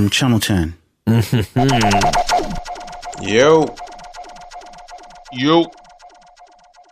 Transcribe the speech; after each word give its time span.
um, 0.00 0.10
Channel 0.10 0.40
10. 0.40 0.74
Yo. 3.22 3.74
Yo. 5.32 5.66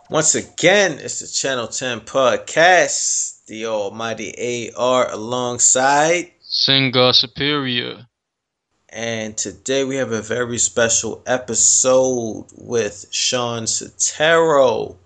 Once 0.09 0.35
again, 0.35 0.99
it's 0.99 1.19
the 1.19 1.27
Channel 1.27 1.67
10 1.67 2.01
podcast. 2.01 3.45
The 3.47 3.65
almighty 3.65 4.71
AR 4.75 5.11
alongside 5.11 6.31
Singer 6.41 7.13
Superior. 7.13 8.05
And 8.89 9.35
today 9.35 9.83
we 9.83 9.95
have 9.95 10.11
a 10.11 10.21
very 10.21 10.59
special 10.59 11.23
episode 11.25 12.45
with 12.55 13.07
Shawn 13.11 13.63
Setaro. 13.63 14.97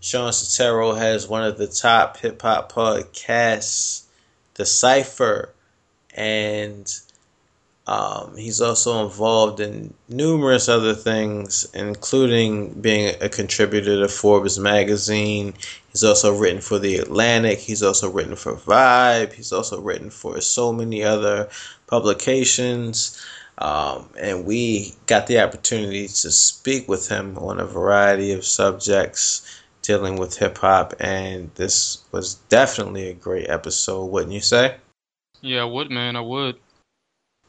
Shawn 0.00 0.32
Setaro 0.32 0.96
has 0.96 1.28
one 1.28 1.44
of 1.44 1.58
the 1.58 1.66
top 1.66 2.16
hip 2.18 2.40
hop 2.40 2.72
podcasts, 2.72 4.04
The 4.54 4.64
Cypher, 4.64 5.52
and 6.14 6.90
um, 7.90 8.36
he's 8.36 8.60
also 8.60 9.04
involved 9.04 9.58
in 9.58 9.92
numerous 10.08 10.68
other 10.68 10.94
things, 10.94 11.68
including 11.74 12.72
being 12.80 13.16
a 13.20 13.28
contributor 13.28 13.98
to 14.00 14.06
Forbes 14.06 14.60
magazine. 14.60 15.54
He's 15.90 16.04
also 16.04 16.32
written 16.32 16.60
for 16.60 16.78
The 16.78 16.98
Atlantic. 16.98 17.58
He's 17.58 17.82
also 17.82 18.08
written 18.08 18.36
for 18.36 18.54
Vibe. 18.54 19.32
He's 19.32 19.50
also 19.52 19.80
written 19.80 20.08
for 20.08 20.40
so 20.40 20.72
many 20.72 21.02
other 21.02 21.48
publications. 21.88 23.20
Um, 23.58 24.08
and 24.16 24.46
we 24.46 24.94
got 25.06 25.26
the 25.26 25.40
opportunity 25.40 26.06
to 26.06 26.30
speak 26.30 26.88
with 26.88 27.08
him 27.08 27.36
on 27.38 27.58
a 27.58 27.66
variety 27.66 28.30
of 28.30 28.44
subjects 28.44 29.62
dealing 29.82 30.14
with 30.14 30.38
hip 30.38 30.58
hop. 30.58 30.94
And 31.00 31.50
this 31.56 32.04
was 32.12 32.34
definitely 32.50 33.08
a 33.08 33.14
great 33.14 33.50
episode, 33.50 34.04
wouldn't 34.06 34.32
you 34.32 34.40
say? 34.40 34.76
Yeah, 35.40 35.62
I 35.62 35.64
would, 35.64 35.90
man. 35.90 36.14
I 36.14 36.20
would. 36.20 36.54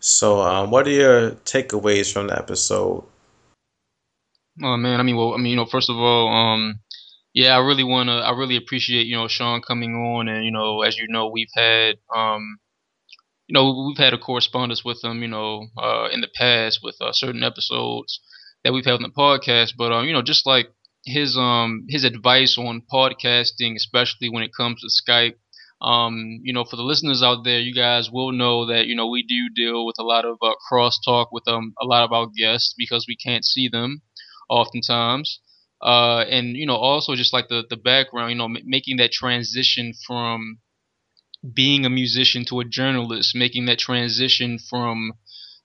So, 0.01 0.41
um, 0.41 0.71
what 0.71 0.87
are 0.87 0.91
your 0.91 1.31
takeaways 1.45 2.11
from 2.11 2.27
the 2.27 2.37
episode? 2.37 3.03
Oh 4.61 4.75
man, 4.75 4.99
I 4.99 5.03
mean, 5.03 5.15
well, 5.15 5.35
I 5.35 5.37
mean, 5.37 5.51
you 5.51 5.55
know, 5.55 5.67
first 5.67 5.91
of 5.91 5.95
all, 5.95 6.27
um, 6.27 6.79
yeah, 7.33 7.55
I 7.55 7.59
really 7.59 7.83
wanna, 7.83 8.17
I 8.17 8.31
really 8.31 8.57
appreciate, 8.57 9.05
you 9.05 9.15
know, 9.15 9.27
Shawn 9.27 9.61
coming 9.61 9.93
on, 9.93 10.27
and 10.27 10.43
you 10.43 10.51
know, 10.51 10.81
as 10.81 10.97
you 10.97 11.07
know, 11.07 11.29
we've 11.29 11.51
had, 11.55 11.97
um, 12.15 12.57
you 13.47 13.53
know, 13.53 13.85
we've 13.87 14.03
had 14.03 14.15
a 14.15 14.17
correspondence 14.17 14.83
with 14.83 15.03
him, 15.03 15.21
you 15.21 15.27
know, 15.27 15.67
uh, 15.77 16.09
in 16.11 16.21
the 16.21 16.29
past 16.33 16.79
with 16.81 16.95
uh, 16.99 17.13
certain 17.13 17.43
episodes 17.43 18.21
that 18.63 18.73
we've 18.73 18.85
had 18.85 18.95
on 18.95 19.03
the 19.03 19.09
podcast, 19.09 19.73
but 19.77 19.91
um, 19.91 20.07
you 20.07 20.13
know, 20.13 20.23
just 20.23 20.47
like 20.47 20.73
his 21.05 21.37
um 21.37 21.85
his 21.89 22.03
advice 22.03 22.57
on 22.57 22.81
podcasting, 22.91 23.75
especially 23.75 24.29
when 24.29 24.41
it 24.41 24.51
comes 24.57 24.81
to 24.81 24.87
Skype, 24.87 25.35
um, 25.81 26.39
you 26.43 26.53
know, 26.53 26.63
for 26.63 26.75
the 26.75 26.83
listeners 26.83 27.23
out 27.23 27.43
there, 27.43 27.59
you 27.59 27.73
guys 27.73 28.11
will 28.11 28.31
know 28.31 28.65
that 28.67 28.87
you 28.87 28.95
know 28.95 29.07
we 29.07 29.23
do 29.23 29.49
deal 29.55 29.85
with 29.85 29.95
a 29.99 30.03
lot 30.03 30.25
of 30.25 30.37
uh, 30.41 30.53
crosstalk 30.71 31.27
with 31.31 31.47
um 31.47 31.73
a 31.81 31.85
lot 31.85 32.03
of 32.03 32.11
our 32.11 32.27
guests 32.27 32.73
because 32.77 33.05
we 33.07 33.15
can't 33.15 33.45
see 33.45 33.67
them 33.69 34.01
oftentimes. 34.49 35.39
Uh, 35.81 36.25
and 36.29 36.55
you 36.57 36.65
know, 36.65 36.75
also 36.75 37.15
just 37.15 37.33
like 37.33 37.47
the 37.49 37.63
the 37.69 37.77
background, 37.77 38.31
you 38.31 38.37
know, 38.37 38.45
m- 38.45 38.57
making 38.65 38.97
that 38.97 39.11
transition 39.11 39.93
from 40.07 40.59
being 41.53 41.85
a 41.85 41.89
musician 41.89 42.45
to 42.45 42.59
a 42.59 42.65
journalist, 42.65 43.35
making 43.35 43.65
that 43.65 43.79
transition 43.79 44.59
from 44.59 45.13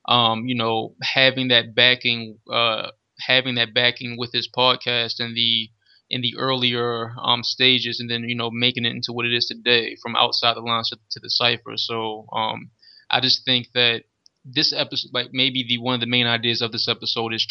um, 0.08 0.46
you 0.46 0.54
know, 0.56 0.94
having 1.02 1.48
that 1.48 1.74
backing, 1.74 2.38
uh, 2.52 2.90
having 3.20 3.56
that 3.56 3.74
backing 3.74 4.16
with 4.18 4.32
his 4.32 4.48
podcast 4.48 5.20
and 5.20 5.36
the 5.36 5.70
in 6.08 6.20
the 6.20 6.36
earlier 6.36 7.12
um, 7.22 7.42
stages, 7.42 8.00
and 8.00 8.10
then 8.10 8.24
you 8.28 8.34
know 8.34 8.50
making 8.50 8.84
it 8.84 8.90
into 8.90 9.12
what 9.12 9.26
it 9.26 9.34
is 9.34 9.46
today, 9.46 9.96
from 10.02 10.16
outside 10.16 10.56
the 10.56 10.60
lines 10.60 10.90
to, 10.90 10.98
to 11.10 11.20
the 11.20 11.30
cipher. 11.30 11.76
So 11.76 12.26
um, 12.32 12.70
I 13.10 13.20
just 13.20 13.44
think 13.44 13.68
that 13.74 14.04
this 14.44 14.72
episode, 14.72 15.12
like 15.12 15.28
maybe 15.32 15.64
the 15.66 15.78
one 15.78 15.94
of 15.94 16.00
the 16.00 16.06
main 16.06 16.26
ideas 16.26 16.62
of 16.62 16.72
this 16.72 16.88
episode 16.88 17.34
is 17.34 17.46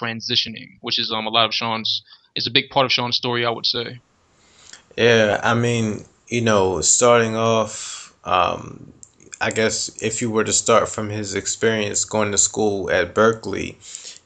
transitioning, 0.00 0.78
which 0.80 0.98
is 0.98 1.12
um 1.12 1.26
a 1.26 1.30
lot 1.30 1.46
of 1.46 1.54
Shawn's. 1.54 2.02
It's 2.34 2.46
a 2.46 2.50
big 2.50 2.70
part 2.70 2.86
of 2.86 2.92
Shawn's 2.92 3.16
story, 3.16 3.44
I 3.44 3.50
would 3.50 3.66
say. 3.66 4.00
Yeah, 4.96 5.40
I 5.42 5.54
mean, 5.54 6.04
you 6.28 6.40
know, 6.40 6.80
starting 6.80 7.36
off, 7.36 8.14
um, 8.24 8.92
I 9.40 9.50
guess 9.50 10.00
if 10.02 10.20
you 10.20 10.30
were 10.30 10.44
to 10.44 10.52
start 10.52 10.88
from 10.88 11.10
his 11.10 11.34
experience 11.34 12.04
going 12.04 12.30
to 12.32 12.38
school 12.38 12.90
at 12.90 13.14
Berklee 13.14 13.76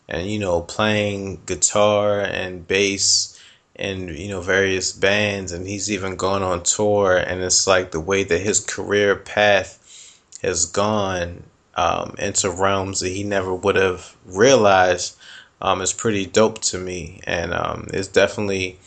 and 0.09 0.31
you 0.31 0.39
know 0.39 0.61
playing 0.61 1.41
guitar 1.47 2.21
and 2.21 2.67
bass 2.69 3.41
and 3.77 4.11
you 4.11 4.29
know 4.29 4.41
various 4.41 4.93
bands 4.93 5.53
and 5.53 5.67
he's 5.67 5.91
even 5.91 6.17
gone 6.17 6.43
on 6.43 6.63
tour 6.63 7.17
and 7.17 7.43
it's 7.43 7.67
like 7.67 7.91
the 7.91 8.01
way 8.01 8.23
that 8.23 8.41
his 8.41 8.61
career 8.61 9.17
path 9.17 10.21
has 10.43 10.67
gone 10.67 11.43
um, 11.77 12.15
into 12.19 12.51
realms 12.51 13.01
that 13.01 13.09
he 13.09 13.25
never 13.25 13.55
would 13.55 13.77
have 13.77 14.17
realized 14.25 15.17
um, 15.61 15.81
is 15.81 15.93
pretty 15.93 16.27
dope 16.27 16.61
to 16.61 16.79
me. 16.79 17.21
And 17.25 17.53
um, 17.55 17.89
it's 17.93 18.09
definitely 18.09 18.79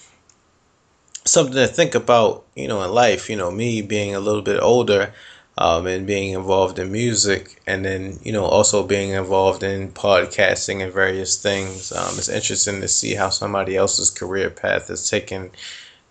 something 1.25 1.55
to 1.55 1.67
think 1.67 1.95
about 1.95 2.45
you 2.55 2.67
know 2.67 2.81
in 2.83 2.91
life. 2.91 3.29
You 3.29 3.35
know 3.35 3.51
me 3.51 3.81
being 3.81 4.15
a 4.15 4.19
little 4.19 4.41
bit 4.41 4.61
older 4.61 5.13
um, 5.57 5.87
and 5.87 6.05
being 6.05 6.33
involved 6.33 6.77
in 6.77 6.91
music, 6.91 7.61
and 7.65 7.83
then 7.83 8.19
you 8.23 8.31
know 8.31 8.45
also 8.45 8.85
being 8.85 9.09
involved 9.11 9.63
in 9.63 9.91
podcasting 9.91 10.83
and 10.83 10.93
various 10.93 11.41
things. 11.41 11.91
Um, 11.91 12.17
it's 12.17 12.29
interesting 12.29 12.81
to 12.81 12.87
see 12.87 13.15
how 13.15 13.29
somebody 13.29 13.75
else's 13.75 14.09
career 14.09 14.49
path 14.49 14.89
has 14.89 15.09
taken, 15.09 15.51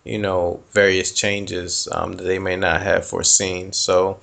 you 0.03 0.19
know, 0.19 0.61
various 0.71 1.11
changes 1.13 1.87
um, 1.91 2.13
that 2.13 2.23
they 2.23 2.39
may 2.39 2.57
not 2.57 2.81
have 2.81 3.05
foreseen. 3.05 3.71
So 3.71 4.19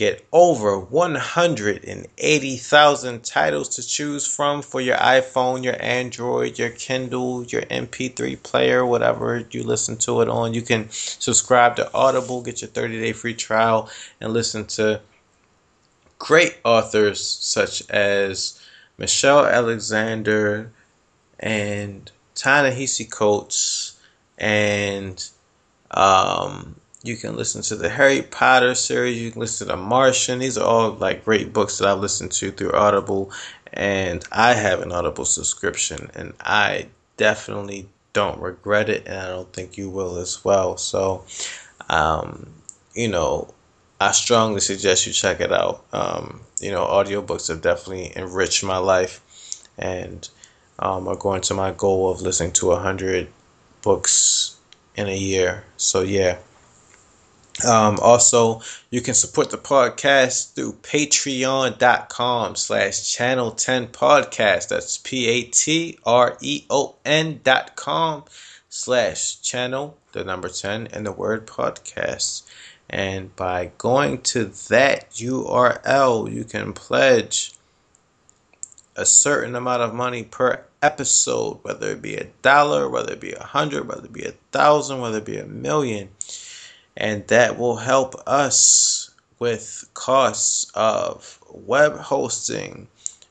Get 0.00 0.24
over 0.32 0.78
180,000 0.78 3.22
titles 3.22 3.68
to 3.76 3.86
choose 3.86 4.26
from 4.26 4.62
for 4.62 4.80
your 4.80 4.96
iPhone, 4.96 5.62
your 5.62 5.76
Android, 5.78 6.58
your 6.58 6.70
Kindle, 6.70 7.44
your 7.44 7.60
MP3 7.64 8.42
player, 8.42 8.86
whatever 8.86 9.46
you 9.50 9.62
listen 9.62 9.98
to 9.98 10.22
it 10.22 10.30
on. 10.30 10.54
You 10.54 10.62
can 10.62 10.88
subscribe 10.88 11.76
to 11.76 11.92
Audible, 11.92 12.40
get 12.40 12.62
your 12.62 12.70
30 12.70 12.98
day 12.98 13.12
free 13.12 13.34
trial, 13.34 13.90
and 14.22 14.32
listen 14.32 14.64
to 14.68 15.02
great 16.18 16.56
authors 16.64 17.22
such 17.22 17.86
as 17.90 18.58
Michelle 18.96 19.44
Alexander 19.44 20.72
and 21.38 22.10
Ta-Nehisi 22.34 23.10
Coates 23.10 24.00
and 24.38 25.22
um, 25.90 26.79
you 27.02 27.16
can 27.16 27.36
listen 27.36 27.62
to 27.62 27.76
the 27.76 27.88
Harry 27.88 28.22
Potter 28.22 28.74
series. 28.74 29.20
You 29.20 29.30
can 29.30 29.40
listen 29.40 29.68
to 29.68 29.76
Martian. 29.76 30.38
These 30.38 30.58
are 30.58 30.66
all 30.66 30.92
like 30.92 31.24
great 31.24 31.52
books 31.52 31.78
that 31.78 31.88
I've 31.88 32.00
listened 32.00 32.32
to 32.32 32.50
through 32.50 32.72
Audible, 32.72 33.32
and 33.72 34.24
I 34.30 34.52
have 34.52 34.80
an 34.80 34.92
Audible 34.92 35.24
subscription, 35.24 36.10
and 36.14 36.34
I 36.40 36.88
definitely 37.16 37.88
don't 38.12 38.40
regret 38.40 38.90
it, 38.90 39.06
and 39.06 39.16
I 39.16 39.28
don't 39.28 39.52
think 39.52 39.78
you 39.78 39.88
will 39.88 40.16
as 40.16 40.44
well. 40.44 40.76
So, 40.76 41.24
um, 41.88 42.50
you 42.94 43.08
know, 43.08 43.54
I 43.98 44.12
strongly 44.12 44.60
suggest 44.60 45.06
you 45.06 45.12
check 45.12 45.40
it 45.40 45.52
out. 45.52 45.84
Um, 45.92 46.42
you 46.60 46.70
know, 46.70 46.84
audiobooks 46.84 47.48
have 47.48 47.62
definitely 47.62 48.12
enriched 48.14 48.62
my 48.62 48.78
life, 48.78 49.22
and 49.78 50.28
um, 50.78 51.08
are 51.08 51.16
going 51.16 51.40
to 51.42 51.54
my 51.54 51.72
goal 51.72 52.10
of 52.10 52.20
listening 52.20 52.52
to 52.52 52.72
a 52.72 52.78
hundred 52.78 53.28
books 53.80 54.58
in 54.96 55.08
a 55.08 55.16
year. 55.16 55.64
So 55.78 56.02
yeah. 56.02 56.36
Um, 57.64 57.98
also, 58.00 58.62
you 58.90 59.00
can 59.00 59.14
support 59.14 59.50
the 59.50 59.58
podcast 59.58 60.54
through 60.54 60.74
patreon.com 60.74 62.56
slash 62.56 63.12
channel 63.12 63.50
10 63.50 63.88
podcast. 63.88 64.68
That's 64.68 64.98
P 64.98 65.26
A 65.28 65.42
T 65.44 65.98
R 66.04 66.36
E 66.40 66.64
O 66.70 66.96
N 67.04 67.40
dot 67.44 67.76
com 67.76 68.24
slash 68.68 69.40
channel, 69.40 69.96
the 70.12 70.24
number 70.24 70.48
10, 70.48 70.88
and 70.88 71.04
the 71.04 71.12
word 71.12 71.46
podcast. 71.46 72.42
And 72.88 73.34
by 73.36 73.70
going 73.78 74.22
to 74.22 74.46
that 74.68 75.10
URL, 75.12 76.32
you 76.32 76.44
can 76.44 76.72
pledge 76.72 77.52
a 78.96 79.06
certain 79.06 79.54
amount 79.54 79.82
of 79.82 79.94
money 79.94 80.24
per 80.24 80.64
episode, 80.82 81.58
whether 81.62 81.92
it 81.92 82.02
be 82.02 82.16
a 82.16 82.24
dollar, 82.42 82.88
whether 82.88 83.12
it 83.12 83.20
be 83.20 83.32
a 83.32 83.42
hundred, 83.42 83.86
whether 83.86 84.04
it 84.04 84.12
be 84.12 84.24
a 84.24 84.34
thousand, 84.52 85.00
whether 85.00 85.18
it 85.18 85.24
be 85.24 85.38
a 85.38 85.46
million. 85.46 86.08
And 86.96 87.26
that 87.28 87.58
will 87.58 87.76
help 87.76 88.14
us 88.26 89.10
with 89.38 89.88
costs 89.94 90.70
of 90.74 91.38
web 91.50 91.96
hosting, 91.96 92.88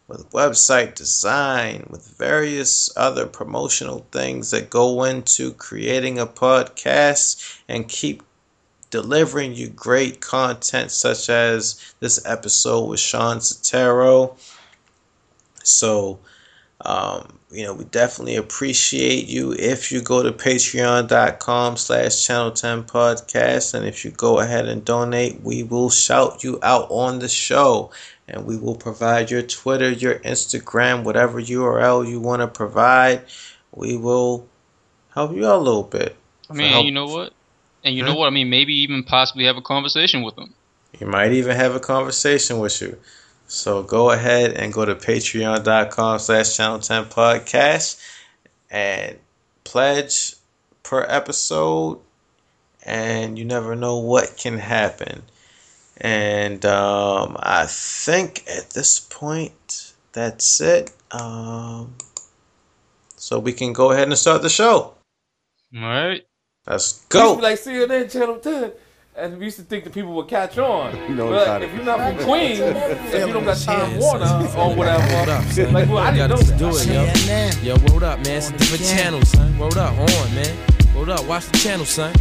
with 0.07 0.29
website 0.31 0.95
design, 0.95 1.85
with 1.89 2.07
various 2.17 2.89
other 2.97 3.27
promotional 3.27 4.05
things 4.11 4.51
that 4.51 4.69
go 4.69 5.03
into 5.03 5.53
creating 5.53 6.17
a 6.19 6.25
podcast 6.25 7.59
and 7.67 7.87
keep 7.87 8.23
delivering 8.89 9.53
you 9.53 9.69
great 9.69 10.19
content 10.19 10.91
such 10.91 11.29
as 11.29 11.93
this 11.99 12.25
episode 12.25 12.85
with 12.85 12.99
Shawn 12.99 13.37
Setaro. 13.37 14.35
So, 15.63 16.19
um, 16.81 17.38
you 17.51 17.63
know, 17.63 17.73
we 17.73 17.83
definitely 17.85 18.35
appreciate 18.35 19.27
you 19.27 19.53
if 19.53 19.91
you 19.91 20.01
go 20.01 20.21
to 20.21 20.31
patreon.com 20.31 21.77
slash 21.77 22.25
channel 22.25 22.51
10 22.51 22.83
podcast. 22.83 23.73
And 23.73 23.85
if 23.85 24.05
you 24.05 24.11
go 24.11 24.39
ahead 24.39 24.67
and 24.67 24.85
donate, 24.85 25.41
we 25.41 25.63
will 25.63 25.89
shout 25.89 26.43
you 26.43 26.59
out 26.61 26.87
on 26.91 27.19
the 27.19 27.27
show. 27.27 27.91
And 28.27 28.45
we 28.45 28.57
will 28.57 28.75
provide 28.75 29.31
your 29.31 29.41
Twitter, 29.41 29.89
your 29.89 30.19
Instagram, 30.19 31.03
whatever 31.03 31.41
URL 31.41 32.07
you 32.07 32.19
want 32.19 32.41
to 32.41 32.47
provide. 32.47 33.23
We 33.73 33.97
will 33.97 34.47
help 35.15 35.33
you 35.33 35.47
out 35.47 35.57
a 35.57 35.63
little 35.63 35.83
bit. 35.83 36.15
I 36.49 36.53
mean, 36.53 36.85
you 36.85 36.91
know 36.91 37.07
what? 37.07 37.33
And 37.83 37.95
you 37.95 38.03
hmm? 38.03 38.09
know 38.09 38.15
what? 38.15 38.27
I 38.27 38.29
mean, 38.29 38.51
maybe 38.51 38.73
even 38.81 39.03
possibly 39.03 39.45
have 39.45 39.57
a 39.57 39.61
conversation 39.61 40.21
with 40.21 40.35
them. 40.35 40.53
You 40.99 41.07
might 41.07 41.31
even 41.31 41.55
have 41.55 41.73
a 41.73 41.79
conversation 41.79 42.59
with 42.59 42.79
you. 42.81 42.97
So 43.49 43.81
go 43.81 44.11
ahead 44.11 44.53
and 44.53 44.71
go 44.71 44.85
to 44.85 44.93
patreon.com 44.93 46.19
slash 46.19 46.55
channel 46.55 46.77
10 46.77 47.05
podcast 47.05 47.99
and 48.69 49.17
pledge 49.63 50.35
per 50.83 51.03
episode 51.09 51.99
and 52.85 53.39
you 53.39 53.45
never 53.45 53.75
know 53.75 53.97
what 53.97 54.37
can 54.37 54.59
happen. 54.59 55.23
And 55.97 56.63
um, 56.63 57.37
I 57.39 57.65
think 57.67 58.43
at 58.47 58.69
this 58.69 58.99
point 58.99 59.93
that's 60.13 60.61
it. 60.61 60.91
Um, 61.09 61.95
so 63.15 63.39
we 63.39 63.51
can 63.53 63.73
go 63.73 63.91
ahead 63.91 64.07
and 64.07 64.17
start 64.17 64.43
the 64.43 64.49
show. 64.49 64.93
All 65.75 65.81
right. 65.81 66.23
Let's 66.67 67.03
go. 67.07 67.33
Like 67.33 67.57
CNN 67.57 68.11
Channel 68.11 68.37
10 68.37 68.73
and 69.19 69.37
we 69.37 69.45
used 69.45 69.57
to 69.57 69.63
think 69.63 69.83
that 69.83 69.93
people 69.93 70.13
would 70.13 70.27
catch 70.27 70.57
on. 70.57 70.97
You 71.09 71.15
know, 71.15 71.29
but 71.31 71.63
if 71.63 71.73
you're 71.73 71.83
not 71.83 71.97
from 71.97 72.23
Queens, 72.23 72.59
if 72.59 73.27
you 73.27 73.33
don't 73.33 73.43
got 73.43 73.57
Time 73.57 73.97
Warner 73.97 74.47
or 74.55 74.75
whatever, 74.75 75.71
like, 75.71 75.89
well, 75.89 75.97
I 75.97 76.11
didn't 76.11 76.29
know 76.29 76.37
that. 76.37 76.59
do 76.59 76.69
it, 76.69 77.63
yo. 77.63 77.75
Yo, 77.75 77.93
word 77.93 78.03
up, 78.03 78.19
man. 78.19 78.37
It's 78.37 78.49
a 78.49 78.53
different 78.53 78.83
channel, 78.83 79.21
son. 79.23 79.57
Word 79.57 79.77
up, 79.77 79.97
on, 79.97 80.35
man. 80.35 80.55
Word 80.95 81.09
up, 81.09 81.25
watch 81.25 81.47
the 81.47 81.57
channel, 81.57 81.85
son. 81.85 82.13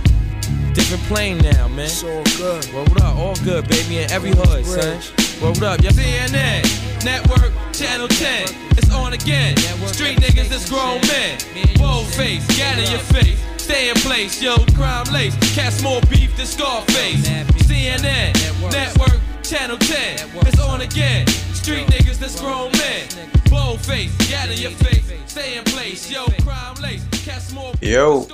Different 0.73 1.03
plane 1.05 1.39
now, 1.39 1.69
man. 1.69 1.85
It's 1.85 2.03
all 2.03 2.25
good. 2.39 2.65
Word 2.73 3.03
up, 3.03 3.17
all 3.17 3.37
good, 3.45 3.69
baby, 3.69 3.99
in 3.99 4.11
every 4.11 4.31
hood, 4.31 4.65
son. 4.65 4.99
Word 5.43 5.62
up, 5.62 5.83
yo. 5.83 5.91
CNN, 5.91 6.65
Network, 7.05 7.53
Channel 7.75 8.09
10. 8.09 8.49
It's 8.79 8.91
on 8.91 9.12
again. 9.12 9.56
Street 9.89 10.19
niggas, 10.19 10.50
it's 10.50 10.71
grown 10.71 11.00
men. 11.03 11.39
Bold 11.77 12.06
face, 12.06 12.47
gather 12.56 12.83
your 12.91 13.00
face. 13.00 13.39
Stay 13.69 13.91
in 13.91 13.97
place, 13.97 14.41
yo, 14.41 14.56
crime 14.75 15.05
lace. 15.12 15.37
Cast 15.55 15.82
more 15.82 16.00
beef 16.09 16.35
than 16.38 16.47
Scarface. 16.47 17.29
CNN, 17.69 18.32
Network, 18.73 19.20
Channel 19.43 19.76
10. 19.76 20.31
It's 20.47 20.59
on 20.59 20.81
again. 20.81 21.26
Street 21.53 21.87
niggas 21.88 22.17
that's 22.17 22.41
grown 22.41 22.73
men. 22.73 23.06
Bold 23.50 23.79
face, 23.82 24.11
gather 24.31 24.55
your 24.55 24.70
face. 24.70 25.12
Stay 25.26 25.59
in 25.59 25.65
place, 25.65 26.11
yo, 26.11 26.25
crime 26.41 26.76
lace. 26.76 27.06
Cast 27.26 27.55
more 27.55 27.73
beef 27.73 27.91
Yo. 27.91 28.26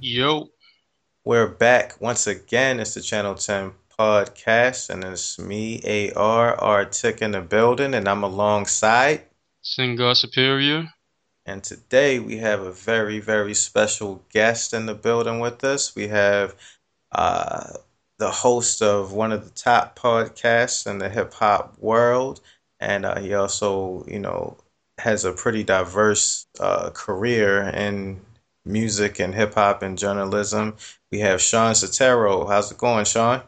Yo. 0.00 0.48
We're 1.26 1.48
back 1.48 2.00
once 2.00 2.26
again. 2.26 2.80
It's 2.80 2.94
the 2.94 3.02
Channel 3.02 3.34
10 3.34 3.70
podcast, 3.98 4.88
and 4.88 5.04
it's 5.04 5.38
me, 5.38 5.82
AR, 6.16 6.54
R 6.58 6.86
Tick 6.86 7.20
in 7.20 7.32
the 7.32 7.42
building, 7.42 7.92
and 7.92 8.08
I'm 8.08 8.22
alongside 8.22 9.24
Singar 9.62 10.16
Superior. 10.16 10.93
And 11.46 11.62
today 11.62 12.18
we 12.18 12.38
have 12.38 12.60
a 12.60 12.72
very, 12.72 13.20
very 13.20 13.54
special 13.54 14.22
guest 14.30 14.72
in 14.72 14.86
the 14.86 14.94
building 14.94 15.40
with 15.40 15.62
us. 15.64 15.94
We 15.94 16.08
have 16.08 16.54
uh, 17.12 17.74
the 18.18 18.30
host 18.30 18.82
of 18.82 19.12
one 19.12 19.32
of 19.32 19.44
the 19.44 19.50
top 19.50 19.98
podcasts 19.98 20.86
in 20.86 20.98
the 20.98 21.08
hip 21.08 21.34
hop 21.34 21.78
world. 21.78 22.40
And 22.80 23.04
uh, 23.04 23.20
he 23.20 23.34
also, 23.34 24.04
you 24.08 24.18
know, 24.18 24.56
has 24.98 25.24
a 25.24 25.32
pretty 25.32 25.64
diverse 25.64 26.46
uh, 26.60 26.90
career 26.90 27.62
in 27.62 28.20
music 28.64 29.18
and 29.20 29.34
hip 29.34 29.54
hop 29.54 29.82
and 29.82 29.98
journalism. 29.98 30.76
We 31.12 31.20
have 31.20 31.42
Shawn 31.42 31.74
Setaro. 31.74 32.48
How's 32.48 32.72
it 32.72 32.78
going, 32.78 33.04
Shawn? 33.04 33.42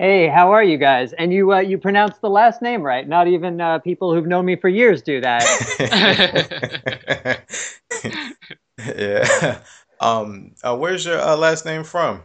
Hey, 0.00 0.28
how 0.28 0.52
are 0.52 0.64
you 0.64 0.78
guys? 0.78 1.12
And 1.12 1.30
you 1.30 1.52
uh, 1.52 1.58
you 1.58 1.76
pronounced 1.76 2.22
the 2.22 2.30
last 2.30 2.62
name 2.62 2.80
right. 2.80 3.06
Not 3.06 3.28
even 3.28 3.60
uh, 3.60 3.80
people 3.80 4.14
who've 4.14 4.26
known 4.26 4.46
me 4.46 4.56
for 4.56 4.70
years 4.70 5.02
do 5.02 5.20
that. 5.20 5.44
yeah. 8.96 9.60
Um. 10.00 10.54
Uh, 10.62 10.74
where's 10.78 11.04
your 11.04 11.20
uh, 11.20 11.36
last 11.36 11.66
name 11.66 11.84
from? 11.84 12.22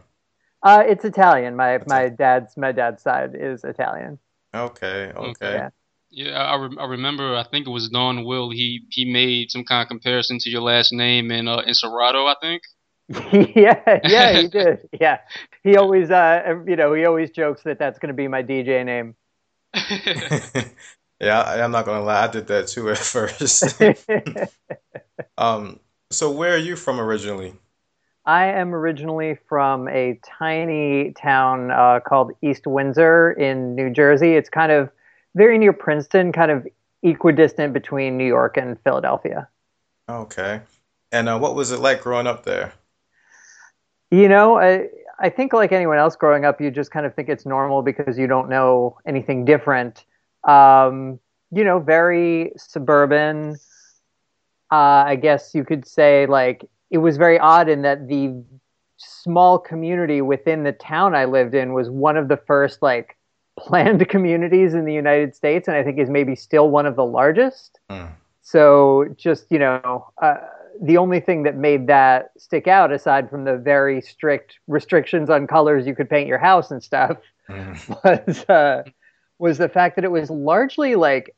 Uh, 0.62 0.84
it's 0.86 1.04
Italian. 1.04 1.54
My 1.54 1.82
my 1.86 2.08
dad's 2.08 2.56
my 2.56 2.72
dad's 2.72 3.02
side 3.02 3.36
is 3.38 3.62
Italian. 3.62 4.18
Okay. 4.54 5.12
Okay. 5.14 5.52
Yeah. 5.56 5.68
Yeah, 6.08 6.42
I, 6.42 6.56
re- 6.56 6.78
I 6.80 6.86
remember. 6.86 7.36
I 7.36 7.44
think 7.44 7.66
it 7.66 7.70
was 7.70 7.90
Don 7.90 8.24
Will. 8.24 8.48
He 8.48 8.86
he 8.88 9.04
made 9.04 9.50
some 9.50 9.64
kind 9.64 9.82
of 9.82 9.88
comparison 9.88 10.38
to 10.38 10.48
your 10.48 10.62
last 10.62 10.94
name 10.94 11.30
in 11.30 11.46
uh, 11.46 11.58
in 11.58 11.74
Serato. 11.74 12.24
I 12.24 12.36
think. 12.40 12.62
yeah, 13.32 14.00
yeah, 14.04 14.40
he 14.40 14.48
did. 14.52 14.88
Yeah, 15.00 15.18
he 15.62 15.76
always, 15.76 16.10
uh, 16.10 16.62
you 16.66 16.76
know, 16.76 16.92
he 16.94 17.04
always 17.04 17.30
jokes 17.30 17.62
that 17.62 17.78
that's 17.78 17.98
going 17.98 18.08
to 18.08 18.14
be 18.14 18.28
my 18.28 18.42
DJ 18.42 18.84
name. 18.84 19.14
yeah, 21.20 21.42
I, 21.42 21.58
am 21.58 21.70
not 21.70 21.84
going 21.84 21.98
to 22.00 22.04
lie, 22.04 22.24
I 22.24 22.28
did 22.28 22.46
that 22.48 22.68
too 22.68 22.90
at 22.90 22.98
first. 22.98 23.80
um, 25.38 25.80
so 26.10 26.30
where 26.30 26.54
are 26.54 26.58
you 26.58 26.76
from 26.76 26.98
originally? 26.98 27.54
I 28.24 28.46
am 28.46 28.74
originally 28.74 29.38
from 29.48 29.88
a 29.88 30.18
tiny 30.38 31.12
town 31.12 31.70
uh, 31.70 32.00
called 32.00 32.32
East 32.42 32.66
Windsor 32.66 33.32
in 33.32 33.76
New 33.76 33.88
Jersey. 33.88 34.34
It's 34.34 34.48
kind 34.48 34.72
of 34.72 34.90
very 35.36 35.58
near 35.58 35.72
Princeton, 35.72 36.32
kind 36.32 36.50
of 36.50 36.66
equidistant 37.04 37.72
between 37.72 38.18
New 38.18 38.26
York 38.26 38.56
and 38.56 38.80
Philadelphia. 38.82 39.48
Okay. 40.08 40.60
And 41.12 41.28
uh, 41.28 41.38
what 41.38 41.54
was 41.54 41.70
it 41.70 41.78
like 41.78 42.02
growing 42.02 42.26
up 42.26 42.44
there? 42.44 42.72
You 44.10 44.28
know, 44.28 44.58
I, 44.58 44.88
I 45.18 45.30
think 45.30 45.52
like 45.52 45.72
anyone 45.72 45.98
else 45.98 46.16
growing 46.16 46.44
up, 46.44 46.60
you 46.60 46.70
just 46.70 46.90
kind 46.90 47.06
of 47.06 47.14
think 47.14 47.28
it's 47.28 47.46
normal 47.46 47.82
because 47.82 48.18
you 48.18 48.26
don't 48.26 48.48
know 48.48 48.98
anything 49.06 49.44
different. 49.44 50.04
Um, 50.44 51.18
you 51.50 51.64
know, 51.64 51.78
very 51.78 52.52
suburban. 52.56 53.56
Uh, 54.70 55.04
I 55.06 55.16
guess 55.16 55.54
you 55.54 55.64
could 55.64 55.86
say 55.86 56.26
like 56.26 56.68
it 56.90 56.98
was 56.98 57.16
very 57.16 57.38
odd 57.38 57.68
in 57.68 57.82
that 57.82 58.08
the 58.08 58.42
small 58.96 59.58
community 59.58 60.22
within 60.22 60.64
the 60.64 60.72
town 60.72 61.14
I 61.14 61.24
lived 61.24 61.54
in 61.54 61.72
was 61.72 61.90
one 61.90 62.16
of 62.16 62.28
the 62.28 62.36
first 62.36 62.82
like 62.82 63.16
planned 63.58 64.08
communities 64.08 64.74
in 64.74 64.84
the 64.84 64.92
United 64.92 65.34
States, 65.34 65.66
and 65.66 65.76
I 65.76 65.82
think 65.82 65.98
is 65.98 66.10
maybe 66.10 66.36
still 66.36 66.68
one 66.68 66.86
of 66.86 66.94
the 66.94 67.04
largest. 67.04 67.80
Mm. 67.90 68.10
So 68.42 69.06
just 69.16 69.50
you 69.50 69.58
know, 69.58 70.12
uh, 70.20 70.36
the 70.80 70.96
only 70.96 71.20
thing 71.20 71.42
that 71.44 71.56
made 71.56 71.86
that 71.86 72.30
stick 72.36 72.66
out, 72.66 72.92
aside 72.92 73.30
from 73.30 73.44
the 73.44 73.56
very 73.56 74.00
strict 74.00 74.58
restrictions 74.66 75.30
on 75.30 75.46
colors 75.46 75.86
you 75.86 75.94
could 75.94 76.10
paint 76.10 76.28
your 76.28 76.38
house 76.38 76.70
and 76.70 76.82
stuff, 76.82 77.18
mm. 77.48 78.26
was 78.28 78.44
uh, 78.48 78.82
was 79.38 79.58
the 79.58 79.68
fact 79.68 79.96
that 79.96 80.04
it 80.04 80.10
was 80.10 80.30
largely 80.30 80.94
like 80.96 81.34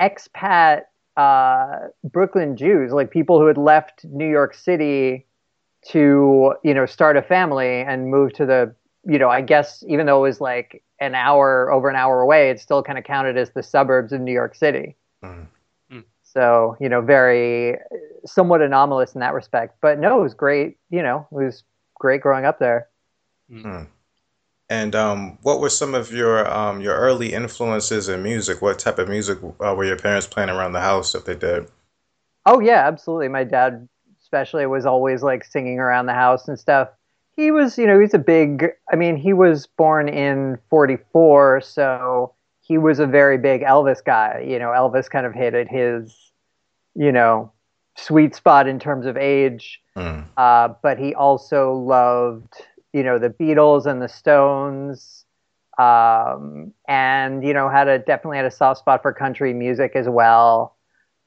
expat 0.00 0.82
uh, 1.16 1.88
Brooklyn 2.04 2.56
Jews, 2.56 2.92
like 2.92 3.10
people 3.10 3.38
who 3.38 3.46
had 3.46 3.58
left 3.58 4.04
New 4.04 4.28
York 4.28 4.54
City 4.54 5.26
to 5.88 6.54
you 6.62 6.74
know 6.74 6.86
start 6.86 7.16
a 7.16 7.22
family 7.22 7.80
and 7.80 8.10
move 8.10 8.32
to 8.34 8.46
the 8.46 8.74
you 9.04 9.18
know 9.18 9.28
I 9.28 9.40
guess 9.40 9.82
even 9.88 10.06
though 10.06 10.18
it 10.18 10.28
was 10.28 10.40
like 10.40 10.82
an 11.00 11.14
hour 11.14 11.72
over 11.72 11.88
an 11.88 11.96
hour 11.96 12.20
away, 12.20 12.50
it 12.50 12.60
still 12.60 12.82
kind 12.82 12.98
of 12.98 13.04
counted 13.04 13.36
as 13.36 13.50
the 13.50 13.62
suburbs 13.62 14.12
of 14.12 14.20
New 14.20 14.32
York 14.32 14.54
City. 14.54 14.96
Mm. 15.24 15.46
So, 16.32 16.76
you 16.80 16.88
know, 16.88 17.00
very 17.00 17.76
somewhat 18.24 18.62
anomalous 18.62 19.14
in 19.14 19.20
that 19.20 19.34
respect. 19.34 19.76
But 19.80 19.98
no, 19.98 20.20
it 20.20 20.22
was 20.22 20.34
great. 20.34 20.76
You 20.90 21.02
know, 21.02 21.26
it 21.32 21.34
was 21.34 21.64
great 21.98 22.20
growing 22.20 22.44
up 22.44 22.58
there. 22.58 22.88
Mm-hmm. 23.50 23.84
And 24.68 24.94
um, 24.94 25.38
what 25.42 25.60
were 25.60 25.68
some 25.68 25.94
of 25.94 26.12
your 26.12 26.48
um, 26.48 26.80
your 26.80 26.94
early 26.94 27.32
influences 27.32 28.08
in 28.08 28.22
music? 28.22 28.62
What 28.62 28.78
type 28.78 29.00
of 29.00 29.08
music 29.08 29.38
uh, 29.42 29.74
were 29.74 29.84
your 29.84 29.98
parents 29.98 30.28
playing 30.28 30.48
around 30.50 30.72
the 30.72 30.80
house 30.80 31.14
if 31.16 31.24
they 31.24 31.34
did? 31.34 31.66
Oh 32.46 32.60
yeah, 32.60 32.86
absolutely. 32.86 33.26
My 33.26 33.42
dad, 33.42 33.88
especially, 34.22 34.64
was 34.66 34.86
always 34.86 35.24
like 35.24 35.44
singing 35.44 35.80
around 35.80 36.06
the 36.06 36.14
house 36.14 36.46
and 36.46 36.58
stuff. 36.58 36.88
He 37.34 37.50
was, 37.50 37.78
you 37.78 37.86
know, 37.86 37.98
he's 37.98 38.14
a 38.14 38.18
big. 38.18 38.68
I 38.92 38.94
mean, 38.94 39.16
he 39.16 39.32
was 39.32 39.66
born 39.66 40.08
in 40.08 40.56
'44, 40.70 41.62
so 41.62 42.32
he 42.70 42.78
was 42.78 43.00
a 43.00 43.06
very 43.06 43.36
big 43.36 43.62
Elvis 43.62 43.98
guy. 44.04 44.46
You 44.46 44.60
know, 44.60 44.68
Elvis 44.68 45.10
kind 45.10 45.26
of 45.26 45.34
hit 45.34 45.54
at 45.54 45.66
his, 45.68 46.16
you 46.94 47.10
know, 47.10 47.50
sweet 47.96 48.36
spot 48.36 48.68
in 48.68 48.78
terms 48.78 49.06
of 49.06 49.16
age. 49.16 49.80
Mm. 49.96 50.24
Uh, 50.36 50.68
but 50.80 50.96
he 50.96 51.12
also 51.12 51.72
loved, 51.72 52.54
you 52.92 53.02
know, 53.02 53.18
the 53.18 53.28
Beatles 53.28 53.86
and 53.86 54.00
the 54.00 54.06
Stones. 54.06 55.24
Um, 55.78 56.72
and 56.86 57.44
you 57.44 57.52
know, 57.54 57.68
had 57.68 57.88
a 57.88 57.98
definitely 57.98 58.36
had 58.36 58.46
a 58.46 58.52
soft 58.52 58.78
spot 58.78 59.02
for 59.02 59.12
country 59.12 59.52
music 59.52 59.96
as 59.96 60.08
well. 60.08 60.76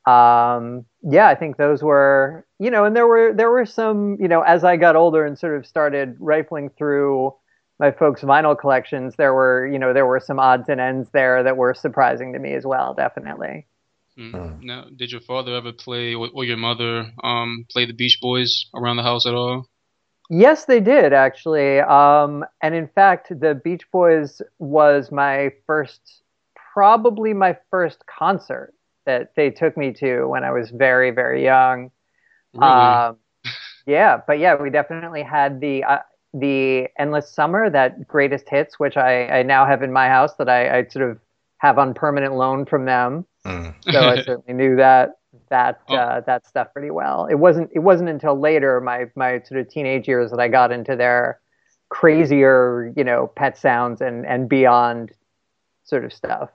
Um, 0.08 0.86
yeah, 1.02 1.28
I 1.28 1.36
think 1.36 1.58
those 1.58 1.84
were, 1.84 2.46
you 2.58 2.72
know, 2.72 2.86
and 2.86 2.96
there 2.96 3.08
were 3.08 3.34
there 3.34 3.52
were 3.52 3.66
some, 3.66 4.16
you 4.18 4.30
know, 4.30 4.44
as 4.44 4.64
I 4.64 4.78
got 4.78 4.96
older 4.96 5.26
and 5.26 5.38
sort 5.38 5.58
of 5.58 5.68
started 5.68 6.16
rifling 6.20 6.70
through 6.70 7.34
my 7.80 7.92
folks' 7.92 8.22
vinyl 8.22 8.58
collections, 8.58 9.16
there 9.18 9.34
were, 9.34 9.68
you 9.68 9.80
know, 9.80 9.94
there 9.94 10.06
were 10.06 10.20
some 10.20 10.40
odds 10.40 10.70
and 10.70 10.80
ends 10.80 11.10
there 11.12 11.44
that 11.44 11.58
were 11.58 11.74
surprising 11.74 12.34
to 12.34 12.40
me 12.40 12.54
as 12.54 12.66
well, 12.66 12.94
definitely. 12.94 13.66
Mm. 14.18 14.62
Now, 14.62 14.86
did 14.96 15.12
your 15.12 15.22
father 15.22 15.56
ever 15.56 15.72
play, 15.74 16.14
or 16.14 16.44
your 16.44 16.58
mother, 16.58 17.12
um, 17.24 17.66
play 17.72 17.86
the 17.86 17.94
Beach 17.94 18.20
Boys 18.22 18.68
around 18.76 18.98
the 18.98 19.04
house 19.04 19.26
at 19.26 19.34
all? 19.34 19.68
Yes, 20.30 20.66
they 20.66 20.80
did 20.80 21.14
actually. 21.14 21.80
Um, 21.80 22.46
and 22.62 22.74
in 22.76 22.88
fact, 22.88 23.28
the 23.30 23.60
Beach 23.62 23.84
Boys 23.92 24.42
was 24.60 25.12
my 25.12 25.52
first, 25.68 26.24
probably 26.74 27.34
my 27.34 27.58
first 27.70 28.04
concert 28.06 28.74
that 29.06 29.34
they 29.36 29.50
took 29.50 29.76
me 29.76 29.94
to 29.94 30.26
when 30.26 30.44
I 30.44 30.52
was 30.52 30.70
very, 30.70 31.12
very 31.12 31.44
young. 31.44 31.92
Really? 32.54 32.72
Um, 32.72 33.18
yeah, 33.86 34.22
but 34.26 34.40
yeah, 34.40 34.56
we 34.56 34.70
definitely 34.70 35.24
had 35.24 35.60
the 35.60 35.84
uh, 35.84 35.98
the 36.34 36.88
Endless 36.98 37.30
Summer, 37.30 37.70
that 37.70 38.08
greatest 38.08 38.50
hits, 38.50 38.80
which 38.80 38.98
I, 38.98 39.28
I 39.28 39.44
now 39.44 39.66
have 39.66 39.84
in 39.84 39.94
my 39.94 40.08
house 40.08 40.36
that 40.36 40.50
I, 40.50 40.80
I 40.80 40.88
sort 40.88 41.10
of 41.10 41.20
have 41.60 41.78
on 41.78 41.94
permanent 41.94 42.36
loan 42.36 42.66
from 42.66 42.86
them. 42.86 43.26
Mm. 43.46 43.74
So 43.90 44.00
I 44.00 44.16
certainly 44.26 44.54
knew 44.54 44.76
that 44.78 45.12
that 45.50 45.82
oh. 45.90 45.96
uh, 45.96 46.22
that 46.22 46.46
stuff 46.46 46.68
pretty 46.74 46.92
well. 46.92 47.26
It 47.26 47.36
wasn't 47.36 47.70
it 47.74 47.80
wasn't 47.80 48.10
until 48.10 48.40
later 48.40 48.82
my 48.82 49.06
my 49.16 49.42
sort 49.44 49.62
of 49.62 49.70
teenage 49.70 50.08
years 50.08 50.32
that 50.32 50.40
I 50.40 50.48
got 50.48 50.72
into 50.72 50.96
their 50.96 51.40
crazier, 51.90 52.92
you 52.96 53.04
know, 53.04 53.32
pet 53.36 53.58
sounds 53.58 54.02
and 54.02 54.26
and 54.26 54.50
beyond 54.50 55.12
sort 55.84 56.06
of 56.06 56.14
stuff. 56.14 56.50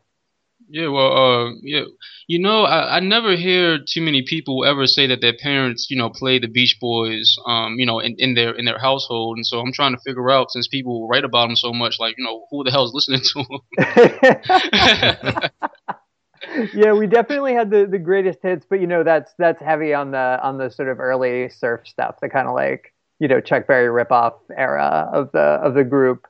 Yeah, 0.70 0.88
well, 0.88 1.16
uh, 1.16 1.52
yeah, 1.62 1.84
you 2.26 2.38
know, 2.38 2.64
I, 2.64 2.96
I 2.96 3.00
never 3.00 3.36
hear 3.36 3.78
too 3.78 4.02
many 4.02 4.20
people 4.22 4.66
ever 4.66 4.86
say 4.86 5.06
that 5.06 5.22
their 5.22 5.32
parents, 5.32 5.90
you 5.90 5.96
know, 5.96 6.10
play 6.10 6.38
the 6.38 6.46
Beach 6.46 6.76
Boys, 6.78 7.38
um, 7.46 7.78
you 7.78 7.86
know, 7.86 8.00
in, 8.00 8.16
in 8.18 8.34
their 8.34 8.54
in 8.54 8.66
their 8.66 8.78
household, 8.78 9.38
and 9.38 9.46
so 9.46 9.60
I'm 9.60 9.72
trying 9.72 9.94
to 9.94 10.00
figure 10.04 10.30
out 10.30 10.50
since 10.50 10.68
people 10.68 11.08
write 11.08 11.24
about 11.24 11.46
them 11.46 11.56
so 11.56 11.72
much, 11.72 11.98
like, 11.98 12.18
you 12.18 12.24
know, 12.24 12.44
who 12.50 12.64
the 12.64 12.70
hell 12.70 12.84
is 12.84 12.92
listening 12.92 13.22
to 13.22 13.44
them? 13.48 13.60
yeah, 16.74 16.92
we 16.92 17.06
definitely 17.06 17.54
had 17.54 17.70
the 17.70 17.86
the 17.86 17.98
greatest 17.98 18.40
hits, 18.42 18.66
but 18.68 18.80
you 18.80 18.86
know, 18.86 19.02
that's 19.02 19.32
that's 19.38 19.62
heavy 19.62 19.94
on 19.94 20.10
the 20.10 20.38
on 20.42 20.58
the 20.58 20.70
sort 20.70 20.88
of 20.88 21.00
early 21.00 21.48
surf 21.48 21.86
stuff, 21.86 22.16
the 22.20 22.28
kind 22.28 22.46
of 22.46 22.54
like 22.54 22.92
you 23.18 23.28
know 23.28 23.40
Chuck 23.40 23.66
Berry 23.66 23.88
ripoff 23.88 24.34
era 24.54 25.08
of 25.12 25.32
the 25.32 25.38
of 25.38 25.72
the 25.72 25.84
group. 25.84 26.26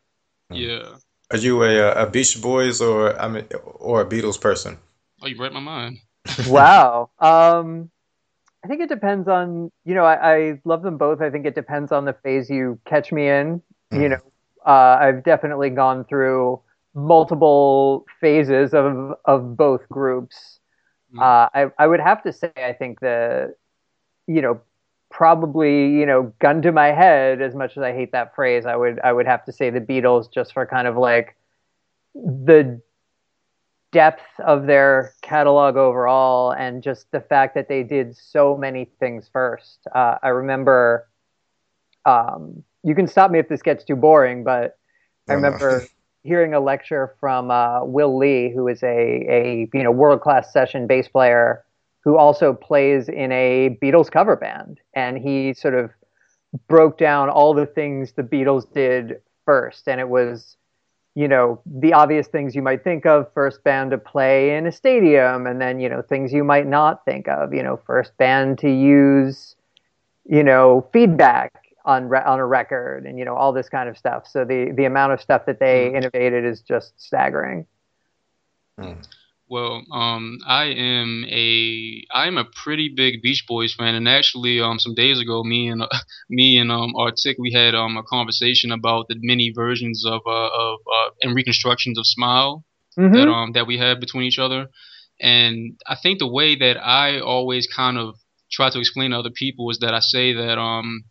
Yeah. 0.50 0.94
Are 1.30 1.36
you 1.36 1.62
a, 1.62 1.92
a 1.92 2.10
Beach 2.10 2.40
Boys 2.40 2.80
or 2.80 3.18
I 3.20 3.28
mean 3.28 3.44
or 3.76 4.00
a 4.00 4.06
Beatles 4.06 4.40
person? 4.40 4.78
Oh, 5.22 5.26
you 5.26 5.36
read 5.38 5.52
my 5.52 5.60
mind. 5.60 5.98
wow. 6.48 7.10
Um, 7.18 7.90
I 8.64 8.68
think 8.68 8.80
it 8.80 8.88
depends 8.88 9.28
on 9.28 9.70
you 9.84 9.94
know 9.94 10.04
I, 10.04 10.36
I, 10.36 10.60
love 10.64 10.82
them 10.82 10.96
both. 10.96 11.20
I 11.20 11.30
think 11.30 11.46
it 11.46 11.54
depends 11.54 11.92
on 11.92 12.04
the 12.06 12.12
phase 12.12 12.48
you 12.48 12.80
catch 12.86 13.12
me 13.12 13.28
in. 13.28 13.62
Mm. 13.92 14.02
You 14.02 14.08
know, 14.10 14.20
uh, 14.66 14.98
I've 15.00 15.22
definitely 15.22 15.70
gone 15.70 16.04
through 16.04 16.60
multiple 16.94 18.06
phases 18.20 18.72
of 18.72 19.14
of 19.26 19.56
both 19.56 19.86
groups. 19.90 20.60
Mm. 21.14 21.20
Uh, 21.20 21.48
I 21.52 21.70
I 21.78 21.86
would 21.86 22.00
have 22.00 22.22
to 22.22 22.32
say 22.32 22.52
I 22.56 22.72
think 22.72 23.00
the 23.00 23.54
you 24.26 24.40
know 24.40 24.60
probably 25.10 25.88
you 25.90 26.04
know 26.04 26.32
gun 26.38 26.60
to 26.60 26.70
my 26.70 26.88
head 26.88 27.40
as 27.40 27.54
much 27.54 27.76
as 27.76 27.82
i 27.82 27.92
hate 27.92 28.12
that 28.12 28.34
phrase 28.34 28.66
i 28.66 28.76
would 28.76 29.00
i 29.00 29.12
would 29.12 29.26
have 29.26 29.44
to 29.44 29.52
say 29.52 29.70
the 29.70 29.80
beatles 29.80 30.30
just 30.30 30.52
for 30.52 30.66
kind 30.66 30.86
of 30.86 30.96
like 30.96 31.36
the 32.14 32.80
depth 33.90 34.24
of 34.44 34.66
their 34.66 35.14
catalog 35.22 35.76
overall 35.76 36.52
and 36.52 36.82
just 36.82 37.10
the 37.10 37.20
fact 37.20 37.54
that 37.54 37.68
they 37.68 37.82
did 37.82 38.14
so 38.14 38.54
many 38.56 38.84
things 39.00 39.30
first. 39.32 39.86
Uh, 39.94 40.16
i 40.22 40.28
remember 40.28 41.08
um, 42.04 42.62
you 42.82 42.94
can 42.94 43.06
stop 43.06 43.30
me 43.30 43.38
if 43.38 43.48
this 43.48 43.62
gets 43.62 43.84
too 43.84 43.96
boring 43.96 44.44
but 44.44 44.78
i 45.28 45.32
remember 45.32 45.86
hearing 46.22 46.52
a 46.52 46.60
lecture 46.60 47.14
from 47.18 47.50
uh, 47.50 47.82
will 47.82 48.18
lee 48.18 48.52
who 48.54 48.68
is 48.68 48.82
a, 48.82 48.86
a 48.86 49.70
you 49.72 49.82
know 49.82 49.90
world 49.90 50.20
class 50.20 50.52
session 50.52 50.86
bass 50.86 51.08
player 51.08 51.64
who 52.00 52.16
also 52.16 52.52
plays 52.52 53.08
in 53.08 53.32
a 53.32 53.78
Beatles 53.82 54.10
cover 54.10 54.36
band. 54.36 54.80
And 54.94 55.18
he 55.18 55.54
sort 55.54 55.74
of 55.74 55.90
broke 56.68 56.98
down 56.98 57.28
all 57.28 57.54
the 57.54 57.66
things 57.66 58.12
the 58.12 58.22
Beatles 58.22 58.72
did 58.72 59.20
first. 59.44 59.88
And 59.88 60.00
it 60.00 60.08
was, 60.08 60.56
you 61.14 61.28
know, 61.28 61.60
the 61.66 61.92
obvious 61.92 62.28
things 62.28 62.54
you 62.54 62.62
might 62.62 62.84
think 62.84 63.06
of 63.06 63.32
first 63.32 63.62
band 63.64 63.90
to 63.90 63.98
play 63.98 64.56
in 64.56 64.66
a 64.66 64.72
stadium, 64.72 65.46
and 65.46 65.60
then, 65.60 65.80
you 65.80 65.88
know, 65.88 66.02
things 66.02 66.32
you 66.32 66.44
might 66.44 66.66
not 66.66 67.04
think 67.04 67.28
of, 67.28 67.52
you 67.52 67.62
know, 67.62 67.76
first 67.86 68.16
band 68.16 68.58
to 68.58 68.70
use, 68.70 69.56
you 70.24 70.42
know, 70.42 70.88
feedback 70.92 71.68
on 71.88 72.06
re- 72.06 72.22
on 72.24 72.38
a 72.38 72.46
record 72.46 73.06
and 73.06 73.18
you 73.18 73.24
know 73.24 73.34
all 73.34 73.50
this 73.50 73.68
kind 73.70 73.88
of 73.88 73.96
stuff 73.96 74.26
so 74.26 74.44
the 74.44 74.72
the 74.72 74.84
amount 74.84 75.10
of 75.10 75.22
stuff 75.22 75.46
that 75.46 75.58
they 75.58 75.88
mm. 75.88 75.96
innovated 75.96 76.44
is 76.44 76.60
just 76.60 76.92
staggering 77.00 77.66
mm. 78.78 79.08
Well, 79.50 79.82
um, 79.90 80.38
I 80.46 80.64
am 80.66 81.24
a 81.26 82.04
I 82.12 82.26
am 82.26 82.36
a 82.36 82.44
pretty 82.44 82.90
big 82.94 83.22
Beach 83.22 83.44
Boys 83.48 83.72
fan, 83.74 83.94
and 83.94 84.06
actually, 84.06 84.60
um, 84.60 84.78
some 84.78 84.94
days 84.94 85.18
ago, 85.18 85.42
me 85.42 85.68
and 85.68 85.82
uh, 85.82 85.88
me 86.28 86.58
and 86.58 86.70
um 86.70 86.94
Artic, 86.96 87.38
we 87.38 87.52
had 87.52 87.74
um 87.74 87.96
a 87.96 88.02
conversation 88.02 88.70
about 88.72 89.08
the 89.08 89.16
many 89.18 89.50
versions 89.54 90.04
of 90.04 90.20
uh 90.26 90.50
of 90.64 90.80
uh 90.94 91.10
and 91.22 91.34
reconstructions 91.34 91.98
of 91.98 92.06
Smile 92.06 92.64
mm-hmm. 92.98 93.14
that 93.14 93.28
um 93.28 93.52
that 93.52 93.66
we 93.66 93.78
had 93.78 94.00
between 94.00 94.24
each 94.24 94.38
other, 94.38 94.68
and 95.18 95.80
I 95.86 95.96
think 96.02 96.18
the 96.18 96.28
way 96.28 96.54
that 96.56 96.76
I 96.76 97.18
always 97.18 97.66
kind 97.66 97.96
of 97.96 98.16
try 98.52 98.68
to 98.68 98.78
explain 98.78 99.12
to 99.12 99.18
other 99.18 99.30
people 99.30 99.70
is 99.70 99.78
that 99.78 99.94
I 99.94 100.00
say 100.00 100.34
that 100.34 100.58
um 100.58 101.04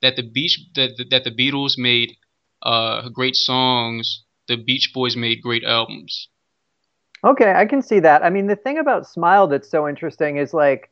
that 0.00 0.16
the 0.16 0.22
beach 0.22 0.58
that 0.76 0.92
that 1.10 1.24
the 1.24 1.30
Beatles 1.30 1.76
made 1.76 2.16
uh 2.62 3.10
great 3.10 3.36
songs, 3.36 4.24
the 4.48 4.56
Beach 4.56 4.92
Boys 4.94 5.14
made 5.14 5.42
great 5.42 5.62
albums 5.62 6.28
Okay, 7.24 7.52
I 7.52 7.66
can 7.66 7.82
see 7.82 8.00
that. 8.00 8.24
I 8.24 8.30
mean, 8.30 8.46
the 8.46 8.56
thing 8.56 8.78
about 8.78 9.06
Smile 9.06 9.46
that's 9.46 9.68
so 9.68 9.88
interesting 9.88 10.38
is 10.38 10.52
like 10.52 10.90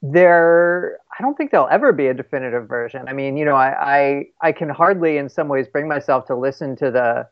there 0.00 0.98
I 1.18 1.22
don't 1.22 1.36
think 1.36 1.50
there'll 1.50 1.68
ever 1.68 1.92
be 1.92 2.06
a 2.06 2.14
definitive 2.14 2.68
version. 2.68 3.06
I 3.08 3.12
mean, 3.12 3.36
you 3.36 3.44
know, 3.44 3.56
I, 3.56 3.96
I 4.40 4.48
I 4.48 4.52
can 4.52 4.68
hardly 4.68 5.18
in 5.18 5.28
some 5.28 5.48
ways 5.48 5.66
bring 5.68 5.88
myself 5.88 6.26
to 6.26 6.36
listen 6.36 6.76
to 6.76 6.90
the 6.90 7.28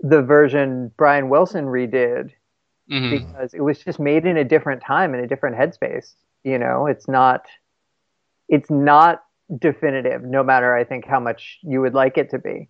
the 0.00 0.22
version 0.22 0.90
Brian 0.96 1.28
Wilson 1.28 1.66
redid 1.66 2.30
mm-hmm. 2.90 3.10
because 3.10 3.54
it 3.54 3.60
was 3.60 3.78
just 3.78 4.00
made 4.00 4.26
in 4.26 4.36
a 4.36 4.44
different 4.44 4.82
time 4.82 5.14
in 5.14 5.20
a 5.20 5.26
different 5.26 5.56
headspace. 5.56 6.14
You 6.42 6.58
know, 6.58 6.86
it's 6.86 7.06
not 7.06 7.46
it's 8.48 8.70
not 8.70 9.22
definitive 9.58 10.22
no 10.22 10.42
matter 10.42 10.74
I 10.74 10.84
think 10.84 11.04
how 11.04 11.20
much 11.20 11.58
you 11.62 11.80
would 11.82 11.94
like 11.94 12.18
it 12.18 12.30
to 12.30 12.38
be. 12.38 12.68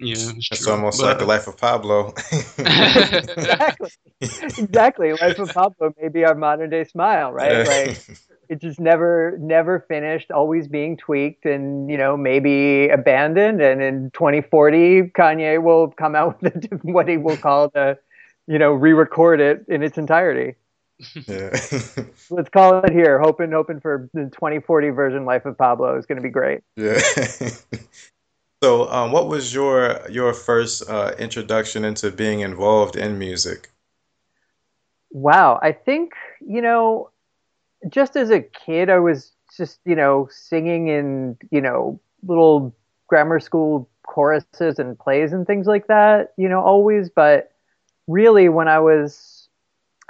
Yeah, 0.00 0.14
it's, 0.14 0.48
it's 0.50 0.66
almost 0.66 1.00
but, 1.00 1.06
like 1.06 1.18
the 1.18 1.26
life 1.26 1.46
of 1.46 1.58
Pablo. 1.58 2.14
exactly, 2.58 3.90
exactly. 4.20 5.12
Life 5.12 5.38
of 5.38 5.50
Pablo 5.50 5.94
may 6.00 6.08
be 6.08 6.24
our 6.24 6.34
modern 6.34 6.70
day 6.70 6.84
smile, 6.84 7.32
right? 7.32 7.52
Yeah. 7.52 7.64
Like 7.64 8.18
it 8.48 8.60
just 8.62 8.80
never, 8.80 9.36
never 9.38 9.80
finished. 9.88 10.30
Always 10.30 10.68
being 10.68 10.96
tweaked, 10.96 11.44
and 11.44 11.90
you 11.90 11.98
know, 11.98 12.16
maybe 12.16 12.88
abandoned. 12.88 13.60
And 13.60 13.82
in 13.82 14.10
2040, 14.12 15.10
Kanye 15.10 15.62
will 15.62 15.88
come 15.88 16.14
out 16.14 16.40
with 16.42 16.66
what 16.82 17.06
he 17.06 17.18
will 17.18 17.36
call 17.36 17.68
the, 17.68 17.98
you 18.46 18.58
know, 18.58 18.72
re-record 18.72 19.40
it 19.40 19.66
in 19.68 19.82
its 19.82 19.98
entirety. 19.98 20.54
Yeah. 21.26 21.50
Let's 22.30 22.48
call 22.50 22.80
it 22.84 22.92
here. 22.92 23.20
Hoping, 23.20 23.52
hoping 23.52 23.80
for 23.80 24.08
the 24.14 24.24
2040 24.24 24.90
version 24.90 25.24
Life 25.26 25.44
of 25.44 25.56
Pablo 25.58 25.98
is 25.98 26.06
going 26.06 26.16
to 26.16 26.22
be 26.22 26.30
great. 26.30 26.62
Yeah. 26.76 27.00
So, 28.62 28.90
um, 28.90 29.10
what 29.10 29.26
was 29.28 29.54
your 29.54 30.00
your 30.10 30.34
first 30.34 30.88
uh, 30.88 31.12
introduction 31.18 31.84
into 31.84 32.10
being 32.10 32.40
involved 32.40 32.94
in 32.94 33.18
music? 33.18 33.70
Wow, 35.10 35.58
I 35.62 35.72
think 35.72 36.12
you 36.46 36.60
know, 36.60 37.10
just 37.88 38.16
as 38.16 38.30
a 38.30 38.40
kid, 38.42 38.90
I 38.90 38.98
was 38.98 39.32
just 39.56 39.80
you 39.86 39.96
know 39.96 40.28
singing 40.30 40.88
in 40.88 41.38
you 41.50 41.62
know 41.62 41.98
little 42.22 42.74
grammar 43.06 43.40
school 43.40 43.88
choruses 44.02 44.78
and 44.78 44.98
plays 44.98 45.32
and 45.32 45.46
things 45.46 45.66
like 45.66 45.86
that. 45.86 46.34
You 46.36 46.50
know, 46.50 46.60
always, 46.60 47.08
but 47.08 47.52
really, 48.08 48.50
when 48.50 48.68
I 48.68 48.78
was, 48.78 49.48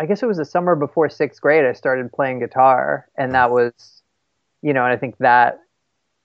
I 0.01 0.07
guess 0.07 0.25
it 0.25 0.27
was 0.27 0.39
the 0.39 0.45
summer 0.45 0.75
before 0.75 1.09
sixth 1.09 1.41
grade, 1.41 1.65
I 1.65 1.73
started 1.73 2.13
playing 2.13 2.41
guitar, 2.41 3.07
and 3.17 3.33
that 3.33 3.53
was, 3.53 4.03
you 4.61 4.73
know, 4.73 4.83
and 4.85 4.93
I 4.93 4.97
think 4.97 5.19
that 5.19 5.61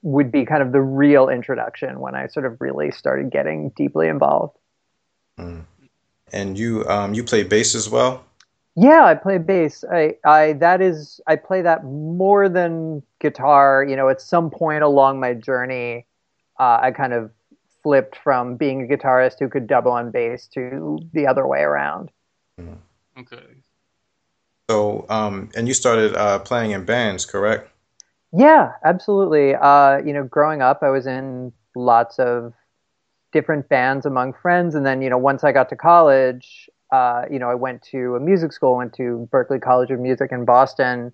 would 0.06 0.30
be 0.30 0.44
kind 0.44 0.62
of 0.62 0.70
the 0.70 0.80
real 0.80 1.28
introduction 1.28 1.98
when 1.98 2.14
I 2.14 2.28
sort 2.28 2.46
of 2.46 2.60
really 2.60 2.92
started 2.92 3.28
getting 3.32 3.70
deeply 3.70 4.06
involved. 4.06 4.56
Mm. 5.36 5.64
And 6.32 6.56
you 6.56 6.86
um, 6.86 7.12
you 7.12 7.24
play 7.24 7.42
bass 7.42 7.74
as 7.74 7.90
well. 7.90 8.24
Yeah, 8.76 9.04
I 9.04 9.14
play 9.14 9.38
bass. 9.38 9.84
I, 9.90 10.14
I 10.24 10.52
that 10.54 10.80
is 10.80 11.20
I 11.26 11.34
play 11.34 11.60
that 11.62 11.84
more 11.84 12.48
than 12.48 13.02
guitar. 13.20 13.84
You 13.84 13.96
know, 13.96 14.08
at 14.08 14.20
some 14.20 14.48
point 14.48 14.84
along 14.84 15.18
my 15.18 15.34
journey, 15.34 16.06
uh, 16.60 16.78
I 16.80 16.92
kind 16.92 17.12
of 17.12 17.32
flipped 17.82 18.16
from 18.22 18.54
being 18.54 18.84
a 18.84 18.96
guitarist 18.96 19.40
who 19.40 19.48
could 19.48 19.66
double 19.66 19.90
on 19.90 20.12
bass 20.12 20.46
to 20.54 21.00
the 21.14 21.26
other 21.26 21.48
way 21.48 21.62
around. 21.62 22.12
Hmm. 22.56 22.74
Okay. 23.18 23.42
So, 24.70 25.04
um, 25.08 25.50
and 25.56 25.66
you 25.66 25.74
started 25.74 26.14
uh, 26.14 26.38
playing 26.40 26.70
in 26.72 26.84
bands, 26.84 27.26
correct? 27.26 27.70
Yeah, 28.32 28.72
absolutely. 28.84 29.54
Uh, 29.54 29.98
you 29.98 30.12
know, 30.12 30.24
growing 30.24 30.62
up, 30.62 30.82
I 30.82 30.90
was 30.90 31.06
in 31.06 31.52
lots 31.74 32.18
of 32.18 32.52
different 33.32 33.68
bands 33.68 34.06
among 34.06 34.34
friends, 34.34 34.74
and 34.74 34.86
then 34.86 35.02
you 35.02 35.10
know, 35.10 35.18
once 35.18 35.44
I 35.44 35.52
got 35.52 35.68
to 35.70 35.76
college, 35.76 36.70
uh, 36.92 37.24
you 37.30 37.38
know, 37.38 37.50
I 37.50 37.54
went 37.54 37.82
to 37.92 38.16
a 38.16 38.20
music 38.20 38.52
school, 38.52 38.76
went 38.76 38.94
to 38.94 39.28
Berklee 39.32 39.62
College 39.62 39.90
of 39.90 40.00
Music 40.00 40.32
in 40.32 40.44
Boston, 40.44 41.12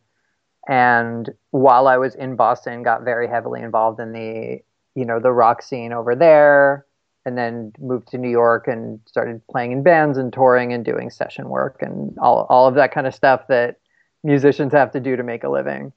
and 0.68 1.30
while 1.52 1.88
I 1.88 1.98
was 1.98 2.14
in 2.16 2.36
Boston, 2.36 2.82
got 2.84 3.02
very 3.04 3.28
heavily 3.28 3.62
involved 3.62 4.00
in 4.00 4.12
the 4.12 4.60
you 4.94 5.04
know 5.06 5.20
the 5.20 5.32
rock 5.32 5.62
scene 5.62 5.92
over 5.92 6.16
there, 6.16 6.86
and 7.26 7.38
then 7.38 7.72
moved 7.80 8.08
to 8.10 8.18
New 8.18 8.30
York 8.30 8.68
and 8.68 9.00
started 9.06 9.42
playing 9.50 9.72
in 9.72 9.82
bands 9.84 10.18
and 10.18 10.32
touring 10.32 10.72
and 10.72 10.84
doing 10.84 11.10
session 11.10 11.48
work 11.50 11.78
and 11.82 12.16
all 12.20 12.46
all 12.50 12.68
of 12.68 12.74
that 12.76 12.92
kind 12.92 13.06
of 13.06 13.14
stuff 13.14 13.46
that 13.48 13.78
musicians 14.24 14.72
have 14.72 14.92
to 14.92 15.00
do 15.00 15.16
to 15.16 15.22
make 15.24 15.44
a 15.44 15.50
living. 15.50 15.92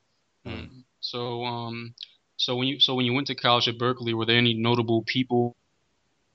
Mm. 0.47 0.84
So, 1.05 1.45
um, 1.45 1.93
so 2.37 2.55
when 2.55 2.67
you 2.67 2.79
so 2.79 2.95
when 2.95 3.05
you 3.05 3.13
went 3.13 3.27
to 3.27 3.35
college 3.35 3.67
at 3.67 3.77
Berklee, 3.77 4.15
were 4.15 4.25
there 4.25 4.39
any 4.39 4.55
notable 4.55 5.03
people 5.03 5.55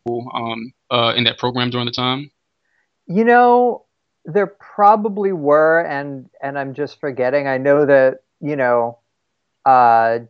um, 0.09 0.73
uh, 0.91 1.13
in 1.17 1.25
that 1.25 1.39
program 1.39 1.71
during 1.71 1.87
the 1.87 1.93
time? 1.93 2.31
You 3.09 3.25
know, 3.25 3.87
there 4.25 4.47
probably 4.47 5.33
were, 5.33 5.81
and 5.81 6.31
and 6.41 6.57
I'm 6.57 6.75
just 6.75 7.01
forgetting. 7.01 7.49
I 7.49 7.59
know 7.59 7.85
that 7.85 8.23
you 8.41 8.55
know, 8.55 8.99
uh, 9.67 10.21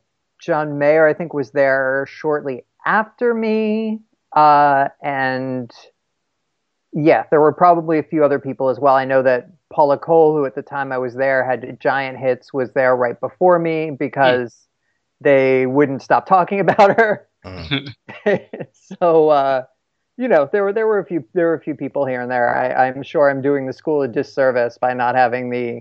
John 0.41 0.79
Mayer, 0.79 1.07
I 1.07 1.13
think, 1.13 1.35
was 1.35 1.51
there 1.51 2.07
shortly 2.09 2.65
after 2.87 3.35
me, 3.35 4.01
uh, 4.35 4.89
and 5.03 5.71
yeah, 6.95 7.25
there 7.31 7.43
were 7.43 7.53
probably 7.53 7.99
a 7.99 8.03
few 8.03 8.25
other 8.25 8.39
people 8.39 8.71
as 8.71 8.81
well. 8.81 8.95
I 8.95 9.05
know 9.05 9.23
that 9.23 9.51
Paula 9.71 9.99
Cole, 9.99 10.37
who 10.37 10.45
at 10.45 10.55
the 10.55 10.63
time 10.63 10.93
I 10.93 10.99
was 10.99 11.15
there 11.15 11.45
had 11.45 11.79
giant 11.81 12.19
hits, 12.19 12.53
was 12.53 12.73
there 12.73 12.95
right 12.97 13.19
before 13.19 13.59
me 13.59 13.91
because 13.91 14.53
mm. 14.53 14.67
they 15.23 15.67
wouldn't 15.67 16.03
stop 16.03 16.27
talking 16.27 16.61
about 16.69 16.99
her. 16.99 17.29
Mm. 17.45 17.95
so 18.73 19.29
uh, 19.31 19.65
you 20.17 20.29
know, 20.29 20.49
there 20.53 20.65
were 20.65 20.73
there 20.73 20.87
were 20.87 20.99
a 20.99 21.07
few 21.07 21.25
there 21.33 21.47
were 21.47 21.55
a 21.55 21.61
few 21.61 21.75
people 21.75 22.05
here 22.05 22.21
and 22.21 22.31
there. 22.31 22.55
I, 22.55 22.89
I'm 22.89 23.03
sure 23.03 23.31
I'm 23.31 23.41
doing 23.41 23.67
the 23.67 23.73
school 23.73 24.03
a 24.03 24.09
disservice 24.09 24.77
by 24.77 24.93
not 24.93 25.15
having 25.15 25.51
the 25.51 25.81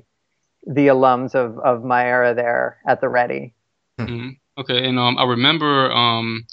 the 0.65 0.87
alums 0.87 1.35
of, 1.35 1.57
of 1.59 1.83
my 1.83 2.05
era 2.05 2.33
there 2.33 2.77
at 2.87 3.01
the 3.01 3.09
ready. 3.09 3.53
Mm-hmm. 3.99 4.29
Okay, 4.57 4.87
and 4.87 4.99
um, 4.99 5.17
I 5.17 5.25
remember 5.25 5.91
um, 5.91 6.45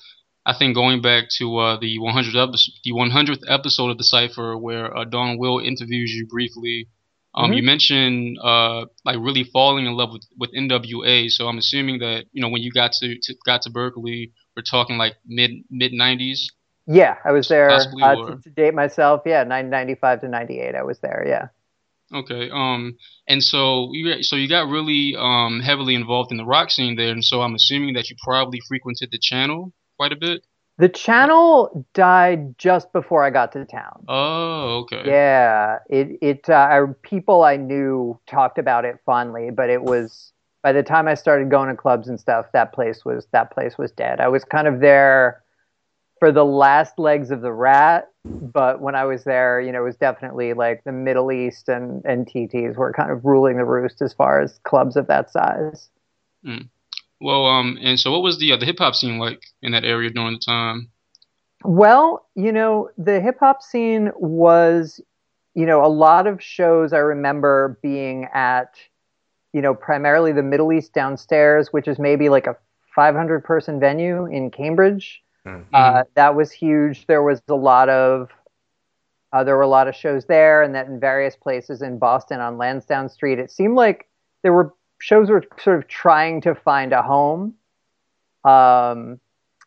I 0.45 0.52
think 0.52 0.75
going 0.75 1.02
back 1.02 1.25
to 1.38 1.59
uh, 1.59 1.76
the 1.78 1.99
100th 1.99 2.40
episode, 2.40 2.73
the 2.85 2.93
100th 2.93 3.43
episode 3.49 3.90
of 3.90 3.99
the 3.99 4.05
Cipher, 4.05 4.57
where 4.57 4.97
uh, 4.97 5.05
Don 5.05 5.38
Will 5.38 5.59
interviews 5.59 6.12
you 6.12 6.26
briefly. 6.26 6.88
Um, 7.37 7.50
mm-hmm. 7.50 7.52
You 7.55 7.62
mentioned 7.62 8.38
uh, 8.43 8.87
like 9.05 9.19
really 9.21 9.45
falling 9.45 9.87
in 9.87 9.93
love 9.93 10.11
with, 10.12 10.26
with 10.38 10.52
NWA. 10.55 11.31
So 11.31 11.49
I'm 11.49 11.59
assuming 11.59 11.99
that 11.99 12.25
you 12.33 12.40
know 12.40 12.49
when 12.49 12.62
you 12.62 12.73
got 12.73 12.93
to, 12.93 13.19
to 13.19 13.35
got 13.45 13.62
to 13.62 13.71
Berklee, 13.71 14.33
we're 14.57 14.62
talking 14.62 14.97
like 14.97 15.14
mid 15.26 15.50
mid 15.71 15.93
90s. 15.93 16.47
Yeah, 16.87 17.16
I 17.25 17.33
was 17.33 17.49
there 17.49 17.69
uh, 17.69 17.78
to, 17.81 18.40
to, 18.43 18.50
date 18.50 18.73
myself. 18.73 19.23
Yeah, 19.26 19.40
1995 19.40 20.21
to 20.21 20.28
98, 20.28 20.75
I 20.76 20.83
was 20.85 21.00
there. 21.00 21.25
Yeah. 21.26 21.49
Okay. 22.16 22.49
Um. 22.50 22.97
And 23.28 23.43
so 23.43 23.90
you 23.93 24.23
so 24.23 24.37
you 24.37 24.49
got 24.49 24.69
really 24.69 25.16
um 25.19 25.61
heavily 25.61 25.95
involved 25.95 26.31
in 26.31 26.38
the 26.38 26.45
rock 26.45 26.71
scene 26.71 26.97
there, 26.97 27.11
and 27.11 27.25
so 27.25 27.43
I'm 27.43 27.55
assuming 27.55 27.95
that 27.95 28.09
you 28.09 28.16
probably 28.23 28.61
frequented 28.66 29.11
the 29.11 29.19
channel 29.21 29.73
quite 29.99 30.12
a 30.12 30.16
bit. 30.16 30.47
The 30.78 30.88
channel 30.90 31.87
died 31.95 32.58
just 32.58 32.93
before 32.93 33.25
I 33.25 33.30
got 33.30 33.52
to 33.52 33.65
town. 33.65 34.04
Oh, 34.08 34.84
okay. 34.84 35.02
Yeah, 35.06 35.78
it 35.89 36.19
it 36.21 36.50
uh, 36.50 36.86
people 37.02 37.45
I 37.45 37.56
knew 37.56 38.21
talked 38.26 38.58
about 38.58 38.84
it 38.84 38.99
fondly, 39.06 39.50
but 39.50 39.71
it 39.71 39.82
was 39.82 40.32
by 40.62 40.73
the 40.73 40.82
time 40.82 41.08
I 41.08 41.15
started 41.15 41.50
going 41.50 41.71
to 41.71 41.76
clubs 41.76 42.08
and 42.08 42.21
stuff, 42.21 42.47
that 42.52 42.73
place 42.75 43.04
was 43.04 43.26
that 43.32 43.52
place 43.52 43.78
was 43.78 43.91
dead. 43.93 44.21
I 44.21 44.28
was 44.28 44.45
kind 44.45 44.67
of 44.67 44.80
there 44.80 45.43
for 46.19 46.32
the 46.32 46.45
last 46.45 46.99
legs 46.99 47.30
of 47.30 47.41
the 47.41 47.52
rat, 47.52 48.08
but 48.25 48.80
when 48.80 48.95
I 48.95 49.04
was 49.04 49.25
there, 49.25 49.60
you 49.60 49.73
know, 49.73 49.82
it 49.82 49.84
was 49.84 49.97
definitely 49.97 50.54
like 50.54 50.82
the 50.84 50.93
Middle 50.93 51.30
East 51.30 51.69
and, 51.69 52.02
and 52.04 52.26
TTs 52.26 52.76
were 52.76 52.93
kind 52.93 53.10
of 53.10 53.25
ruling 53.25 53.58
the 53.58 53.65
roost 53.65 54.02
as 54.02 54.12
far 54.12 54.41
as 54.41 54.58
clubs 54.65 54.97
of 54.97 55.06
that 55.06 55.30
size. 55.30 55.89
Mm. 56.45 56.69
Well, 57.21 57.47
um, 57.47 57.79
and 57.81 57.99
so 57.99 58.13
what 58.13 58.23
was 58.23 58.39
the 58.39 58.52
uh, 58.52 58.57
the 58.57 58.67
hip 58.67 58.79
hop 58.79 58.95
scene 58.95 59.19
like 59.19 59.43
in 59.63 59.73
that 59.73 59.85
area 59.85 60.11
during 60.11 60.35
the 60.35 60.39
time? 60.39 60.91
Well, 61.65 62.26
you 62.35 62.52
know, 62.52 62.91
the 62.99 63.21
hip 63.21 63.39
hop 63.41 63.63
scene 63.63 64.13
was, 64.17 65.00
you 65.55 65.67
know, 65.67 65.85
a 65.85 65.89
lot 65.89 66.26
of 66.26 66.43
shows 66.43 66.93
I 66.93 66.99
remember 66.99 67.79
being 67.83 68.29
at, 68.35 68.75
you 69.52 69.63
know, 69.63 69.75
primarily 69.75 70.33
the 70.33 70.43
Middle 70.43 70.73
East 70.73 70.93
downstairs, 70.93 71.73
which 71.73 71.89
is 71.89 71.99
maybe 71.99 72.29
like 72.29 72.47
a 72.47 72.57
500 72.95 73.43
person 73.43 73.81
venue 73.81 74.26
in 74.26 74.50
Cambridge. 74.50 75.23
Mm-hmm. 75.47 75.75
Uh, 75.75 76.02
that 76.15 76.35
was 76.35 76.52
huge. 76.52 77.07
There 77.07 77.23
was 77.23 77.41
a 77.49 77.55
lot 77.55 77.89
of 77.89 78.29
uh, 79.33 79.45
there 79.45 79.57
were 79.57 79.63
a 79.63 79.69
lot 79.69 79.89
of 79.89 79.95
shows 79.95 80.25
there, 80.26 80.63
and 80.63 80.75
that 80.75 80.87
in 80.87 81.00
various 81.00 81.37
places 81.37 81.83
in 81.83 81.99
Boston 81.99 82.41
on 82.41 82.59
Lansdowne 82.59 83.09
Street. 83.09 83.39
It 83.39 83.50
seemed 83.50 83.75
like 83.75 84.09
there 84.43 84.52
were 84.52 84.73
shows 84.99 85.30
were 85.30 85.45
sort 85.63 85.78
of 85.78 85.89
trying 85.89 86.41
to 86.43 86.54
find 86.54 86.93
a 86.93 87.02
home. 87.02 87.54
Um, 88.45 89.21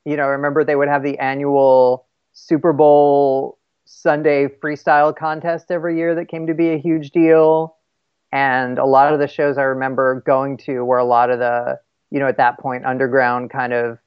you 0.06 0.16
know, 0.16 0.24
I 0.24 0.28
remember 0.28 0.64
they 0.64 0.76
would 0.76 0.88
have 0.88 1.04
the 1.04 1.18
annual 1.20 2.06
Super 2.34 2.74
Bowl 2.74 3.58
Sunday 3.86 4.48
freestyle 4.48 5.16
contest 5.16 5.72
every 5.72 5.98
year 5.98 6.16
that 6.16 6.28
came 6.28 6.48
to 6.48 6.54
be 6.54 6.70
a 6.70 6.78
huge 6.78 7.12
deal. 7.12 7.76
And 8.32 8.78
a 8.78 8.86
lot 8.86 9.12
of 9.12 9.20
the 9.20 9.28
shows 9.28 9.58
I 9.58 9.64
remember 9.64 10.22
going 10.26 10.58
to 10.58 10.86
were 10.86 11.00
a 11.00 11.06
lot 11.06 11.32
of 11.32 11.40
the, 11.40 11.80
you 12.12 12.20
know, 12.20 12.28
at 12.28 12.38
that 12.38 12.60
point, 12.60 12.86
underground 12.86 13.50
kind 13.50 13.74
of 13.74 13.98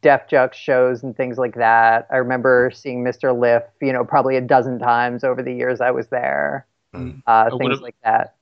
Def 0.00 0.28
Jux 0.28 0.54
shows 0.54 1.02
and 1.02 1.16
things 1.16 1.38
like 1.38 1.54
that. 1.54 2.06
I 2.10 2.16
remember 2.16 2.72
seeing 2.74 3.04
Mr. 3.04 3.38
Lif, 3.38 3.62
you 3.80 3.92
know, 3.92 4.04
probably 4.04 4.36
a 4.36 4.40
dozen 4.40 4.78
times 4.78 5.24
over 5.24 5.42
the 5.42 5.52
years 5.52 5.80
I 5.80 5.90
was 5.90 6.08
there. 6.08 6.66
Mm. 6.94 7.22
Uh, 7.26 7.56
things 7.56 7.80
like 7.80 7.96
that. 8.02 8.34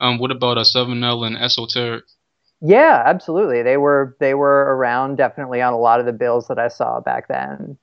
Um, 0.00 0.18
what 0.18 0.30
about 0.30 0.58
a 0.58 0.64
Seven 0.64 1.02
L 1.02 1.24
and 1.24 1.36
Esoteric? 1.36 2.04
Yeah, 2.60 3.02
absolutely. 3.04 3.62
They 3.62 3.76
were 3.76 4.16
they 4.20 4.34
were 4.34 4.74
around 4.76 5.16
definitely 5.16 5.62
on 5.62 5.72
a 5.72 5.78
lot 5.78 6.00
of 6.00 6.06
the 6.06 6.12
bills 6.12 6.48
that 6.48 6.58
I 6.58 6.68
saw 6.68 7.00
back 7.00 7.28
then. 7.28 7.78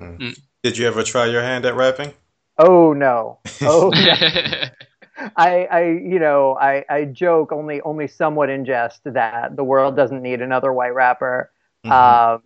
Mm. 0.00 0.18
Mm. 0.18 0.40
Did 0.62 0.78
you 0.78 0.86
ever 0.86 1.02
try 1.02 1.26
your 1.26 1.42
hand 1.42 1.64
at 1.64 1.74
rapping? 1.74 2.12
Oh 2.58 2.92
no. 2.92 3.38
Oh 3.62 3.90
no. 3.94 4.14
I, 5.36 5.64
I, 5.70 5.84
you 5.84 6.18
know, 6.18 6.56
I, 6.60 6.84
I 6.88 7.04
joke 7.04 7.52
only, 7.52 7.80
only 7.82 8.08
somewhat 8.08 8.50
in 8.50 8.64
jest 8.64 9.02
that 9.04 9.54
the 9.54 9.62
world 9.62 9.94
doesn't 9.94 10.22
need 10.22 10.40
another 10.40 10.72
white 10.72 10.94
rapper. 10.94 11.52
Mm-hmm. 11.84 11.92
Um, 11.92 12.42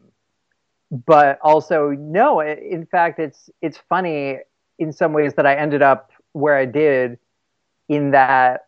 but 1.07 1.39
also, 1.43 1.91
no. 1.91 2.41
In 2.41 2.87
fact, 2.87 3.19
it's 3.19 3.51
it's 3.61 3.79
funny 3.89 4.39
in 4.79 4.93
some 4.93 5.13
ways 5.13 5.35
that 5.35 5.47
I 5.47 5.57
ended 5.57 5.83
up 5.83 6.11
where 6.33 6.57
I 6.57 6.67
did, 6.67 7.19
in 7.89 8.11
that 8.11 8.66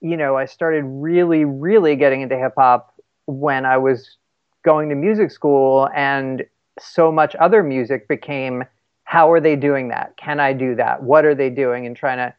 you 0.00 0.16
know, 0.16 0.36
I 0.36 0.46
started 0.46 0.84
really, 0.84 1.44
really 1.44 1.96
getting 1.96 2.20
into 2.20 2.36
hip 2.36 2.54
hop 2.56 2.94
when 3.26 3.64
I 3.66 3.76
was 3.76 4.16
going 4.64 4.88
to 4.88 4.94
music 4.94 5.30
school, 5.30 5.88
and 5.94 6.44
so 6.78 7.10
much 7.10 7.34
other 7.36 7.62
music 7.62 8.08
became 8.08 8.64
how 9.04 9.32
are 9.32 9.40
they 9.40 9.56
doing 9.56 9.88
that? 9.88 10.16
Can 10.16 10.38
I 10.38 10.52
do 10.52 10.74
that? 10.74 11.02
What 11.02 11.24
are 11.24 11.34
they 11.34 11.48
doing? 11.50 11.86
And 11.86 11.96
trying 11.96 12.18
to 12.18 12.34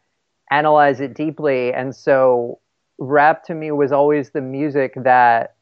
analyze 0.50 1.00
it 1.00 1.14
deeply. 1.14 1.72
And 1.72 1.94
so, 1.94 2.60
rap 2.98 3.44
to 3.44 3.54
me 3.54 3.70
was 3.72 3.92
always 3.92 4.30
the 4.30 4.40
music 4.40 4.94
that 4.96 5.56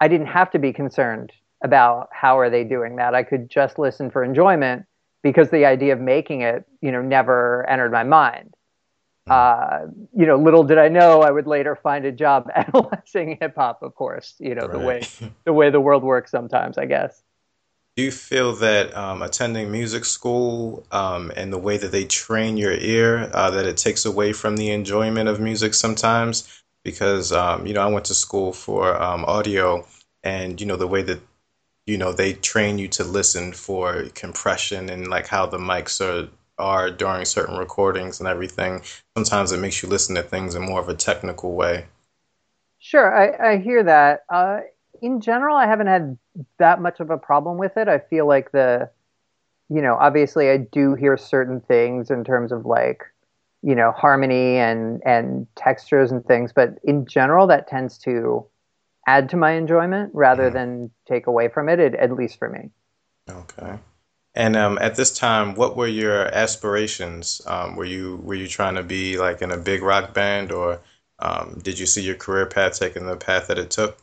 I 0.00 0.08
didn't 0.08 0.28
have 0.28 0.50
to 0.52 0.58
be 0.58 0.72
concerned 0.72 1.32
about 1.62 2.08
how 2.12 2.38
are 2.38 2.50
they 2.50 2.64
doing 2.64 2.96
that. 2.96 3.14
I 3.14 3.22
could 3.24 3.50
just 3.50 3.78
listen 3.78 4.10
for 4.10 4.24
enjoyment 4.24 4.86
because 5.22 5.50
the 5.50 5.64
idea 5.64 5.92
of 5.92 6.00
making 6.00 6.42
it, 6.42 6.64
you 6.80 6.92
know, 6.92 7.02
never 7.02 7.68
entered 7.68 7.90
my 7.90 8.04
mind 8.04 8.54
uh, 9.30 9.86
you 10.16 10.26
know, 10.26 10.36
little 10.36 10.64
did 10.64 10.78
I 10.78 10.88
know 10.88 11.22
I 11.22 11.30
would 11.30 11.46
later 11.46 11.76
find 11.76 12.04
a 12.04 12.12
job 12.12 12.50
analyzing 12.54 13.38
hip 13.40 13.54
hop. 13.56 13.82
Of 13.82 13.94
course, 13.94 14.34
you 14.38 14.54
know 14.54 14.66
right. 14.66 14.72
the 14.72 14.78
way 14.78 15.02
the 15.44 15.52
way 15.52 15.70
the 15.70 15.80
world 15.80 16.02
works 16.02 16.30
sometimes. 16.30 16.78
I 16.78 16.86
guess. 16.86 17.22
Do 17.96 18.04
you 18.04 18.12
feel 18.12 18.54
that 18.56 18.96
um, 18.96 19.22
attending 19.22 19.72
music 19.72 20.04
school 20.04 20.86
um, 20.92 21.32
and 21.34 21.52
the 21.52 21.58
way 21.58 21.78
that 21.78 21.90
they 21.90 22.04
train 22.04 22.56
your 22.56 22.74
ear 22.74 23.28
uh, 23.34 23.50
that 23.50 23.66
it 23.66 23.76
takes 23.76 24.04
away 24.04 24.32
from 24.32 24.56
the 24.56 24.70
enjoyment 24.70 25.28
of 25.28 25.40
music 25.40 25.74
sometimes? 25.74 26.62
Because 26.84 27.32
um, 27.32 27.66
you 27.66 27.74
know, 27.74 27.82
I 27.82 27.88
went 27.88 28.04
to 28.04 28.14
school 28.14 28.52
for 28.52 29.00
um, 29.02 29.24
audio, 29.24 29.84
and 30.22 30.60
you 30.60 30.66
know 30.66 30.76
the 30.76 30.86
way 30.86 31.02
that 31.02 31.20
you 31.86 31.98
know 31.98 32.12
they 32.12 32.34
train 32.34 32.78
you 32.78 32.86
to 32.88 33.02
listen 33.02 33.52
for 33.52 34.04
compression 34.14 34.90
and 34.90 35.08
like 35.08 35.26
how 35.26 35.46
the 35.46 35.58
mics 35.58 36.00
are 36.00 36.28
are 36.58 36.90
during 36.90 37.24
certain 37.24 37.56
recordings 37.56 38.20
and 38.20 38.28
everything. 38.28 38.82
Sometimes 39.16 39.52
it 39.52 39.60
makes 39.60 39.82
you 39.82 39.88
listen 39.88 40.14
to 40.16 40.22
things 40.22 40.54
in 40.54 40.62
more 40.62 40.80
of 40.80 40.88
a 40.88 40.94
technical 40.94 41.52
way. 41.52 41.86
Sure, 42.78 43.14
I, 43.14 43.52
I 43.52 43.58
hear 43.58 43.82
that. 43.82 44.24
Uh, 44.28 44.60
in 45.02 45.20
general, 45.20 45.56
I 45.56 45.66
haven't 45.66 45.86
had 45.86 46.18
that 46.58 46.80
much 46.80 47.00
of 47.00 47.10
a 47.10 47.18
problem 47.18 47.58
with 47.58 47.76
it. 47.76 47.88
I 47.88 47.98
feel 47.98 48.26
like 48.26 48.52
the, 48.52 48.90
you 49.68 49.82
know, 49.82 49.96
obviously 49.98 50.50
I 50.50 50.58
do 50.58 50.94
hear 50.94 51.16
certain 51.16 51.60
things 51.60 52.10
in 52.10 52.24
terms 52.24 52.52
of 52.52 52.66
like, 52.66 53.02
you 53.62 53.74
know, 53.74 53.92
harmony 53.92 54.56
and 54.58 55.02
and 55.04 55.46
textures 55.56 56.12
and 56.12 56.24
things, 56.24 56.52
but 56.52 56.78
in 56.84 57.06
general, 57.06 57.46
that 57.48 57.66
tends 57.66 57.98
to 57.98 58.46
add 59.06 59.28
to 59.30 59.36
my 59.36 59.52
enjoyment 59.52 60.10
rather 60.14 60.44
mm-hmm. 60.44 60.54
than 60.54 60.90
take 61.06 61.26
away 61.26 61.48
from 61.48 61.68
it, 61.68 61.80
it, 61.80 61.94
at 61.94 62.12
least 62.12 62.38
for 62.38 62.48
me. 62.48 62.70
Okay. 63.28 63.78
And 64.38 64.54
um, 64.54 64.78
at 64.80 64.94
this 64.94 65.12
time, 65.12 65.56
what 65.56 65.76
were 65.76 65.88
your 65.88 66.26
aspirations? 66.32 67.42
Um, 67.44 67.74
were 67.74 67.84
you 67.84 68.20
were 68.22 68.36
you 68.36 68.46
trying 68.46 68.76
to 68.76 68.84
be 68.84 69.18
like 69.18 69.42
in 69.42 69.50
a 69.50 69.56
big 69.56 69.82
rock 69.82 70.14
band, 70.14 70.52
or 70.52 70.80
um, 71.18 71.58
did 71.64 71.76
you 71.76 71.86
see 71.86 72.02
your 72.02 72.14
career 72.14 72.46
path 72.46 72.78
taking 72.78 73.04
the 73.04 73.16
path 73.16 73.48
that 73.48 73.58
it 73.58 73.70
took? 73.70 73.98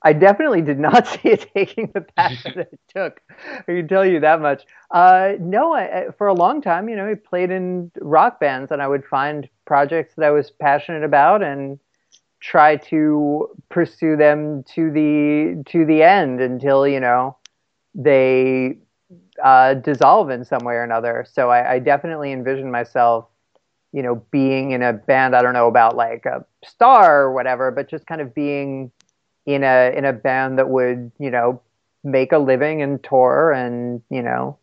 I 0.00 0.14
definitely 0.14 0.62
did 0.62 0.78
not 0.78 1.06
see 1.06 1.28
it 1.28 1.50
taking 1.54 1.90
the 1.92 2.00
path 2.00 2.42
that 2.44 2.56
it 2.56 2.80
took. 2.88 3.20
I 3.38 3.64
can 3.66 3.86
tell 3.86 4.06
you 4.06 4.18
that 4.20 4.40
much. 4.40 4.64
Uh, 4.90 5.32
no, 5.40 5.74
I, 5.74 6.06
for 6.16 6.26
a 6.26 6.34
long 6.34 6.62
time, 6.62 6.88
you 6.88 6.96
know, 6.96 7.10
I 7.10 7.14
played 7.14 7.50
in 7.50 7.90
rock 8.00 8.40
bands, 8.40 8.72
and 8.72 8.80
I 8.80 8.88
would 8.88 9.04
find 9.04 9.46
projects 9.66 10.14
that 10.14 10.24
I 10.24 10.30
was 10.30 10.50
passionate 10.50 11.04
about 11.04 11.42
and 11.42 11.78
try 12.40 12.76
to 12.76 13.50
pursue 13.68 14.16
them 14.16 14.64
to 14.74 14.90
the 14.90 15.62
to 15.70 15.84
the 15.84 16.02
end 16.02 16.40
until 16.40 16.88
you 16.88 17.00
know 17.00 17.36
they 17.94 18.78
uh, 19.42 19.74
dissolve 19.74 20.30
in 20.30 20.44
some 20.44 20.64
way 20.64 20.74
or 20.74 20.82
another. 20.82 21.26
So 21.30 21.50
I, 21.50 21.74
I 21.74 21.78
definitely 21.78 22.32
envision 22.32 22.70
myself, 22.70 23.26
you 23.92 24.02
know, 24.02 24.24
being 24.30 24.72
in 24.72 24.82
a 24.82 24.92
band. 24.92 25.36
I 25.36 25.42
don't 25.42 25.54
know 25.54 25.68
about 25.68 25.96
like 25.96 26.26
a 26.26 26.44
star 26.64 27.22
or 27.22 27.32
whatever, 27.32 27.70
but 27.70 27.88
just 27.88 28.06
kind 28.06 28.20
of 28.20 28.34
being 28.34 28.90
in 29.46 29.62
a 29.62 29.96
in 29.96 30.04
a 30.04 30.12
band 30.12 30.58
that 30.58 30.68
would 30.68 31.12
you 31.18 31.30
know 31.30 31.60
make 32.02 32.32
a 32.32 32.38
living 32.38 32.82
and 32.82 33.02
tour 33.02 33.52
and 33.52 34.02
you 34.10 34.22
know 34.22 34.58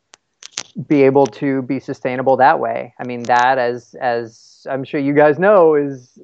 be 0.87 1.03
able 1.03 1.25
to 1.25 1.61
be 1.63 1.79
sustainable 1.79 2.37
that 2.37 2.59
way. 2.59 2.93
I 2.99 3.05
mean 3.05 3.23
that 3.23 3.57
as 3.57 3.95
as 4.01 4.67
I'm 4.69 4.83
sure 4.83 4.99
you 4.99 5.13
guys 5.13 5.39
know 5.39 5.75
is 5.75 6.19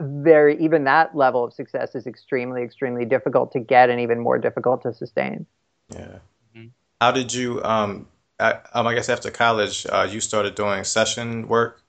very 0.00 0.62
even 0.62 0.84
that 0.84 1.14
level 1.16 1.44
of 1.44 1.52
success 1.52 1.94
is 1.94 2.06
extremely 2.06 2.62
extremely 2.62 3.04
difficult 3.04 3.52
to 3.52 3.60
get 3.60 3.90
and 3.90 4.00
even 4.00 4.20
more 4.20 4.38
difficult 4.38 4.82
to 4.82 4.94
sustain. 4.94 5.46
Yeah. 5.90 6.18
How 7.02 7.10
did 7.10 7.34
you 7.34 7.60
um 7.64 8.06
I, 8.38 8.60
um, 8.74 8.86
I 8.86 8.94
guess 8.94 9.08
after 9.08 9.28
college 9.28 9.84
uh, 9.90 10.06
you 10.08 10.20
started 10.20 10.54
doing 10.54 10.84
session 10.84 11.48
work? 11.48 11.82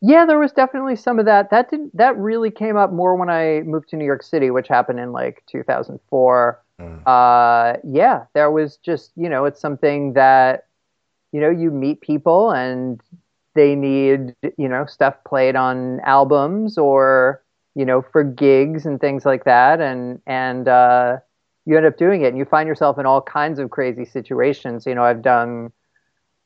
Yeah, 0.00 0.26
there 0.26 0.38
was 0.38 0.52
definitely 0.52 0.94
some 0.94 1.18
of 1.18 1.24
that. 1.24 1.50
That 1.50 1.70
didn't. 1.70 1.96
that 1.96 2.16
really 2.16 2.52
came 2.52 2.76
up 2.76 2.92
more 2.92 3.16
when 3.16 3.30
I 3.30 3.62
moved 3.62 3.88
to 3.88 3.96
New 3.96 4.04
York 4.04 4.22
City, 4.22 4.50
which 4.50 4.68
happened 4.68 5.00
in 5.00 5.10
like 5.10 5.42
2004. 5.48 6.62
Mm. 6.80 7.02
Uh, 7.04 7.78
yeah, 7.82 8.26
there 8.34 8.48
was 8.52 8.76
just 8.76 9.10
you 9.16 9.28
know 9.28 9.44
it's 9.44 9.60
something 9.60 10.12
that 10.12 10.68
you 11.32 11.40
know 11.40 11.50
you 11.50 11.72
meet 11.72 12.00
people 12.00 12.52
and 12.52 13.00
they 13.56 13.74
need 13.74 14.36
you 14.56 14.68
know 14.68 14.86
stuff 14.86 15.16
played 15.26 15.56
on 15.56 15.98
albums 16.04 16.78
or 16.78 17.42
you 17.74 17.84
know 17.84 18.02
for 18.02 18.22
gigs 18.22 18.86
and 18.86 19.00
things 19.00 19.26
like 19.26 19.42
that, 19.46 19.80
and 19.80 20.20
and 20.28 20.68
uh, 20.68 21.16
you 21.66 21.76
end 21.76 21.86
up 21.86 21.96
doing 21.96 22.22
it 22.22 22.28
and 22.28 22.38
you 22.38 22.44
find 22.44 22.66
yourself 22.66 22.98
in 22.98 23.06
all 23.06 23.22
kinds 23.22 23.58
of 23.58 23.70
crazy 23.70 24.04
situations. 24.04 24.86
You 24.86 24.94
know, 24.94 25.02
I've 25.02 25.22
done 25.22 25.72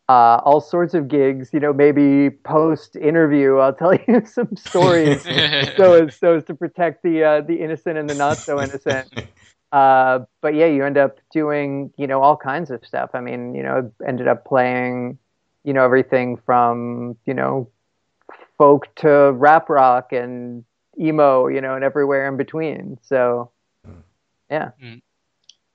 uh, 0.08 0.40
all 0.44 0.60
sorts 0.60 0.94
of 0.94 1.08
gigs. 1.08 1.50
You 1.52 1.60
know, 1.60 1.72
maybe 1.72 2.30
post 2.30 2.96
interview, 2.96 3.56
I'll 3.56 3.74
tell 3.74 3.94
you 4.08 4.24
some 4.24 4.56
stories 4.56 5.22
so 5.76 6.04
as 6.04 6.16
so 6.16 6.36
as 6.36 6.44
to 6.44 6.54
protect 6.54 7.02
the 7.02 7.24
uh, 7.24 7.40
the 7.42 7.60
innocent 7.60 7.98
and 7.98 8.08
the 8.08 8.14
not 8.14 8.38
so 8.38 8.60
innocent. 8.60 9.12
Uh, 9.70 10.20
but 10.40 10.54
yeah, 10.54 10.64
you 10.64 10.82
end 10.82 10.96
up 10.96 11.18
doing 11.30 11.92
you 11.98 12.06
know 12.06 12.22
all 12.22 12.38
kinds 12.38 12.70
of 12.70 12.82
stuff. 12.86 13.10
I 13.12 13.20
mean, 13.20 13.54
you 13.54 13.62
know, 13.62 13.92
ended 14.06 14.26
up 14.26 14.46
playing 14.46 15.18
you 15.62 15.74
know 15.74 15.84
everything 15.84 16.38
from 16.38 17.18
you 17.26 17.34
know 17.34 17.68
folk 18.56 18.86
to 18.94 19.32
rap 19.32 19.68
rock 19.68 20.10
and 20.14 20.64
emo, 20.98 21.48
you 21.48 21.60
know, 21.60 21.74
and 21.74 21.84
everywhere 21.84 22.26
in 22.28 22.38
between. 22.38 22.98
So 23.02 23.50
yeah. 24.50 24.70
Mm. 24.82 25.02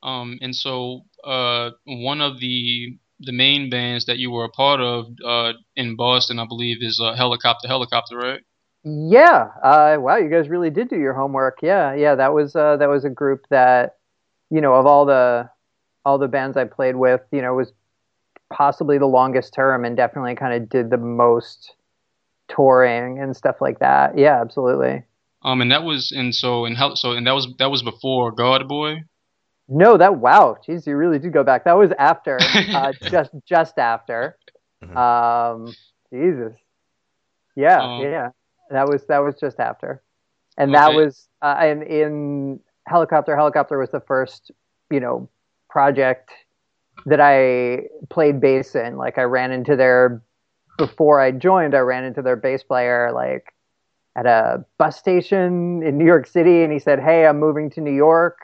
Um, 0.04 0.38
and 0.42 0.56
so 0.56 1.06
uh, 1.24 1.72
one 1.86 2.22
of 2.22 2.40
the 2.40 2.98
the 3.20 3.32
main 3.32 3.70
bands 3.70 4.06
that 4.06 4.18
you 4.18 4.32
were 4.32 4.44
a 4.44 4.50
part 4.50 4.82
of 4.82 5.06
uh, 5.26 5.54
in 5.76 5.96
Boston, 5.96 6.40
I 6.40 6.46
believe, 6.46 6.78
is 6.82 7.00
uh, 7.02 7.16
Helicopter 7.16 7.68
Helicopter, 7.68 8.18
right? 8.18 8.42
Yeah. 8.84 9.48
Uh, 9.64 9.96
wow, 10.00 10.18
you 10.18 10.30
guys 10.30 10.50
really 10.50 10.70
did 10.70 10.90
do 10.90 10.98
your 10.98 11.14
homework. 11.14 11.60
Yeah, 11.62 11.96
yeah. 11.96 12.16
That 12.16 12.34
was 12.34 12.56
uh, 12.56 12.78
that 12.78 12.90
was 12.90 13.06
a 13.06 13.10
group 13.10 13.46
that, 13.50 13.98
you 14.50 14.60
know, 14.60 14.74
of 14.74 14.86
all 14.86 15.06
the 15.06 15.50
all 16.04 16.18
the 16.18 16.28
bands 16.28 16.58
I 16.58 16.66
played 16.66 16.98
with, 16.98 17.22
you 17.32 17.42
know, 17.42 17.54
was 17.54 17.72
possibly 18.52 18.98
the 18.98 19.06
longest 19.06 19.54
term 19.54 19.86
and 19.86 19.96
definitely 19.96 20.36
kind 20.36 20.62
of 20.62 20.70
did 20.70 20.90
the 20.90 20.98
most 20.98 21.76
touring 22.50 23.20
and 23.20 23.36
stuff 23.36 23.62
like 23.62 23.80
that. 23.80 24.18
Yeah, 24.18 24.42
absolutely. 24.42 25.04
Um, 25.44 25.62
and 25.62 25.72
that 25.72 25.84
was 25.84 26.12
and 26.16 26.36
so 26.36 26.66
and 26.66 26.78
how 26.78 26.96
so 26.96 27.12
and 27.12 27.26
that 27.26 27.34
was 27.34 27.48
that 27.60 27.72
was 27.72 27.84
before 27.84 28.32
God 28.32 28.68
Boy. 28.68 29.04
No, 29.68 29.98
that 29.98 30.18
wow, 30.18 30.58
jeez, 30.68 30.86
you 30.86 30.96
really 30.96 31.20
did 31.20 31.32
go 31.32 31.44
back. 31.44 31.64
That 31.64 31.78
was 31.78 31.92
after, 31.98 32.38
uh, 32.42 32.92
just 33.04 33.32
just 33.46 33.78
after. 33.78 34.38
Mm-hmm. 34.84 34.98
Um, 34.98 35.74
Jesus, 36.12 36.54
yeah, 37.56 37.82
um, 37.82 38.02
yeah, 38.02 38.30
that 38.70 38.88
was 38.88 39.06
that 39.08 39.20
was 39.20 39.36
just 39.40 39.60
after, 39.60 40.04
and 40.58 40.72
okay. 40.72 40.80
that 40.80 40.94
was 40.94 41.30
uh, 41.42 41.56
and 41.60 41.84
in 41.84 42.60
helicopter. 42.88 43.36
Helicopter 43.36 43.80
was 43.80 43.90
the 43.90 44.02
first, 44.02 44.52
you 44.92 45.00
know, 45.00 45.30
project 45.70 46.32
that 47.06 47.22
I 47.22 47.88
played 48.10 48.42
bass 48.42 48.76
in. 48.76 48.98
Like 48.98 49.18
I 49.18 49.24
ran 49.24 49.52
into 49.52 49.78
their 49.78 50.22
before 50.78 51.22
I 51.22 51.32
joined. 51.32 51.74
I 51.74 51.80
ran 51.80 52.04
into 52.04 52.22
their 52.22 52.36
bass 52.36 52.64
player 52.64 53.12
like 53.14 53.54
at 54.16 54.26
a 54.26 54.66
bus 54.78 54.98
station 54.98 55.82
in 55.84 55.98
New 55.98 56.06
York 56.06 56.28
City, 56.28 56.64
and 56.64 56.74
he 56.74 56.80
said, 56.80 57.00
"Hey, 57.00 57.26
I'm 57.26 57.40
moving 57.40 57.70
to 57.72 57.82
New 57.82 57.94
York." 57.94 58.38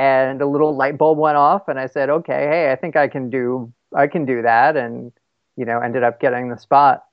And 0.00 0.40
a 0.40 0.46
little 0.46 0.74
light 0.74 0.96
bulb 0.96 1.18
went 1.18 1.36
off 1.36 1.68
and 1.68 1.78
I 1.78 1.86
said, 1.86 2.08
okay, 2.08 2.46
hey, 2.50 2.72
I 2.72 2.76
think 2.76 2.96
I 2.96 3.06
can 3.06 3.28
do, 3.28 3.70
I 3.94 4.06
can 4.06 4.24
do 4.24 4.40
that. 4.40 4.74
And, 4.74 5.12
you 5.56 5.66
know, 5.66 5.78
ended 5.78 6.02
up 6.02 6.18
getting 6.18 6.48
the 6.48 6.56
spot. 6.56 7.04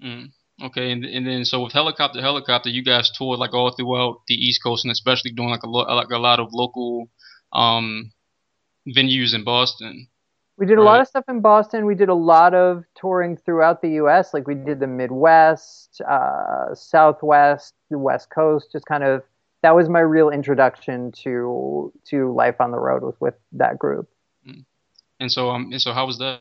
Mm, 0.00 0.30
okay. 0.62 0.92
And, 0.92 1.04
and 1.04 1.26
then, 1.26 1.44
so 1.44 1.64
with 1.64 1.72
helicopter, 1.72 2.20
helicopter, 2.20 2.68
you 2.68 2.84
guys 2.84 3.10
toured 3.10 3.40
like 3.40 3.52
all 3.52 3.72
throughout 3.72 4.20
the 4.28 4.34
East 4.34 4.62
coast 4.62 4.84
and 4.84 4.92
especially 4.92 5.32
doing 5.32 5.48
like 5.48 5.64
a, 5.64 5.68
lo- 5.68 5.92
like 5.96 6.10
a 6.10 6.18
lot 6.18 6.38
of 6.38 6.50
local, 6.52 7.10
um, 7.52 8.12
venues 8.88 9.34
in 9.34 9.42
Boston. 9.42 10.06
We 10.58 10.66
did 10.66 10.74
a 10.74 10.76
right? 10.76 10.84
lot 10.84 11.00
of 11.00 11.08
stuff 11.08 11.24
in 11.28 11.40
Boston. 11.40 11.86
We 11.86 11.96
did 11.96 12.08
a 12.08 12.14
lot 12.14 12.54
of 12.54 12.84
touring 12.94 13.36
throughout 13.36 13.82
the 13.82 13.90
U.S. 14.02 14.32
Like 14.32 14.46
we 14.46 14.54
did 14.54 14.78
the 14.78 14.86
Midwest, 14.86 16.00
uh, 16.08 16.72
Southwest, 16.72 17.74
the 17.90 17.98
West 17.98 18.30
Coast, 18.30 18.70
just 18.70 18.86
kind 18.86 19.02
of 19.02 19.24
that 19.62 19.74
was 19.74 19.88
my 19.88 20.00
real 20.00 20.30
introduction 20.30 21.12
to 21.22 21.92
to 22.06 22.32
life 22.32 22.60
on 22.60 22.70
the 22.70 22.78
road 22.78 23.02
was 23.02 23.14
with 23.20 23.34
that 23.52 23.78
group. 23.78 24.08
Mm. 24.46 24.64
And 25.20 25.32
so 25.32 25.50
um 25.50 25.70
and 25.72 25.80
so 25.80 25.92
how 25.92 26.06
was 26.06 26.18
that? 26.18 26.40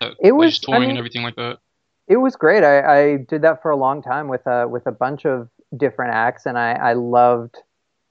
Uh, 0.00 0.10
it 0.20 0.32
was 0.32 0.58
touring 0.58 0.76
I 0.76 0.80
mean, 0.80 0.90
and 0.90 0.98
everything 0.98 1.22
like 1.22 1.36
that. 1.36 1.58
It 2.06 2.16
was 2.18 2.36
great. 2.36 2.62
I, 2.62 3.12
I 3.12 3.16
did 3.16 3.42
that 3.42 3.62
for 3.62 3.70
a 3.70 3.76
long 3.76 4.02
time 4.02 4.28
with 4.28 4.46
a 4.46 4.68
with 4.68 4.86
a 4.86 4.92
bunch 4.92 5.24
of 5.24 5.48
different 5.76 6.14
acts, 6.14 6.46
and 6.46 6.58
I, 6.58 6.72
I 6.72 6.92
loved 6.92 7.56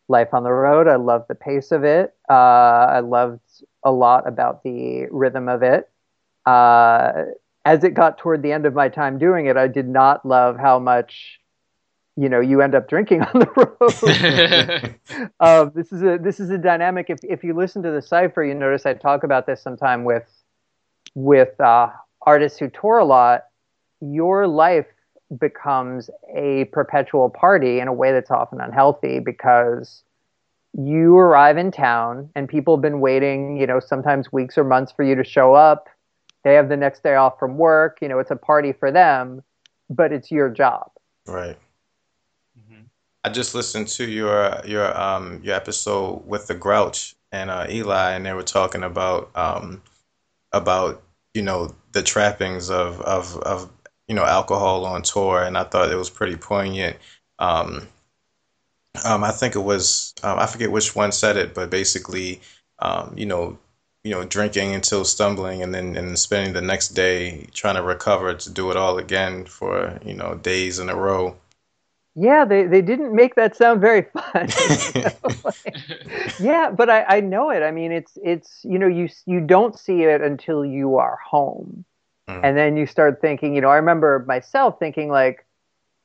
life 0.08 0.34
on 0.34 0.44
the 0.44 0.52
road. 0.52 0.88
I 0.88 0.96
loved 0.96 1.28
the 1.28 1.36
pace 1.36 1.72
of 1.72 1.84
it. 1.84 2.14
Uh, 2.30 2.34
I 2.34 3.00
loved 3.00 3.42
a 3.84 3.92
lot 3.92 4.28
about 4.28 4.64
the 4.64 5.08
rhythm 5.12 5.48
of 5.48 5.64
it. 5.64 5.90
Uh, 6.46 7.26
as 7.66 7.84
it 7.84 7.92
got 7.94 8.18
toward 8.18 8.42
the 8.42 8.52
end 8.52 8.66
of 8.66 8.74
my 8.74 8.90
time 8.90 9.18
doing 9.18 9.46
it, 9.46 9.56
I 9.56 9.68
did 9.68 9.88
not 9.88 10.26
love 10.26 10.58
how 10.58 10.80
much 10.80 11.40
you 12.16 12.30
know 12.30 12.40
you 12.40 12.62
end 12.62 12.76
up 12.76 12.88
drinking 12.88 13.22
on 13.22 13.40
the 13.40 14.98
road. 15.20 15.30
um, 15.40 15.72
this 15.76 15.92
is 15.92 16.04
a 16.04 16.18
this 16.18 16.40
is 16.40 16.50
a 16.50 16.58
dynamic. 16.58 17.10
If 17.10 17.20
if 17.24 17.44
you 17.44 17.54
listen 17.54 17.82
to 17.84 17.92
the 17.92 18.02
cipher, 18.02 18.44
you 18.44 18.54
notice 18.54 18.86
I 18.86 18.94
talk 18.94 19.24
about 19.24 19.48
this 19.48 19.62
sometime 19.62 20.04
with 20.04 20.26
with 21.16 21.60
uh, 21.60 21.90
artists 22.22 22.60
who 22.60 22.70
tour 22.70 22.98
a 23.00 23.06
lot. 23.06 23.46
Your 24.02 24.48
life 24.48 24.88
becomes 25.40 26.10
a 26.36 26.66
perpetual 26.66 27.30
party 27.30 27.80
in 27.80 27.88
a 27.88 27.94
way 27.94 28.12
that's 28.12 28.30
often 28.30 28.62
unhealthy 28.62 29.20
because 29.20 30.04
you 30.78 31.18
arrive 31.18 31.58
in 31.58 31.72
town 31.72 32.30
and 32.36 32.50
people 32.50 32.76
have 32.76 32.82
been 32.82 33.00
waiting, 33.00 33.58
you 33.58 33.68
know, 33.68 33.80
sometimes 33.80 34.32
weeks 34.32 34.58
or 34.58 34.64
months 34.64 34.92
for 34.92 35.04
you 35.04 35.16
to 35.16 35.24
show 35.24 35.54
up. 35.54 35.88
They 36.44 36.56
have 36.56 36.68
the 36.68 36.78
next 36.78 37.04
day 37.04 37.16
off 37.16 37.40
from 37.40 37.58
work. 37.58 38.00
You 38.02 38.10
know, 38.10 38.20
it's 38.20 38.32
a 38.32 38.36
party 38.36 38.74
for 38.74 38.92
them, 38.92 39.44
but 39.90 40.12
it's 40.12 40.32
your 40.32 40.50
job. 40.50 40.92
Right. 41.28 41.58
I 43.24 43.30
just 43.30 43.56
listened 43.56 43.88
to 43.90 44.06
your 44.10 44.62
your 44.66 44.98
um 45.00 45.42
your 45.44 45.56
episode 45.56 46.24
with 46.26 46.48
the 46.48 46.56
Grouch 46.56 47.16
and 47.32 47.50
uh, 47.50 47.68
Eli, 47.70 48.12
and 48.14 48.26
they 48.26 48.34
were 48.34 48.44
talking 48.44 48.84
about 48.84 49.32
um 49.36 49.82
about 50.52 51.02
you 51.34 51.42
know 51.42 51.74
the 51.94 52.04
trappings 52.04 52.70
of 52.70 53.02
of 53.02 53.38
of 53.38 53.70
you 54.08 54.16
know 54.16 54.26
alcohol 54.26 54.86
on 54.86 55.04
tour, 55.04 55.44
and 55.44 55.58
I 55.58 55.64
thought 55.64 55.92
it 55.92 55.96
was 55.96 56.10
pretty 56.10 56.36
poignant. 56.36 56.98
Um, 57.40 57.88
um, 59.06 59.24
I 59.24 59.32
think 59.32 59.56
it 59.56 59.60
was 59.60 60.14
um, 60.24 60.40
I 60.40 60.46
forget 60.46 60.72
which 60.72 60.96
one 60.96 61.12
said 61.12 61.38
it, 61.38 61.54
but 61.54 61.70
basically, 61.70 62.42
um, 62.80 63.14
you 63.18 63.26
know, 63.26 63.58
you 64.04 64.12
know, 64.12 64.26
drinking 64.26 64.74
until 64.76 65.06
stumbling, 65.06 65.64
and 65.64 65.74
then 65.74 65.96
and 65.96 66.18
spending 66.20 66.54
the 66.54 66.62
next 66.62 66.90
day 66.90 67.48
trying 67.54 67.76
to 67.76 67.84
recover 67.84 68.34
to 68.36 68.50
do 68.50 68.70
it 68.72 68.78
all 68.78 68.98
again 68.98 69.46
for 69.46 70.00
you 70.06 70.14
know 70.14 70.36
days 70.36 70.80
in 70.80 70.90
a 70.90 70.96
row. 70.96 71.36
Yeah, 72.16 72.46
they, 72.46 72.66
they 72.66 72.82
didn't 72.82 73.16
make 73.16 73.36
that 73.36 73.56
sound 73.56 73.82
very 73.82 74.04
fun. 74.14 74.48
yeah, 76.40 76.70
but 76.72 76.90
I, 76.90 77.04
I 77.04 77.20
know 77.22 77.50
it. 77.50 77.64
I 77.64 77.72
mean, 77.72 77.92
it's 77.92 78.18
it's 78.24 78.60
you 78.64 78.78
know 78.78 78.88
you 78.88 79.10
you 79.26 79.40
don't 79.42 79.78
see 79.78 80.04
it 80.04 80.22
until 80.22 80.64
you 80.64 80.98
are 80.98 81.18
home, 81.26 81.86
mm. 82.30 82.40
and 82.44 82.56
then 82.56 82.78
you 82.78 82.86
start 82.86 83.20
thinking. 83.22 83.56
You 83.56 83.62
know, 83.62 83.70
I 83.70 83.78
remember 83.78 84.24
myself 84.28 84.78
thinking 84.78 85.10
like, 85.10 85.46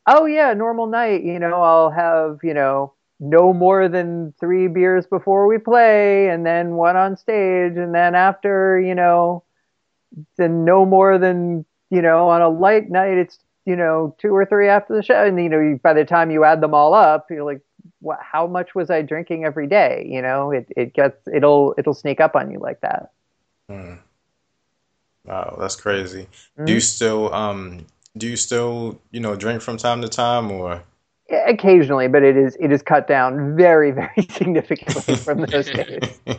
oh 0.07 0.25
yeah, 0.25 0.55
normal 0.55 0.87
night. 0.87 1.25
You 1.25 1.38
know, 1.38 1.61
I'll 1.62 1.90
have 1.90 2.38
you 2.42 2.55
know 2.55 2.94
no 3.21 3.53
more 3.53 3.88
than 3.88 4.33
three 4.40 4.68
beers 4.68 5.07
before 5.07 5.47
we 5.47 5.59
play, 5.59 6.31
and 6.31 6.47
then 6.47 6.71
one 6.73 6.97
on 6.97 7.18
stage, 7.18 7.77
and 7.77 7.94
then 7.94 8.14
after 8.14 8.81
you 8.81 8.94
know, 8.94 9.42
then 10.38 10.64
no 10.64 10.87
more 10.87 11.18
than 11.18 11.66
you 11.90 12.01
know 12.01 12.31
on 12.31 12.40
a 12.40 12.49
light 12.49 12.88
night 12.88 13.18
it's 13.18 13.38
you 13.68 13.76
know, 13.76 14.16
two 14.18 14.35
or 14.35 14.46
three 14.46 14.66
after 14.66 14.96
the 14.96 15.02
show. 15.02 15.26
And, 15.26 15.38
you 15.38 15.50
know, 15.50 15.78
by 15.83 15.92
the 15.92 16.07
time 16.07 16.31
you 16.31 16.42
add 16.42 16.62
them 16.62 16.72
all 16.72 16.94
up, 16.94 17.26
you're 17.28 17.44
like, 17.44 17.61
what, 18.00 18.18
how 18.22 18.46
much 18.46 18.74
was 18.74 18.88
I 18.88 19.02
drinking 19.02 19.44
every 19.44 19.66
day? 19.66 20.09
You 20.11 20.22
know, 20.22 20.50
it, 20.50 20.66
it 20.74 20.94
gets, 20.94 21.28
it'll, 21.28 21.74
it'll 21.76 21.92
sneak 21.92 22.18
up 22.18 22.35
on 22.35 22.50
you 22.50 22.59
like 22.61 22.81
that. 22.81 23.11
Mm. 23.70 23.98
Wow. 25.26 25.59
That's 25.61 25.76
crazy. 25.76 26.22
Mm-hmm. 26.22 26.64
Do 26.64 26.72
you 26.72 26.81
still, 26.81 27.35
um, 27.35 27.85
do 28.16 28.26
you 28.26 28.37
still, 28.37 29.02
you 29.11 29.20
know, 29.20 29.37
drink 29.37 29.61
from 29.61 29.76
time 29.76 30.00
to 30.00 30.09
time 30.09 30.50
or? 30.50 30.83
Occasionally, 31.46 32.09
but 32.09 32.22
it 32.22 32.38
is, 32.38 32.57
it 32.59 32.72
is 32.72 32.81
cut 32.81 33.07
down 33.07 33.54
very, 33.54 33.90
very 34.00 34.26
significantly 34.31 35.14
from 35.16 35.42
those 35.42 35.70
days. 35.70 36.18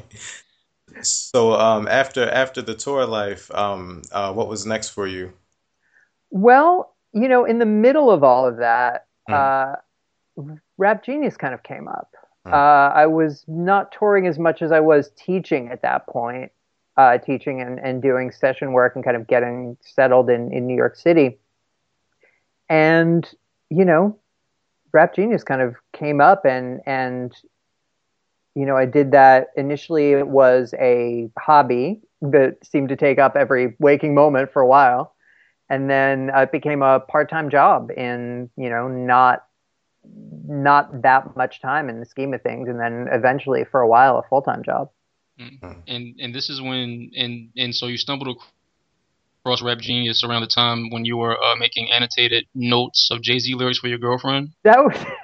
So, 1.01 1.53
um, 1.53 1.87
after, 1.87 2.27
after 2.29 2.61
the 2.61 2.73
tour 2.73 3.05
life, 3.05 3.49
um, 3.51 4.01
uh, 4.11 4.33
what 4.33 4.49
was 4.49 4.65
next 4.65 4.89
for 4.89 5.07
you? 5.07 5.31
Well, 6.29 6.93
you 7.13 7.27
know, 7.27 7.45
in 7.45 7.59
the 7.59 7.65
middle 7.65 8.11
of 8.11 8.23
all 8.23 8.47
of 8.47 8.57
that, 8.57 9.07
mm. 9.29 9.33
uh, 9.33 9.75
Rap 10.77 11.03
Genius 11.03 11.37
kind 11.37 11.53
of 11.53 11.63
came 11.63 11.87
up. 11.87 12.13
Mm. 12.47 12.53
Uh, 12.53 12.93
I 12.93 13.05
was 13.07 13.43
not 13.47 13.91
touring 13.91 14.27
as 14.27 14.37
much 14.37 14.61
as 14.61 14.71
I 14.71 14.79
was 14.79 15.11
teaching 15.15 15.69
at 15.69 15.81
that 15.81 16.07
point, 16.07 16.51
uh, 16.97 17.17
teaching 17.17 17.61
and, 17.61 17.79
and 17.79 18.01
doing 18.01 18.31
session 18.31 18.73
work 18.73 18.95
and 18.95 19.03
kind 19.03 19.17
of 19.17 19.27
getting 19.27 19.77
settled 19.81 20.29
in, 20.29 20.51
in 20.53 20.67
New 20.67 20.75
York 20.75 20.95
City. 20.95 21.37
And, 22.69 23.29
you 23.69 23.85
know, 23.85 24.17
Rap 24.91 25.15
Genius 25.15 25.43
kind 25.43 25.61
of 25.61 25.75
came 25.93 26.21
up 26.21 26.45
and, 26.45 26.81
and, 26.85 27.35
you 28.55 28.65
know, 28.65 28.77
I 28.77 28.85
did 28.85 29.11
that 29.11 29.47
initially. 29.55 30.11
It 30.11 30.27
was 30.27 30.73
a 30.79 31.29
hobby 31.37 32.01
that 32.21 32.57
seemed 32.63 32.89
to 32.89 32.95
take 32.95 33.17
up 33.17 33.35
every 33.35 33.75
waking 33.79 34.13
moment 34.13 34.51
for 34.51 34.61
a 34.61 34.67
while 34.67 35.13
and 35.69 35.89
then 35.89 36.31
uh, 36.35 36.41
it 36.41 36.51
became 36.51 36.81
a 36.81 36.99
part-time 36.99 37.49
job 37.49 37.91
in 37.91 38.49
you 38.57 38.69
know 38.69 38.87
not 38.87 39.45
not 40.47 41.01
that 41.03 41.35
much 41.35 41.61
time 41.61 41.89
in 41.89 41.99
the 41.99 42.05
scheme 42.05 42.33
of 42.33 42.41
things 42.41 42.67
and 42.67 42.79
then 42.79 43.07
eventually 43.11 43.63
for 43.69 43.81
a 43.81 43.87
while 43.87 44.17
a 44.17 44.23
full-time 44.29 44.63
job 44.63 44.89
mm-hmm. 45.39 45.79
and 45.87 46.15
and 46.19 46.33
this 46.33 46.49
is 46.49 46.61
when 46.61 47.11
and 47.15 47.49
and 47.55 47.75
so 47.75 47.87
you 47.87 47.97
stumbled 47.97 48.39
across 49.41 49.61
rap 49.61 49.77
genius 49.77 50.23
around 50.23 50.41
the 50.41 50.47
time 50.47 50.89
when 50.89 51.05
you 51.05 51.17
were 51.17 51.37
uh, 51.41 51.55
making 51.57 51.91
annotated 51.91 52.45
notes 52.55 53.09
of 53.11 53.21
jay-z 53.21 53.53
lyrics 53.53 53.77
for 53.77 53.87
your 53.87 53.99
girlfriend 53.99 54.49
that 54.63 54.83
was 54.83 54.95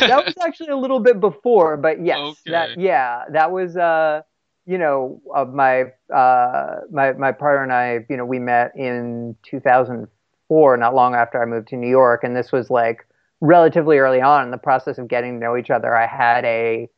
that 0.00 0.24
was 0.24 0.34
actually 0.44 0.68
a 0.68 0.76
little 0.76 1.00
bit 1.00 1.18
before 1.18 1.76
but 1.76 2.04
yes 2.04 2.18
okay. 2.18 2.50
that 2.50 2.78
yeah 2.78 3.24
that 3.32 3.50
was 3.50 3.76
uh 3.76 4.20
you 4.66 4.78
know, 4.78 5.20
uh, 5.34 5.44
my 5.44 5.92
uh, 6.14 6.80
my 6.90 7.12
my 7.12 7.32
partner 7.32 7.62
and 7.62 7.72
I, 7.72 8.06
you 8.08 8.16
know, 8.16 8.24
we 8.24 8.38
met 8.38 8.72
in 8.76 9.36
2004, 9.42 10.76
not 10.76 10.94
long 10.94 11.14
after 11.14 11.42
I 11.42 11.46
moved 11.46 11.68
to 11.68 11.76
New 11.76 11.88
York, 11.88 12.24
and 12.24 12.34
this 12.34 12.50
was 12.50 12.70
like 12.70 13.06
relatively 13.40 13.98
early 13.98 14.22
on 14.22 14.44
in 14.44 14.50
the 14.50 14.58
process 14.58 14.96
of 14.98 15.08
getting 15.08 15.34
to 15.34 15.38
know 15.38 15.56
each 15.56 15.70
other. 15.70 15.94
I 15.94 16.06
had 16.06 16.44
a 16.44 16.88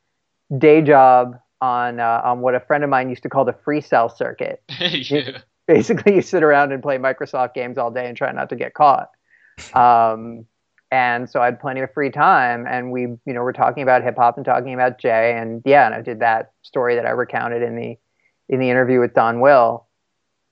day 0.57 0.81
job 0.81 1.39
on 1.61 1.99
uh, 1.99 2.23
on 2.25 2.41
what 2.41 2.55
a 2.55 2.61
friend 2.61 2.85
of 2.85 2.91
mine 2.91 3.11
used 3.11 3.25
to 3.25 3.29
call 3.29 3.45
the 3.45 3.57
free 3.65 3.81
cell 3.81 4.09
circuit. 4.09 4.63
yeah. 4.81 5.39
Basically, 5.67 6.15
you 6.15 6.23
sit 6.23 6.45
around 6.45 6.71
and 6.71 6.81
play 6.81 6.99
Microsoft 6.99 7.55
games 7.55 7.77
all 7.77 7.91
day 7.91 8.07
and 8.07 8.17
try 8.17 8.31
not 8.31 8.49
to 8.51 8.57
get 8.57 8.75
caught. 8.75 9.11
Um, 9.75 10.47
and 10.91 11.29
so 11.29 11.41
I 11.41 11.47
had 11.47 11.61
plenty 11.61 11.81
of 11.81 11.93
free 11.93 12.11
time, 12.11 12.67
and 12.67 12.93
we, 12.93 13.03
you 13.03 13.33
know, 13.33 13.43
were 13.43 13.53
talking 13.53 13.83
about 13.83 14.03
hip 14.03 14.17
hop 14.17 14.37
and 14.37 14.45
talking 14.45 14.75
about 14.75 14.99
Jay, 14.99 15.37
and 15.37 15.63
yeah, 15.65 15.87
and 15.87 15.95
I 15.95 16.01
did 16.01 16.21
that 16.21 16.53
story 16.63 16.95
that 16.95 17.07
I 17.07 17.11
recounted 17.11 17.63
in 17.63 17.77
the 17.77 17.99
in 18.49 18.61
the 18.61 18.71
interview 18.71 19.01
with 19.01 19.15
Don 19.15 19.41
Will, 19.41 19.87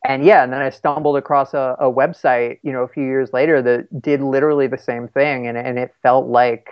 and 0.05 0.25
yeah, 0.25 0.43
and 0.43 0.53
then 0.53 0.61
I 0.61 0.71
stumbled 0.71 1.17
across 1.17 1.55
a, 1.55 1.77
a 1.79 1.91
website, 1.91 2.59
you 2.63 2.73
know, 2.73 2.83
a 2.83 2.89
few 2.89 3.05
years 3.05 3.33
later 3.33 3.63
that 3.63 4.03
did 4.03 4.21
literally 4.21 4.67
the 4.67 4.79
same 4.79 5.09
thing, 5.09 5.47
and 5.47 5.57
and 5.57 5.79
it 5.79 5.95
felt 6.03 6.27
like, 6.27 6.69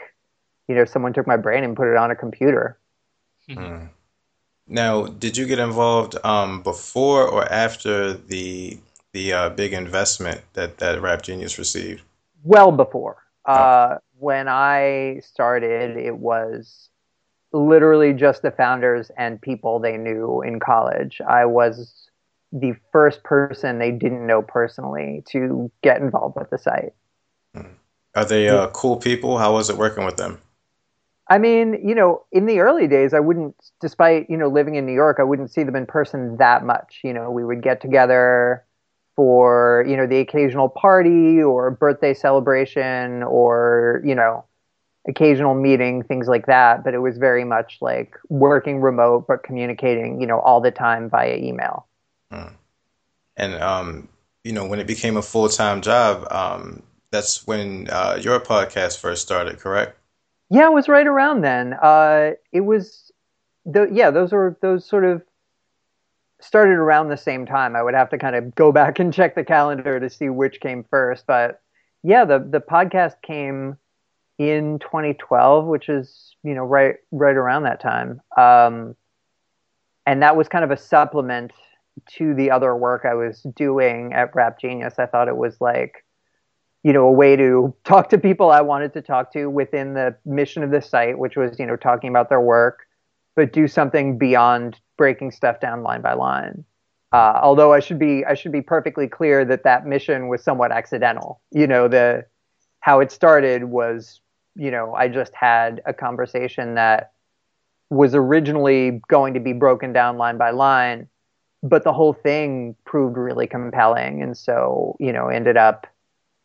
you 0.68 0.74
know, 0.74 0.84
someone 0.84 1.12
took 1.12 1.26
my 1.26 1.36
brain 1.36 1.62
and 1.62 1.76
put 1.76 1.88
it 1.88 1.96
on 1.96 2.10
a 2.10 2.16
computer. 2.16 2.78
Mm. 3.48 3.88
Now, 4.66 5.06
did 5.06 5.36
you 5.36 5.46
get 5.46 5.58
involved 5.58 6.16
um, 6.24 6.62
before 6.62 7.26
or 7.28 7.50
after 7.50 8.12
the 8.12 8.78
the 9.12 9.32
uh, 9.32 9.48
big 9.50 9.72
investment 9.72 10.40
that 10.54 10.78
that 10.78 11.00
Rap 11.00 11.22
Genius 11.22 11.58
received? 11.58 12.02
Well 12.42 12.72
before. 12.72 13.22
Uh, 13.44 13.96
when 14.18 14.48
I 14.48 15.20
started, 15.24 15.96
it 15.96 16.16
was 16.16 16.88
literally 17.52 18.12
just 18.12 18.42
the 18.42 18.50
founders 18.50 19.10
and 19.16 19.40
people 19.40 19.78
they 19.78 19.96
knew 19.96 20.42
in 20.42 20.60
college. 20.60 21.20
I 21.26 21.44
was 21.44 22.08
the 22.52 22.74
first 22.92 23.22
person 23.24 23.78
they 23.78 23.90
didn't 23.90 24.26
know 24.26 24.42
personally 24.42 25.24
to 25.30 25.70
get 25.82 26.00
involved 26.00 26.36
with 26.36 26.50
the 26.50 26.58
site. 26.58 26.92
Hmm. 27.54 27.72
Are 28.14 28.24
they 28.24 28.48
uh, 28.48 28.68
cool 28.68 28.96
people? 28.96 29.38
How 29.38 29.54
was 29.54 29.70
it 29.70 29.76
working 29.76 30.04
with 30.04 30.16
them? 30.16 30.40
I 31.28 31.38
mean, 31.38 31.80
you 31.86 31.94
know, 31.94 32.24
in 32.30 32.44
the 32.44 32.58
early 32.58 32.86
days, 32.86 33.14
I 33.14 33.20
wouldn't, 33.20 33.54
despite, 33.80 34.28
you 34.28 34.36
know, 34.36 34.48
living 34.48 34.74
in 34.74 34.84
New 34.84 34.92
York, 34.92 35.16
I 35.18 35.22
wouldn't 35.22 35.50
see 35.50 35.62
them 35.62 35.76
in 35.76 35.86
person 35.86 36.36
that 36.36 36.64
much. 36.64 37.00
You 37.02 37.14
know, 37.14 37.30
we 37.30 37.44
would 37.44 37.62
get 37.62 37.80
together 37.80 38.64
for 39.16 39.84
you 39.88 39.96
know 39.96 40.06
the 40.06 40.18
occasional 40.18 40.68
party 40.68 41.42
or 41.42 41.70
birthday 41.70 42.14
celebration 42.14 43.22
or 43.22 44.02
you 44.04 44.14
know 44.14 44.44
occasional 45.08 45.54
meeting 45.54 46.02
things 46.02 46.28
like 46.28 46.46
that. 46.46 46.84
But 46.84 46.94
it 46.94 46.98
was 46.98 47.18
very 47.18 47.44
much 47.44 47.78
like 47.80 48.16
working 48.28 48.80
remote 48.80 49.26
but 49.26 49.42
communicating 49.42 50.20
you 50.20 50.26
know 50.26 50.40
all 50.40 50.60
the 50.60 50.70
time 50.70 51.10
via 51.10 51.36
email. 51.36 51.86
Hmm. 52.30 52.54
and 53.36 53.54
um 53.54 54.08
you 54.44 54.52
know 54.52 54.66
when 54.66 54.80
it 54.80 54.86
became 54.86 55.16
a 55.18 55.22
full-time 55.22 55.82
job 55.82 56.26
um 56.30 56.82
that's 57.10 57.46
when 57.46 57.88
uh, 57.90 58.18
your 58.18 58.40
podcast 58.40 58.98
first 58.98 59.20
started 59.20 59.58
correct? 59.58 59.98
Yeah 60.48 60.68
it 60.68 60.72
was 60.72 60.88
right 60.88 61.06
around 61.06 61.42
then. 61.42 61.74
Uh 61.74 62.32
it 62.52 62.62
was 62.62 63.12
the 63.66 63.88
yeah 63.92 64.10
those 64.10 64.32
were 64.32 64.56
those 64.62 64.84
sort 64.84 65.04
of 65.04 65.22
started 66.42 66.74
around 66.74 67.08
the 67.08 67.16
same 67.16 67.46
time. 67.46 67.76
I 67.76 67.82
would 67.82 67.94
have 67.94 68.10
to 68.10 68.18
kind 68.18 68.36
of 68.36 68.54
go 68.54 68.72
back 68.72 68.98
and 68.98 69.12
check 69.12 69.34
the 69.34 69.44
calendar 69.44 70.00
to 70.00 70.10
see 70.10 70.28
which 70.28 70.60
came 70.60 70.84
first. 70.84 71.26
But 71.26 71.60
yeah, 72.02 72.24
the 72.24 72.38
the 72.38 72.60
podcast 72.60 73.14
came 73.22 73.76
in 74.38 74.78
2012, 74.80 75.66
which 75.66 75.88
is 75.88 76.34
you 76.42 76.54
know 76.54 76.64
right 76.64 76.96
right 77.10 77.36
around 77.36 77.62
that 77.64 77.80
time. 77.80 78.20
Um, 78.36 78.96
and 80.06 80.22
that 80.22 80.36
was 80.36 80.48
kind 80.48 80.64
of 80.64 80.70
a 80.70 80.76
supplement 80.76 81.52
to 82.14 82.34
the 82.34 82.50
other 82.50 82.74
work 82.74 83.04
I 83.04 83.14
was 83.14 83.42
doing 83.54 84.12
at 84.12 84.34
Rap 84.34 84.58
Genius. 84.60 84.98
I 84.98 85.06
thought 85.06 85.28
it 85.28 85.36
was 85.36 85.60
like 85.60 86.04
you 86.82 86.92
know 86.92 87.06
a 87.06 87.12
way 87.12 87.36
to 87.36 87.74
talk 87.84 88.08
to 88.10 88.18
people 88.18 88.50
I 88.50 88.62
wanted 88.62 88.92
to 88.94 89.02
talk 89.02 89.32
to 89.34 89.46
within 89.46 89.94
the 89.94 90.16
mission 90.24 90.64
of 90.64 90.70
the 90.70 90.82
site, 90.82 91.18
which 91.18 91.36
was 91.36 91.58
you 91.60 91.66
know 91.66 91.76
talking 91.76 92.10
about 92.10 92.28
their 92.28 92.40
work, 92.40 92.80
but 93.36 93.52
do 93.52 93.68
something 93.68 94.18
beyond 94.18 94.80
breaking 95.02 95.32
stuff 95.32 95.58
down 95.58 95.82
line 95.82 96.00
by 96.00 96.12
line. 96.12 96.64
Uh, 97.12 97.40
although 97.42 97.72
I 97.72 97.80
should 97.80 97.98
be 97.98 98.24
I 98.24 98.34
should 98.34 98.52
be 98.52 98.62
perfectly 98.62 99.08
clear 99.08 99.44
that 99.44 99.64
that 99.64 99.84
mission 99.84 100.28
was 100.28 100.44
somewhat 100.44 100.70
accidental. 100.70 101.40
You 101.50 101.66
know, 101.66 101.88
the 101.88 102.24
how 102.78 103.00
it 103.00 103.10
started 103.10 103.64
was 103.64 104.20
you 104.54 104.70
know 104.70 104.94
I 104.94 105.08
just 105.08 105.34
had 105.34 105.82
a 105.86 105.92
conversation 105.92 106.76
that 106.76 107.14
was 107.90 108.14
originally 108.14 109.02
going 109.08 109.34
to 109.34 109.40
be 109.40 109.52
broken 109.52 109.92
down 109.92 110.18
line 110.18 110.38
by 110.38 110.50
line, 110.50 111.08
but 111.64 111.82
the 111.82 111.92
whole 111.92 112.12
thing 112.12 112.76
proved 112.84 113.16
really 113.16 113.48
compelling, 113.48 114.22
and 114.22 114.36
so 114.36 114.96
you 115.00 115.12
know 115.12 115.26
ended 115.26 115.56
up 115.56 115.88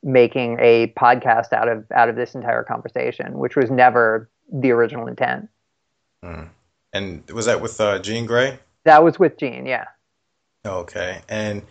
making 0.02 0.58
a 0.60 0.88
podcast 0.98 1.54
out 1.54 1.68
of 1.68 1.86
out 1.92 2.10
of 2.10 2.16
this 2.16 2.34
entire 2.34 2.64
conversation, 2.64 3.38
which 3.38 3.56
was 3.56 3.70
never 3.70 4.32
the 4.52 4.72
original 4.72 5.06
intent. 5.06 5.48
Mm. 6.26 6.50
And 6.94 7.30
was 7.30 7.46
that 7.46 7.62
with 7.62 7.80
uh, 7.80 8.00
Jean 8.00 8.28
Grae? 8.28 8.60
That 8.86 9.04
was 9.04 9.20
with 9.20 9.38
Jean, 9.38 9.66
yeah. 9.66 9.86
Okay, 10.66 11.22
and 11.30 11.62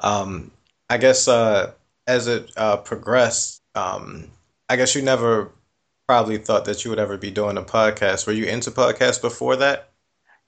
um, 0.00 0.50
I 0.88 0.98
guess 0.98 1.28
uh, 1.28 1.72
as 2.06 2.26
it 2.26 2.50
uh, 2.56 2.78
progressed, 2.78 3.62
um, 3.74 4.30
I 4.68 4.76
guess 4.76 4.94
you 4.94 5.02
never 5.02 5.52
probably 6.06 6.38
thought 6.38 6.64
that 6.64 6.84
you 6.84 6.90
would 6.90 6.98
ever 6.98 7.16
be 7.16 7.30
doing 7.30 7.56
a 7.56 7.62
podcast. 7.62 8.26
Were 8.26 8.32
you 8.32 8.46
into 8.46 8.70
podcasts 8.70 9.20
before 9.20 9.56
that? 9.56 9.90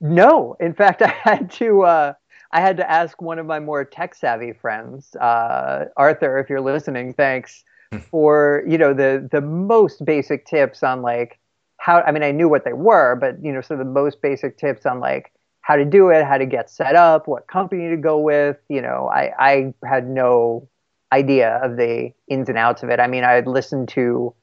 No, 0.01 0.57
in 0.59 0.73
fact, 0.73 1.01
I 1.03 1.15
had 1.23 1.51
to. 1.51 1.83
Uh, 1.83 2.13
I 2.53 2.61
had 2.61 2.77
to 2.77 2.89
ask 2.89 3.19
one 3.21 3.39
of 3.39 3.47
my 3.47 3.59
more 3.59 3.83
tech 3.83 4.13
savvy 4.13 4.53
friends, 4.53 5.15
uh, 5.15 5.85
Arthur, 5.97 6.37
if 6.37 6.49
you're 6.49 6.61
listening, 6.61 7.13
thanks 7.13 7.63
hmm. 7.91 7.97
for 7.97 8.63
you 8.67 8.77
know 8.77 8.93
the 8.93 9.27
the 9.31 9.41
most 9.41 10.05
basic 10.05 10.45
tips 10.45 10.83
on 10.83 11.01
like 11.01 11.39
how. 11.83 12.01
I 12.01 12.11
mean, 12.11 12.23
I 12.23 12.31
knew 12.31 12.47
what 12.47 12.65
they 12.65 12.73
were, 12.73 13.15
but 13.15 13.43
you 13.43 13.51
know, 13.51 13.61
sort 13.61 13.79
of 13.79 13.85
the 13.85 13.91
most 13.91 14.21
basic 14.21 14.57
tips 14.57 14.85
on 14.85 14.99
like 14.99 15.31
how 15.61 15.75
to 15.75 15.85
do 15.85 16.09
it, 16.09 16.25
how 16.25 16.37
to 16.37 16.45
get 16.45 16.69
set 16.69 16.95
up, 16.95 17.27
what 17.27 17.47
company 17.47 17.89
to 17.89 17.97
go 17.97 18.19
with. 18.19 18.57
You 18.69 18.81
know, 18.81 19.09
I 19.13 19.31
I 19.37 19.73
had 19.87 20.07
no 20.07 20.69
idea 21.11 21.59
of 21.63 21.77
the 21.77 22.11
ins 22.27 22.49
and 22.49 22.57
outs 22.57 22.83
of 22.83 22.89
it. 22.89 22.99
I 22.99 23.07
mean, 23.07 23.23
I 23.23 23.31
had 23.31 23.47
listened 23.47 23.89
to 23.89 24.33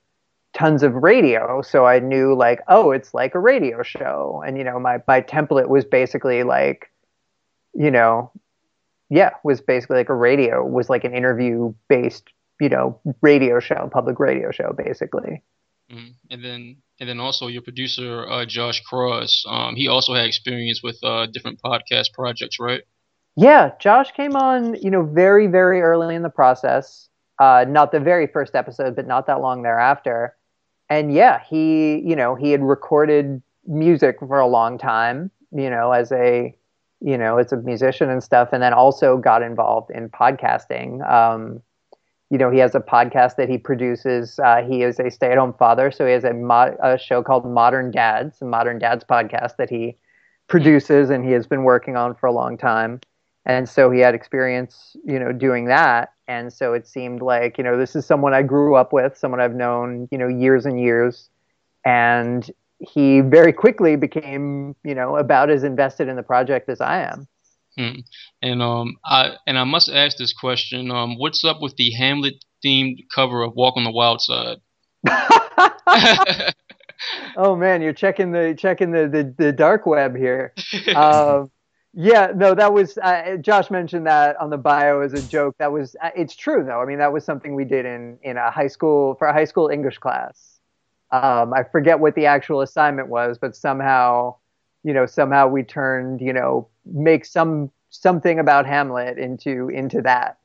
tons 0.53 0.83
of 0.83 0.94
radio 0.94 1.62
so 1.62 1.87
i 1.87 2.00
knew 2.00 2.35
like 2.35 2.61
oh 2.66 2.90
it's 2.90 3.14
like 3.14 3.37
a 3.37 3.38
radio 3.38 3.83
show 3.85 4.42
and 4.44 4.59
you 4.59 4.64
know 4.64 4.81
my 4.81 5.00
my 5.07 5.20
template 5.20 5.68
was 5.68 5.85
basically 5.85 6.42
like 6.42 6.90
you 7.72 7.90
know 7.90 8.33
yeah 9.11 9.31
was 9.44 9.61
basically 9.61 9.96
like 9.96 10.09
a 10.09 10.14
radio 10.14 10.66
was 10.66 10.90
like 10.90 11.05
an 11.05 11.14
interview 11.14 11.72
based 11.88 12.31
you 12.61 12.68
know 12.68 12.98
radio 13.20 13.61
show 13.61 13.88
public 13.92 14.18
radio 14.18 14.50
show 14.50 14.72
basically 14.76 15.40
mm-hmm. 15.90 16.09
and 16.31 16.44
then 16.44 16.76
and 17.00 17.09
then 17.09 17.20
also 17.20 17.46
your 17.46 17.62
producer 17.62 18.26
uh, 18.29 18.44
josh 18.44 18.81
cross 18.83 19.44
um, 19.48 19.74
he 19.76 19.88
also 19.88 20.14
had 20.14 20.26
experience 20.26 20.83
with 20.83 20.98
uh, 21.03 21.26
different 21.26 21.61
podcast 21.62 22.12
projects 22.12 22.59
right 22.61 22.83
yeah 23.37 23.70
josh 23.81 24.11
came 24.12 24.37
on 24.37 24.74
you 24.83 24.90
know 24.90 25.03
very 25.03 25.46
very 25.46 25.81
early 25.81 26.14
in 26.14 26.22
the 26.22 26.31
process 26.31 27.09
uh, 27.38 27.64
not 27.66 27.90
the 27.90 28.00
very 28.00 28.26
first 28.26 28.55
episode 28.55 28.94
but 28.94 29.07
not 29.07 29.26
that 29.26 29.40
long 29.40 29.62
thereafter 29.62 30.35
and 30.90 31.14
yeah, 31.14 31.40
he, 31.48 32.00
you 32.00 32.16
know, 32.16 32.35
he 32.35 32.50
had 32.50 32.62
recorded 32.62 33.40
music 33.64 34.16
for 34.18 34.40
a 34.40 34.46
long 34.48 34.76
time, 34.76 35.31
you 35.53 35.70
know, 35.70 35.92
as 35.92 36.11
a, 36.11 36.55
you 37.00 37.16
know, 37.16 37.38
as 37.38 37.53
a 37.53 37.57
musician 37.59 38.11
and 38.11 38.22
stuff, 38.22 38.48
and 38.53 38.61
then 38.61 38.74
also 38.74 39.16
got 39.16 39.40
involved 39.40 39.90
in 39.92 40.09
podcasting. 40.11 41.09
Um, 41.09 41.62
you 42.31 42.38
know, 42.38 42.51
he 42.51 42.59
has 42.59 42.75
a 42.75 42.81
podcast 42.81 43.37
that 43.37 43.49
he 43.49 43.59
produces. 43.59 44.38
Uh, 44.38 44.62
he 44.62 44.83
is 44.83 44.99
a 44.99 45.11
stay-at-home 45.11 45.55
father, 45.55 45.90
so 45.90 46.07
he 46.07 46.12
has 46.12 46.25
a, 46.25 46.77
a 46.83 46.99
show 46.99 47.23
called 47.23 47.45
Modern 47.45 47.90
Dads, 47.90 48.40
a 48.40 48.45
Modern 48.45 48.79
Dads 48.79 49.05
podcast 49.05 49.57
that 49.57 49.69
he 49.69 49.97
produces, 50.49 51.11
and 51.11 51.25
he 51.25 51.33
has 51.33 51.47
been 51.47 51.64
working 51.64 51.97
on 51.97 52.14
for 52.14 52.27
a 52.27 52.33
long 52.33 52.57
time. 52.57 53.01
And 53.47 53.69
so 53.69 53.90
he 53.90 54.01
had 54.01 54.14
experience, 54.14 54.97
you 55.05 55.19
know, 55.19 55.33
doing 55.33 55.66
that 55.66 56.12
and 56.31 56.53
so 56.53 56.75
it 56.75 56.87
seemed 56.87 57.23
like 57.23 57.59
you 57.59 57.64
know 57.64 57.77
this 57.77 57.97
is 57.97 58.07
someone 58.07 58.33
I 58.33 58.43
grew 58.43 58.77
up 58.77 58.93
with, 58.93 59.19
someone 59.19 59.40
I've 59.40 59.55
known 59.55 60.09
you 60.12 60.19
know 60.19 60.29
years 60.29 60.64
and 60.64 60.81
years, 60.81 61.29
and 61.85 62.49
he 62.79 63.21
very 63.21 63.53
quickly 63.53 63.97
became 63.97 64.77
you 64.85 64.95
know 64.95 65.16
about 65.16 65.51
as 65.51 65.64
invested 65.64 66.07
in 66.07 66.14
the 66.14 66.23
project 66.23 66.69
as 66.69 66.81
I 66.81 67.03
am. 67.03 67.27
Hmm. 67.78 68.00
And 68.42 68.62
um, 68.62 68.96
I 69.04 69.37
and 69.46 69.59
I 69.59 69.64
must 69.64 69.88
ask 69.88 70.16
this 70.16 70.33
question: 70.33 70.90
um, 70.90 71.16
What's 71.18 71.44
up 71.44 71.61
with 71.61 71.76
the 71.76 71.90
Hamlet 71.92 72.44
themed 72.64 72.98
cover 73.14 73.42
of 73.42 73.54
Walk 73.54 73.76
on 73.76 73.85
the 73.85 73.90
Wild 73.90 74.20
Side? 74.20 74.59
oh 77.37 77.56
man, 77.56 77.83
you're 77.83 77.92
checking 77.92 78.33
the 78.33 78.54
checking 78.59 78.90
the 78.90 79.09
the, 79.09 79.35
the 79.38 79.52
dark 79.52 79.87
web 79.87 80.16
here. 80.16 80.52
Um, 80.94 81.50
yeah, 81.92 82.33
no, 82.35 82.54
that 82.54 82.72
was 82.72 82.98
uh, 82.98 83.37
Josh 83.40 83.70
mentioned 83.70 84.06
that 84.06 84.40
on 84.40 84.50
the 84.50 84.59
bio 84.59 85.00
as 85.00 85.12
a 85.12 85.22
joke. 85.22 85.56
That 85.59 85.72
was 85.72 85.96
uh, 86.02 86.11
it's 86.14 86.37
true 86.37 86.64
though. 86.64 86.80
I 86.80 86.85
mean, 86.85 86.98
that 86.98 87.12
was 87.12 87.24
something 87.24 87.54
we 87.54 87.64
did 87.64 87.85
in 87.85 88.18
in 88.22 88.37
a 88.37 88.50
high 88.50 88.68
school 88.68 89.16
for 89.16 89.26
a 89.26 89.33
high 89.33 89.44
school 89.44 89.68
English 89.68 89.98
class. 89.98 90.61
Um, 91.11 91.52
I 91.52 91.64
forget 91.64 91.98
what 91.98 92.14
the 92.14 92.26
actual 92.26 92.61
assignment 92.61 93.09
was, 93.09 93.38
but 93.38 93.56
somehow, 93.56 94.37
you 94.83 94.93
know, 94.93 95.07
somehow 95.07 95.49
we 95.49 95.62
turned, 95.62 96.21
you 96.21 96.33
know, 96.33 96.69
make 96.85 97.25
some 97.25 97.71
something 97.90 98.38
about 98.38 98.66
Hamlet 98.66 99.19
into 99.19 99.69
into 99.69 100.03
that. 100.03 100.38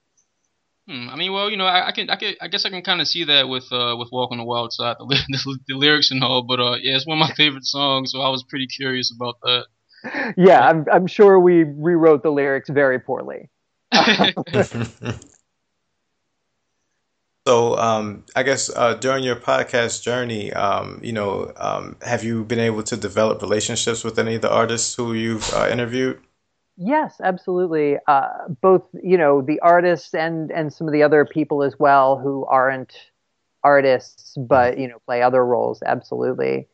Hmm, 0.87 1.09
I 1.09 1.15
mean, 1.15 1.33
well, 1.33 1.49
you 1.49 1.57
know, 1.57 1.65
I, 1.65 1.87
I, 1.87 1.91
can, 1.93 2.11
I 2.11 2.15
can, 2.15 2.35
I 2.39 2.47
guess 2.47 2.63
I 2.63 2.69
can 2.69 2.83
kind 2.83 3.01
of 3.01 3.07
see 3.07 3.23
that 3.23 3.49
with, 3.49 3.65
uh, 3.71 3.95
with 3.97 4.11
"Walk 4.11 4.31
on 4.31 4.37
the 4.37 4.43
Wild 4.43 4.71
Side," 4.71 4.97
the, 4.99 5.05
the, 5.29 5.59
the 5.67 5.75
lyrics 5.75 6.11
and 6.11 6.23
all. 6.23 6.43
But 6.43 6.59
uh, 6.59 6.75
yeah, 6.79 6.95
it's 6.95 7.07
one 7.07 7.19
of 7.19 7.27
my 7.27 7.33
favorite 7.33 7.65
songs, 7.65 8.11
so 8.11 8.21
I 8.21 8.29
was 8.29 8.43
pretty 8.43 8.67
curious 8.67 9.11
about 9.11 9.39
that 9.41 9.65
yeah, 10.37 10.61
I'm, 10.61 10.85
I'm 10.91 11.07
sure 11.07 11.39
we 11.39 11.63
rewrote 11.63 12.23
the 12.23 12.31
lyrics 12.31 12.69
very 12.69 12.99
poorly. 12.99 13.49
so, 17.47 17.77
um, 17.77 18.23
I 18.35 18.43
guess 18.43 18.69
uh, 18.75 18.95
during 18.95 19.23
your 19.23 19.35
podcast 19.35 20.01
journey, 20.01 20.51
um, 20.53 20.99
you 21.03 21.13
know, 21.13 21.51
um, 21.57 21.97
have 22.01 22.23
you 22.23 22.43
been 22.43 22.59
able 22.59 22.83
to 22.83 22.97
develop 22.97 23.41
relationships 23.41 24.03
with 24.03 24.17
any 24.19 24.35
of 24.35 24.41
the 24.41 24.51
artists 24.51 24.95
who 24.95 25.13
you've 25.13 25.53
uh, 25.53 25.69
interviewed? 25.71 26.19
Yes, 26.77 27.15
absolutely. 27.23 27.97
Uh, 28.07 28.29
both, 28.61 28.83
you 29.01 29.17
know, 29.17 29.41
the 29.41 29.59
artists 29.61 30.13
and 30.13 30.51
and 30.51 30.73
some 30.73 30.87
of 30.87 30.93
the 30.93 31.03
other 31.03 31.25
people 31.25 31.63
as 31.63 31.79
well 31.79 32.17
who 32.17 32.45
aren't 32.45 32.93
artists 33.63 34.35
but 34.37 34.77
you 34.77 34.87
know 34.87 34.99
play 35.05 35.21
other 35.21 35.43
roles. 35.45 35.81
Absolutely 35.83 36.67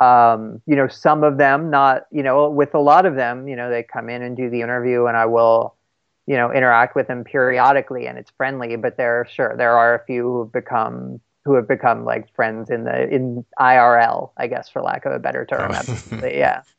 um, 0.00 0.62
you 0.66 0.76
know, 0.76 0.88
some 0.88 1.24
of 1.24 1.38
them 1.38 1.70
not, 1.70 2.06
you 2.12 2.22
know, 2.22 2.48
with 2.48 2.74
a 2.74 2.78
lot 2.78 3.06
of 3.06 3.16
them, 3.16 3.48
you 3.48 3.56
know, 3.56 3.70
they 3.70 3.82
come 3.82 4.08
in 4.08 4.22
and 4.22 4.36
do 4.36 4.48
the 4.48 4.62
interview 4.62 5.06
and 5.06 5.16
I 5.16 5.26
will, 5.26 5.74
you 6.28 6.36
know, 6.36 6.52
interact 6.52 6.94
with 6.94 7.08
them 7.08 7.24
periodically 7.24 8.06
and 8.06 8.18
it's 8.18 8.30
friendly, 8.36 8.76
but 8.76 8.98
there, 8.98 9.26
sure, 9.32 9.56
there 9.56 9.78
are 9.78 9.94
a 9.94 10.04
few 10.04 10.24
who 10.24 10.40
have 10.40 10.52
become, 10.52 11.20
who 11.46 11.54
have 11.54 11.66
become 11.66 12.04
like 12.04 12.32
friends 12.34 12.68
in 12.68 12.84
the, 12.84 13.08
in 13.08 13.46
IRL, 13.58 14.30
I 14.36 14.46
guess, 14.46 14.68
for 14.68 14.82
lack 14.82 15.06
of 15.06 15.12
a 15.12 15.18
better 15.18 15.46
term. 15.46 15.72
Oh. 15.72 16.26
yeah. 16.26 16.62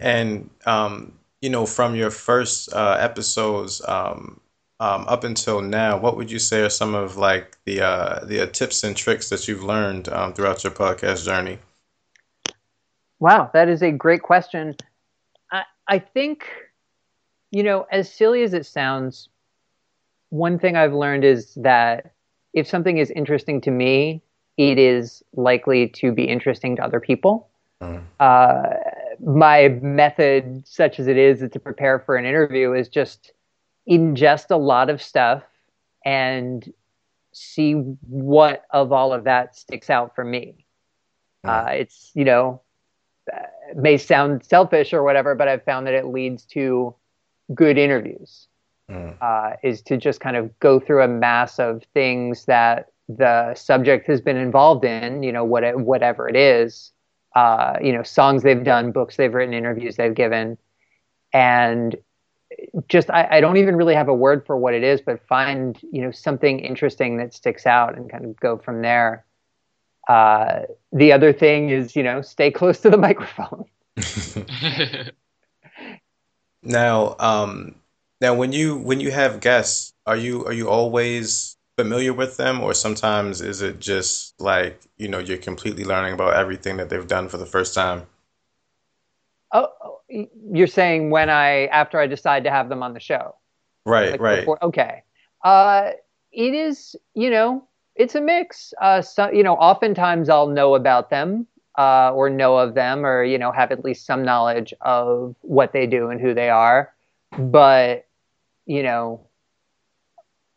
And, 0.00 0.48
um, 0.64 1.18
you 1.40 1.50
know, 1.50 1.66
from 1.66 1.96
your 1.96 2.10
first 2.12 2.72
uh, 2.72 2.96
episodes, 3.00 3.82
um, 3.88 4.40
um, 4.78 5.04
up 5.08 5.24
until 5.24 5.60
now, 5.60 5.98
what 5.98 6.16
would 6.16 6.30
you 6.30 6.38
say 6.38 6.62
are 6.62 6.70
some 6.70 6.94
of 6.94 7.16
like 7.16 7.58
the 7.64 7.80
uh, 7.80 8.24
the 8.24 8.42
uh, 8.42 8.46
tips 8.46 8.84
and 8.84 8.96
tricks 8.96 9.28
that 9.30 9.48
you've 9.48 9.64
learned 9.64 10.08
um, 10.10 10.32
throughout 10.32 10.62
your 10.62 10.72
podcast 10.72 11.24
journey? 11.24 11.58
Wow, 13.18 13.50
that 13.54 13.68
is 13.68 13.82
a 13.82 13.90
great 13.90 14.22
question. 14.22 14.76
I, 15.50 15.64
I 15.88 15.98
think, 15.98 16.44
you 17.50 17.62
know, 17.62 17.86
as 17.90 18.12
silly 18.12 18.42
as 18.42 18.54
it 18.54 18.66
sounds, 18.66 19.28
one 20.30 20.58
thing 20.58 20.76
I've 20.76 20.92
learned 20.92 21.24
is 21.24 21.54
that 21.54 22.12
if 22.52 22.66
something 22.66 22.98
is 22.98 23.10
interesting 23.10 23.60
to 23.62 23.70
me, 23.70 24.22
it 24.56 24.78
is 24.78 25.22
likely 25.34 25.88
to 25.88 26.12
be 26.12 26.24
interesting 26.24 26.76
to 26.76 26.84
other 26.84 27.00
people. 27.00 27.48
Mm. 27.80 28.02
Uh, 28.18 28.62
my 29.24 29.68
method, 29.80 30.66
such 30.66 30.98
as 30.98 31.06
it 31.06 31.16
is, 31.16 31.40
to 31.40 31.60
prepare 31.60 31.98
for 31.98 32.16
an 32.16 32.24
interview 32.24 32.72
is 32.72 32.88
just 32.88 33.32
ingest 33.88 34.50
a 34.50 34.56
lot 34.56 34.90
of 34.90 35.00
stuff 35.02 35.42
and 36.04 36.72
see 37.32 37.72
what 37.72 38.64
of 38.70 38.92
all 38.92 39.12
of 39.12 39.24
that 39.24 39.56
sticks 39.56 39.90
out 39.90 40.14
for 40.14 40.24
me. 40.24 40.66
Mm. 41.46 41.66
Uh, 41.66 41.70
it's 41.70 42.10
you 42.14 42.24
know 42.24 42.60
may 43.74 43.96
sound 43.96 44.44
selfish 44.44 44.92
or 44.92 45.02
whatever, 45.02 45.34
but 45.34 45.48
I've 45.48 45.64
found 45.64 45.86
that 45.86 45.94
it 45.94 46.06
leads 46.06 46.44
to 46.46 46.94
good 47.54 47.78
interviews. 47.78 48.46
Mm. 48.90 49.16
Uh, 49.20 49.56
is 49.62 49.82
to 49.82 49.98
just 49.98 50.20
kind 50.20 50.34
of 50.36 50.58
go 50.60 50.80
through 50.80 51.02
a 51.02 51.08
mass 51.08 51.58
of 51.58 51.84
things 51.92 52.46
that 52.46 52.90
the 53.06 53.54
subject 53.54 54.06
has 54.06 54.22
been 54.22 54.38
involved 54.38 54.82
in, 54.82 55.22
you 55.22 55.30
know, 55.30 55.44
what, 55.44 55.78
whatever 55.78 56.26
it 56.26 56.36
is, 56.36 56.92
uh, 57.36 57.76
you 57.82 57.92
know, 57.92 58.02
songs 58.02 58.42
they've 58.42 58.64
done, 58.64 58.90
books 58.90 59.16
they've 59.16 59.34
written, 59.34 59.52
interviews 59.52 59.96
they've 59.96 60.14
given, 60.14 60.56
and 61.34 61.96
just 62.88 63.10
I, 63.10 63.28
I, 63.30 63.40
don't 63.40 63.58
even 63.58 63.76
really 63.76 63.94
have 63.94 64.08
a 64.08 64.14
word 64.14 64.46
for 64.46 64.56
what 64.56 64.74
it 64.74 64.82
is, 64.82 65.00
but 65.00 65.20
find 65.26 65.78
you 65.92 66.02
know 66.02 66.10
something 66.10 66.60
interesting 66.60 67.18
that 67.18 67.34
sticks 67.34 67.66
out 67.66 67.96
and 67.96 68.10
kind 68.10 68.24
of 68.24 68.40
go 68.40 68.56
from 68.56 68.82
there. 68.82 69.24
Uh, 70.08 70.62
the 70.92 71.12
other 71.12 71.32
thing 71.32 71.70
is, 71.70 71.94
you 71.94 72.02
know, 72.02 72.22
stay 72.22 72.50
close 72.58 72.80
to 72.80 72.90
the 72.90 72.96
microphone. 72.96 73.64
now, 76.68 77.16
um, 77.18 77.74
now 78.20 78.34
when 78.34 78.52
you 78.52 78.76
when 78.76 79.00
you 79.00 79.10
have 79.10 79.40
guests, 79.40 79.92
are 80.06 80.16
you 80.16 80.44
are 80.44 80.52
you 80.52 80.68
always 80.68 81.56
familiar 81.76 82.12
with 82.12 82.36
them, 82.36 82.60
or 82.60 82.74
sometimes 82.74 83.40
is 83.40 83.62
it 83.62 83.80
just 83.80 84.40
like 84.40 84.80
you 84.96 85.08
know 85.08 85.18
you're 85.18 85.38
completely 85.38 85.84
learning 85.84 86.12
about 86.12 86.34
everything 86.34 86.76
that 86.76 86.90
they've 86.90 87.06
done 87.06 87.28
for 87.28 87.38
the 87.38 87.46
first 87.46 87.74
time? 87.74 88.06
Oh, 89.52 89.68
you're 90.08 90.66
saying 90.66 91.10
when 91.10 91.30
I 91.30 91.66
after 91.66 91.98
I 91.98 92.06
decide 92.06 92.44
to 92.44 92.50
have 92.50 92.68
them 92.68 92.82
on 92.82 92.92
the 92.92 93.00
show, 93.00 93.34
right? 93.86 94.12
Like 94.12 94.20
right. 94.20 94.40
Before, 94.40 94.62
okay. 94.62 95.02
Uh, 95.42 95.92
it 96.32 96.52
is 96.52 96.94
you 97.14 97.30
know 97.30 97.66
it's 97.98 98.14
a 98.14 98.20
mix. 98.20 98.72
Uh, 98.80 99.02
so, 99.02 99.30
you 99.30 99.42
know, 99.42 99.54
oftentimes 99.54 100.28
I'll 100.28 100.46
know 100.46 100.74
about 100.76 101.10
them 101.10 101.46
uh, 101.78 102.12
or 102.14 102.28
know 102.28 102.58
of 102.58 102.74
them 102.74 103.06
or, 103.06 103.24
you 103.24 103.38
know, 103.38 103.52
have 103.52 103.72
at 103.72 103.84
least 103.84 104.04
some 104.04 104.24
knowledge 104.24 104.74
of 104.82 105.34
what 105.42 105.72
they 105.72 105.86
do 105.86 106.10
and 106.10 106.20
who 106.20 106.34
they 106.34 106.50
are. 106.50 106.92
but 107.38 108.04
you 108.66 108.82
know, 108.82 109.26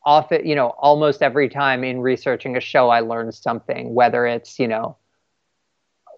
often, 0.06 0.46
you 0.46 0.56
know, 0.56 0.70
almost 0.80 1.22
every 1.22 1.48
time 1.48 1.84
in 1.84 2.02
researching 2.02 2.58
a 2.58 2.60
show, 2.60 2.90
I 2.90 3.00
learned 3.00 3.34
something, 3.34 3.94
whether 3.94 4.26
it's, 4.26 4.60
you 4.60 4.68
know, 4.68 4.98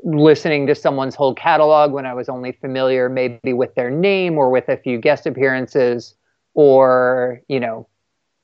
listening 0.04 0.68
to 0.68 0.76
someone's 0.76 1.16
whole 1.16 1.36
catalog 1.36 1.91
when 1.91 2.06
I 2.06 2.14
was 2.14 2.30
only 2.30 2.51
familiar 2.51 3.10
maybe 3.10 3.54
with 3.54 3.76
their 3.76 3.91
name 3.91 4.38
or 4.38 4.49
with 4.49 4.68
a 4.70 4.78
few 4.78 4.97
guest 4.97 5.28
appearances, 5.28 6.16
or, 6.56 7.41
you 7.47 7.60
know, 7.60 7.88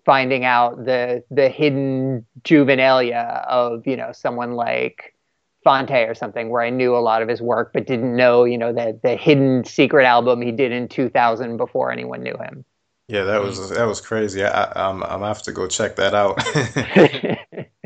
finding 0.05 0.45
out 0.45 0.85
the 0.85 1.23
the 1.31 1.49
hidden 1.49 2.25
juvenilia 2.43 3.45
of, 3.47 3.85
you 3.87 3.97
know, 3.97 4.11
someone 4.11 4.53
like 4.53 5.15
Phonte 5.63 6.07
or 6.07 6.13
something 6.13 6.49
where 6.49 6.61
I 6.61 6.69
knew 6.69 6.95
a 6.95 6.99
lot 6.99 7.21
of 7.21 7.27
his 7.27 7.41
work 7.41 7.71
but 7.73 7.85
didn't 7.85 8.15
know, 8.15 8.45
you 8.45 8.57
know, 8.57 8.73
the 8.73 8.99
the 9.03 9.15
hidden 9.15 9.63
secret 9.65 10.05
album 10.05 10.41
he 10.41 10.51
did 10.51 10.71
in 10.71 10.87
2000 10.87 11.57
before 11.57 11.91
anyone 11.91 12.23
knew 12.23 12.35
him. 12.37 12.65
Yeah, 13.09 13.23
that 13.23 13.41
was 13.41 13.71
that 13.71 13.85
was 13.85 14.01
crazy. 14.01 14.43
I, 14.43 14.71
I'm 14.75 15.03
I'm 15.03 15.21
have 15.21 15.41
to 15.43 15.51
go 15.51 15.67
check 15.67 15.95
that 15.95 16.13
out. 16.13 16.39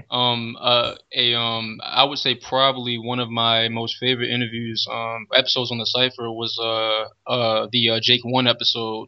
um, 0.12 0.58
uh, 0.60 0.96
a 1.16 1.34
um, 1.34 1.80
I 1.82 2.04
would 2.04 2.20
say 2.20 2.36
probably 2.36 2.98
one 2.98 3.20
of 3.20 3.30
my 3.30 3.70
most 3.70 3.96
favorite 3.98 4.30
interviews, 4.30 4.86
um, 4.92 5.28
episodes 5.34 5.72
on 5.72 5.78
the 5.78 5.86
cipher 5.86 6.30
was 6.30 6.60
uh, 6.62 7.32
uh, 7.32 7.68
the 7.72 7.92
uh, 7.92 8.00
Jake 8.02 8.26
One 8.26 8.48
episode, 8.48 9.08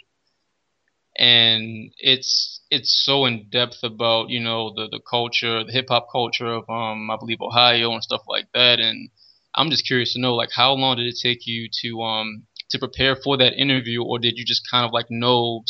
and 1.18 1.91
it's 1.97 2.61
it's 2.70 3.03
so 3.05 3.26
in 3.26 3.47
depth 3.49 3.84
about 3.84 4.30
you 4.30 4.39
know 4.39 4.74
the 4.76 4.88
the 4.89 4.99
culture, 4.99 5.63
the 5.63 5.72
hip 5.72 5.88
hop 5.89 6.07
culture 6.11 6.47
of 6.47 6.70
um, 6.70 7.09
I 7.09 7.18
believe 7.18 7.41
Ohio 7.41 7.91
and 7.93 8.03
stuff 8.03 8.24
like 8.28 8.47
that, 8.53 8.80
and 8.80 9.09
I'm 9.55 9.70
just 9.70 9.86
curious 9.86 10.13
to 10.13 10.20
know 10.20 10.36
like 10.36 10.49
how 10.53 10.74
long 10.74 10.97
did 10.97 11.07
it 11.07 11.18
take 11.22 11.47
you 11.47 11.70
to 11.82 12.01
um 12.01 12.43
to 12.70 12.80
prepare 12.80 13.16
for 13.16 13.38
that 13.38 13.53
interview, 13.53 14.03
or 14.03 14.20
did 14.20 14.38
you 14.38 14.45
just 14.45 14.70
kind 14.70 14.86
of 14.86 14.91
like 14.91 15.07
know 15.09 15.63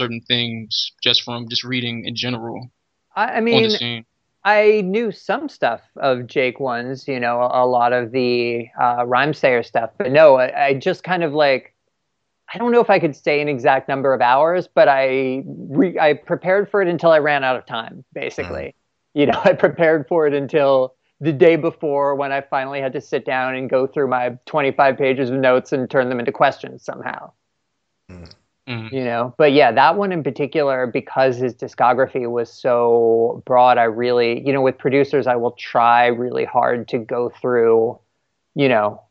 certain 0.00 0.20
things 0.20 0.92
just 1.02 1.22
from 1.22 1.48
just 1.48 1.64
reading 1.64 2.04
in 2.04 2.14
general. 2.14 2.70
I, 3.14 3.24
I 3.24 3.40
mean, 3.40 4.04
I 4.44 4.80
knew 4.82 5.12
some 5.12 5.48
stuff 5.48 5.82
of 5.96 6.26
Jake 6.26 6.58
ones, 6.60 7.06
you 7.06 7.20
know, 7.20 7.40
a, 7.42 7.64
a 7.64 7.66
lot 7.66 7.92
of 7.92 8.12
the 8.12 8.68
uh, 8.80 9.04
Rhymesayers 9.04 9.66
stuff, 9.66 9.90
but 9.98 10.10
no, 10.10 10.36
I, 10.36 10.66
I, 10.66 10.74
just 10.74 11.04
kind 11.04 11.22
of 11.22 11.34
like, 11.34 11.74
I 12.52 12.58
don't 12.58 12.72
know 12.72 12.80
if 12.80 12.90
I 12.90 12.98
could 12.98 13.14
say 13.14 13.40
an 13.40 13.48
exact 13.48 13.88
number 13.88 14.12
of 14.12 14.20
hours, 14.20 14.68
but 14.68 14.88
I 14.88 15.42
re- 15.46 15.98
I 15.98 16.14
prepared 16.14 16.70
for 16.70 16.82
it 16.82 16.88
until 16.88 17.10
I 17.10 17.18
ran 17.18 17.44
out 17.44 17.56
of 17.56 17.64
time, 17.66 18.04
basically. 18.12 18.62
Mm. 18.62 18.74
You 19.14 19.26
know, 19.26 19.40
I 19.44 19.52
prepared 19.52 20.06
for 20.08 20.26
it 20.26 20.34
until 20.34 20.94
the 21.20 21.32
day 21.32 21.56
before 21.56 22.14
when 22.14 22.32
I 22.32 22.40
finally 22.40 22.80
had 22.80 22.92
to 22.94 23.00
sit 23.00 23.24
down 23.24 23.54
and 23.54 23.68
go 23.68 23.86
through 23.86 24.08
my 24.08 24.38
25 24.46 24.96
pages 24.96 25.30
of 25.30 25.36
notes 25.36 25.72
and 25.72 25.88
turn 25.88 26.08
them 26.08 26.18
into 26.18 26.32
questions 26.32 26.82
somehow. 26.82 27.32
Mm. 28.10 28.32
Mm-hmm. 28.68 28.94
You 28.94 29.04
know, 29.04 29.34
but 29.36 29.52
yeah, 29.52 29.72
that 29.72 29.96
one 29.96 30.12
in 30.12 30.22
particular, 30.22 30.86
because 30.86 31.36
his 31.36 31.54
discography 31.54 32.30
was 32.30 32.52
so 32.52 33.42
broad, 33.44 33.78
I 33.78 33.84
really, 33.84 34.46
you 34.46 34.52
know, 34.52 34.60
with 34.60 34.78
producers, 34.78 35.26
I 35.26 35.34
will 35.34 35.52
try 35.52 36.06
really 36.06 36.44
hard 36.44 36.86
to 36.88 36.98
go 36.98 37.30
through, 37.40 37.98
you 38.54 38.68
know, 38.68 39.02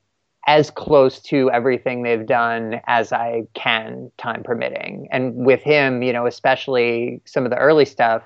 as 0.50 0.72
close 0.72 1.20
to 1.20 1.52
everything 1.52 2.02
they've 2.02 2.26
done 2.26 2.82
as 2.88 3.14
I 3.14 3.44
can, 3.54 4.12
time 4.18 4.42
permitting. 4.42 5.08
And 5.12 5.36
with 5.36 5.62
him, 5.62 6.02
you 6.02 6.12
know, 6.12 6.26
especially 6.26 7.22
some 7.26 7.46
of 7.46 7.52
the 7.52 7.58
early 7.58 7.86
stuff, 7.86 8.24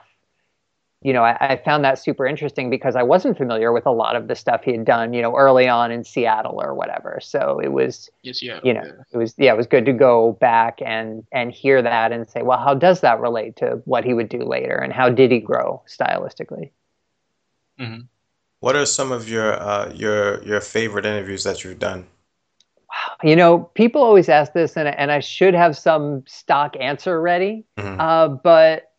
you 1.01 1.11
know, 1.11 1.21
I, 1.21 1.35
I, 1.41 1.61
found 1.65 1.83
that 1.83 1.99
super 1.99 2.25
interesting 2.25 2.69
because 2.69 2.95
I 2.95 3.03
wasn't 3.03 3.37
familiar 3.37 3.73
with 3.73 3.85
a 3.85 3.91
lot 3.91 4.15
of 4.15 4.29
the 4.29 4.35
stuff 4.35 4.63
he 4.63 4.71
had 4.71 4.85
done, 4.85 5.11
you 5.11 5.21
know, 5.21 5.35
early 5.35 5.67
on 5.67 5.91
in 5.91 6.05
Seattle 6.05 6.61
or 6.63 6.73
whatever. 6.73 7.19
So 7.21 7.59
it 7.61 7.73
was, 7.73 8.09
yes, 8.21 8.41
yeah, 8.41 8.61
you 8.63 8.73
know, 8.73 8.89
it 9.11 9.17
was, 9.17 9.35
yeah, 9.37 9.51
it 9.51 9.57
was 9.57 9.67
good 9.67 9.83
to 9.83 9.91
go 9.91 10.37
back 10.39 10.79
and 10.81 11.25
and 11.33 11.51
hear 11.51 11.81
that 11.81 12.13
and 12.13 12.29
say, 12.29 12.41
well, 12.41 12.57
how 12.57 12.73
does 12.73 13.01
that 13.01 13.19
relate 13.19 13.57
to 13.57 13.81
what 13.83 14.05
he 14.05 14.13
would 14.13 14.29
do 14.29 14.43
later, 14.45 14.77
and 14.77 14.93
how 14.93 15.09
did 15.09 15.29
he 15.29 15.39
grow 15.39 15.83
stylistically? 15.89 16.69
Mm-hmm. 17.77 18.03
What 18.61 18.77
are 18.77 18.85
some 18.85 19.11
of 19.11 19.27
your 19.27 19.61
uh, 19.61 19.91
your 19.93 20.41
your 20.45 20.61
favorite 20.61 21.05
interviews 21.05 21.43
that 21.43 21.65
you've 21.65 21.79
done? 21.79 22.07
You 23.23 23.35
know, 23.35 23.59
people 23.73 24.01
always 24.01 24.29
ask 24.29 24.53
this, 24.53 24.75
and 24.77 24.87
and 24.87 25.11
I 25.11 25.19
should 25.19 25.53
have 25.53 25.77
some 25.77 26.23
stock 26.27 26.75
answer 26.79 27.21
ready, 27.21 27.65
mm-hmm. 27.77 27.99
uh, 27.99 28.27
but 28.27 28.91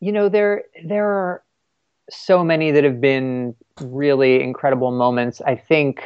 you 0.00 0.12
know 0.12 0.28
there 0.28 0.64
there 0.84 1.08
are 1.08 1.42
so 2.10 2.42
many 2.42 2.70
that 2.70 2.84
have 2.84 3.00
been 3.00 3.54
really 3.80 4.42
incredible 4.42 4.90
moments. 4.92 5.40
I 5.44 5.56
think 5.56 6.02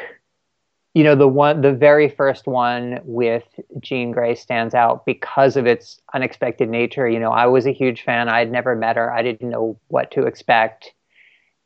you 0.95 1.05
know 1.05 1.15
the 1.15 1.29
one 1.29 1.61
the 1.61 1.73
very 1.73 2.09
first 2.09 2.47
one 2.47 3.01
with 3.05 3.45
Jean 3.81 4.15
Grae 4.15 4.37
stands 4.37 4.75
out 4.75 5.07
because 5.07 5.57
of 5.57 5.67
its 5.67 6.01
unexpected 6.15 6.69
nature. 6.69 7.09
You 7.09 7.21
know, 7.21 7.31
I 7.31 7.47
was 7.47 7.67
a 7.67 7.73
huge 7.73 8.03
fan. 8.03 8.29
I 8.29 8.41
had 8.41 8.51
never 8.51 8.75
met 8.75 8.97
her. 8.97 9.13
I 9.13 9.23
didn't 9.23 9.51
know 9.51 9.79
what 9.89 10.11
to 10.13 10.27
expect. 10.27 10.93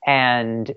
And 0.06 0.74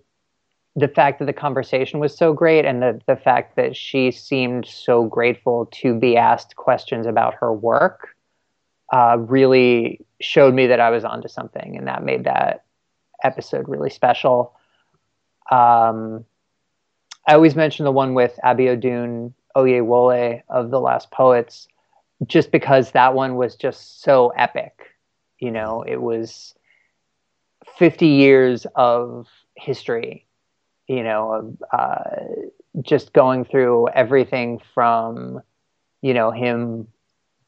the 0.80 0.88
fact 0.88 1.20
that 1.20 1.26
the 1.26 1.34
conversation 1.34 2.00
was 2.00 2.16
so 2.16 2.34
great 2.34 2.66
and 2.66 2.82
the, 2.82 3.02
the 3.06 3.16
fact 3.16 3.56
that 3.56 3.76
she 3.76 4.12
seemed 4.12 4.66
so 4.66 5.06
grateful 5.06 5.68
to 5.74 5.94
be 5.94 6.16
asked 6.16 6.56
questions 6.56 7.06
about 7.06 7.34
her 7.36 7.54
work 7.54 8.16
uh, 8.92 9.18
really 9.20 10.06
showed 10.22 10.54
me 10.54 10.68
that 10.68 10.80
I 10.80 10.90
was 10.90 11.04
onto 11.04 11.28
something, 11.28 11.78
and 11.78 11.88
that 11.88 12.04
made 12.04 12.24
that 12.24 12.64
episode 13.24 13.68
really 13.68 13.90
special. 13.90 14.54
Um, 15.52 16.26
I 17.28 17.34
always 17.34 17.56
mention 17.56 17.86
the 17.86 17.92
one 17.92 18.14
with 18.14 18.40
Abiodun 18.44 19.34
Oyewole 19.56 20.42
of 20.50 20.72
The 20.72 20.80
Last 20.80 21.12
Poets, 21.12 21.68
just 22.26 22.52
because 22.52 22.92
that 22.92 23.14
one 23.14 23.36
was 23.36 23.56
just 23.56 24.02
so 24.02 24.30
epic. 24.30 24.96
You 25.40 25.52
know, 25.52 25.84
it 25.84 26.02
was 26.02 26.56
50 27.78 28.08
years 28.08 28.66
of 28.76 29.28
history, 29.56 30.26
you 30.90 31.04
know, 31.04 31.56
uh, 31.72 32.04
just 32.82 33.14
going 33.14 33.46
through 33.46 33.88
everything 33.90 34.60
from, 34.74 35.42
you 36.02 36.14
know, 36.14 36.32
him 36.32 36.88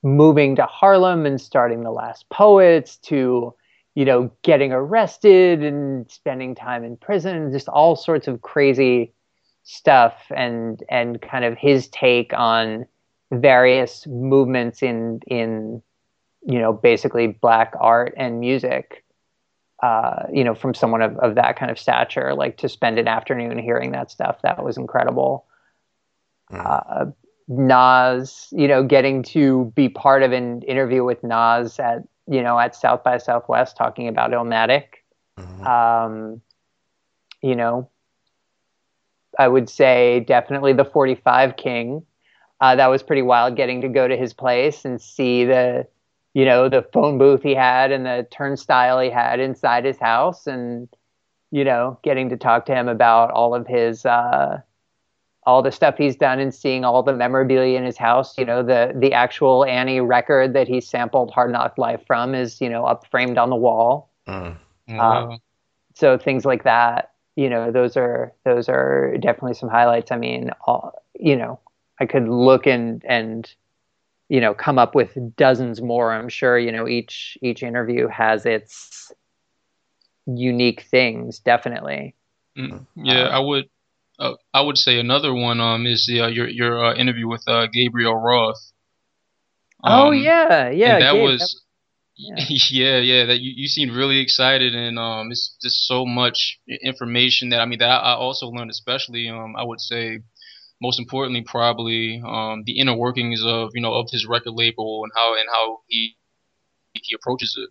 moving 0.04 0.56
to 0.56 0.66
Harlem 0.66 1.26
and 1.26 1.42
starting 1.42 1.84
the 1.84 1.92
last 1.92 2.30
poets 2.30 2.98
to 2.98 3.54
you 3.94 4.06
know 4.06 4.32
getting 4.42 4.72
arrested 4.72 5.64
and 5.64 6.10
spending 6.10 6.56
time 6.56 6.84
in 6.84 6.98
prison 6.98 7.52
just 7.52 7.68
all 7.68 7.96
sorts 7.96 8.28
of 8.28 8.42
crazy 8.42 9.14
stuff 9.64 10.16
and 10.36 10.82
and 10.90 11.22
kind 11.22 11.46
of 11.46 11.58
his 11.58 11.88
take 11.90 12.34
on 12.34 12.86
various 13.32 14.08
movements 14.08 14.82
in 14.82 15.20
in 15.28 15.84
you 16.48 16.58
know 16.58 16.74
basically 16.74 17.28
black 17.28 17.74
art 17.80 18.14
and 18.18 18.40
music 18.40 19.04
uh, 19.82 20.24
you 20.32 20.44
know 20.44 20.56
from 20.56 20.74
someone 20.74 21.02
of, 21.02 21.18
of 21.18 21.36
that 21.36 21.58
kind 21.58 21.72
of 21.72 21.80
stature 21.80 22.34
like 22.34 22.58
to 22.58 22.70
spend 22.70 23.00
an 23.00 23.08
afternoon 23.08 23.58
hearing 23.58 23.92
that 23.92 24.12
stuff 24.12 24.42
that 24.44 24.64
was 24.64 24.78
incredible 24.78 25.46
mm. 26.52 26.66
uh, 26.66 27.06
Nas, 27.52 28.48
you 28.52 28.68
know, 28.68 28.82
getting 28.84 29.24
to 29.24 29.74
be 29.76 29.90
part 29.90 30.24
of 30.24 30.32
an 30.32 30.62
interview 30.62 31.04
with 31.04 31.22
Nas 31.22 31.80
at, 31.80 32.04
you 32.28 32.42
know, 32.42 32.58
at 32.58 32.76
South 32.76 33.04
by 33.04 33.18
Southwest 33.18 33.76
talking 33.76 34.08
about 34.08 34.32
Illmatic. 34.32 34.86
Mm-hmm. 35.38 35.68
Um, 35.68 36.42
you 37.42 37.56
know, 37.56 37.90
I 39.38 39.50
would 39.50 39.70
say 39.70 40.22
definitely 40.22 40.72
the 40.72 40.86
45 40.86 41.58
King. 41.58 42.06
Uh, 42.62 42.76
that 42.76 42.88
was 42.88 43.04
pretty 43.04 43.24
wild 43.24 43.58
getting 43.58 43.82
to 43.82 43.90
go 43.90 44.08
to 44.08 44.16
his 44.16 44.34
place 44.34 44.86
and 44.86 45.02
see 45.02 45.44
the, 45.44 45.88
you 46.34 46.46
know, 46.46 46.70
the 46.70 46.86
phone 46.94 47.18
booth 47.18 47.44
he 47.44 47.54
had 47.54 47.92
and 47.92 48.06
the 48.06 48.28
turnstile 48.32 49.00
he 49.00 49.10
had 49.10 49.40
inside 49.40 49.86
his 49.86 49.98
house 49.98 50.48
and, 50.48 50.88
you 51.52 51.64
know, 51.64 52.00
getting 52.04 52.30
to 52.30 52.38
talk 52.38 52.66
to 52.68 52.76
him 52.76 52.88
about 52.88 53.32
all 53.32 53.54
of 53.54 53.68
his, 53.68 54.06
uh, 54.06 54.62
all 55.44 55.62
the 55.62 55.72
stuff 55.72 55.98
he's 55.98 56.16
done 56.16 56.40
and 56.40 56.54
seeing 56.54 56.86
all 56.86 57.04
the 57.04 57.14
memorabilia 57.14 57.78
in 57.78 57.84
his 57.84 57.98
house. 57.98 58.38
You 58.38 58.46
know, 58.46 58.64
the 58.64 58.94
the 58.96 59.14
actual 59.14 59.66
Annie 59.66 60.00
record 60.00 60.54
that 60.54 60.68
he 60.68 60.80
sampled 60.82 61.32
Hard 61.32 61.52
Knock 61.52 61.78
Life 61.78 62.02
from 62.06 62.36
is 62.36 62.62
you 62.62 62.70
know 62.70 62.86
up 62.86 63.08
framed 63.08 63.38
on 63.38 63.50
the 63.50 63.56
wall. 63.56 64.12
Mm. 64.28 64.58
Uh, 64.88 65.38
so 65.96 66.18
things 66.18 66.46
like 66.46 66.64
that, 66.64 67.12
you 67.36 67.50
know, 67.50 67.72
those 67.72 67.98
are 67.98 68.34
those 68.46 68.70
are 68.70 69.16
definitely 69.20 69.56
some 69.56 69.70
highlights. 69.70 70.12
I 70.12 70.18
mean, 70.18 70.52
all, 70.68 70.94
you 71.20 71.36
know, 71.36 71.60
I 72.00 72.06
could 72.06 72.28
look 72.28 72.68
and 72.68 73.04
and 73.06 73.52
you 74.32 74.40
know 74.40 74.54
come 74.54 74.80
up 74.80 74.96
with 74.96 75.18
dozens 75.36 75.82
more. 75.82 76.14
I'm 76.14 76.30
sure 76.30 76.58
you 76.58 76.72
know 76.72 76.88
each 76.88 77.38
each 77.42 77.64
interview 77.64 78.08
has 78.08 78.46
its 78.46 79.12
unique 80.26 80.86
things. 80.90 81.40
Definitely. 81.40 82.16
Mm. 82.58 82.86
Yeah, 82.96 83.24
uh, 83.24 83.38
I 83.38 83.40
would 83.40 83.66
uh, 84.18 84.36
I 84.54 84.62
would 84.62 84.78
say 84.78 85.00
another 85.02 85.34
one 85.34 85.60
um 85.60 85.86
is 85.86 86.06
the, 86.08 86.22
uh, 86.22 86.28
your 86.28 86.48
your 86.48 86.82
uh, 86.82 86.96
interview 86.96 87.28
with 87.28 87.44
uh, 87.46 87.68
Gabriel 87.74 88.16
Roth. 88.16 88.72
Oh, 89.84 89.92
um, 89.92 90.08
oh 90.08 90.12
yeah, 90.12 90.70
yeah. 90.70 91.00
that 91.00 91.14
Gabe, 91.14 91.24
was 91.24 91.66
yeah. 92.16 92.46
yeah, 92.70 92.98
yeah. 93.00 93.26
That 93.26 93.42
you, 93.42 93.52
you 93.54 93.68
seemed 93.68 93.92
really 93.92 94.20
excited, 94.20 94.74
and 94.74 94.98
um, 94.98 95.30
it's 95.30 95.58
just 95.62 95.88
so 95.88 96.06
much 96.06 96.58
information 96.82 97.50
that 97.50 97.60
I 97.60 97.66
mean 97.66 97.80
that 97.80 97.90
I, 97.90 98.14
I 98.14 98.14
also 98.14 98.48
learned, 98.48 98.72
especially 98.72 99.28
um, 99.28 99.58
I 99.58 99.64
would 99.66 99.82
say 99.82 100.20
most 100.82 101.00
importantly, 101.00 101.42
probably 101.42 102.22
um, 102.26 102.64
the 102.66 102.80
inner 102.80 102.96
workings 102.96 103.44
of 103.46 103.72
you 103.74 103.82
know 103.82 103.94
of 103.94 104.10
his 104.10 104.26
record 104.26 104.54
label 104.54 105.04
and 105.04 105.12
how 105.16 105.34
and 105.34 105.48
how 105.52 105.82
he 105.88 106.16
he 106.94 107.16
approaches 107.16 107.56
it. 107.58 107.70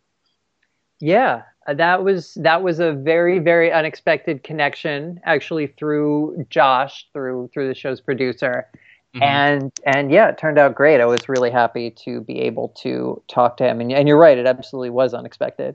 Yeah, 1.00 1.42
uh, 1.66 1.74
that 1.74 2.04
was 2.04 2.34
that 2.34 2.62
was 2.62 2.78
a 2.78 2.92
very 2.92 3.38
very 3.38 3.72
unexpected 3.72 4.44
connection 4.44 5.20
actually 5.24 5.66
through 5.66 6.46
Josh 6.50 7.06
through 7.12 7.50
through 7.52 7.68
the 7.68 7.74
show's 7.74 8.00
producer. 8.00 8.68
Mm-hmm. 9.14 9.22
And 9.22 9.72
and 9.84 10.12
yeah, 10.12 10.28
it 10.28 10.38
turned 10.38 10.58
out 10.58 10.76
great. 10.76 11.00
I 11.00 11.06
was 11.06 11.28
really 11.28 11.50
happy 11.50 11.90
to 12.04 12.20
be 12.20 12.40
able 12.42 12.68
to 12.82 13.20
talk 13.26 13.56
to 13.56 13.64
him. 13.64 13.80
And, 13.80 13.90
and 13.92 14.06
you're 14.06 14.16
right, 14.16 14.38
it 14.38 14.46
absolutely 14.46 14.90
was 14.90 15.14
unexpected. 15.14 15.74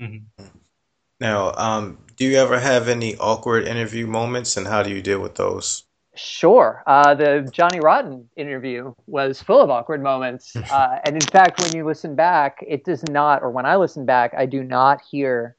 Mm-hmm. 0.00 0.44
Now, 1.20 1.52
um, 1.54 1.98
do 2.16 2.26
you 2.26 2.36
ever 2.38 2.58
have 2.58 2.88
any 2.88 3.16
awkward 3.16 3.66
interview 3.66 4.06
moments, 4.06 4.56
and 4.56 4.66
how 4.66 4.82
do 4.82 4.90
you 4.90 5.00
deal 5.00 5.20
with 5.20 5.36
those? 5.36 5.85
Sure. 6.16 6.82
Uh, 6.86 7.14
the 7.14 7.48
Johnny 7.52 7.78
Rotten 7.78 8.28
interview 8.36 8.94
was 9.06 9.42
full 9.42 9.60
of 9.60 9.70
awkward 9.70 10.02
moments. 10.02 10.56
Uh, 10.76 10.98
and 11.04 11.14
in 11.14 11.28
fact, 11.28 11.60
when 11.60 11.74
you 11.74 11.86
listen 11.86 12.14
back, 12.16 12.62
it 12.66 12.84
does 12.84 13.02
not, 13.04 13.42
or 13.42 13.50
when 13.50 13.64
I 13.64 13.76
listen 13.76 14.04
back, 14.04 14.34
I 14.36 14.44
do 14.44 14.62
not 14.64 15.00
hear 15.00 15.56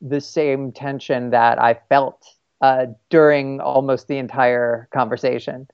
the 0.00 0.20
same 0.20 0.72
tension 0.72 1.30
that 1.30 1.60
I 1.60 1.74
felt 1.88 2.24
uh, 2.62 2.86
during 3.10 3.60
almost 3.60 4.08
the 4.08 4.16
entire 4.16 4.88
conversation. 4.92 5.68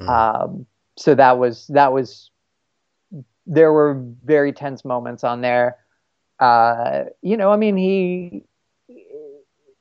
Mm. 0.00 0.08
Um, 0.08 0.66
so 0.96 1.14
that 1.14 1.38
was, 1.38 1.66
that 1.68 1.92
was, 1.92 2.30
there 3.46 3.72
were 3.72 4.00
very 4.24 4.52
tense 4.52 4.84
moments 4.84 5.24
on 5.24 5.40
there. 5.40 5.78
Uh, 6.38 7.04
you 7.20 7.36
know, 7.36 7.50
I 7.50 7.56
mean, 7.56 7.76
he, 7.76 8.44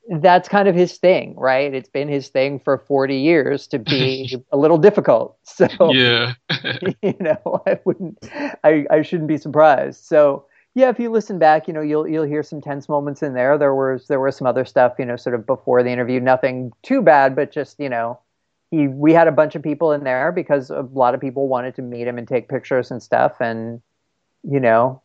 that's 0.10 0.49
kind 0.49 0.68
of 0.68 0.76
his 0.76 0.97
thing, 0.97 1.36
right? 1.38 1.74
It's 1.74 1.89
been 1.89 2.07
his 2.07 2.30
thing 2.30 2.60
for 2.60 2.80
40 2.80 3.16
years 3.16 3.68
to 3.68 3.80
be 3.80 4.36
a 4.51 4.57
little 4.57 4.78
difficult. 4.78 5.38
So, 5.60 5.91
yeah, 5.91 6.36
you 7.01 7.16
know, 7.20 7.62
I 7.68 7.80
wouldn't, 7.84 8.18
I, 8.64 8.86
I 8.89 9.01
shouldn't 9.01 9.28
be 9.28 9.38
surprised. 9.38 10.05
So, 10.05 10.45
yeah, 10.74 10.88
if 10.88 10.99
you 10.99 11.10
listen 11.12 11.38
back, 11.38 11.68
you 11.68 11.74
know, 11.74 11.82
you'll 11.82 12.07
you'll 12.07 12.24
hear 12.24 12.43
some 12.43 12.62
tense 12.62 12.88
moments 12.88 13.22
in 13.22 13.34
there. 13.34 13.57
There 13.57 13.76
was 13.76 14.07
there 14.07 14.22
was 14.22 14.38
some 14.38 14.47
other 14.47 14.64
stuff, 14.64 14.93
you 14.97 15.03
know, 15.03 15.18
sort 15.18 15.36
of 15.36 15.45
before 15.45 15.84
the 15.84 15.89
interview, 15.89 16.22
nothing 16.22 16.72
too 16.82 17.01
bad, 17.01 17.36
but 17.36 17.51
just 17.51 17.78
you 17.78 17.89
know, 17.89 18.20
he 18.72 18.88
we 18.88 19.12
had 19.12 19.28
a 19.28 19.34
bunch 19.34 19.55
of 19.55 19.64
people 19.64 19.91
in 19.91 20.05
there 20.05 20.32
because 20.32 20.70
a 20.70 20.88
lot 20.93 21.14
of 21.14 21.20
people 21.20 21.49
wanted 21.49 21.76
to 21.76 21.82
meet 21.82 22.07
him 22.07 22.18
and 22.18 22.26
take 22.28 22.47
pictures 22.47 22.89
and 22.89 23.03
stuff, 23.03 23.41
and 23.41 23.82
you 24.43 24.62
know, 24.62 25.01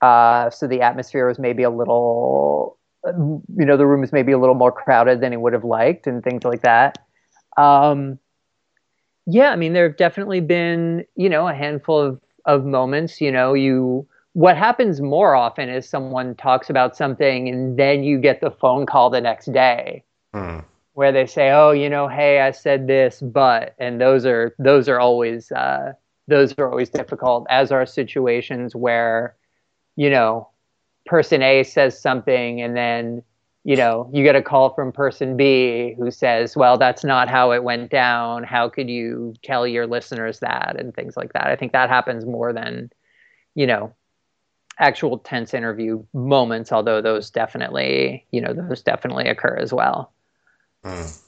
uh, 0.00 0.48
so 0.48 0.66
the 0.66 0.80
atmosphere 0.80 1.28
was 1.28 1.38
maybe 1.38 1.64
a 1.64 1.70
little 1.70 2.78
you 3.06 3.64
know 3.64 3.76
the 3.76 3.86
room 3.86 4.02
is 4.02 4.12
maybe 4.12 4.32
a 4.32 4.38
little 4.38 4.54
more 4.54 4.72
crowded 4.72 5.20
than 5.20 5.32
he 5.32 5.36
would 5.36 5.52
have 5.52 5.64
liked 5.64 6.06
and 6.06 6.22
things 6.22 6.44
like 6.44 6.62
that 6.62 6.98
um, 7.56 8.18
yeah 9.26 9.50
i 9.50 9.56
mean 9.56 9.72
there 9.72 9.88
have 9.88 9.96
definitely 9.96 10.40
been 10.40 11.04
you 11.16 11.28
know 11.28 11.48
a 11.48 11.54
handful 11.54 12.00
of, 12.00 12.20
of 12.44 12.64
moments 12.64 13.20
you 13.20 13.30
know 13.30 13.54
you 13.54 14.06
what 14.32 14.56
happens 14.56 15.00
more 15.00 15.34
often 15.34 15.68
is 15.68 15.88
someone 15.88 16.34
talks 16.34 16.68
about 16.68 16.96
something 16.96 17.48
and 17.48 17.78
then 17.78 18.04
you 18.04 18.18
get 18.18 18.40
the 18.40 18.50
phone 18.50 18.84
call 18.86 19.08
the 19.08 19.20
next 19.20 19.52
day 19.52 20.04
mm. 20.34 20.64
where 20.92 21.12
they 21.12 21.26
say 21.26 21.50
oh 21.50 21.70
you 21.70 21.88
know 21.88 22.08
hey 22.08 22.40
i 22.40 22.50
said 22.50 22.86
this 22.86 23.20
but 23.20 23.74
and 23.78 24.00
those 24.00 24.26
are 24.26 24.54
those 24.58 24.88
are 24.88 25.00
always 25.00 25.50
uh, 25.52 25.92
those 26.28 26.54
are 26.58 26.68
always 26.70 26.90
difficult 26.90 27.46
as 27.48 27.72
are 27.72 27.86
situations 27.86 28.74
where 28.76 29.36
you 29.96 30.10
know 30.10 30.48
person 31.06 31.42
A 31.42 31.62
says 31.62 32.00
something 32.00 32.60
and 32.60 32.76
then 32.76 33.22
you 33.64 33.76
know 33.76 34.10
you 34.12 34.22
get 34.22 34.36
a 34.36 34.42
call 34.42 34.74
from 34.74 34.92
person 34.92 35.36
B 35.36 35.94
who 35.98 36.10
says, 36.10 36.56
"Well, 36.56 36.78
that's 36.78 37.04
not 37.04 37.28
how 37.28 37.52
it 37.52 37.64
went 37.64 37.90
down. 37.90 38.44
How 38.44 38.68
could 38.68 38.88
you 38.88 39.34
tell 39.42 39.66
your 39.66 39.86
listeners 39.86 40.40
that?" 40.40 40.76
and 40.78 40.94
things 40.94 41.16
like 41.16 41.32
that. 41.32 41.46
I 41.46 41.56
think 41.56 41.72
that 41.72 41.88
happens 41.88 42.24
more 42.24 42.52
than 42.52 42.90
you 43.54 43.66
know 43.66 43.92
actual 44.78 45.18
tense 45.18 45.54
interview 45.54 46.04
moments, 46.12 46.72
although 46.72 47.00
those 47.00 47.30
definitely, 47.30 48.26
you 48.30 48.40
know, 48.40 48.52
those 48.52 48.82
definitely 48.82 49.26
occur 49.28 49.56
as 49.56 49.72
well. 49.72 50.12
Mm. 50.84 51.22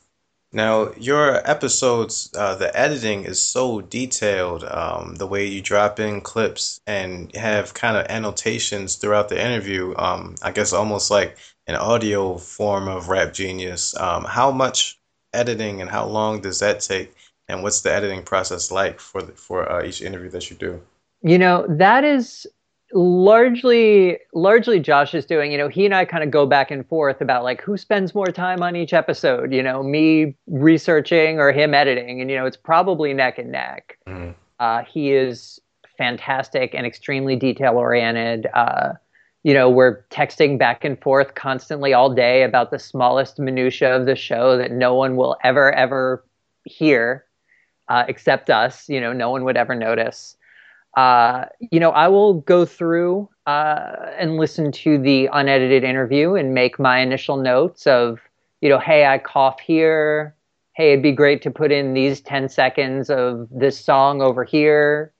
Now, 0.52 0.92
your 0.96 1.48
episodes, 1.48 2.30
uh, 2.34 2.54
the 2.54 2.74
editing 2.74 3.24
is 3.24 3.38
so 3.38 3.82
detailed. 3.82 4.64
Um, 4.64 5.16
the 5.16 5.26
way 5.26 5.46
you 5.46 5.60
drop 5.60 6.00
in 6.00 6.22
clips 6.22 6.80
and 6.86 7.34
have 7.36 7.74
kind 7.74 7.98
of 7.98 8.06
annotations 8.08 8.96
throughout 8.96 9.28
the 9.28 9.42
interview. 9.42 9.94
Um, 9.96 10.36
I 10.42 10.52
guess 10.52 10.72
almost 10.72 11.10
like 11.10 11.36
an 11.66 11.74
audio 11.76 12.38
form 12.38 12.88
of 12.88 13.10
Rap 13.10 13.34
Genius. 13.34 13.94
Um, 13.96 14.24
how 14.24 14.50
much 14.50 14.98
editing 15.34 15.82
and 15.82 15.90
how 15.90 16.06
long 16.06 16.40
does 16.40 16.60
that 16.60 16.80
take? 16.80 17.14
And 17.48 17.62
what's 17.62 17.82
the 17.82 17.92
editing 17.92 18.22
process 18.22 18.70
like 18.70 19.00
for 19.00 19.20
the, 19.20 19.32
for 19.32 19.70
uh, 19.70 19.84
each 19.84 20.00
interview 20.00 20.30
that 20.30 20.50
you 20.50 20.56
do? 20.56 20.80
You 21.22 21.38
know, 21.38 21.66
that 21.68 22.04
is 22.04 22.46
largely 22.92 24.18
largely 24.32 24.80
Josh 24.80 25.14
is 25.14 25.26
doing, 25.26 25.52
you 25.52 25.58
know, 25.58 25.68
he 25.68 25.84
and 25.84 25.94
I 25.94 26.04
kind 26.04 26.24
of 26.24 26.30
go 26.30 26.46
back 26.46 26.70
and 26.70 26.86
forth 26.88 27.20
about 27.20 27.44
like 27.44 27.60
who 27.60 27.76
spends 27.76 28.14
more 28.14 28.26
time 28.26 28.62
on 28.62 28.76
each 28.76 28.92
episode, 28.92 29.52
you 29.52 29.62
know, 29.62 29.82
me 29.82 30.34
researching 30.46 31.38
or 31.38 31.52
him 31.52 31.74
editing. 31.74 32.20
And, 32.20 32.30
you 32.30 32.36
know, 32.36 32.46
it's 32.46 32.56
probably 32.56 33.12
neck 33.12 33.38
and 33.38 33.52
neck. 33.52 33.98
Mm. 34.06 34.34
Uh, 34.58 34.82
he 34.84 35.12
is 35.12 35.60
fantastic 35.96 36.74
and 36.74 36.86
extremely 36.86 37.36
detail 37.36 37.74
oriented. 37.74 38.46
Uh, 38.54 38.94
you 39.42 39.54
know, 39.54 39.68
we're 39.68 40.04
texting 40.10 40.58
back 40.58 40.84
and 40.84 41.00
forth 41.00 41.34
constantly 41.34 41.92
all 41.92 42.12
day 42.12 42.42
about 42.42 42.70
the 42.70 42.78
smallest 42.78 43.38
minutia 43.38 43.94
of 43.94 44.06
the 44.06 44.16
show 44.16 44.56
that 44.56 44.72
no 44.72 44.94
one 44.94 45.16
will 45.16 45.36
ever, 45.44 45.72
ever 45.72 46.24
hear 46.64 47.24
uh, 47.88 48.04
except 48.08 48.50
us. 48.50 48.88
You 48.88 49.00
know, 49.00 49.12
no 49.12 49.30
one 49.30 49.44
would 49.44 49.56
ever 49.56 49.74
notice 49.74 50.36
uh, 50.96 51.44
you 51.70 51.80
know, 51.80 51.90
I 51.90 52.08
will 52.08 52.34
go 52.34 52.64
through 52.64 53.28
uh, 53.46 53.92
and 54.18 54.36
listen 54.36 54.72
to 54.72 54.98
the 54.98 55.28
unedited 55.32 55.84
interview 55.84 56.34
and 56.34 56.54
make 56.54 56.78
my 56.78 56.98
initial 56.98 57.36
notes 57.36 57.86
of, 57.86 58.20
you 58.60 58.68
know, 58.68 58.78
hey, 58.78 59.06
I 59.06 59.18
cough 59.18 59.60
here. 59.60 60.34
Hey, 60.72 60.92
it'd 60.92 61.02
be 61.02 61.12
great 61.12 61.42
to 61.42 61.50
put 61.50 61.72
in 61.72 61.94
these 61.94 62.20
10 62.20 62.48
seconds 62.48 63.10
of 63.10 63.48
this 63.50 63.78
song 63.78 64.22
over 64.22 64.44
here. 64.44 65.12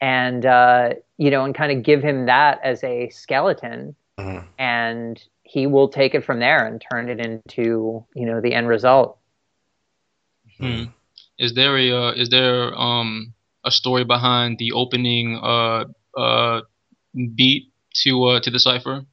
And, 0.00 0.46
uh, 0.46 0.94
you 1.18 1.30
know, 1.30 1.44
and 1.44 1.54
kind 1.54 1.72
of 1.76 1.82
give 1.82 2.02
him 2.02 2.26
that 2.26 2.60
as 2.64 2.82
a 2.82 3.10
skeleton. 3.10 3.94
Mm-hmm. 4.18 4.46
And 4.58 5.22
he 5.42 5.66
will 5.66 5.88
take 5.88 6.14
it 6.14 6.24
from 6.24 6.40
there 6.40 6.66
and 6.66 6.82
turn 6.90 7.08
it 7.08 7.20
into, 7.20 8.04
you 8.14 8.26
know, 8.26 8.40
the 8.40 8.54
end 8.54 8.68
result. 8.68 9.18
Hmm. 10.58 10.84
Is 11.38 11.54
there 11.54 11.76
a, 11.76 11.90
uh, 11.90 12.12
is 12.12 12.28
there, 12.28 12.74
um, 12.78 13.34
a 13.64 13.70
story 13.70 14.04
behind 14.04 14.58
the 14.58 14.72
opening 14.72 15.38
uh, 15.42 15.84
uh, 16.16 16.62
beat 17.34 17.72
to 18.02 18.24
uh, 18.24 18.40
to 18.40 18.50
the 18.50 18.58
cipher? 18.58 19.04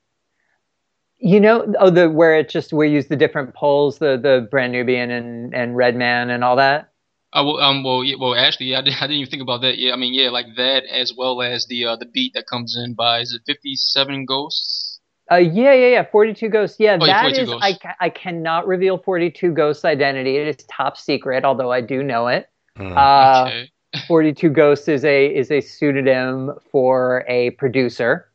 You 1.19 1.39
know, 1.39 1.73
oh, 1.79 1.89
the 1.89 2.09
where 2.09 2.37
it 2.37 2.49
just 2.49 2.71
we 2.71 2.89
use 2.89 3.07
the 3.07 3.15
different 3.15 3.55
poles, 3.55 3.97
the 3.97 4.17
the 4.17 4.47
Brand 4.51 4.71
Nubian 4.71 5.09
and 5.09 5.53
and 5.53 5.75
Redman 5.75 6.29
and 6.29 6.43
all 6.43 6.55
that. 6.57 6.91
Uh, 7.33 7.43
well, 7.43 7.57
um, 7.57 7.83
well, 7.83 8.03
yeah, 8.03 8.15
well, 8.19 8.35
actually, 8.35 8.73
I, 8.73 8.81
did, 8.81 8.93
I 8.93 9.01
didn't 9.01 9.17
even 9.17 9.29
think 9.29 9.41
about 9.41 9.61
that. 9.61 9.77
Yeah, 9.77 9.93
I 9.93 9.95
mean, 9.97 10.13
yeah, 10.13 10.29
like 10.29 10.45
that 10.55 10.83
as 10.85 11.13
well 11.15 11.41
as 11.41 11.67
the 11.67 11.85
uh, 11.85 11.95
the 11.95 12.05
beat 12.05 12.33
that 12.35 12.47
comes 12.47 12.77
in 12.77 12.93
by 12.93 13.19
is 13.19 13.33
it 13.33 13.41
Fifty 13.45 13.75
Seven 13.75 14.25
Ghosts? 14.25 14.99
Uh, 15.29 15.35
yeah, 15.35 15.73
yeah, 15.73 15.87
yeah. 15.87 16.05
Forty 16.09 16.33
Two 16.33 16.49
Ghosts. 16.49 16.79
Yeah, 16.79 16.97
oh, 17.01 17.05
that 17.05 17.31
yeah, 17.35 17.41
is. 17.41 17.49
Ghosts. 17.49 17.65
I 17.65 17.95
I 17.99 18.09
cannot 18.09 18.65
reveal 18.65 18.97
Forty 18.97 19.29
Two 19.29 19.51
Ghosts' 19.51 19.83
identity. 19.85 20.37
It 20.37 20.47
is 20.47 20.65
top 20.67 20.97
secret, 20.97 21.43
although 21.43 21.71
I 21.71 21.81
do 21.81 22.01
know 22.01 22.27
it. 22.27 22.49
Uh, 22.79 23.45
okay. 23.47 23.71
42 24.07 24.49
Ghosts 24.49 24.87
is 24.87 25.03
a 25.03 25.27
is 25.27 25.51
a 25.51 25.61
pseudonym 25.61 26.53
for 26.71 27.25
a 27.27 27.51
producer 27.51 28.27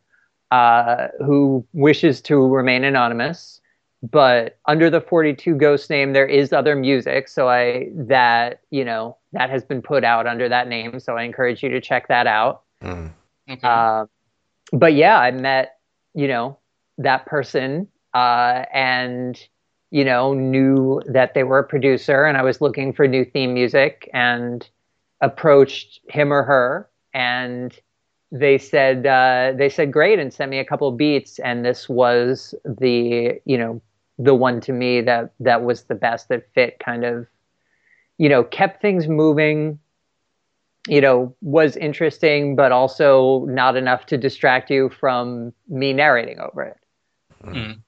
uh, 0.50 1.08
who 1.24 1.66
wishes 1.72 2.20
to 2.22 2.46
remain 2.48 2.84
anonymous. 2.84 3.60
But 4.02 4.58
under 4.66 4.90
the 4.90 5.00
42 5.00 5.54
Ghost 5.54 5.88
name, 5.88 6.12
there 6.12 6.26
is 6.26 6.52
other 6.52 6.74
music. 6.74 7.28
So 7.28 7.48
I 7.48 7.88
that 7.94 8.60
you 8.70 8.84
know 8.84 9.16
that 9.32 9.50
has 9.50 9.64
been 9.64 9.80
put 9.82 10.04
out 10.04 10.26
under 10.26 10.48
that 10.48 10.68
name. 10.68 10.98
So 11.00 11.16
I 11.16 11.22
encourage 11.22 11.62
you 11.62 11.68
to 11.70 11.80
check 11.80 12.08
that 12.08 12.26
out. 12.26 12.62
Mm. 12.82 13.12
Okay. 13.48 13.60
Uh, 13.62 14.06
but 14.72 14.94
yeah, 14.94 15.18
I 15.18 15.30
met 15.30 15.78
you 16.14 16.28
know 16.28 16.58
that 16.98 17.26
person 17.26 17.88
uh, 18.14 18.64
and 18.72 19.40
you 19.90 20.04
know 20.04 20.34
knew 20.34 21.00
that 21.06 21.34
they 21.34 21.44
were 21.44 21.60
a 21.60 21.64
producer, 21.64 22.24
and 22.24 22.36
I 22.36 22.42
was 22.42 22.60
looking 22.60 22.92
for 22.92 23.06
new 23.06 23.24
theme 23.24 23.54
music 23.54 24.10
and 24.12 24.68
approached 25.22 26.00
him 26.08 26.32
or 26.32 26.42
her 26.42 26.90
and 27.14 27.78
they 28.32 28.58
said 28.58 29.06
uh, 29.06 29.52
they 29.56 29.68
said 29.68 29.92
great 29.92 30.18
and 30.18 30.32
sent 30.32 30.50
me 30.50 30.58
a 30.58 30.64
couple 30.64 30.90
beats 30.92 31.38
and 31.38 31.64
this 31.64 31.88
was 31.88 32.54
the 32.64 33.40
you 33.44 33.56
know 33.56 33.80
the 34.18 34.34
one 34.34 34.60
to 34.60 34.72
me 34.72 35.00
that 35.00 35.32
that 35.40 35.62
was 35.62 35.84
the 35.84 35.94
best 35.94 36.28
that 36.28 36.46
fit 36.54 36.78
kind 36.78 37.04
of 37.04 37.26
you 38.18 38.28
know 38.28 38.42
kept 38.42 38.82
things 38.82 39.06
moving 39.06 39.78
you 40.88 41.00
know 41.00 41.34
was 41.40 41.76
interesting 41.76 42.56
but 42.56 42.72
also 42.72 43.44
not 43.46 43.76
enough 43.76 44.06
to 44.06 44.18
distract 44.18 44.70
you 44.70 44.88
from 44.88 45.52
me 45.68 45.92
narrating 45.92 46.40
over 46.40 46.62
it 46.62 46.76
mm. 47.44 47.78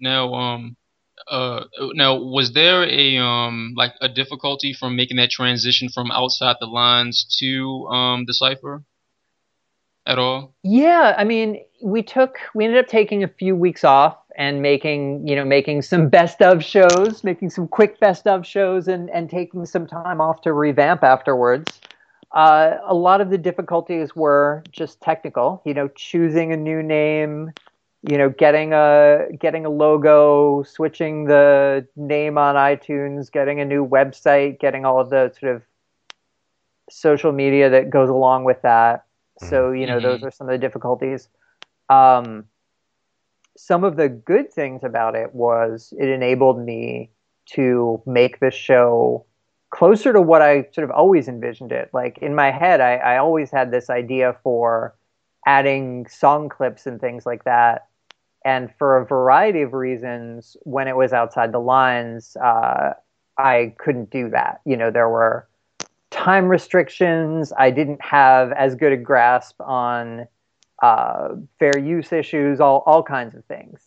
now 0.00 0.32
um 0.34 0.76
uh, 1.30 1.64
now 1.94 2.16
was 2.16 2.52
there 2.52 2.84
a 2.84 3.18
um 3.18 3.74
like 3.76 3.92
a 4.00 4.08
difficulty 4.08 4.72
from 4.72 4.96
making 4.96 5.16
that 5.18 5.30
transition 5.30 5.88
from 5.88 6.10
outside 6.10 6.56
the 6.60 6.66
lines 6.66 7.26
to 7.40 7.86
um 7.88 8.26
cipher 8.30 8.84
at 10.06 10.18
all? 10.18 10.54
Yeah, 10.64 11.14
I 11.16 11.24
mean, 11.24 11.62
we 11.82 12.02
took 12.02 12.38
we 12.54 12.64
ended 12.64 12.82
up 12.82 12.88
taking 12.88 13.22
a 13.22 13.28
few 13.28 13.54
weeks 13.54 13.84
off 13.84 14.16
and 14.36 14.62
making 14.62 15.26
you 15.28 15.36
know 15.36 15.44
making 15.44 15.82
some 15.82 16.08
best 16.18 16.42
of 16.42 16.64
shows, 16.64 17.22
making 17.22 17.50
some 17.50 17.68
quick 17.68 18.00
best 18.00 18.26
of 18.26 18.46
shows, 18.46 18.88
and 18.88 19.10
and 19.10 19.30
taking 19.30 19.64
some 19.66 19.86
time 19.86 20.20
off 20.20 20.40
to 20.42 20.52
revamp 20.52 21.04
afterwards. 21.04 21.80
Uh, 22.32 22.76
a 22.86 22.94
lot 22.94 23.20
of 23.20 23.30
the 23.30 23.38
difficulties 23.38 24.14
were 24.14 24.62
just 24.70 25.00
technical, 25.00 25.62
you 25.64 25.72
know, 25.72 25.88
choosing 25.88 26.52
a 26.52 26.56
new 26.56 26.82
name, 26.82 27.50
you 28.02 28.16
know, 28.16 28.28
getting 28.28 28.72
a 28.72 29.26
getting 29.38 29.66
a 29.66 29.70
logo, 29.70 30.62
switching 30.62 31.24
the 31.24 31.86
name 31.96 32.38
on 32.38 32.54
iTunes, 32.54 33.30
getting 33.30 33.60
a 33.60 33.64
new 33.64 33.86
website, 33.86 34.60
getting 34.60 34.84
all 34.84 35.00
of 35.00 35.10
the 35.10 35.32
sort 35.38 35.56
of 35.56 35.62
social 36.90 37.32
media 37.32 37.70
that 37.70 37.90
goes 37.90 38.08
along 38.08 38.44
with 38.44 38.62
that. 38.62 39.04
So, 39.38 39.72
you 39.72 39.86
know, 39.86 39.98
mm-hmm. 39.98 40.06
those 40.06 40.22
are 40.22 40.30
some 40.30 40.48
of 40.48 40.52
the 40.52 40.58
difficulties. 40.58 41.28
Um, 41.88 42.44
some 43.56 43.82
of 43.82 43.96
the 43.96 44.08
good 44.08 44.52
things 44.52 44.84
about 44.84 45.16
it 45.16 45.34
was 45.34 45.92
it 45.98 46.08
enabled 46.08 46.64
me 46.64 47.10
to 47.54 48.00
make 48.06 48.38
the 48.40 48.50
show 48.50 49.24
closer 49.70 50.12
to 50.12 50.20
what 50.20 50.42
I 50.42 50.68
sort 50.72 50.84
of 50.84 50.90
always 50.90 51.28
envisioned 51.28 51.72
it. 51.72 51.90
Like 51.92 52.18
in 52.18 52.34
my 52.34 52.50
head, 52.50 52.80
I, 52.80 52.96
I 52.96 53.18
always 53.18 53.50
had 53.50 53.70
this 53.70 53.90
idea 53.90 54.36
for 54.42 54.94
adding 55.46 56.06
song 56.06 56.48
clips 56.48 56.86
and 56.86 57.00
things 57.00 57.26
like 57.26 57.44
that. 57.44 57.87
And 58.48 58.70
for 58.78 58.96
a 58.96 59.04
variety 59.04 59.60
of 59.60 59.74
reasons, 59.74 60.56
when 60.62 60.88
it 60.88 60.96
was 60.96 61.12
outside 61.12 61.52
the 61.52 61.58
lines, 61.58 62.34
uh, 62.42 62.94
I 63.36 63.74
couldn't 63.76 64.08
do 64.10 64.30
that. 64.30 64.62
You 64.64 64.78
know, 64.78 64.90
there 64.90 65.10
were 65.10 65.46
time 66.10 66.48
restrictions. 66.48 67.52
I 67.58 67.70
didn't 67.70 68.00
have 68.02 68.52
as 68.52 68.74
good 68.74 68.92
a 68.92 68.96
grasp 68.96 69.60
on 69.60 70.26
uh, 70.82 71.28
fair 71.58 71.78
use 71.78 72.10
issues, 72.10 72.58
all 72.58 72.82
all 72.86 73.02
kinds 73.02 73.34
of 73.34 73.44
things. 73.44 73.82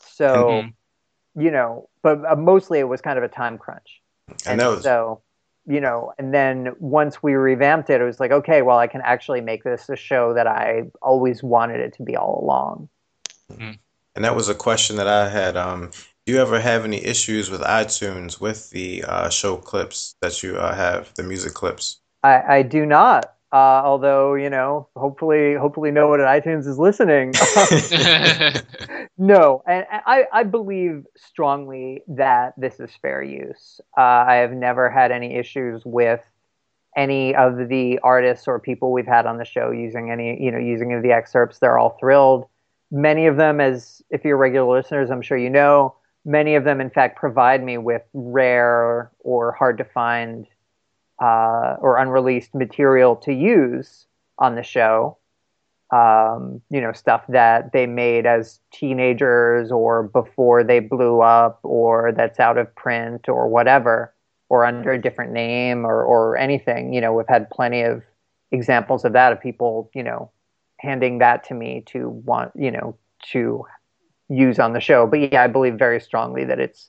So, 0.00 0.28
mm-hmm. 0.28 1.40
you 1.40 1.50
know, 1.50 1.88
but 2.02 2.22
uh, 2.30 2.36
mostly 2.36 2.80
it 2.80 2.88
was 2.88 3.00
kind 3.00 3.16
of 3.16 3.24
a 3.24 3.28
time 3.28 3.56
crunch. 3.56 4.02
And, 4.44 4.60
and 4.60 4.82
so, 4.82 5.22
you 5.66 5.80
know, 5.80 6.12
and 6.18 6.34
then 6.34 6.74
once 6.78 7.22
we 7.22 7.32
revamped 7.32 7.88
it, 7.88 8.02
it 8.02 8.04
was 8.04 8.20
like, 8.20 8.32
okay, 8.32 8.60
well, 8.60 8.78
I 8.78 8.86
can 8.86 9.00
actually 9.00 9.40
make 9.40 9.64
this 9.64 9.88
a 9.88 9.96
show 9.96 10.34
that 10.34 10.46
I 10.46 10.90
always 11.00 11.42
wanted 11.42 11.80
it 11.80 11.94
to 11.94 12.02
be 12.02 12.16
all 12.16 12.38
along. 12.44 12.90
Mm-hmm. 13.52 13.72
And 14.14 14.24
that 14.24 14.34
was 14.34 14.48
a 14.48 14.54
question 14.54 14.96
that 14.96 15.08
I 15.08 15.28
had. 15.28 15.56
Um, 15.56 15.90
do 16.26 16.32
you 16.32 16.40
ever 16.40 16.60
have 16.60 16.84
any 16.84 17.04
issues 17.04 17.50
with 17.50 17.60
iTunes 17.62 18.40
with 18.40 18.70
the 18.70 19.04
uh, 19.04 19.30
show 19.30 19.56
clips 19.56 20.16
that 20.20 20.42
you 20.42 20.56
uh, 20.56 20.74
have, 20.74 21.12
the 21.14 21.22
music 21.22 21.54
clips? 21.54 22.00
I, 22.22 22.42
I 22.56 22.62
do 22.62 22.84
not. 22.84 23.34
Uh, 23.50 23.80
although 23.82 24.34
you 24.34 24.50
know, 24.50 24.88
hopefully, 24.94 25.54
hopefully, 25.54 25.90
no 25.90 26.06
one 26.08 26.20
at 26.20 26.26
iTunes 26.26 26.66
is 26.66 26.78
listening. 26.78 27.32
no, 29.18 29.62
and 29.66 29.86
I, 29.90 30.26
I 30.30 30.42
believe 30.42 31.06
strongly 31.16 32.02
that 32.08 32.52
this 32.58 32.78
is 32.78 32.90
fair 33.00 33.22
use. 33.22 33.80
Uh, 33.96 34.02
I 34.02 34.34
have 34.34 34.52
never 34.52 34.90
had 34.90 35.12
any 35.12 35.34
issues 35.36 35.82
with 35.86 36.20
any 36.94 37.34
of 37.34 37.68
the 37.68 37.98
artists 38.02 38.46
or 38.46 38.58
people 38.58 38.92
we've 38.92 39.06
had 39.06 39.24
on 39.24 39.38
the 39.38 39.46
show 39.46 39.70
using 39.70 40.10
any, 40.10 40.42
you 40.42 40.50
know, 40.50 40.58
using 40.58 40.92
of 40.92 41.02
the 41.02 41.12
excerpts. 41.12 41.58
They're 41.58 41.78
all 41.78 41.96
thrilled. 41.98 42.44
Many 42.90 43.26
of 43.26 43.36
them, 43.36 43.60
as 43.60 44.02
if 44.10 44.24
you're 44.24 44.36
regular 44.36 44.76
listeners, 44.76 45.10
I'm 45.10 45.22
sure 45.22 45.36
you 45.36 45.50
know, 45.50 45.94
many 46.24 46.54
of 46.54 46.64
them, 46.64 46.80
in 46.80 46.90
fact, 46.90 47.18
provide 47.18 47.62
me 47.62 47.78
with 47.78 48.02
rare 48.12 49.10
or 49.20 49.52
hard 49.52 49.78
to 49.78 49.84
find 49.84 50.46
uh, 51.20 51.76
or 51.80 51.98
unreleased 51.98 52.54
material 52.54 53.16
to 53.16 53.32
use 53.32 54.06
on 54.38 54.54
the 54.54 54.62
show. 54.62 55.18
Um, 55.90 56.60
you 56.68 56.82
know, 56.82 56.92
stuff 56.92 57.22
that 57.30 57.72
they 57.72 57.86
made 57.86 58.26
as 58.26 58.60
teenagers 58.74 59.72
or 59.72 60.02
before 60.02 60.62
they 60.62 60.80
blew 60.80 61.22
up 61.22 61.60
or 61.62 62.12
that's 62.12 62.38
out 62.38 62.58
of 62.58 62.74
print 62.74 63.26
or 63.26 63.48
whatever, 63.48 64.12
or 64.50 64.66
under 64.66 64.92
a 64.92 65.00
different 65.00 65.32
name 65.32 65.86
or, 65.86 66.04
or 66.04 66.36
anything. 66.36 66.92
You 66.92 67.00
know, 67.00 67.14
we've 67.14 67.28
had 67.28 67.48
plenty 67.48 67.82
of 67.82 68.02
examples 68.52 69.04
of 69.06 69.14
that 69.14 69.32
of 69.32 69.40
people, 69.40 69.90
you 69.94 70.02
know, 70.02 70.30
handing 70.78 71.18
that 71.18 71.44
to 71.44 71.54
me 71.54 71.82
to 71.86 72.08
want, 72.08 72.52
you 72.54 72.70
know, 72.70 72.96
to 73.32 73.64
use 74.28 74.58
on 74.58 74.72
the 74.72 74.80
show. 74.80 75.06
But 75.06 75.32
yeah, 75.32 75.42
I 75.42 75.46
believe 75.46 75.74
very 75.74 76.00
strongly 76.00 76.44
that 76.44 76.60
it's 76.60 76.88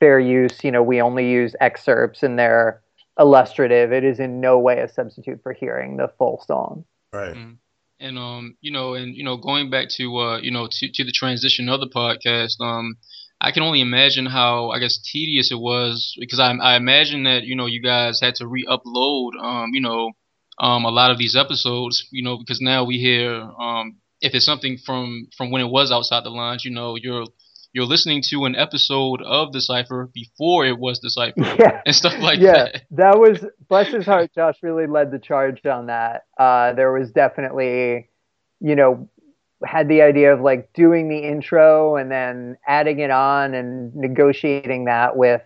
fair 0.00 0.18
use. 0.18 0.62
You 0.62 0.70
know, 0.70 0.82
we 0.82 1.00
only 1.00 1.30
use 1.30 1.54
excerpts 1.60 2.22
and 2.22 2.38
they're 2.38 2.82
illustrative. 3.18 3.92
It 3.92 4.04
is 4.04 4.20
in 4.20 4.40
no 4.40 4.58
way 4.58 4.80
a 4.80 4.88
substitute 4.88 5.42
for 5.42 5.52
hearing 5.52 5.96
the 5.96 6.08
full 6.18 6.42
song. 6.46 6.84
Right. 7.12 7.34
Mm-hmm. 7.34 7.52
And 7.98 8.18
um, 8.18 8.56
you 8.60 8.70
know, 8.70 8.92
and 8.92 9.16
you 9.16 9.24
know, 9.24 9.38
going 9.38 9.70
back 9.70 9.88
to 9.96 10.16
uh, 10.18 10.38
you 10.38 10.50
know, 10.50 10.68
to, 10.70 10.88
to 10.92 11.04
the 11.04 11.12
transition 11.12 11.70
of 11.70 11.80
the 11.80 11.88
podcast, 11.88 12.60
um, 12.60 12.96
I 13.40 13.52
can 13.52 13.62
only 13.62 13.80
imagine 13.80 14.26
how 14.26 14.68
I 14.68 14.80
guess 14.80 14.98
tedious 14.98 15.50
it 15.50 15.58
was 15.58 16.14
because 16.20 16.38
I 16.38 16.52
I 16.52 16.76
imagine 16.76 17.22
that 17.24 17.44
you 17.44 17.56
know 17.56 17.64
you 17.64 17.80
guys 17.80 18.20
had 18.20 18.34
to 18.36 18.46
re-upload 18.46 19.42
um, 19.42 19.70
you 19.72 19.80
know, 19.80 20.12
um, 20.58 20.84
a 20.84 20.90
lot 20.90 21.10
of 21.10 21.18
these 21.18 21.36
episodes, 21.36 22.06
you 22.10 22.22
know, 22.22 22.38
because 22.38 22.60
now 22.60 22.84
we 22.84 22.98
hear 22.98 23.42
um, 23.60 23.96
if 24.20 24.34
it's 24.34 24.46
something 24.46 24.78
from 24.78 25.28
from 25.36 25.50
when 25.50 25.62
it 25.62 25.68
was 25.68 25.92
outside 25.92 26.24
the 26.24 26.30
lines, 26.30 26.64
you 26.64 26.70
know, 26.70 26.96
you're 26.96 27.26
you're 27.72 27.84
listening 27.84 28.22
to 28.30 28.46
an 28.46 28.56
episode 28.56 29.20
of 29.20 29.52
the 29.52 29.60
cipher 29.60 30.08
before 30.14 30.64
it 30.64 30.78
was 30.78 30.98
Decipher 30.98 31.34
yeah. 31.58 31.82
and 31.84 31.94
stuff 31.94 32.14
like 32.20 32.40
yeah. 32.40 32.52
that. 32.52 32.82
That 32.92 33.18
was 33.18 33.44
bless 33.68 33.88
his 33.88 34.06
heart. 34.06 34.30
Josh 34.34 34.56
really 34.62 34.86
led 34.86 35.10
the 35.10 35.18
charge 35.18 35.64
on 35.66 35.86
that. 35.86 36.24
Uh, 36.38 36.72
there 36.72 36.90
was 36.90 37.10
definitely, 37.10 38.08
you 38.60 38.76
know, 38.76 39.10
had 39.62 39.88
the 39.88 40.00
idea 40.00 40.32
of 40.32 40.40
like 40.40 40.72
doing 40.72 41.10
the 41.10 41.18
intro 41.18 41.96
and 41.96 42.10
then 42.10 42.56
adding 42.66 43.00
it 43.00 43.10
on 43.10 43.52
and 43.52 43.94
negotiating 43.94 44.86
that 44.86 45.18
with, 45.18 45.42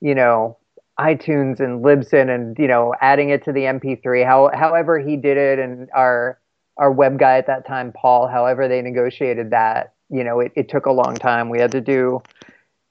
you 0.00 0.14
know, 0.14 0.56
iTunes 1.02 1.60
and 1.60 1.84
Libsyn 1.84 2.34
and 2.34 2.56
you 2.58 2.68
know 2.68 2.94
adding 3.00 3.30
it 3.30 3.44
to 3.44 3.52
the 3.52 3.62
MP3. 3.62 4.24
How 4.24 4.50
however 4.54 4.98
he 4.98 5.16
did 5.16 5.36
it 5.36 5.58
and 5.58 5.88
our 5.94 6.38
our 6.76 6.90
web 6.90 7.18
guy 7.18 7.38
at 7.38 7.46
that 7.46 7.66
time, 7.66 7.92
Paul. 7.92 8.28
However 8.28 8.68
they 8.68 8.80
negotiated 8.82 9.50
that 9.50 9.94
you 10.12 10.22
know, 10.22 10.40
it, 10.40 10.52
it 10.54 10.68
took 10.68 10.86
a 10.86 10.92
long 10.92 11.14
time. 11.14 11.48
We 11.48 11.58
had 11.58 11.72
to 11.72 11.80
do 11.80 12.22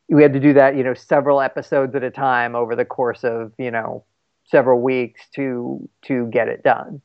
we 0.10 0.22
had 0.22 0.34
to 0.34 0.42
do 0.42 0.54
that, 0.54 0.76
you 0.76 0.84
know, 0.84 0.94
several 0.94 1.40
episodes 1.40 1.96
at 1.96 2.04
a 2.04 2.12
time 2.12 2.54
over 2.54 2.76
the 2.76 2.84
course 2.84 3.24
of, 3.24 3.54
you 3.58 3.72
know, 3.72 4.04
several 4.46 4.82
weeks 4.82 5.22
to 5.36 5.88
to 6.04 6.26
get 6.28 6.50
it 6.50 6.64
done. 6.64 7.02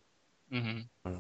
Mm-hmm. 0.52 1.14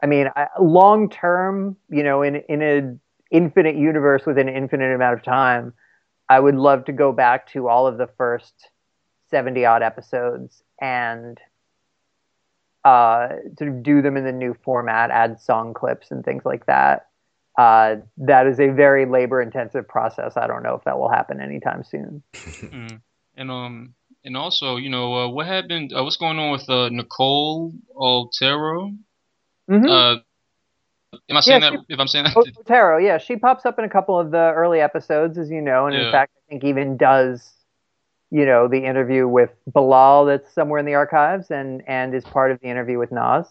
I 0.00 0.06
mean, 0.06 0.28
long 0.60 1.10
term, 1.10 1.76
you 1.88 2.04
know, 2.04 2.22
in 2.22 2.36
in 2.48 2.62
an 2.62 3.00
infinite 3.32 3.76
universe 3.76 4.24
with 4.26 4.38
an 4.38 4.48
infinite 4.48 4.94
amount 4.94 5.14
of 5.14 5.24
time, 5.24 5.72
I 6.28 6.40
would 6.40 6.56
love 6.56 6.84
to 6.86 6.92
go 6.92 7.12
back 7.12 7.50
to 7.52 7.68
all 7.68 7.86
of 7.86 7.98
the 7.98 8.08
first 8.18 8.70
seventy 9.30 9.64
odd 9.64 9.82
episodes 9.82 10.62
and 10.80 11.38
uh, 12.84 13.28
sort 13.58 13.70
of 13.70 13.82
do 13.82 14.02
them 14.02 14.16
in 14.16 14.24
the 14.24 14.32
new 14.32 14.56
format, 14.62 15.10
add 15.10 15.40
song 15.40 15.74
clips 15.74 16.10
and 16.10 16.24
things 16.24 16.44
like 16.44 16.66
that 16.66 17.08
uh, 17.58 17.96
that 18.18 18.46
is 18.46 18.60
a 18.60 18.68
very 18.68 19.04
labor 19.04 19.42
intensive 19.42 19.86
process. 19.88 20.36
I 20.36 20.46
don't 20.46 20.62
know 20.62 20.74
if 20.74 20.84
that 20.84 20.98
will 20.98 21.10
happen 21.10 21.40
anytime 21.40 21.82
soon. 21.82 22.22
mm. 22.34 23.00
And 23.36 23.50
um 23.50 23.94
and 24.24 24.36
also 24.36 24.76
you 24.76 24.88
know 24.88 25.14
uh, 25.14 25.28
what 25.28 25.46
happened? 25.46 25.92
Uh, 25.92 26.04
what's 26.04 26.16
going 26.16 26.38
on 26.38 26.52
with 26.52 26.70
uh, 26.70 26.88
Nicole 26.88 27.72
Altero? 27.94 28.92
Mm-hmm. 29.68 30.20
Am 31.30 31.36
I 31.36 31.40
saying 31.40 31.62
yeah, 31.62 31.70
that? 31.70 31.78
She, 31.80 31.94
if 31.94 32.00
I'm 32.00 32.08
saying 32.08 32.24
that, 32.24 32.36
Otero, 32.36 32.98
yeah, 32.98 33.18
she 33.18 33.36
pops 33.36 33.64
up 33.64 33.78
in 33.78 33.84
a 33.84 33.88
couple 33.88 34.18
of 34.18 34.30
the 34.30 34.52
early 34.54 34.80
episodes, 34.80 35.38
as 35.38 35.50
you 35.50 35.60
know, 35.60 35.86
and 35.86 35.94
yeah. 35.94 36.06
in 36.06 36.12
fact, 36.12 36.32
I 36.36 36.50
think 36.50 36.64
even 36.64 36.96
does 36.96 37.50
you 38.30 38.44
know 38.44 38.68
the 38.68 38.84
interview 38.84 39.26
with 39.26 39.50
Bilal 39.72 40.26
that's 40.26 40.52
somewhere 40.52 40.78
in 40.78 40.86
the 40.86 40.94
archives, 40.94 41.50
and 41.50 41.82
and 41.86 42.14
is 42.14 42.24
part 42.24 42.52
of 42.52 42.60
the 42.60 42.66
interview 42.66 42.98
with 42.98 43.10
Nas. 43.10 43.46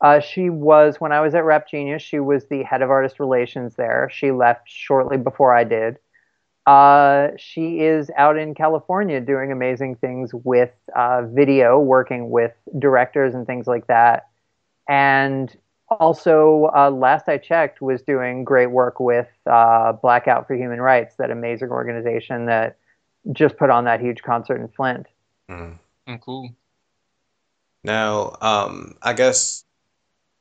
Uh, 0.00 0.20
she 0.20 0.50
was, 0.50 0.96
when 0.98 1.12
I 1.12 1.20
was 1.20 1.34
at 1.34 1.44
Rap 1.44 1.68
Genius, 1.68 2.02
she 2.02 2.20
was 2.20 2.46
the 2.46 2.62
head 2.62 2.82
of 2.82 2.90
artist 2.90 3.18
relations 3.20 3.74
there. 3.76 4.10
She 4.12 4.32
left 4.32 4.68
shortly 4.68 5.16
before 5.16 5.56
I 5.56 5.64
did. 5.64 5.96
Uh, 6.66 7.28
she 7.38 7.80
is 7.80 8.10
out 8.16 8.36
in 8.36 8.54
California 8.54 9.20
doing 9.20 9.52
amazing 9.52 9.96
things 9.96 10.30
with 10.32 10.72
uh, 10.96 11.22
video, 11.26 11.78
working 11.78 12.30
with 12.30 12.52
directors 12.78 13.34
and 13.34 13.46
things 13.46 13.66
like 13.66 13.86
that. 13.86 14.28
And 14.88 15.54
also, 15.88 16.70
uh, 16.74 16.90
last 16.90 17.28
I 17.28 17.38
checked, 17.38 17.80
was 17.80 18.02
doing 18.02 18.44
great 18.44 18.70
work 18.70 19.00
with 19.00 19.28
uh, 19.46 19.92
Blackout 19.92 20.46
for 20.46 20.54
Human 20.54 20.80
Rights, 20.80 21.16
that 21.16 21.30
amazing 21.30 21.70
organization 21.70 22.46
that 22.46 22.76
just 23.32 23.56
put 23.56 23.70
on 23.70 23.84
that 23.84 24.00
huge 24.00 24.22
concert 24.22 24.60
in 24.60 24.68
Flint. 24.68 25.06
Mm. 25.50 25.78
Oh, 26.06 26.18
cool. 26.18 26.50
Now, 27.82 28.36
um, 28.40 28.96
I 29.02 29.12
guess 29.12 29.64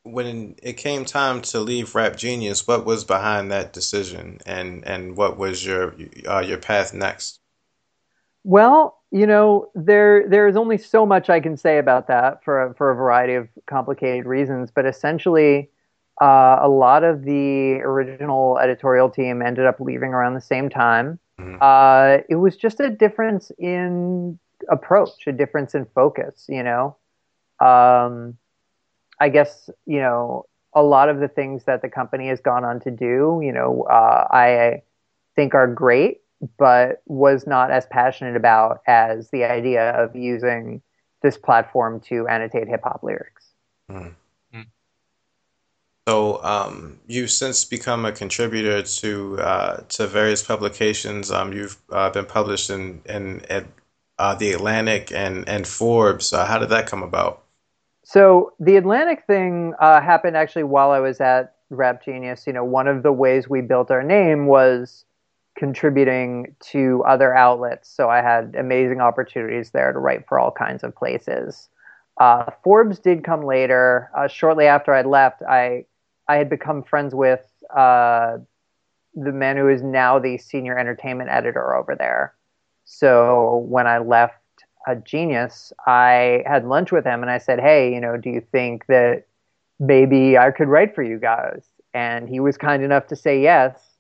when 0.04 0.56
it 0.62 0.74
came 0.74 1.06
time 1.06 1.42
to 1.42 1.60
leave 1.60 1.96
Rap 1.96 2.16
Genius, 2.16 2.68
what 2.68 2.86
was 2.86 3.04
behind 3.04 3.52
that 3.52 3.74
decision, 3.74 4.40
and 4.46 4.86
and 4.86 5.16
what 5.18 5.38
was 5.38 5.66
your 5.66 5.96
uh, 6.28 6.40
your 6.40 6.58
path 6.58 6.94
next? 6.94 7.40
Well, 8.44 9.00
you 9.12 9.28
know, 9.28 9.70
there 9.76 10.28
there 10.28 10.48
is 10.48 10.56
only 10.56 10.78
so 10.78 11.06
much 11.06 11.30
I 11.30 11.40
can 11.40 11.56
say 11.58 11.78
about 11.78 12.08
that 12.08 12.44
for 12.44 12.74
for 12.78 12.92
a 12.92 12.96
variety 12.96 13.36
of 13.36 13.48
complicated 13.66 14.26
reasons, 14.26 14.72
but 14.72 14.86
essentially. 14.86 15.70
Uh, 16.22 16.60
a 16.62 16.70
lot 16.70 17.04
of 17.04 17.24
the 17.24 17.82
original 17.82 18.60
editorial 18.60 19.10
team 19.10 19.42
ended 19.42 19.66
up 19.66 19.80
leaving 19.80 20.14
around 20.14 20.36
the 20.36 20.42
same 20.42 20.70
time. 20.70 21.18
Mm-hmm. 21.40 21.58
Uh, 21.60 22.24
it 22.30 22.36
was 22.36 22.56
just 22.56 22.80
a 22.80 22.90
difference 22.90 23.52
in 23.58 24.38
approach, 24.70 25.26
a 25.28 25.32
difference 25.32 25.74
in 25.76 25.86
focus. 25.96 26.46
You 26.48 26.64
know, 26.64 26.96
um, 27.60 28.38
I 29.20 29.30
guess 29.30 29.70
you 29.86 30.00
know 30.00 30.46
a 30.74 30.84
lot 30.84 31.10
of 31.10 31.20
the 31.20 31.28
things 31.28 31.64
that 31.66 31.82
the 31.82 31.90
company 31.90 32.28
has 32.28 32.40
gone 32.40 32.64
on 32.64 32.80
to 32.82 32.92
do. 32.92 33.42
You 33.44 33.52
know, 33.52 33.84
uh, 33.90 34.28
I 34.32 34.84
think 35.36 35.56
are 35.56 35.68
great, 35.68 36.22
but 36.58 37.02
was 37.06 37.48
not 37.48 37.72
as 37.72 37.86
passionate 37.88 38.36
about 38.36 38.82
as 38.88 39.30
the 39.30 39.44
idea 39.44 39.92
of 39.92 40.16
using 40.16 40.82
this 41.22 41.38
platform 41.38 42.00
to 42.02 42.28
annotate 42.28 42.68
hip 42.68 42.82
hop 42.84 43.02
lyrics. 43.04 43.52
Mm. 43.90 44.14
So 46.08 46.44
um, 46.44 47.00
you've 47.08 47.32
since 47.32 47.64
become 47.64 48.04
a 48.04 48.12
contributor 48.12 48.84
to 48.84 49.40
uh, 49.40 49.78
to 49.90 50.08
various 50.08 50.44
publications. 50.44 51.32
Um, 51.32 51.54
you've 51.54 51.78
uh, 51.90 52.10
been 52.10 52.26
published 52.26 52.70
in 52.70 53.02
in, 53.06 53.40
in 53.50 53.68
uh, 54.20 54.36
the 54.36 54.52
Atlantic 54.52 55.14
and 55.14 55.48
and 55.48 55.66
Forbes. 55.66 56.34
Uh, 56.34 56.46
how 56.46 56.60
did 56.60 56.70
that 56.70 56.88
come 56.88 57.04
about? 57.04 57.44
So 58.04 58.52
the 58.60 58.76
Atlantic 58.76 59.24
thing 59.28 59.76
uh, 59.80 60.02
happened 60.02 60.36
actually 60.36 60.64
while 60.64 60.92
I 60.92 61.00
was 61.00 61.22
at 61.22 61.56
Rap 61.70 62.04
Genius. 62.04 62.46
You 62.46 62.52
know, 62.52 62.66
one 62.66 62.90
of 62.90 63.02
the 63.02 63.14
ways 63.14 63.48
we 63.48 63.62
built 63.62 63.90
our 63.90 64.04
name 64.04 64.48
was 64.48 65.06
contributing 65.56 66.56
to 66.72 67.04
other 67.08 67.36
outlets. 67.36 67.90
So 67.90 68.10
I 68.10 68.22
had 68.22 68.56
amazing 68.58 69.02
opportunities 69.02 69.72
there 69.72 69.92
to 69.94 70.00
write 70.00 70.28
for 70.28 70.40
all 70.40 70.52
kinds 70.52 70.84
of 70.84 70.96
places. 70.96 71.70
Uh, 72.20 72.52
Forbes 72.64 73.00
did 73.00 73.24
come 73.24 73.44
later. 73.44 74.10
Uh, 74.16 74.28
shortly 74.28 74.66
after 74.66 74.94
I 74.94 75.02
left, 75.02 75.42
I 75.44 75.86
I 76.28 76.38
had 76.38 76.50
become 76.50 76.84
friends 76.84 77.14
with 77.14 77.42
uh, 77.76 78.38
the 79.16 79.32
man 79.32 79.58
who 79.58 79.68
is 79.68 79.82
now 79.82 80.20
the 80.20 80.38
senior 80.38 80.78
entertainment 80.78 81.30
editor 81.30 81.76
over 81.76 81.96
there. 81.96 82.34
So 82.86 83.66
when 83.68 83.88
I 83.88 83.98
left 84.00 84.36
a 84.88 84.96
genius, 84.96 85.72
I 85.86 86.44
had 86.46 86.66
lunch 86.66 86.92
with 86.92 87.06
him 87.06 87.22
and 87.22 87.32
I 87.32 87.38
said, 87.38 87.60
Hey, 87.60 87.94
you 87.94 88.02
know, 88.02 88.18
do 88.18 88.30
you 88.30 88.42
think 88.52 88.86
that 88.88 89.26
maybe 89.80 90.38
I 90.38 90.52
could 90.52 90.68
write 90.68 90.96
for 90.96 91.04
you 91.04 91.20
guys? 91.20 91.66
And 91.94 92.28
he 92.28 92.40
was 92.40 92.58
kind 92.58 92.84
enough 92.84 93.08
to 93.08 93.16
say 93.16 93.42
yes. 93.42 93.93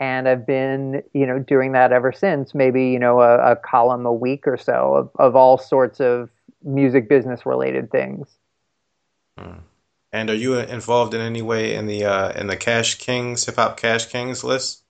And 0.00 0.28
I've 0.28 0.44
been, 0.46 1.02
you 1.12 1.24
know, 1.24 1.38
doing 1.38 1.72
that 1.72 1.92
ever 1.92 2.10
since, 2.10 2.52
maybe, 2.54 2.88
you 2.88 2.98
know, 2.98 3.20
a, 3.20 3.52
a 3.52 3.56
column 3.56 4.06
a 4.06 4.12
week 4.12 4.46
or 4.46 4.56
so 4.56 4.94
of, 4.94 5.10
of 5.20 5.36
all 5.36 5.56
sorts 5.56 6.00
of 6.00 6.30
music 6.64 7.08
business 7.08 7.46
related 7.46 7.90
things. 7.92 8.28
Hmm. 9.38 9.58
And 10.12 10.30
are 10.30 10.34
you 10.34 10.58
involved 10.58 11.14
in 11.14 11.20
any 11.20 11.42
way 11.42 11.74
in 11.74 11.86
the 11.86 12.04
uh, 12.04 12.32
in 12.40 12.48
the 12.48 12.56
Cash 12.56 12.96
Kings 12.96 13.46
Hip 13.46 13.56
Hop 13.56 13.76
Cash 13.76 14.06
Kings 14.06 14.44
list? 14.44 14.82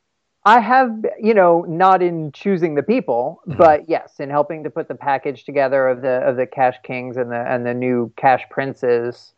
I 0.46 0.60
have, 0.60 1.06
you 1.20 1.32
know, 1.32 1.62
not 1.62 2.02
in 2.02 2.32
choosing 2.32 2.74
the 2.74 2.82
people, 2.82 3.40
mm-hmm. 3.46 3.58
but 3.58 3.88
yes, 3.88 4.20
in 4.20 4.28
helping 4.30 4.64
to 4.64 4.70
put 4.70 4.88
the 4.88 4.94
package 4.94 5.44
together 5.44 5.86
of 5.88 6.00
the 6.00 6.20
of 6.22 6.36
the 6.36 6.46
Cash 6.46 6.76
Kings 6.82 7.18
and 7.18 7.30
the 7.30 7.40
and 7.40 7.66
the 7.66 7.74
new 7.74 8.10
Cash 8.16 8.42
Princes. 8.50 9.33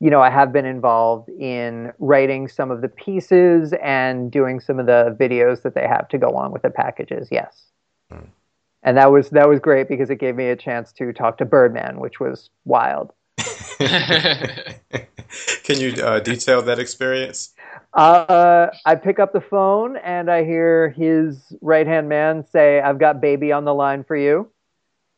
You 0.00 0.10
know, 0.10 0.20
I 0.20 0.30
have 0.30 0.52
been 0.52 0.64
involved 0.64 1.28
in 1.28 1.92
writing 1.98 2.48
some 2.48 2.70
of 2.70 2.80
the 2.80 2.88
pieces 2.88 3.74
and 3.82 4.30
doing 4.30 4.58
some 4.58 4.78
of 4.78 4.86
the 4.86 5.14
videos 5.20 5.62
that 5.62 5.74
they 5.74 5.86
have 5.86 6.08
to 6.08 6.18
go 6.18 6.36
on 6.36 6.52
with 6.52 6.62
the 6.62 6.70
packages. 6.70 7.28
Yes, 7.30 7.66
mm. 8.12 8.26
and 8.82 8.96
that 8.96 9.12
was 9.12 9.30
that 9.30 9.48
was 9.48 9.60
great 9.60 9.88
because 9.88 10.10
it 10.10 10.16
gave 10.16 10.36
me 10.36 10.48
a 10.48 10.56
chance 10.56 10.92
to 10.92 11.12
talk 11.12 11.38
to 11.38 11.44
Birdman, 11.44 12.00
which 12.00 12.18
was 12.18 12.50
wild. 12.64 13.12
Can 15.64 15.78
you 15.78 15.92
uh, 16.02 16.20
detail 16.20 16.62
that 16.62 16.78
experience? 16.78 17.54
Uh, 17.92 18.68
I 18.84 18.94
pick 18.94 19.18
up 19.18 19.32
the 19.32 19.40
phone 19.40 19.96
and 19.96 20.30
I 20.30 20.44
hear 20.44 20.90
his 20.90 21.52
right 21.60 21.86
hand 21.86 22.08
man 22.08 22.44
say, 22.46 22.80
I've 22.80 22.98
got 22.98 23.20
baby 23.20 23.52
on 23.52 23.64
the 23.64 23.74
line 23.74 24.04
for 24.04 24.16
you. 24.16 24.50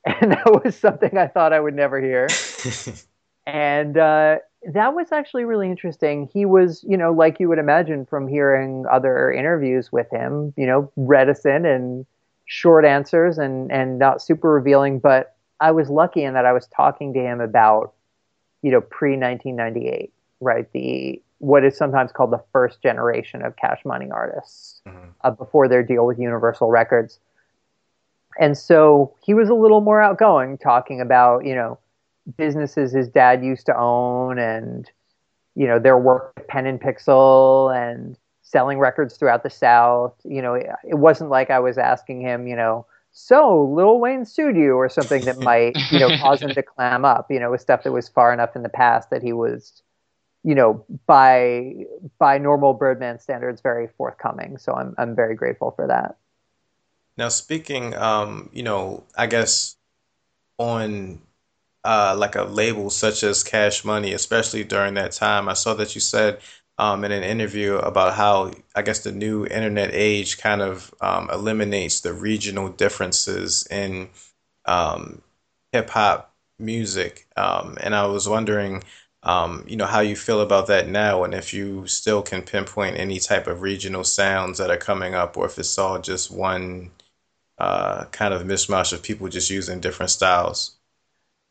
And 0.04 0.32
that 0.32 0.64
was 0.64 0.76
something 0.76 1.16
I 1.16 1.28
thought 1.28 1.52
I 1.52 1.60
would 1.60 1.76
never 1.76 2.00
hear. 2.00 2.26
and 3.46 3.96
uh, 3.96 4.38
that 4.64 4.94
was 4.94 5.12
actually 5.12 5.44
really 5.44 5.68
interesting. 5.68 6.28
He 6.32 6.44
was, 6.44 6.84
you 6.88 6.96
know, 6.96 7.12
like 7.12 7.40
you 7.40 7.48
would 7.48 7.58
imagine 7.58 8.06
from 8.06 8.28
hearing 8.28 8.84
other 8.90 9.30
interviews 9.32 9.90
with 9.90 10.08
him, 10.10 10.54
you 10.56 10.66
know, 10.66 10.90
reticent 10.96 11.66
and 11.66 12.06
short 12.46 12.84
answers 12.84 13.38
and, 13.38 13.72
and 13.72 13.98
not 13.98 14.22
super 14.22 14.52
revealing. 14.52 14.98
But 14.98 15.34
I 15.60 15.72
was 15.72 15.90
lucky 15.90 16.22
in 16.22 16.34
that 16.34 16.46
I 16.46 16.52
was 16.52 16.66
talking 16.68 17.12
to 17.14 17.20
him 17.20 17.40
about, 17.40 17.92
you 18.62 18.70
know, 18.70 18.80
pre 18.80 19.16
1998, 19.16 20.12
right? 20.40 20.70
The 20.72 21.20
what 21.38 21.64
is 21.64 21.76
sometimes 21.76 22.12
called 22.12 22.30
the 22.30 22.42
first 22.52 22.80
generation 22.80 23.42
of 23.44 23.56
cash 23.56 23.80
money 23.84 24.08
artists 24.12 24.80
mm-hmm. 24.86 25.08
uh, 25.22 25.30
before 25.32 25.66
their 25.66 25.82
deal 25.82 26.06
with 26.06 26.18
Universal 26.20 26.70
Records. 26.70 27.18
And 28.38 28.56
so 28.56 29.12
he 29.24 29.34
was 29.34 29.48
a 29.48 29.54
little 29.54 29.80
more 29.80 30.00
outgoing, 30.00 30.56
talking 30.56 31.00
about, 31.00 31.44
you 31.44 31.54
know, 31.56 31.78
businesses 32.36 32.92
his 32.92 33.08
dad 33.08 33.44
used 33.44 33.66
to 33.66 33.76
own 33.76 34.38
and, 34.38 34.90
you 35.54 35.66
know, 35.66 35.78
their 35.78 35.98
work 35.98 36.32
at 36.36 36.48
Pen 36.48 36.66
and 36.66 36.80
Pixel 36.80 37.74
and 37.74 38.16
selling 38.42 38.78
records 38.78 39.16
throughout 39.16 39.42
the 39.42 39.50
South. 39.50 40.14
You 40.24 40.42
know, 40.42 40.54
it, 40.54 40.66
it 40.88 40.94
wasn't 40.96 41.30
like 41.30 41.50
I 41.50 41.58
was 41.58 41.78
asking 41.78 42.20
him, 42.20 42.46
you 42.46 42.56
know, 42.56 42.86
so 43.12 43.64
Lil 43.64 43.98
Wayne 43.98 44.24
sued 44.24 44.56
you 44.56 44.74
or 44.74 44.88
something 44.88 45.24
that 45.26 45.38
might, 45.38 45.76
you 45.90 45.98
know, 45.98 46.16
cause 46.18 46.40
him 46.40 46.54
to 46.54 46.62
clam 46.62 47.04
up, 47.04 47.30
you 47.30 47.38
know, 47.38 47.50
with 47.50 47.60
stuff 47.60 47.82
that 47.82 47.92
was 47.92 48.08
far 48.08 48.32
enough 48.32 48.56
in 48.56 48.62
the 48.62 48.70
past 48.70 49.10
that 49.10 49.22
he 49.22 49.32
was 49.32 49.82
you 50.44 50.54
know, 50.54 50.84
by 51.06 51.74
by 52.18 52.38
normal 52.38 52.74
Birdman 52.74 53.18
standards, 53.20 53.60
very 53.60 53.88
forthcoming. 53.96 54.58
So 54.58 54.74
I'm 54.74 54.94
I'm 54.98 55.14
very 55.14 55.34
grateful 55.34 55.70
for 55.70 55.86
that. 55.86 56.16
Now, 57.16 57.28
speaking, 57.28 57.94
um, 57.94 58.50
you 58.52 58.62
know, 58.62 59.04
I 59.16 59.26
guess 59.26 59.76
on 60.58 61.20
uh, 61.84 62.14
like 62.18 62.36
a 62.36 62.44
label 62.44 62.90
such 62.90 63.22
as 63.22 63.42
Cash 63.42 63.84
Money, 63.84 64.12
especially 64.12 64.64
during 64.64 64.94
that 64.94 65.12
time, 65.12 65.48
I 65.48 65.54
saw 65.54 65.74
that 65.74 65.94
you 65.94 66.00
said 66.00 66.40
um, 66.78 67.04
in 67.04 67.12
an 67.12 67.22
interview 67.22 67.76
about 67.76 68.14
how 68.14 68.52
I 68.74 68.82
guess 68.82 69.00
the 69.00 69.12
new 69.12 69.46
internet 69.46 69.90
age 69.92 70.38
kind 70.38 70.62
of 70.62 70.94
um, 71.00 71.28
eliminates 71.30 72.00
the 72.00 72.12
regional 72.12 72.68
differences 72.68 73.66
in 73.70 74.08
um, 74.64 75.22
hip 75.72 75.90
hop 75.90 76.34
music, 76.58 77.26
um, 77.36 77.76
and 77.80 77.94
I 77.94 78.06
was 78.06 78.28
wondering 78.28 78.82
um, 79.24 79.64
you 79.68 79.76
know 79.76 79.86
how 79.86 80.00
you 80.00 80.16
feel 80.16 80.40
about 80.40 80.66
that 80.68 80.88
now, 80.88 81.24
and 81.24 81.34
if 81.34 81.52
you 81.54 81.86
still 81.86 82.22
can 82.22 82.42
pinpoint 82.42 82.96
any 82.98 83.18
type 83.20 83.46
of 83.46 83.62
regional 83.62 84.04
sounds 84.04 84.58
that 84.58 84.70
are 84.70 84.76
coming 84.76 85.14
up, 85.14 85.36
or 85.36 85.46
if 85.46 85.58
it's 85.58 85.78
all 85.78 86.00
just 86.00 86.30
one 86.30 86.90
uh, 87.58 88.06
kind 88.06 88.34
of 88.34 88.42
mishmash 88.42 88.92
of 88.92 89.02
people 89.02 89.28
just 89.28 89.50
using 89.50 89.80
different 89.80 90.10
styles. 90.10 90.76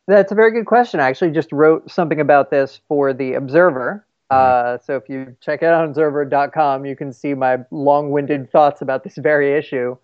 That's 0.08 0.32
a 0.32 0.36
very 0.36 0.52
good 0.52 0.66
question. 0.66 1.00
I 1.00 1.08
actually 1.08 1.32
just 1.32 1.52
wrote 1.52 1.90
something 1.90 2.20
about 2.20 2.52
this 2.52 2.82
for 2.88 3.14
the 3.14 3.34
Observer. 3.34 4.06
Mm-hmm. 4.32 4.76
Uh, 4.76 4.78
so 4.84 4.96
if 4.96 5.10
you 5.10 5.36
check 5.42 5.62
it 5.62 5.66
out 5.66 5.84
on 5.84 5.90
observer.com, 5.90 6.86
you 6.86 6.96
can 6.96 7.14
see 7.14 7.34
my 7.34 7.60
long-winded 7.70 8.52
thoughts 8.52 8.82
about 8.82 9.04
this 9.04 9.18
very 9.18 9.58
issue. 9.58 9.98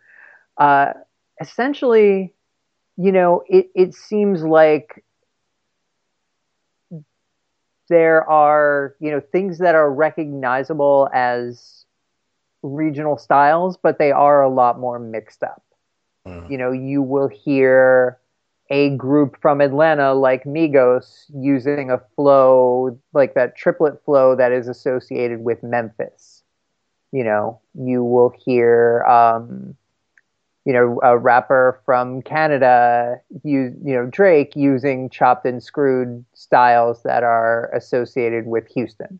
Uh, 0.57 0.93
essentially, 1.41 2.33
you 2.97 3.11
know, 3.11 3.43
it, 3.47 3.69
it 3.73 3.93
seems 3.93 4.43
like 4.43 5.03
there 7.89 8.29
are 8.29 8.95
you 8.99 9.11
know 9.11 9.21
things 9.31 9.59
that 9.59 9.75
are 9.75 9.89
recognizable 9.89 11.09
as 11.13 11.85
regional 12.63 13.17
styles, 13.17 13.77
but 13.77 13.97
they 13.97 14.11
are 14.11 14.41
a 14.41 14.49
lot 14.49 14.79
more 14.79 14.99
mixed 14.99 15.43
up. 15.43 15.63
Mm. 16.27 16.51
You 16.51 16.57
know, 16.57 16.71
you 16.71 17.01
will 17.01 17.29
hear 17.29 18.17
a 18.69 18.89
group 18.91 19.37
from 19.41 19.61
Atlanta 19.61 20.13
like 20.13 20.43
Migos 20.43 21.25
using 21.33 21.89
a 21.89 22.01
flow 22.15 22.99
like 23.13 23.33
that 23.33 23.55
triplet 23.55 24.03
flow 24.03 24.35
that 24.35 24.51
is 24.51 24.67
associated 24.67 25.43
with 25.43 25.63
Memphis. 25.63 26.43
You 27.11 27.23
know, 27.23 27.61
you 27.73 28.03
will 28.03 28.33
hear 28.45 29.03
um, 29.03 29.75
you 30.67 30.73
know, 30.73 30.99
a 31.01 31.17
rapper 31.17 31.81
from 31.85 32.21
Canada, 32.23 33.21
use, 33.45 33.73
you 33.85 33.93
know, 33.95 34.05
Drake 34.05 34.53
using 34.53 35.09
chopped 35.09 35.45
and 35.45 35.63
screwed 35.63 36.25
styles 36.33 37.03
that 37.03 37.23
are 37.23 37.71
associated 37.73 38.47
with 38.47 38.67
Houston. 38.73 39.17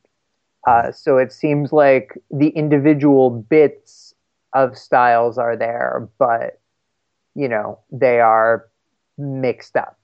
Uh, 0.67 0.91
so 0.91 1.17
it 1.17 1.31
seems 1.31 1.71
like 1.71 2.21
the 2.29 2.49
individual 2.49 3.29
bits 3.29 4.13
of 4.53 4.77
styles 4.77 5.37
are 5.37 5.55
there, 5.55 6.09
but, 6.19 6.59
you 7.33 7.47
know, 7.47 7.79
they 7.93 8.19
are 8.19 8.65
mixed 9.17 9.75
up. 9.75 9.97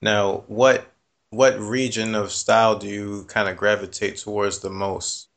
Now, 0.00 0.44
what 0.46 0.86
what 1.30 1.58
region 1.60 2.14
of 2.14 2.32
style 2.32 2.78
do 2.78 2.88
you 2.88 3.24
kind 3.28 3.48
of 3.48 3.56
gravitate 3.56 4.16
towards 4.16 4.60
the 4.60 4.70
most? 4.70 5.28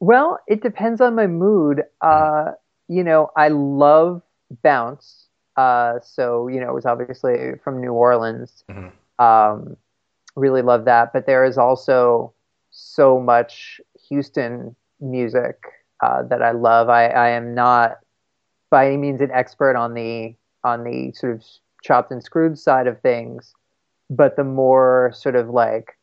Well, 0.00 0.40
it 0.46 0.62
depends 0.62 1.00
on 1.00 1.14
my 1.14 1.26
mood. 1.26 1.84
Uh, 2.00 2.52
you 2.88 3.04
know, 3.04 3.30
I 3.36 3.48
love 3.48 4.22
bounce. 4.62 5.28
Uh, 5.56 6.00
so 6.02 6.48
you 6.48 6.60
know, 6.60 6.70
it 6.70 6.74
was 6.74 6.86
obviously 6.86 7.52
from 7.62 7.80
New 7.80 7.92
Orleans. 7.92 8.64
Mm-hmm. 8.70 9.24
Um, 9.24 9.76
really 10.34 10.62
love 10.62 10.84
that. 10.84 11.12
But 11.12 11.26
there 11.26 11.44
is 11.44 11.58
also 11.58 12.32
so 12.70 13.20
much 13.20 13.80
Houston 14.08 14.76
music 15.00 15.56
uh, 16.02 16.22
that 16.24 16.42
I 16.42 16.52
love. 16.52 16.88
I, 16.88 17.06
I 17.06 17.28
am 17.30 17.54
not 17.54 17.98
by 18.76 18.88
any 18.88 18.98
means 18.98 19.22
an 19.22 19.30
expert 19.32 19.74
on 19.74 19.94
the 19.94 20.34
on 20.62 20.84
the 20.84 21.10
sort 21.12 21.32
of 21.32 21.42
chopped 21.82 22.10
and 22.12 22.22
screwed 22.22 22.58
side 22.58 22.86
of 22.86 23.00
things, 23.00 23.54
but 24.10 24.36
the 24.36 24.44
more 24.44 25.12
sort 25.14 25.34
of 25.34 25.48
like 25.48 25.96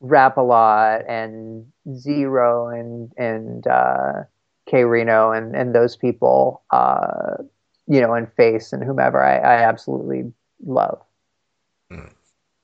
Rap-A-Lot 0.00 1.02
and 1.06 1.66
Z-Ro 1.94 2.68
and 2.68 3.12
and 3.18 3.66
uh, 3.66 4.22
K-Rino 4.64 5.30
and 5.32 5.54
and 5.54 5.74
those 5.74 5.94
people, 5.94 6.62
uh, 6.70 7.34
you 7.86 8.00
know, 8.00 8.14
and 8.14 8.32
Face 8.32 8.72
and 8.72 8.82
whomever, 8.82 9.22
I, 9.22 9.36
I 9.36 9.56
absolutely 9.68 10.32
love. 10.64 11.02
Hmm. 11.90 12.08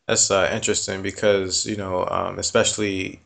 That's 0.09 0.30
uh, 0.30 0.48
interesting 0.50 1.03
because 1.03 1.66
you 1.66 1.76
know, 1.76 2.07
um, 2.11 2.38
especially 2.38 3.20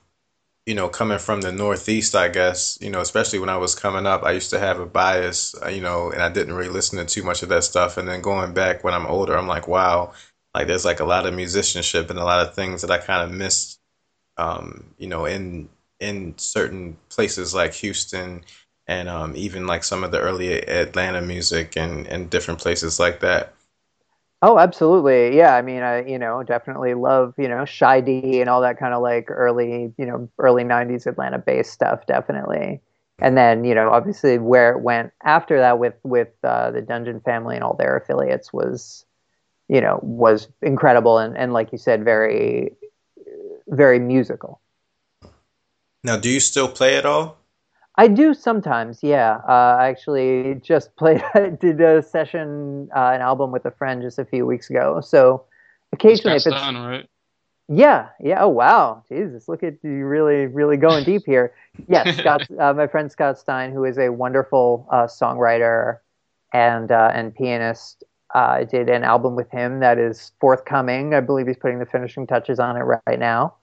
you 0.66 0.74
know, 0.74 0.88
coming 0.88 1.18
from 1.18 1.42
the 1.42 1.52
Northeast, 1.52 2.16
I 2.16 2.28
guess, 2.28 2.78
you 2.80 2.90
know, 2.90 3.00
especially 3.00 3.38
when 3.38 3.48
I 3.48 3.56
was 3.56 3.74
coming 3.76 4.06
up, 4.06 4.24
I 4.24 4.32
used 4.32 4.50
to 4.50 4.58
have 4.58 4.80
a 4.80 4.86
bias, 4.86 5.54
uh, 5.64 5.68
you 5.68 5.80
know, 5.80 6.10
and 6.10 6.22
I 6.22 6.28
didn't 6.30 6.54
really 6.54 6.70
listen 6.70 6.98
to 6.98 7.06
too 7.06 7.22
much 7.24 7.42
of 7.42 7.50
that 7.50 7.64
stuff. 7.64 7.96
And 7.96 8.08
then 8.08 8.20
going 8.20 8.52
back 8.54 8.84
when 8.84 8.94
I'm 8.94 9.06
older, 9.06 9.36
I'm 9.38 9.46
like, 9.48 9.68
wow, 9.68 10.12
like 10.54 10.66
there's 10.66 10.84
like 10.84 11.00
a 11.00 11.04
lot 11.04 11.26
of 11.26 11.34
musicianship 11.34 12.10
and 12.10 12.18
a 12.18 12.24
lot 12.24 12.46
of 12.46 12.54
things 12.54 12.82
that 12.82 12.90
I 12.90 12.98
kind 12.98 13.22
of 13.30 13.36
missed, 13.36 13.78
um, 14.38 14.94
you 14.98 15.08
know, 15.08 15.26
in 15.26 15.70
in 16.00 16.34
certain 16.38 16.98
places 17.10 17.54
like 17.54 17.74
Houston 17.74 18.44
and 18.88 19.08
um, 19.08 19.34
even 19.36 19.66
like 19.66 19.84
some 19.84 20.04
of 20.04 20.12
the 20.12 20.20
early 20.20 20.54
Atlanta 20.54 21.22
music 21.22 21.76
and 21.76 22.06
and 22.08 22.30
different 22.30 22.60
places 22.60 23.00
like 23.00 23.20
that. 23.22 23.55
Oh, 24.42 24.58
absolutely. 24.58 25.36
Yeah. 25.36 25.54
I 25.54 25.62
mean, 25.62 25.82
I, 25.82 26.04
you 26.04 26.18
know, 26.18 26.42
definitely 26.42 26.94
love, 26.94 27.34
you 27.38 27.48
know, 27.48 27.64
Shy 27.64 28.00
D 28.00 28.40
and 28.40 28.50
all 28.50 28.60
that 28.60 28.78
kind 28.78 28.92
of 28.92 29.02
like 29.02 29.30
early, 29.30 29.92
you 29.96 30.06
know, 30.06 30.28
early 30.38 30.62
90s 30.62 31.06
Atlanta 31.06 31.38
based 31.38 31.72
stuff, 31.72 32.06
definitely. 32.06 32.80
And 33.18 33.36
then, 33.36 33.64
you 33.64 33.74
know, 33.74 33.90
obviously 33.90 34.38
where 34.38 34.72
it 34.72 34.82
went 34.82 35.12
after 35.24 35.58
that 35.58 35.78
with, 35.78 35.94
with 36.02 36.28
uh, 36.44 36.70
the 36.70 36.82
Dungeon 36.82 37.20
family 37.20 37.54
and 37.54 37.64
all 37.64 37.74
their 37.74 37.96
affiliates 37.96 38.52
was, 38.52 39.06
you 39.68 39.80
know, 39.80 40.00
was 40.02 40.48
incredible. 40.60 41.16
And, 41.18 41.36
and 41.36 41.54
like 41.54 41.72
you 41.72 41.78
said, 41.78 42.04
very, 42.04 42.72
very 43.66 43.98
musical. 43.98 44.60
Now, 46.04 46.18
do 46.18 46.28
you 46.28 46.40
still 46.40 46.68
play 46.68 46.96
at 46.96 47.06
all? 47.06 47.38
I 47.98 48.08
do 48.08 48.34
sometimes, 48.34 49.02
yeah. 49.02 49.40
Uh, 49.48 49.76
I 49.80 49.88
actually 49.88 50.60
just 50.62 50.94
played, 50.96 51.22
did 51.60 51.80
a 51.80 52.02
session, 52.02 52.88
uh, 52.94 53.12
an 53.14 53.20
album 53.20 53.52
with 53.52 53.64
a 53.64 53.70
friend 53.70 54.02
just 54.02 54.18
a 54.18 54.24
few 54.24 54.46
weeks 54.46 54.70
ago. 54.70 55.00
So 55.00 55.44
occasionally, 55.92 56.36
if 56.36 56.46
it's 56.46 56.54
right? 56.54 57.08
Yeah, 57.68 58.08
yeah. 58.20 58.44
Oh 58.44 58.48
wow, 58.48 59.02
Jesus! 59.08 59.48
Look 59.48 59.64
at 59.64 59.74
you, 59.82 60.06
really, 60.06 60.46
really 60.46 60.76
going 60.76 61.04
deep 61.04 61.22
here. 61.26 61.52
Yes, 61.88 62.16
Scott, 62.16 62.46
uh, 62.60 62.72
my 62.74 62.86
friend 62.86 63.10
Scott 63.10 63.38
Stein, 63.38 63.72
who 63.72 63.84
is 63.84 63.98
a 63.98 64.10
wonderful 64.10 64.86
uh, 64.90 65.06
songwriter 65.06 65.98
and 66.52 66.92
uh, 66.92 67.10
and 67.12 67.34
pianist. 67.34 68.04
I 68.34 68.62
uh, 68.62 68.64
did 68.64 68.88
an 68.88 69.04
album 69.04 69.36
with 69.36 69.50
him 69.50 69.80
that 69.80 69.98
is 69.98 70.32
forthcoming. 70.40 71.14
I 71.14 71.20
believe 71.20 71.46
he's 71.46 71.56
putting 71.56 71.78
the 71.78 71.86
finishing 71.86 72.26
touches 72.26 72.58
on 72.58 72.76
it 72.76 72.80
right 72.80 73.18
now. 73.18 73.54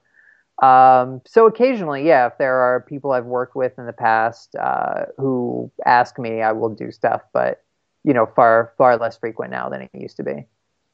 Um, 0.62 1.20
so 1.26 1.46
occasionally, 1.46 2.06
yeah, 2.06 2.26
if 2.26 2.38
there 2.38 2.56
are 2.56 2.80
people 2.80 3.12
I've 3.12 3.24
worked 3.24 3.56
with 3.56 3.76
in 3.78 3.86
the 3.86 3.92
past 3.92 4.54
uh, 4.54 5.06
who 5.18 5.70
ask 5.84 6.18
me, 6.18 6.42
I 6.42 6.52
will 6.52 6.68
do 6.68 6.92
stuff, 6.92 7.22
but 7.32 7.62
you 8.04 8.12
know, 8.12 8.26
far 8.26 8.72
far 8.78 8.96
less 8.96 9.16
frequent 9.16 9.50
now 9.50 9.68
than 9.68 9.82
it 9.82 9.90
used 9.92 10.16
to 10.18 10.22
be. 10.22 10.44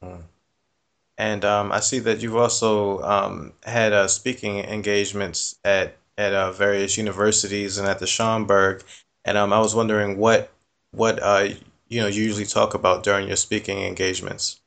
Hmm. 0.01 0.21
And 1.17 1.45
um, 1.45 1.71
I 1.71 1.81
see 1.81 1.99
that 1.99 2.21
you've 2.23 2.35
also 2.35 3.01
um, 3.01 3.53
had 3.63 3.93
uh, 3.93 4.07
speaking 4.07 4.57
engagements 4.59 5.59
at 5.63 5.97
at 6.17 6.33
uh, 6.33 6.51
various 6.51 6.97
universities 6.97 7.77
and 7.77 7.87
at 7.87 7.99
the 7.99 8.05
Schomburg. 8.05 8.83
And 9.25 9.37
um, 9.37 9.53
I 9.53 9.59
was 9.59 9.75
wondering 9.75 10.17
what 10.17 10.51
what 10.91 11.21
uh, 11.21 11.49
you 11.89 12.01
know 12.01 12.07
you 12.07 12.23
usually 12.23 12.45
talk 12.45 12.73
about 12.73 13.03
during 13.03 13.27
your 13.27 13.37
speaking 13.37 13.83
engagements. 13.83 14.59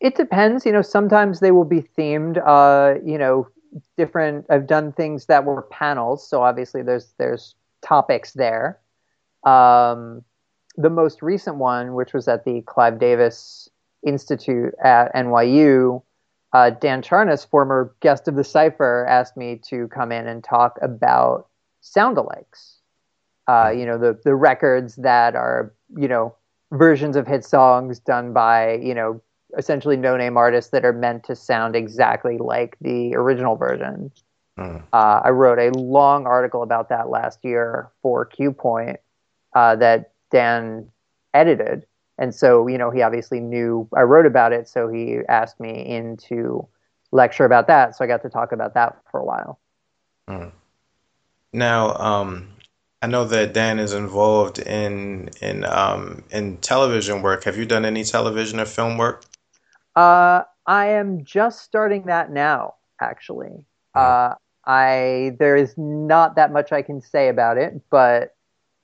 It 0.00 0.16
depends. 0.16 0.64
You 0.64 0.72
know, 0.72 0.82
sometimes 0.82 1.40
they 1.40 1.50
will 1.50 1.64
be 1.64 1.82
themed. 1.82 2.40
Uh, 2.44 3.00
you 3.04 3.18
know, 3.18 3.48
different 3.96 4.46
I've 4.50 4.66
done 4.66 4.92
things 4.92 5.26
that 5.26 5.44
were 5.44 5.62
panels, 5.62 6.28
so 6.28 6.42
obviously 6.42 6.82
there's 6.82 7.14
there's 7.18 7.54
topics 7.82 8.32
there. 8.32 8.78
Um, 9.44 10.24
the 10.76 10.90
most 10.90 11.22
recent 11.22 11.56
one, 11.56 11.94
which 11.94 12.12
was 12.12 12.28
at 12.28 12.44
the 12.44 12.62
Clive 12.62 12.98
Davis 12.98 13.68
Institute 14.06 14.74
at 14.82 15.12
NYU, 15.14 16.02
uh, 16.52 16.70
Dan 16.70 17.02
Charnas, 17.02 17.46
former 17.48 17.94
guest 18.00 18.28
of 18.28 18.36
the 18.36 18.44
Cipher, 18.44 19.06
asked 19.08 19.36
me 19.36 19.60
to 19.68 19.88
come 19.88 20.12
in 20.12 20.26
and 20.26 20.42
talk 20.42 20.78
about 20.80 21.48
sound 21.80 22.16
alikes. 22.16 22.76
Uh, 23.46 23.70
you 23.70 23.86
know, 23.86 23.98
the 23.98 24.18
the 24.24 24.34
records 24.34 24.96
that 24.96 25.34
are 25.34 25.72
you 25.96 26.08
know 26.08 26.34
versions 26.72 27.16
of 27.16 27.26
hit 27.26 27.44
songs 27.44 27.98
done 27.98 28.32
by 28.32 28.74
you 28.74 28.94
know 28.94 29.20
essentially 29.56 29.96
no 29.96 30.16
name 30.16 30.36
artists 30.36 30.70
that 30.72 30.84
are 30.84 30.92
meant 30.92 31.24
to 31.24 31.36
sound 31.36 31.74
exactly 31.74 32.38
like 32.38 32.76
the 32.80 33.14
original 33.14 33.56
version. 33.56 34.10
Mm. 34.58 34.82
Uh, 34.92 35.20
I 35.24 35.30
wrote 35.30 35.58
a 35.58 35.70
long 35.78 36.26
article 36.26 36.62
about 36.62 36.88
that 36.88 37.08
last 37.08 37.44
year 37.44 37.90
for 38.02 38.26
Cuepoint 38.26 38.96
uh, 39.54 39.76
that 39.76 40.12
Dan 40.30 40.90
edited. 41.32 41.86
And 42.18 42.34
so, 42.34 42.66
you 42.66 42.76
know, 42.76 42.90
he 42.90 43.02
obviously 43.02 43.40
knew 43.40 43.88
I 43.96 44.02
wrote 44.02 44.26
about 44.26 44.52
it. 44.52 44.68
So 44.68 44.88
he 44.88 45.20
asked 45.28 45.60
me 45.60 45.70
in 45.70 46.16
to 46.28 46.66
lecture 47.12 47.44
about 47.44 47.68
that. 47.68 47.96
So 47.96 48.04
I 48.04 48.08
got 48.08 48.22
to 48.22 48.28
talk 48.28 48.52
about 48.52 48.74
that 48.74 48.98
for 49.10 49.20
a 49.20 49.24
while. 49.24 49.60
Mm. 50.28 50.52
Now, 51.52 51.94
um, 51.94 52.48
I 53.00 53.06
know 53.06 53.24
that 53.24 53.54
Dan 53.54 53.78
is 53.78 53.92
involved 53.92 54.58
in 54.58 55.30
in 55.40 55.64
um, 55.64 56.24
in 56.30 56.56
television 56.58 57.22
work. 57.22 57.44
Have 57.44 57.56
you 57.56 57.64
done 57.64 57.84
any 57.84 58.04
television 58.04 58.58
or 58.58 58.66
film 58.66 58.98
work? 58.98 59.24
Uh, 59.98 60.44
I 60.64 60.86
am 60.90 61.24
just 61.24 61.62
starting 61.62 62.04
that 62.06 62.30
now, 62.30 62.74
actually. 63.00 63.66
Uh, 63.96 64.34
I 64.64 65.32
there 65.40 65.56
is 65.56 65.74
not 65.76 66.36
that 66.36 66.52
much 66.52 66.70
I 66.70 66.82
can 66.82 67.00
say 67.00 67.28
about 67.28 67.58
it, 67.58 67.80
but 67.90 68.36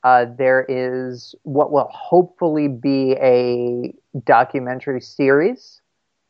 uh, 0.03 0.27
there 0.37 0.67
is 0.69 1.37
what 1.45 1.71
will 1.71 1.89
hopefully 1.93 2.67
be 2.67 3.13
a 3.13 3.95
documentary 4.27 5.01
series 5.01 5.81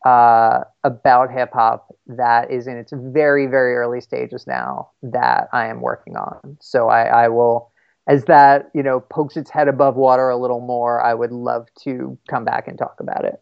uh, 0.05 0.65
about 0.83 1.33
hip 1.33 1.53
hop 1.55 1.95
that 2.07 2.51
is 2.51 2.67
in 2.67 2.77
its 2.77 2.93
very 2.95 3.47
very 3.47 3.77
early 3.77 4.03
stages 4.03 4.47
now 4.47 4.91
that 5.03 5.49
I 5.55 5.69
am 5.69 5.81
working 5.81 6.17
on. 6.19 6.59
So 6.61 6.89
I, 6.91 7.25
I 7.25 7.29
will, 7.29 7.73
as 8.07 8.27
that 8.27 8.71
you 8.75 8.83
know 8.83 9.01
pokes 9.01 9.39
its 9.39 9.49
head 9.49 9.69
above 9.69 9.97
water 9.97 10.29
a 10.29 10.37
little 10.37 10.61
more, 10.61 11.03
I 11.03 11.15
would 11.15 11.33
love 11.33 11.69
to 11.85 12.19
come 12.29 12.45
back 12.45 12.69
and 12.69 12.77
talk 12.77 12.97
about 13.01 13.25
it. 13.25 13.41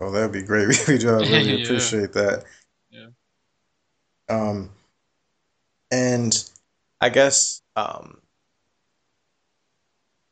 Oh, 0.00 0.10
that'd 0.10 0.32
be 0.32 0.42
great. 0.42 0.68
We 0.88 0.98
do 0.98 1.10
really 1.10 1.56
yeah. 1.56 1.64
appreciate 1.64 2.12
that. 2.12 2.44
Yeah. 2.90 3.08
Um, 4.28 4.70
and 5.90 6.50
I 7.00 7.08
guess 7.08 7.62
um, 7.76 8.18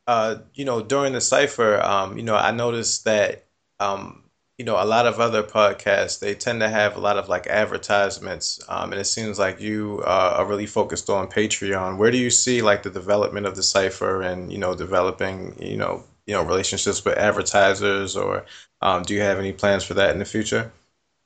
uh, 0.07 0.37
you 0.53 0.63
know, 0.65 0.81
during 0.81 1.13
the 1.13 1.21
cipher, 1.21 1.81
um, 1.81 2.17
you 2.17 2.23
know, 2.23 2.35
I 2.35 2.51
noticed 2.51 3.03
that 3.05 3.45
um, 3.79 4.23
you 4.57 4.65
know, 4.65 4.81
a 4.81 4.85
lot 4.85 5.05
of 5.05 5.19
other 5.19 5.43
podcasts 5.43 6.19
they 6.19 6.33
tend 6.33 6.61
to 6.61 6.69
have 6.69 6.95
a 6.95 6.99
lot 6.99 7.17
of 7.17 7.29
like 7.29 7.45
advertisements, 7.45 8.59
um, 8.69 8.91
and 8.91 8.99
it 8.99 9.05
seems 9.05 9.37
like 9.37 9.59
you 9.59 10.01
uh, 10.05 10.35
are 10.37 10.45
really 10.45 10.65
focused 10.65 11.09
on 11.09 11.27
Patreon. 11.27 11.97
Where 11.97 12.09
do 12.09 12.17
you 12.17 12.31
see 12.31 12.61
like 12.61 12.83
the 12.83 12.89
development 12.89 13.45
of 13.45 13.55
the 13.55 13.63
cipher 13.63 14.21
and 14.21 14.51
you 14.51 14.57
know, 14.57 14.73
developing 14.73 15.55
you 15.61 15.77
know, 15.77 16.03
you 16.27 16.33
know, 16.33 16.43
relationships 16.43 17.03
with 17.03 17.17
advertisers 17.17 18.15
or 18.15 18.45
um, 18.81 19.01
do 19.01 19.15
you 19.15 19.21
have 19.21 19.39
any 19.39 19.53
plans 19.53 19.83
for 19.83 19.95
that 19.95 20.11
in 20.11 20.19
the 20.19 20.25
future? 20.25 20.71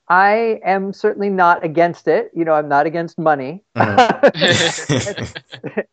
I 0.07 0.59
am 0.65 0.93
certainly 0.93 1.29
not 1.29 1.63
against 1.63 2.07
it. 2.07 2.31
You 2.33 2.45
know, 2.45 2.53
I'm 2.53 2.67
not 2.67 2.85
against 2.85 3.17
money. 3.17 3.63
Mm-hmm. 3.75 4.21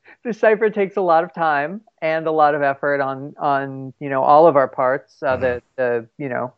the 0.24 0.32
cipher 0.32 0.70
takes 0.70 0.96
a 0.96 1.00
lot 1.00 1.24
of 1.24 1.32
time 1.32 1.80
and 2.02 2.26
a 2.26 2.32
lot 2.32 2.54
of 2.54 2.62
effort 2.62 3.00
on 3.00 3.34
on 3.38 3.92
you 4.00 4.08
know 4.08 4.22
all 4.22 4.46
of 4.46 4.56
our 4.56 4.68
parts. 4.68 5.22
Uh, 5.22 5.36
mm-hmm. 5.36 5.42
The 5.42 5.62
the 5.76 6.08
you 6.18 6.28
know 6.28 6.52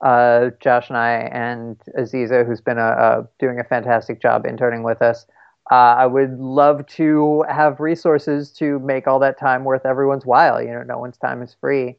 uh, 0.00 0.50
Josh 0.60 0.88
and 0.88 0.96
I 0.96 1.12
and 1.32 1.76
Aziza, 1.98 2.46
who's 2.46 2.60
been 2.60 2.78
a, 2.78 2.90
a, 2.90 3.28
doing 3.38 3.58
a 3.58 3.64
fantastic 3.64 4.20
job 4.20 4.46
interning 4.46 4.82
with 4.82 5.02
us. 5.02 5.26
Uh, 5.70 5.74
I 5.74 6.06
would 6.06 6.38
love 6.38 6.86
to 6.88 7.44
have 7.48 7.80
resources 7.80 8.50
to 8.52 8.78
make 8.80 9.06
all 9.06 9.18
that 9.20 9.38
time 9.38 9.64
worth 9.64 9.86
everyone's 9.86 10.26
while. 10.26 10.60
You 10.60 10.72
know, 10.72 10.82
no 10.82 10.98
one's 10.98 11.16
time 11.16 11.42
is 11.42 11.56
free. 11.60 11.96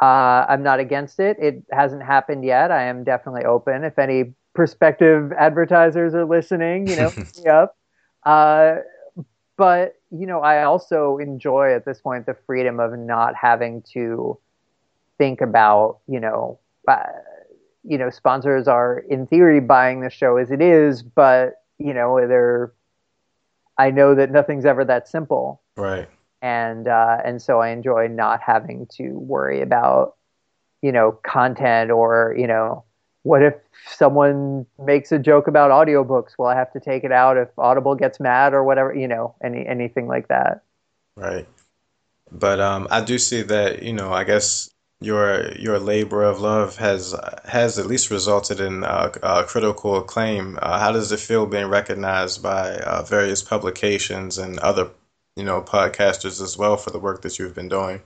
Uh, 0.00 0.46
I'm 0.48 0.62
not 0.62 0.80
against 0.80 1.20
it. 1.20 1.36
It 1.38 1.62
hasn't 1.70 2.02
happened 2.02 2.44
yet. 2.44 2.70
I 2.70 2.84
am 2.84 3.04
definitely 3.04 3.44
open. 3.44 3.84
If 3.84 3.98
any 3.98 4.34
prospective 4.54 5.32
advertisers 5.32 6.14
are 6.14 6.24
listening, 6.24 6.88
you 6.88 6.96
know, 6.96 7.12
me 7.44 7.46
up. 7.46 7.76
Uh, 8.24 8.76
but 9.56 9.96
you 10.10 10.26
know, 10.26 10.40
I 10.40 10.64
also 10.64 11.18
enjoy 11.18 11.74
at 11.74 11.84
this 11.84 12.00
point 12.00 12.26
the 12.26 12.36
freedom 12.46 12.80
of 12.80 12.98
not 12.98 13.34
having 13.34 13.82
to 13.92 14.38
think 15.18 15.40
about, 15.40 15.98
you 16.06 16.20
know, 16.20 16.58
uh, 16.88 17.02
you 17.82 17.98
know, 17.98 18.10
sponsors 18.10 18.66
are 18.66 18.98
in 18.98 19.26
theory 19.26 19.60
buying 19.60 20.00
the 20.00 20.10
show 20.10 20.36
as 20.36 20.50
it 20.50 20.60
is, 20.60 21.02
but 21.02 21.62
you 21.78 21.94
know, 21.94 22.26
they're. 22.26 22.72
I 23.78 23.90
know 23.90 24.14
that 24.14 24.30
nothing's 24.30 24.64
ever 24.64 24.84
that 24.84 25.08
simple. 25.08 25.62
Right. 25.76 26.08
And 26.42 26.88
uh, 26.88 27.18
and 27.24 27.40
so 27.40 27.60
I 27.60 27.70
enjoy 27.70 28.08
not 28.08 28.40
having 28.40 28.86
to 28.96 29.12
worry 29.12 29.62
about, 29.62 30.16
you 30.82 30.92
know, 30.92 31.18
content 31.26 31.90
or 31.90 32.34
you 32.38 32.46
know, 32.46 32.84
what 33.22 33.42
if 33.42 33.54
someone 33.86 34.66
makes 34.78 35.10
a 35.10 35.18
joke 35.18 35.48
about 35.48 35.70
audiobooks? 35.70 36.32
Well, 36.38 36.48
I 36.48 36.54
have 36.54 36.72
to 36.74 36.80
take 36.80 37.04
it 37.04 37.12
out 37.12 37.36
if 37.36 37.48
Audible 37.58 37.94
gets 37.94 38.20
mad 38.20 38.52
or 38.52 38.62
whatever, 38.62 38.94
you 38.94 39.08
know, 39.08 39.34
any 39.42 39.66
anything 39.66 40.06
like 40.06 40.28
that. 40.28 40.62
Right. 41.16 41.48
But 42.30 42.60
um, 42.60 42.88
I 42.90 43.00
do 43.02 43.18
see 43.18 43.42
that 43.42 43.82
you 43.82 43.92
know, 43.92 44.12
I 44.12 44.24
guess 44.24 44.70
your 45.00 45.52
your 45.52 45.78
labor 45.78 46.22
of 46.22 46.40
love 46.40 46.76
has 46.76 47.14
has 47.44 47.78
at 47.78 47.86
least 47.86 48.10
resulted 48.10 48.60
in 48.60 48.84
uh, 48.84 49.12
uh, 49.22 49.42
critical 49.44 49.96
acclaim. 49.96 50.58
Uh, 50.62 50.78
how 50.78 50.92
does 50.92 51.12
it 51.12 51.20
feel 51.20 51.46
being 51.46 51.66
recognized 51.66 52.42
by 52.42 52.76
uh, 52.78 53.02
various 53.02 53.42
publications 53.42 54.38
and 54.38 54.58
other 54.60 54.90
you 55.36 55.44
know 55.44 55.60
podcasters 55.60 56.40
as 56.40 56.56
well 56.56 56.76
for 56.76 56.90
the 56.90 56.98
work 56.98 57.22
that 57.22 57.38
you've 57.38 57.54
been 57.54 57.68
doing? 57.68 58.00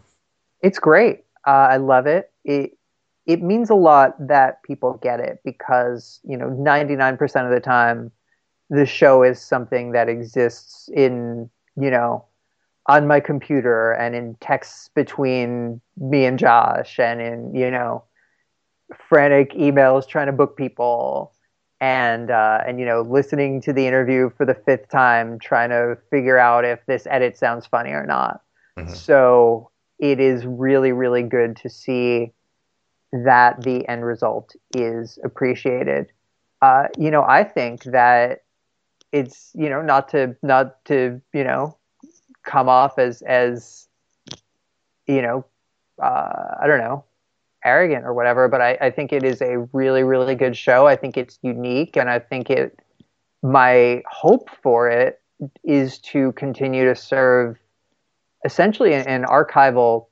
It's 0.62 0.78
great. 0.78 1.24
Uh, 1.46 1.68
I 1.70 1.76
love 1.76 2.06
it. 2.06 2.30
It 2.44 2.78
it 3.26 3.42
means 3.42 3.68
a 3.68 3.74
lot 3.74 4.14
that 4.26 4.62
people 4.62 4.98
get 5.02 5.20
it 5.20 5.40
because 5.44 6.20
you 6.24 6.36
know 6.36 6.48
99% 6.48 7.44
of 7.44 7.50
the 7.50 7.60
time 7.60 8.10
the 8.70 8.86
show 8.86 9.22
is 9.22 9.40
something 9.40 9.92
that 9.92 10.08
exists 10.08 10.88
in 10.94 11.48
you 11.76 11.90
know 11.90 12.24
on 12.88 13.06
my 13.06 13.20
computer 13.20 13.92
and 13.92 14.14
in 14.14 14.34
texts 14.40 14.90
between 14.94 15.80
me 15.98 16.24
and 16.24 16.38
Josh 16.38 16.98
and 16.98 17.20
in 17.20 17.54
you 17.54 17.70
know 17.70 18.02
frantic 19.08 19.52
emails 19.52 20.08
trying 20.08 20.26
to 20.26 20.32
book 20.32 20.56
people 20.56 21.32
and 21.80 22.30
uh, 22.30 22.60
and 22.66 22.80
you 22.80 22.86
know 22.86 23.02
listening 23.02 23.60
to 23.62 23.72
the 23.72 23.86
interview 23.86 24.30
for 24.36 24.44
the 24.44 24.54
fifth 24.54 24.88
time 24.90 25.38
trying 25.38 25.70
to 25.70 25.96
figure 26.10 26.38
out 26.38 26.64
if 26.64 26.84
this 26.86 27.06
edit 27.10 27.36
sounds 27.36 27.66
funny 27.66 27.90
or 27.90 28.06
not 28.06 28.42
mm-hmm. 28.78 28.92
so 28.92 29.70
it 29.98 30.18
is 30.18 30.44
really 30.46 30.92
really 30.92 31.22
good 31.22 31.56
to 31.56 31.68
see 31.68 32.32
that 33.12 33.62
the 33.62 33.86
end 33.88 34.04
result 34.04 34.54
is 34.74 35.18
appreciated 35.24 36.06
uh, 36.62 36.84
you 36.98 37.10
know 37.10 37.22
i 37.22 37.44
think 37.44 37.84
that 37.84 38.42
it's 39.12 39.52
you 39.54 39.70
know 39.70 39.80
not 39.80 40.08
to 40.08 40.36
not 40.42 40.84
to 40.84 41.20
you 41.32 41.44
know 41.44 41.77
come 42.48 42.68
off 42.68 42.98
as 42.98 43.22
as 43.22 43.86
you 45.06 45.22
know 45.22 45.44
uh, 46.02 46.54
I 46.60 46.66
don't 46.66 46.78
know 46.78 47.04
arrogant 47.64 48.04
or 48.04 48.14
whatever, 48.14 48.48
but 48.48 48.60
I, 48.60 48.78
I 48.80 48.90
think 48.90 49.12
it 49.12 49.22
is 49.22 49.42
a 49.42 49.58
really 49.72 50.02
really 50.02 50.34
good 50.34 50.56
show. 50.56 50.86
I 50.86 50.96
think 50.96 51.16
it's 51.16 51.38
unique, 51.42 51.96
and 51.96 52.10
I 52.10 52.18
think 52.18 52.50
it. 52.50 52.80
My 53.40 54.02
hope 54.10 54.50
for 54.62 54.88
it 54.90 55.20
is 55.62 55.98
to 55.98 56.32
continue 56.32 56.84
to 56.86 56.96
serve 56.96 57.56
essentially 58.44 58.92
an, 58.94 59.06
an 59.06 59.24
archival 59.24 60.06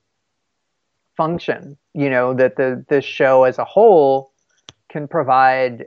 function. 1.17 1.77
You 1.95 2.11
know 2.11 2.35
that 2.35 2.57
the 2.57 2.85
the 2.89 3.01
show 3.01 3.45
as 3.45 3.59
a 3.59 3.65
whole 3.65 4.33
can 4.91 5.09
provide 5.09 5.87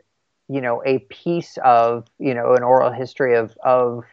you 0.49 0.61
know 0.61 0.81
a 0.85 0.99
piece 1.09 1.57
of 1.63 2.07
you 2.17 2.33
know 2.33 2.55
an 2.55 2.63
oral 2.63 2.91
history 2.91 3.35
of 3.35 3.55
of 3.63 4.03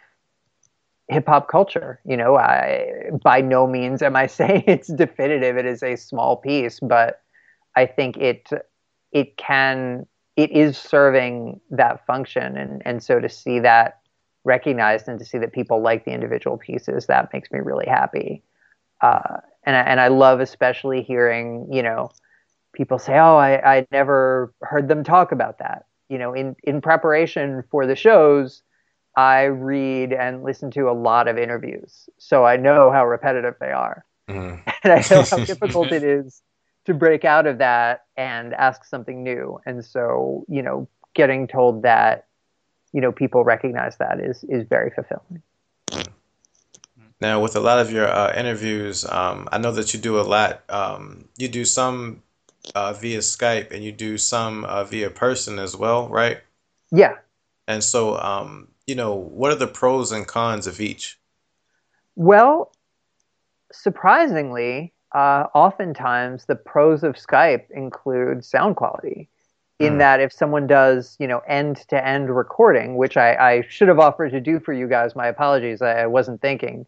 hip 1.09 1.27
hop 1.27 1.49
culture. 1.49 2.01
You 2.05 2.17
know, 2.17 2.37
I 2.37 3.11
by 3.23 3.41
no 3.41 3.67
means 3.67 4.03
am 4.03 4.17
I 4.17 4.27
saying 4.29 4.65
it's 4.67 4.89
definitive. 4.89 5.57
It 5.57 5.67
is 5.67 5.83
a 5.83 5.97
small 5.97 6.37
piece, 6.37 6.81
but 6.81 7.23
I 7.77 7.87
think 7.87 8.17
it 8.19 8.51
it 9.13 9.37
can 9.37 10.07
it 10.37 10.51
is 10.51 10.77
serving 10.79 11.61
that 11.71 12.07
function, 12.07 12.57
and 12.57 12.83
and 12.85 13.03
so 13.03 13.21
to 13.21 13.29
see 13.29 13.61
that 13.61 14.01
recognized 14.45 15.09
and 15.09 15.19
to 15.19 15.25
see 15.25 15.39
that 15.39 15.53
people 15.53 15.83
like 15.83 16.05
the 16.05 16.13
individual 16.13 16.57
pieces 16.57 17.07
that 17.07 17.33
makes 17.33 17.51
me 17.51 17.59
really 17.61 17.87
happy. 17.87 18.43
Uh, 19.03 19.39
and 19.65 19.77
I, 19.77 19.81
and 19.81 20.01
I 20.01 20.09
love 20.09 20.41
especially 20.41 21.03
hearing 21.03 21.69
you 21.73 21.83
know 21.83 22.11
people 22.75 22.99
say, 22.99 23.19
"Oh, 23.19 23.37
I, 23.37 23.79
I 23.79 23.87
never 23.93 24.53
heard 24.63 24.89
them 24.89 25.05
talk 25.05 25.33
about 25.33 25.59
that." 25.59 25.87
You 26.09 26.19
know, 26.19 26.33
in 26.35 26.57
in 26.65 26.81
preparation 26.81 27.65
for 27.71 27.87
the 27.87 27.97
shows, 27.97 28.63
I 29.17 29.45
read 29.45 30.13
and 30.13 30.43
listen 30.43 30.71
to 30.73 30.91
a 30.91 30.93
lot 30.93 31.27
of 31.29 31.39
interviews, 31.39 32.09
so 32.19 32.45
I 32.45 32.57
know 32.57 32.91
how 32.91 33.07
repetitive 33.07 33.55
they 33.59 33.73
are, 33.73 34.05
mm. 34.29 34.61
and 34.85 34.93
I 34.93 35.03
know 35.11 35.23
how 35.23 35.39
difficult 35.45 35.93
it 35.93 36.03
is 36.03 36.43
to 36.85 36.95
break 36.95 37.25
out 37.25 37.47
of 37.47 37.59
that 37.59 38.05
and 38.17 38.55
ask 38.55 38.85
something 38.85 39.23
new. 39.23 39.61
And 39.67 39.85
so, 39.85 40.45
you 40.49 40.63
know, 40.63 40.89
getting 41.15 41.49
told 41.49 41.83
that, 41.83 42.27
you 42.93 43.01
know, 43.01 43.13
people 43.13 43.45
recognize 43.45 43.97
that 43.99 44.21
is 44.21 44.45
is 44.45 44.67
very 44.69 44.91
fulfilling. 44.91 45.43
Now, 47.21 47.41
with 47.41 47.57
a 47.57 47.61
lot 47.61 47.79
of 47.79 47.91
your 47.91 48.07
uh, 48.07 48.35
interviews, 48.37 49.05
um, 49.07 49.49
I 49.51 49.59
know 49.59 49.73
that 49.73 49.95
you 49.95 50.01
do 50.01 50.21
a 50.21 50.23
lot. 50.23 50.63
Um, 50.69 51.29
you 51.39 51.49
do 51.49 51.65
some 51.65 52.23
uh, 52.75 52.93
via 52.93 53.21
Skype, 53.21 53.73
and 53.73 53.83
you 53.83 53.93
do 53.93 54.19
some 54.19 54.65
uh, 54.65 54.85
via 54.85 55.09
person 55.09 55.59
as 55.59 55.75
well, 55.75 56.09
right? 56.09 56.41
Yeah. 56.93 57.17
And 57.69 57.83
so, 57.83 58.19
um, 58.19 58.69
you 58.87 58.95
know, 58.95 59.15
what 59.15 59.53
are 59.53 59.57
the 59.57 59.67
pros 59.67 60.13
and 60.13 60.27
cons 60.27 60.67
of 60.67 60.81
each? 60.81 61.19
Well, 62.15 62.73
surprisingly, 63.73 64.93
uh, 65.13 65.47
oftentimes 65.55 66.47
the 66.47 66.57
pros 66.57 67.03
of 67.03 67.17
Skype 67.17 67.71
include 67.71 68.45
sound 68.45 68.77
quality. 68.77 69.29
In 69.79 69.95
mm. 69.95 69.99
that, 69.99 70.21
if 70.21 70.33
someone 70.33 70.67
does, 70.67 71.17
you 71.19 71.27
know, 71.27 71.41
end-to-end 71.41 72.35
recording, 72.35 72.97
which 72.97 73.19
I, 73.19 73.35
I, 73.35 73.65
should 73.69 73.89
have 73.89 73.99
offered 73.99 74.31
to 74.31 74.41
do 74.41 74.59
for 74.59 74.73
you 74.73 74.89
guys, 74.89 75.15
my 75.15 75.27
apologies, 75.27 75.83
I, 75.83 76.03
I 76.03 76.07
wasn't 76.07 76.41
thinking. 76.41 76.87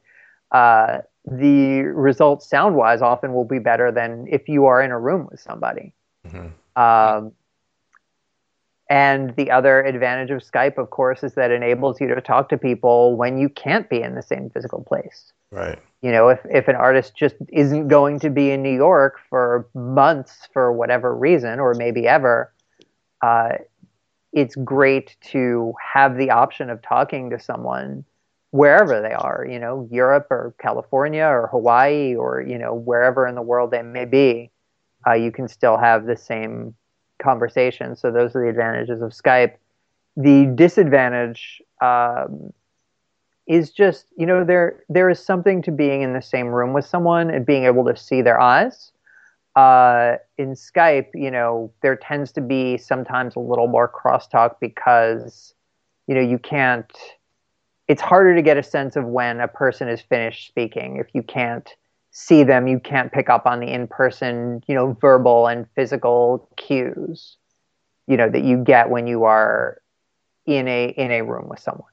Uh, 0.53 1.01
the 1.31 1.83
results 1.83 2.49
sound-wise 2.49 3.03
often 3.03 3.35
will 3.35 3.45
be 3.45 3.59
better 3.59 3.93
than 3.93 4.26
if 4.31 4.49
you 4.49 4.64
are 4.64 4.81
in 4.81 4.91
a 4.91 4.99
room 4.99 5.29
with 5.31 5.39
somebody. 5.39 5.93
Mm-hmm. 6.26 6.81
Um, 6.81 7.33
and 8.89 9.36
the 9.36 9.51
other 9.51 9.82
advantage 9.82 10.30
of 10.30 10.43
Skype, 10.43 10.78
of 10.78 10.91
course, 10.91 11.22
is 11.22 11.34
that 11.34 11.51
it 11.51 11.55
enables 11.55 12.01
you 12.01 12.09
to 12.09 12.20
talk 12.20 12.49
to 12.49 12.59
people 12.59 13.16
when 13.16 13.39
you 13.39 13.49
can't 13.49 13.89
be 13.91 14.01
in 14.01 14.14
the 14.14 14.22
same 14.22 14.49
physical 14.51 14.82
place. 14.82 15.32
Right. 15.51 15.78
You 16.01 16.12
know, 16.12 16.28
if, 16.28 16.41
if 16.49 16.68
an 16.68 16.76
artist 16.76 17.14
just 17.14 17.34
isn't 17.49 17.89
going 17.89 18.20
to 18.20 18.30
be 18.30 18.51
in 18.51 18.62
New 18.62 18.74
York 18.74 19.20
for 19.28 19.68
months 19.74 20.49
for 20.53 20.72
whatever 20.72 21.14
reason, 21.14 21.61
or 21.61 21.74
maybe 21.74 22.07
ever, 22.07 22.53
uh, 23.20 23.57
it's 24.32 24.55
great 24.57 25.16
to 25.32 25.74
have 25.82 26.16
the 26.16 26.30
option 26.30 26.70
of 26.70 26.80
talking 26.80 27.30
to 27.30 27.41
someone 27.41 28.05
wherever 28.51 29.03
they 29.03 29.12
are, 29.12 29.47
you 29.49 29.59
know, 29.59 29.86
Europe 29.91 30.28
or 30.30 30.55
California 30.59 31.24
or 31.24 31.49
Hawaii 31.49 32.14
or, 32.14 32.41
you 32.41 32.57
know, 32.57 32.74
wherever 32.74 33.26
in 33.26 33.34
the 33.34 33.43
world 33.43 33.70
they 33.70 33.82
may 33.82 34.05
be. 34.05 34.51
Uh, 35.07 35.12
you 35.12 35.30
can 35.30 35.49
still 35.49 35.76
have 35.76 36.07
the 36.07 36.16
same 36.16 36.74
conversation. 37.19 37.97
So 37.97 38.11
those 38.11 38.35
are 38.35 38.43
the 38.43 38.49
advantages 38.49 39.03
of 39.03 39.12
Skype. 39.12 39.55
The 40.16 40.47
disadvantage 40.55 41.62
um, 41.81 42.53
is 43.47 43.71
just 43.71 44.07
you 44.16 44.27
know 44.27 44.45
there 44.45 44.85
there 44.89 45.09
is 45.09 45.19
something 45.19 45.62
to 45.62 45.73
being 45.73 46.03
in 46.03 46.12
the 46.12 46.23
same 46.23 46.49
room 46.49 46.73
with 46.73 46.85
someone 46.85 47.31
and 47.31 47.47
being 47.47 47.64
able 47.64 47.85
to 47.87 47.97
see 47.97 48.23
their 48.23 48.41
eyes. 48.41 48.93
Uh, 49.57 50.16
in 50.37 50.55
Skype, 50.55 51.09
you 51.14 51.31
know, 51.31 51.73
there 51.83 51.97
tends 51.97 52.31
to 52.33 52.41
be 52.41 52.77
sometimes 52.77 53.35
a 53.35 53.41
little 53.41 53.66
more 53.66 53.91
crosstalk 53.91 54.57
because 54.61 55.55
you 56.07 56.14
know 56.14 56.21
you 56.21 56.39
can't. 56.39 56.93
It's 57.89 58.03
harder 58.03 58.37
to 58.37 58.43
get 58.43 58.59
a 58.59 58.62
sense 58.62 58.97
of 58.97 59.07
when 59.07 59.41
a 59.41 59.49
person 59.49 59.89
is 59.89 60.01
finished 60.03 60.47
speaking 60.47 60.97
if 60.97 61.07
you 61.14 61.23
can't 61.23 61.75
see 62.11 62.44
them, 62.44 62.66
you 62.66 62.80
can't 62.80 63.12
pick 63.12 63.28
up 63.28 63.46
on 63.46 63.61
the 63.61 63.66
in-person, 63.66 64.62
you 64.66 64.74
know, 64.74 64.96
verbal 65.00 65.46
and 65.46 65.66
physical 65.74 66.48
cues, 66.56 67.36
you 68.06 68.16
know, 68.16 68.28
that 68.28 68.44
you 68.44 68.64
get 68.64 68.90
when 68.90 69.06
you 69.06 69.24
are 69.24 69.80
in 70.46 70.68
a 70.68 70.88
in 70.88 71.11
a 71.11 71.22
room 71.22 71.48
with 71.48 71.61
someone. 71.61 71.92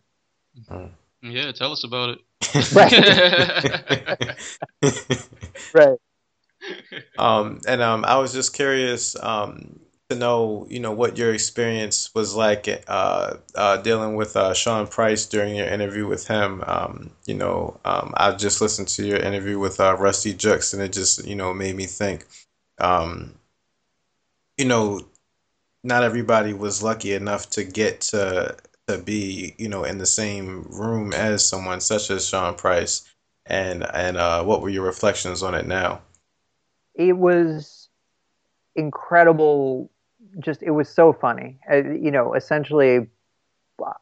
Mm-hmm. 0.59 1.31
Yeah, 1.31 1.51
tell 1.51 1.71
us 1.71 1.83
about 1.83 2.11
it. 2.11 2.19
right. 2.73 2.93
right. 5.73 5.97
Um, 7.17 7.59
and 7.67 7.81
um, 7.81 8.05
I 8.05 8.17
was 8.17 8.33
just 8.33 8.55
curious. 8.55 9.15
Um, 9.21 9.79
to 10.09 10.15
know, 10.15 10.67
you 10.69 10.79
know, 10.79 10.91
what 10.91 11.17
your 11.17 11.33
experience 11.33 12.13
was 12.13 12.35
like 12.35 12.83
uh, 12.87 13.35
uh, 13.55 13.77
dealing 13.77 14.15
with 14.15 14.35
uh, 14.35 14.53
Sean 14.53 14.87
Price 14.87 15.25
during 15.25 15.55
your 15.55 15.67
interview 15.67 16.07
with 16.07 16.27
him. 16.27 16.63
Um, 16.67 17.11
you 17.25 17.33
know, 17.33 17.79
um, 17.85 18.13
I 18.15 18.31
just 18.33 18.61
listened 18.61 18.87
to 18.89 19.05
your 19.05 19.17
interview 19.17 19.57
with 19.57 19.79
uh, 19.79 19.95
Rusty 19.97 20.33
Juxx, 20.33 20.73
and 20.73 20.83
it 20.83 20.93
just, 20.93 21.25
you 21.25 21.35
know, 21.35 21.53
made 21.53 21.75
me 21.75 21.85
think. 21.85 22.25
Um, 22.77 23.35
you 24.57 24.65
know, 24.65 25.01
not 25.83 26.03
everybody 26.03 26.53
was 26.53 26.83
lucky 26.83 27.13
enough 27.13 27.49
to 27.51 27.63
get 27.63 28.01
to 28.01 28.55
to 28.87 28.97
be 28.99 29.55
you 29.57 29.69
know 29.69 29.83
in 29.83 29.97
the 29.97 30.05
same 30.05 30.63
room 30.63 31.13
as 31.13 31.45
someone 31.45 31.81
such 31.81 32.09
as 32.09 32.27
Sean 32.27 32.55
Price. 32.55 33.09
And 33.47 33.85
and 33.93 34.17
uh, 34.17 34.43
what 34.43 34.61
were 34.61 34.69
your 34.69 34.85
reflections 34.85 35.43
on 35.43 35.53
it 35.53 35.67
now? 35.67 36.01
It 36.95 37.15
was 37.15 37.89
incredible. 38.75 39.91
Just 40.39 40.63
it 40.63 40.71
was 40.71 40.89
so 40.89 41.13
funny. 41.13 41.59
Uh, 41.71 41.77
you 41.77 42.11
know, 42.11 42.33
essentially, 42.33 43.07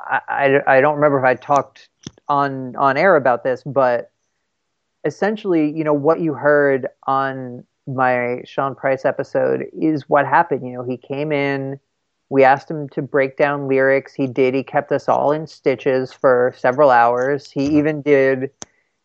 I, 0.01 0.21
I, 0.27 0.77
I 0.77 0.81
don't 0.81 0.95
remember 0.95 1.19
if 1.19 1.25
I 1.25 1.35
talked 1.35 1.89
on 2.27 2.75
on 2.75 2.97
air 2.97 3.15
about 3.15 3.43
this, 3.43 3.63
but 3.63 4.11
essentially, 5.05 5.71
you 5.71 5.83
know, 5.83 5.93
what 5.93 6.21
you 6.21 6.33
heard 6.33 6.87
on 7.07 7.63
my 7.85 8.41
Sean 8.45 8.75
Price 8.75 9.05
episode 9.05 9.65
is 9.73 10.09
what 10.09 10.25
happened. 10.25 10.65
You 10.65 10.73
know, 10.73 10.83
he 10.83 10.97
came 10.97 11.31
in, 11.31 11.79
we 12.29 12.43
asked 12.43 12.69
him 12.71 12.89
to 12.89 13.01
break 13.03 13.37
down 13.37 13.67
lyrics. 13.67 14.13
He 14.13 14.25
did. 14.25 14.55
He 14.55 14.63
kept 14.63 14.91
us 14.91 15.07
all 15.07 15.31
in 15.31 15.45
stitches 15.45 16.11
for 16.11 16.51
several 16.57 16.89
hours. 16.89 17.51
He 17.51 17.67
mm-hmm. 17.67 17.77
even 17.77 18.01
did, 18.01 18.49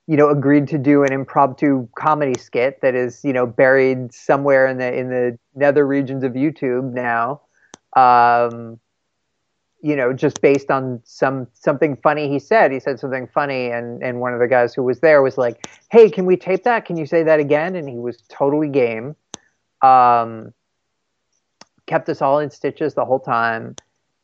you 0.09 0.17
know, 0.17 0.31
agreed 0.31 0.67
to 0.69 0.79
do 0.79 1.05
an 1.05 1.13
impromptu 1.13 1.87
comedy 1.95 2.33
skit 2.41 2.81
that 2.81 2.95
is, 2.95 3.23
you 3.23 3.33
know, 3.33 3.47
buried 3.47 4.13
somewhere 4.13 4.67
in 4.67 4.79
the 4.79 4.93
in 4.93 5.11
the 5.11 5.39
nether 5.55 5.87
regions 5.87 6.25
of 6.25 6.33
YouTube 6.33 6.95
now. 6.95 7.43
Um, 7.95 8.81
you 9.83 9.95
know, 9.95 10.15
just 10.15 10.41
based 10.41 10.71
on 10.71 11.01
some 11.05 11.47
something 11.53 11.95
funny 11.95 12.31
he 12.31 12.39
said. 12.39 12.73
He 12.73 12.81
said 12.81 12.99
something 12.99 13.29
funny, 13.29 13.71
and 13.71 14.03
and 14.03 14.19
one 14.19 14.33
of 14.33 14.41
the 14.41 14.49
guys 14.49 14.73
who 14.73 14.83
was 14.83 15.01
there 15.01 15.21
was 15.21 15.37
like, 15.37 15.69
"Hey, 15.91 16.09
can 16.09 16.25
we 16.25 16.39
tape 16.39 16.65
that? 16.65 16.87
Can 16.87 16.97
you 16.97 17.05
say 17.05 17.23
that 17.25 17.39
again?" 17.39 17.77
And 17.77 17.87
he 17.87 17.99
was 17.99 18.23
totally 18.31 18.69
game. 18.69 19.15
Um, 19.83 20.55
kept 21.87 22.09
us 22.09 22.23
all 22.23 22.39
in 22.39 22.51
stitches 22.51 22.95
the 22.95 23.05
whole 23.05 23.21
time, 23.21 23.77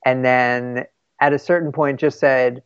and 0.07 0.25
then 0.25 0.87
at 1.21 1.35
a 1.35 1.39
certain 1.39 1.73
point, 1.73 2.01
just 2.01 2.19
said, 2.19 2.63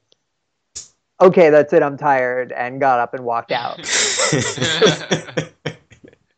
"Okay, 1.21 1.51
that's 1.51 1.73
it. 1.73 1.83
I'm 1.83 1.97
tired," 1.97 2.53
and 2.53 2.81
got 2.81 3.01
up 3.01 3.15
and 3.15 3.25
walked 3.25 3.53
out. 3.53 3.85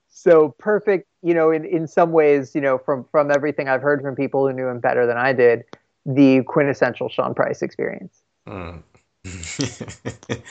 so 0.09 0.55
perfect, 0.59 1.09
you 1.23 1.35
know, 1.35 1.51
in 1.51 1.65
in 1.65 1.87
some 1.87 2.13
ways, 2.13 2.55
you 2.55 2.61
know, 2.61 2.79
from 2.79 3.05
from 3.11 3.31
everything 3.31 3.69
I've 3.69 3.83
heard 3.83 4.03
from 4.03 4.15
people 4.15 4.47
who 4.47 4.53
knew 4.53 4.69
him 4.69 4.81
better 4.81 5.07
than 5.07 5.17
I 5.17 5.33
did 5.33 5.65
the 6.07 6.43
quintessential 6.45 7.09
Sean 7.09 7.35
Price 7.35 7.63
experience. 7.63 8.23
Mm. 8.49 8.83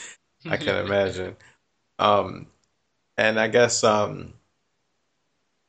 I 0.49 0.57
can 0.57 0.86
imagine. 0.86 1.36
Um, 1.97 2.47
and 3.17 3.39
I 3.39 3.47
guess 3.47 3.84
um, 3.84 4.34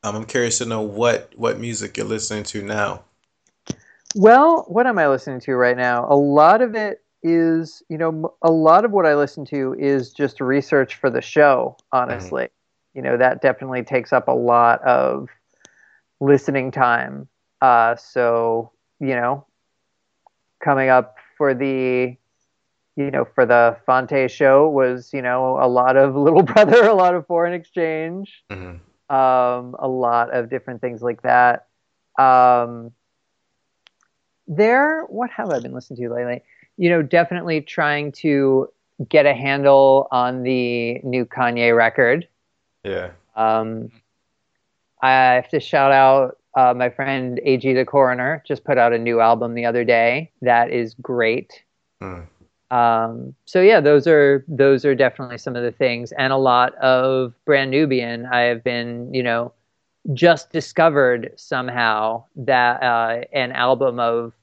I'm 0.03 0.25
curious 0.25 0.59
to 0.59 0.65
know 0.65 0.81
what 0.81 1.31
what 1.35 1.59
music 1.59 1.97
you're 1.97 2.05
listening 2.05 2.43
to 2.45 2.61
now. 2.61 3.03
Well, 4.15 4.65
what 4.67 4.87
am 4.87 4.97
I 4.97 5.07
listening 5.07 5.39
to 5.41 5.55
right 5.55 5.77
now? 5.77 6.05
A 6.09 6.15
lot 6.15 6.61
of 6.61 6.75
it 6.75 7.01
is, 7.23 7.83
you 7.89 7.97
know, 7.97 8.33
a 8.41 8.51
lot 8.51 8.85
of 8.85 8.91
what 8.91 9.05
I 9.05 9.15
listen 9.15 9.45
to 9.45 9.75
is 9.77 10.11
just 10.11 10.41
research 10.41 10.95
for 10.95 11.09
the 11.09 11.21
show, 11.21 11.77
honestly. 11.91 12.43
Mm-hmm. 12.43 12.97
You 12.97 13.01
know, 13.03 13.17
that 13.17 13.41
definitely 13.41 13.83
takes 13.83 14.11
up 14.11 14.27
a 14.27 14.33
lot 14.33 14.81
of 14.83 15.29
listening 16.19 16.71
time. 16.71 17.27
Uh, 17.61 17.95
so, 17.95 18.71
you 18.99 19.15
know, 19.15 19.45
coming 20.63 20.89
up 20.89 21.15
for 21.37 21.53
the 21.53 22.15
you 22.95 23.11
know 23.11 23.25
for 23.33 23.45
the 23.45 23.77
Phonte 23.85 24.29
show 24.29 24.69
was 24.69 25.11
you 25.13 25.21
know 25.21 25.57
a 25.61 25.67
lot 25.67 25.97
of 25.97 26.15
Little 26.15 26.43
Brother, 26.43 26.85
a 26.85 26.93
lot 26.93 27.15
of 27.15 27.25
Foreign 27.27 27.53
Exchange, 27.53 28.43
mm-hmm. 28.49 29.15
um, 29.15 29.75
a 29.79 29.87
lot 29.87 30.33
of 30.33 30.49
different 30.49 30.81
things 30.81 31.01
like 31.01 31.21
that. 31.23 31.67
Um, 32.19 32.91
there, 34.47 35.03
what 35.05 35.29
have 35.31 35.49
I 35.49 35.59
been 35.59 35.73
listening 35.73 36.01
to 36.01 36.13
lately? 36.13 36.43
You 36.81 36.89
know, 36.89 37.01
definitely 37.03 37.61
trying 37.61 38.11
to 38.23 38.67
get 39.07 39.25
a 39.25 39.33
handle 39.33 40.07
on 40.11 40.41
the 40.41 40.99
new 41.03 41.25
Kanye 41.25 41.75
record. 41.75 42.27
Yeah. 42.83 43.11
Um, 43.35 43.91
I 45.01 45.11
have 45.11 45.49
to 45.49 45.59
shout 45.59 45.91
out 45.91 46.37
uh, 46.55 46.73
my 46.73 46.89
friend 46.89 47.39
AG 47.43 47.71
the 47.73 47.85
Coroner 47.85 48.43
just 48.47 48.63
put 48.63 48.77
out 48.77 48.93
a 48.93 48.97
new 48.97 49.19
album 49.19 49.53
the 49.53 49.65
other 49.65 49.83
day 49.83 50.31
that 50.41 50.71
is 50.71 50.95
great. 50.95 51.63
Mm. 52.01 52.25
Um, 52.71 53.35
so 53.45 53.61
yeah, 53.61 53.79
those 53.79 54.07
are 54.07 54.43
those 54.47 54.85
are 54.85 54.95
definitely 54.95 55.37
some 55.37 55.55
of 55.55 55.63
the 55.63 55.71
things, 55.71 56.11
and 56.13 56.31
a 56.33 56.37
lot 56.37 56.73
of 56.75 57.33
Brand 57.45 57.69
Nubian. 57.69 58.25
I 58.25 58.41
have 58.41 58.63
been, 58.63 59.13
you 59.13 59.21
know, 59.21 59.53
just 60.13 60.51
discovered 60.51 61.33
somehow 61.35 62.23
that 62.37 62.81
uh, 62.81 63.21
an 63.33 63.51
album 63.51 63.99
of 63.99 64.33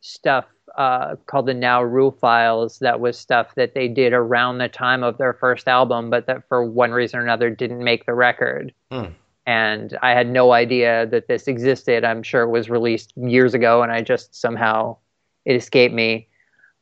stuff 0.00 0.44
uh, 0.76 1.16
called 1.26 1.46
the 1.46 1.54
Now 1.54 1.82
Rule 1.82 2.12
Files 2.12 2.78
that 2.80 3.00
was 3.00 3.18
stuff 3.18 3.54
that 3.54 3.74
they 3.74 3.88
did 3.88 4.12
around 4.12 4.58
the 4.58 4.68
time 4.68 5.02
of 5.02 5.18
their 5.18 5.32
first 5.32 5.68
album, 5.68 6.10
but 6.10 6.26
that 6.26 6.46
for 6.48 6.64
one 6.64 6.92
reason 6.92 7.20
or 7.20 7.22
another 7.22 7.50
didn't 7.50 7.82
make 7.82 8.06
the 8.06 8.14
record. 8.14 8.72
Mm 8.90 9.14
and 9.46 9.96
I 10.02 10.10
had 10.10 10.28
no 10.28 10.52
idea 10.52 11.06
that 11.06 11.28
this 11.28 11.46
existed. 11.46 12.04
I'm 12.04 12.22
sure 12.22 12.42
it 12.42 12.50
was 12.50 12.68
released 12.68 13.12
years 13.16 13.54
ago, 13.54 13.82
and 13.82 13.92
I 13.92 14.02
just 14.02 14.34
somehow 14.34 14.96
it 15.44 15.54
escaped 15.54 15.94
me. 15.94 16.28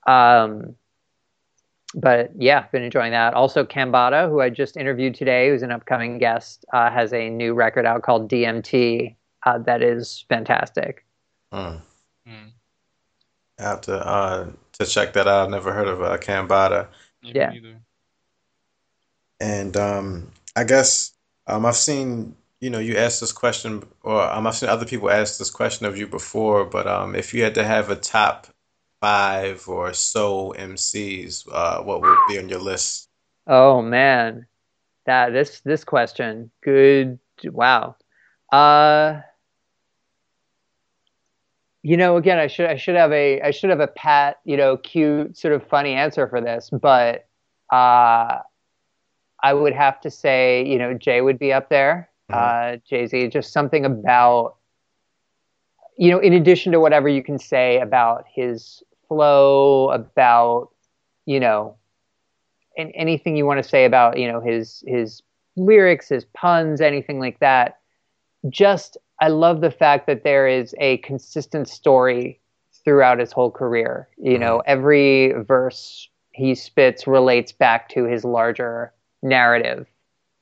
Um, 0.07 0.75
but 1.95 2.31
yeah, 2.37 2.67
been 2.73 2.83
enjoying 2.83 3.13
that. 3.13 3.35
Also, 3.35 3.65
Cambatta, 3.65 4.29
who 4.29 4.41
I 4.41 4.49
just 4.49 4.77
interviewed 4.77 5.15
today, 5.15 5.51
who's 5.51 5.63
an 5.63 5.71
upcoming 5.71 6.19
guest, 6.19 6.65
uh, 6.73 6.91
has 6.91 7.13
a 7.13 7.29
new 7.29 7.55
record 7.55 7.87
out 7.87 8.03
called 8.03 8.31
DMT 8.31 9.15
uh, 9.45 9.59
that 9.59 9.83
is 9.83 10.25
fantastic. 10.29 11.05
Mm. 11.53 11.81
Mm. 12.27 12.51
I 13.65 13.69
have 13.71 13.81
to 13.83 13.95
uh, 13.95 14.47
to 14.79 14.87
check 14.87 15.13
that 15.15 15.27
out. 15.27 15.45
I've 15.45 15.51
never 15.51 15.73
heard 15.73 15.89
of 15.89 16.03
uh, 16.03 16.19
Cambatta. 16.19 16.89
Yeah. 17.23 17.53
And 19.41 19.77
um, 19.77 20.31
I 20.55 20.65
guess 20.65 21.13
um, 21.47 21.67
I've 21.67 21.77
seen 21.77 22.37
you 22.65 22.71
know, 22.71 22.79
you 22.79 22.97
asked 22.97 23.21
this 23.21 23.31
question, 23.31 23.83
or 24.03 24.23
um, 24.23 24.47
I've 24.47 24.55
seen 24.55 24.71
other 24.71 24.87
people 24.87 25.11
ask 25.11 25.39
this 25.39 25.51
question 25.51 25.85
of 25.85 25.99
you 25.99 26.07
before, 26.07 26.65
but 26.65 26.87
um, 26.87 27.15
if 27.15 27.35
you 27.35 27.43
had 27.43 27.55
to 27.57 27.63
have 27.63 27.91
a 27.91 27.95
top 27.95 28.47
five 29.03 29.69
or 29.69 29.93
so 29.93 30.55
MCs, 30.57 31.47
uh, 31.53 31.83
what 31.83 32.01
would 32.01 32.17
be 32.27 32.39
on 32.39 32.49
your 32.49 32.61
list? 32.61 33.11
Oh 33.47 33.83
man, 33.83 34.47
that 35.05 35.35
this 35.35 35.61
this 35.61 35.85
question, 35.85 36.51
good, 36.63 37.19
wow. 37.45 37.97
Uh, 38.51 39.21
you 41.85 41.97
know, 41.97 42.17
again, 42.17 42.39
I 42.39 42.49
should 42.49 42.67
I 42.67 42.77
should 42.77 42.97
have 42.97 43.13
a 43.13 43.41
I 43.43 43.53
should 43.53 43.71
have 43.71 43.81
a 43.81 43.87
pat, 43.87 44.41
you 44.45 44.57
know, 44.57 44.79
cute, 44.79 45.37
sort 45.37 45.55
of 45.55 45.65
funny 45.69 45.93
answer 45.93 46.27
for 46.27 46.41
this, 46.41 46.71
but 46.71 47.29
uh, 47.71 48.41
I 49.43 49.53
would 49.53 49.75
have 49.75 50.01
to 50.01 50.11
say, 50.11 50.67
you 50.67 50.79
know, 50.79 50.95
Jay 50.95 51.21
would 51.21 51.39
be 51.39 51.53
up 51.53 51.69
there 51.69 52.09
mm-hmm. 52.31 52.75
uh, 52.75 52.79
Jay 52.89 53.07
Z. 53.07 53.29
Just 53.29 53.53
something 53.53 53.85
about, 53.85 54.57
you 55.97 56.11
know, 56.11 56.19
in 56.19 56.33
addition 56.33 56.73
to 56.73 56.81
whatever 56.81 57.09
you 57.09 57.23
can 57.23 57.39
say 57.39 57.81
about 57.81 58.25
his 58.33 58.83
flow, 59.09 59.91
about, 59.91 60.71
you 61.27 61.41
know, 61.41 61.77
and 62.77 62.91
anything 62.95 63.37
you 63.37 63.47
want 63.47 63.63
to 63.63 63.69
say 63.69 63.85
about, 63.85 64.19
you 64.19 64.31
know, 64.31 64.41
his 64.41 64.83
his 64.87 65.23
lyrics, 65.57 66.09
his 66.09 66.25
puns, 66.25 66.81
anything 66.81 67.21
like 67.21 67.39
that. 67.41 67.79
Just, 68.49 68.97
I 69.25 69.29
love 69.29 69.61
the 69.61 69.71
fact 69.71 70.07
that 70.07 70.25
there 70.25 70.47
is 70.47 70.75
a 70.79 70.99
consistent 70.99 71.69
story 71.69 72.41
throughout 72.85 73.19
his 73.19 73.33
whole 73.33 73.51
career. 73.51 74.09
You 74.19 74.33
mm-hmm. 74.33 74.41
know, 74.41 74.63
every 74.67 75.33
verse 75.33 76.09
he 76.33 76.55
spits 76.55 77.07
relates 77.07 77.53
back 77.53 77.89
to 77.91 78.05
his 78.05 78.25
larger 78.25 78.93
narrative 79.23 79.87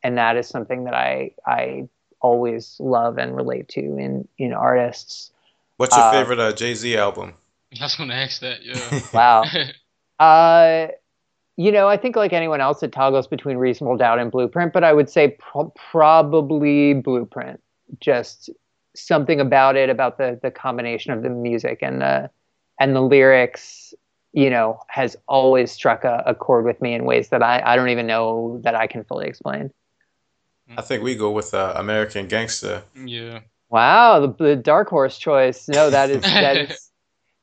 and 0.03 0.19
that 0.19 0.37
is 0.37 0.47
something 0.47 0.85
that 0.85 0.95
I 0.95 1.33
I 1.47 1.89
always 2.21 2.77
love 2.79 3.19
and 3.19 3.37
relate 3.37 3.69
to 3.71 3.81
in 3.81 4.27
in 4.39 4.53
artists. 4.53 5.31
What's 5.77 5.97
your 5.97 6.05
uh, 6.05 6.13
favorite 6.13 6.39
uh, 6.39 6.53
Jay 6.53 6.75
Z 6.75 6.97
album? 6.97 7.35
I 7.81 7.85
was 7.85 7.97
going 7.97 8.11
to 8.11 8.15
ask 8.15 8.41
that. 8.41 8.63
Yeah. 8.63 9.01
wow. 9.15 9.45
Uh, 10.21 10.87
you 11.57 11.73
know, 11.73 11.89
I 11.89 11.97
think 11.97 12.15
like 12.15 12.33
anyone 12.33 12.61
else, 12.61 12.81
it 12.85 12.93
toggles 12.93 13.27
between 13.27 13.57
Reasonable 13.57 13.97
Doubt 13.97 14.21
and 14.21 14.31
Blueprint, 14.31 14.73
but 14.73 14.85
I 14.85 14.93
would 14.93 15.11
say 15.11 15.37
pro- 15.41 15.73
probably 15.91 16.95
Blueprint. 16.95 17.61
Just 17.99 18.51
something 18.95 19.41
about 19.41 19.77
it, 19.77 19.91
about 19.91 20.19
the 20.19 20.39
the 20.43 20.51
combination 20.51 21.13
of 21.13 21.23
the 21.23 21.31
music 21.31 21.79
and 21.83 22.01
the 22.01 22.31
and 22.81 22.97
the 22.97 23.01
lyrics, 23.01 23.95
you 24.33 24.51
know, 24.51 24.81
has 24.89 25.17
always 25.29 25.71
struck 25.71 26.05
a, 26.05 26.23
a 26.27 26.35
chord 26.35 26.65
with 26.65 26.81
me 26.81 26.95
in 26.95 27.05
ways 27.05 27.29
that 27.29 27.43
I, 27.43 27.63
I 27.65 27.77
don't 27.77 27.91
even 27.91 28.07
know 28.07 28.61
that 28.65 28.75
I 28.75 28.87
can 28.87 29.05
fully 29.05 29.27
explain. 29.27 29.73
I 30.77 30.83
think 30.83 31.03
we 31.03 31.15
go 31.15 31.31
with 31.31 31.53
uh, 31.55 31.75
American 31.77 32.29
Gangster. 32.29 32.83
Yeah. 33.05 33.41
Wow, 33.69 34.21
the, 34.21 34.45
the 34.45 34.57
dark 34.57 34.89
horse 34.89 35.19
choice. 35.19 35.69
No, 35.69 35.91
that 35.91 36.11
is 36.11 36.23
that 36.23 36.57
is 36.57 36.91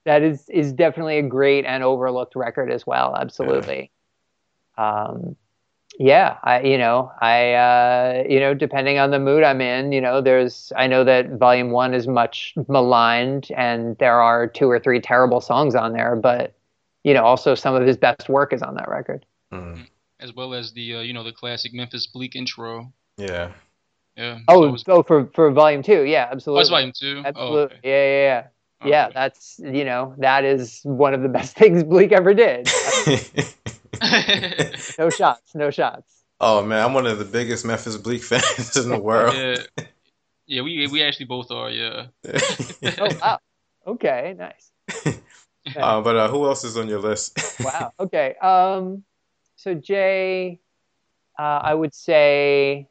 that 0.05 0.23
is 0.23 0.49
is 0.49 0.73
definitely 0.73 1.19
a 1.19 1.23
great 1.23 1.65
and 1.65 1.83
overlooked 1.83 2.35
record 2.35 2.71
as 2.71 2.85
well. 2.85 3.15
Absolutely. 3.15 3.91
Yeah. 4.77 5.03
Um, 5.03 5.35
yeah, 5.99 6.37
I 6.43 6.61
you 6.61 6.77
know 6.77 7.11
I 7.19 7.53
uh, 7.53 8.23
you 8.27 8.39
know 8.39 8.53
depending 8.53 8.97
on 8.99 9.11
the 9.11 9.19
mood 9.19 9.43
I'm 9.43 9.59
in, 9.59 9.91
you 9.91 9.99
know 9.99 10.21
there's 10.21 10.71
I 10.77 10.87
know 10.87 11.03
that 11.03 11.31
Volume 11.31 11.71
One 11.71 11.93
is 11.93 12.07
much 12.07 12.53
maligned, 12.69 13.51
and 13.55 13.97
there 13.97 14.21
are 14.21 14.47
two 14.47 14.69
or 14.69 14.79
three 14.79 15.01
terrible 15.01 15.41
songs 15.41 15.75
on 15.75 15.91
there, 15.91 16.15
but 16.15 16.55
you 17.03 17.13
know 17.13 17.25
also 17.25 17.53
some 17.53 17.75
of 17.75 17.85
his 17.85 17.97
best 17.97 18.29
work 18.29 18.53
is 18.53 18.61
on 18.61 18.75
that 18.75 18.87
record. 18.87 19.25
Mm. 19.51 19.87
As 20.21 20.33
well 20.33 20.53
as 20.53 20.71
the 20.71 20.95
uh, 20.95 21.01
you 21.01 21.11
know 21.11 21.23
the 21.23 21.33
classic 21.33 21.73
Memphis 21.73 22.07
Bleek 22.07 22.33
intro. 22.33 22.93
Yeah. 23.17 23.51
Yeah. 24.15 24.39
Oh, 24.47 24.75
so 24.77 25.03
for 25.03 25.29
for 25.33 25.51
Volume 25.51 25.83
Two, 25.83 26.03
yeah, 26.03 26.29
absolutely. 26.31 26.65
Oh, 26.65 26.69
volume 26.69 26.93
two. 26.97 27.23
Absolutely. 27.25 27.57
Oh, 27.57 27.63
okay. 27.63 27.79
Yeah, 27.83 28.05
yeah, 28.05 28.23
yeah. 28.23 28.47
Oh, 28.81 28.87
yeah, 28.87 29.09
that's 29.13 29.59
you 29.61 29.83
know 29.83 30.15
that 30.19 30.45
is 30.45 30.79
one 30.83 31.13
of 31.13 31.21
the 31.21 31.29
best 31.29 31.57
things 31.57 31.83
Bleek 31.83 32.13
ever 32.13 32.33
did. 32.33 32.69
no 34.99 35.09
shots, 35.09 35.55
no 35.55 35.71
shots. 35.71 36.23
Oh 36.39 36.63
man, 36.63 36.85
I'm 36.85 36.93
one 36.93 37.05
of 37.05 37.19
the 37.19 37.25
biggest 37.25 37.65
Memphis 37.65 37.97
Bleek 37.97 38.23
fans 38.23 38.77
in 38.77 38.89
the 38.89 38.99
world. 38.99 39.35
Yeah, 39.35 39.57
yeah, 40.47 40.61
we 40.61 40.87
we 40.87 41.03
actually 41.03 41.25
both 41.25 41.51
are. 41.51 41.69
Yeah. 41.69 42.07
oh 42.99 43.09
wow. 43.21 43.39
Okay, 43.87 44.35
nice. 44.37 44.71
Okay. 44.89 45.17
Uh, 45.75 46.01
but 46.01 46.15
uh, 46.15 46.27
who 46.29 46.45
else 46.45 46.63
is 46.63 46.77
on 46.77 46.87
your 46.87 46.99
list? 46.99 47.37
wow. 47.59 47.93
Okay. 47.99 48.33
Um, 48.41 49.03
so 49.55 49.75
Jay, 49.75 50.59
uh, 51.37 51.59
I 51.61 51.75
would 51.75 51.93
say 51.93 52.87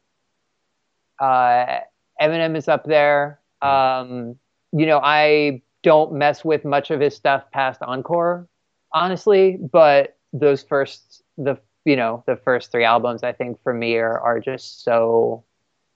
uh, 1.19 1.81
Eminem 2.21 2.57
is 2.57 2.69
up 2.69 2.85
there. 2.85 3.41
Um, 3.63 4.37
you 4.73 4.87
know, 4.87 5.01
I 5.03 5.63
don't 5.83 6.13
mess 6.13 6.45
with 6.45 6.65
much 6.65 6.91
of 6.91 7.01
his 7.01 7.17
stuff 7.17 7.51
past 7.53 7.83
Encore, 7.83 8.47
honestly, 8.93 9.59
but 9.61 10.17
those 10.33 10.63
first 10.63 11.23
the 11.37 11.59
you 11.85 11.97
know 11.97 12.23
the 12.27 12.37
first 12.37 12.71
three 12.71 12.85
albums 12.85 13.23
I 13.23 13.33
think 13.33 13.63
for 13.63 13.73
me 13.73 13.97
are 13.97 14.19
are 14.21 14.41
just 14.41 14.85
so 14.85 15.45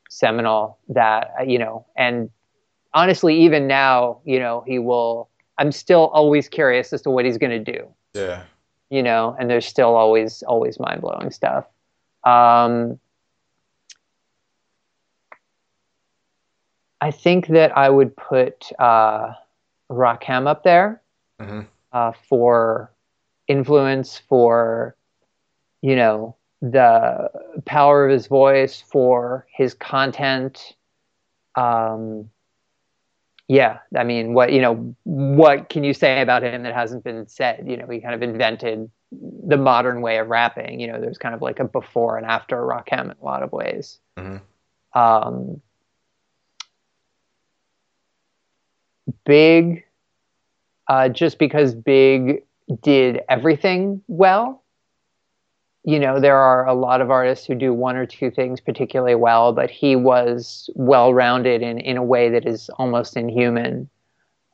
seminal 0.08 0.78
that 0.88 1.30
you 1.46 1.58
know 1.58 1.86
and 1.96 2.30
honestly 2.94 3.42
even 3.42 3.66
now 3.66 4.20
you 4.24 4.38
know 4.38 4.64
he 4.66 4.78
will 4.78 5.28
I'm 5.58 5.72
still 5.72 6.08
always 6.08 6.48
curious 6.48 6.92
as 6.92 7.02
to 7.02 7.10
what 7.10 7.24
he's 7.24 7.38
going 7.38 7.64
to 7.64 7.72
do. 7.72 7.86
Yeah. 8.14 8.42
You 8.88 9.02
know, 9.02 9.36
and 9.38 9.50
there's 9.50 9.66
still 9.66 9.94
always 9.94 10.42
always 10.44 10.80
mind-blowing 10.80 11.30
stuff. 11.30 11.66
Um 12.24 12.98
I 17.00 17.10
think 17.10 17.48
that 17.48 17.76
I 17.76 17.90
would 17.90 18.16
put 18.16 18.70
uh 18.78 19.32
Rakim 19.90 20.46
up 20.46 20.62
there 20.62 21.02
mm-hmm. 21.40 21.62
Uh, 21.92 22.12
for 22.28 22.92
influence, 23.48 24.20
for 24.28 24.96
you 25.80 25.96
know 25.96 26.36
the 26.60 27.30
power 27.64 28.06
of 28.06 28.12
his 28.12 28.26
voice, 28.26 28.80
for 28.80 29.46
his 29.50 29.74
content. 29.74 30.74
Um, 31.54 32.30
yeah, 33.48 33.78
I 33.96 34.04
mean, 34.04 34.34
what 34.34 34.52
you 34.52 34.60
know, 34.60 34.94
what 35.04 35.68
can 35.68 35.84
you 35.84 35.92
say 35.92 36.22
about 36.22 36.42
him 36.42 36.62
that 36.62 36.74
hasn't 36.74 37.04
been 37.04 37.26
said? 37.26 37.64
You 37.66 37.76
know, 37.76 37.86
he 37.88 38.00
kind 38.00 38.14
of 38.14 38.22
invented 38.22 38.90
the 39.10 39.56
modern 39.56 40.00
way 40.00 40.18
of 40.18 40.28
rapping. 40.28 40.80
You 40.80 40.86
know, 40.86 41.00
there's 41.00 41.18
kind 41.18 41.34
of 41.34 41.42
like 41.42 41.60
a 41.60 41.64
before 41.64 42.16
and 42.16 42.26
after 42.26 42.56
Rakim 42.56 43.04
in 43.04 43.16
a 43.20 43.24
lot 43.24 43.42
of 43.42 43.52
ways. 43.52 43.98
Mm-hmm. 44.16 44.98
Um, 44.98 45.60
Big, 49.24 49.84
uh, 50.88 51.08
just 51.08 51.38
because 51.38 51.74
Big 51.74 52.42
did 52.82 53.20
everything 53.28 54.02
well. 54.08 54.62
You 55.84 55.98
know, 55.98 56.20
there 56.20 56.36
are 56.36 56.66
a 56.66 56.74
lot 56.74 57.00
of 57.00 57.10
artists 57.10 57.44
who 57.44 57.54
do 57.54 57.74
one 57.74 57.96
or 57.96 58.06
two 58.06 58.30
things 58.30 58.60
particularly 58.60 59.16
well, 59.16 59.52
but 59.52 59.70
he 59.70 59.96
was 59.96 60.70
well 60.74 61.12
rounded 61.12 61.60
in, 61.62 61.78
in 61.78 61.96
a 61.96 62.04
way 62.04 62.28
that 62.28 62.46
is 62.46 62.70
almost 62.78 63.16
inhuman. 63.16 63.88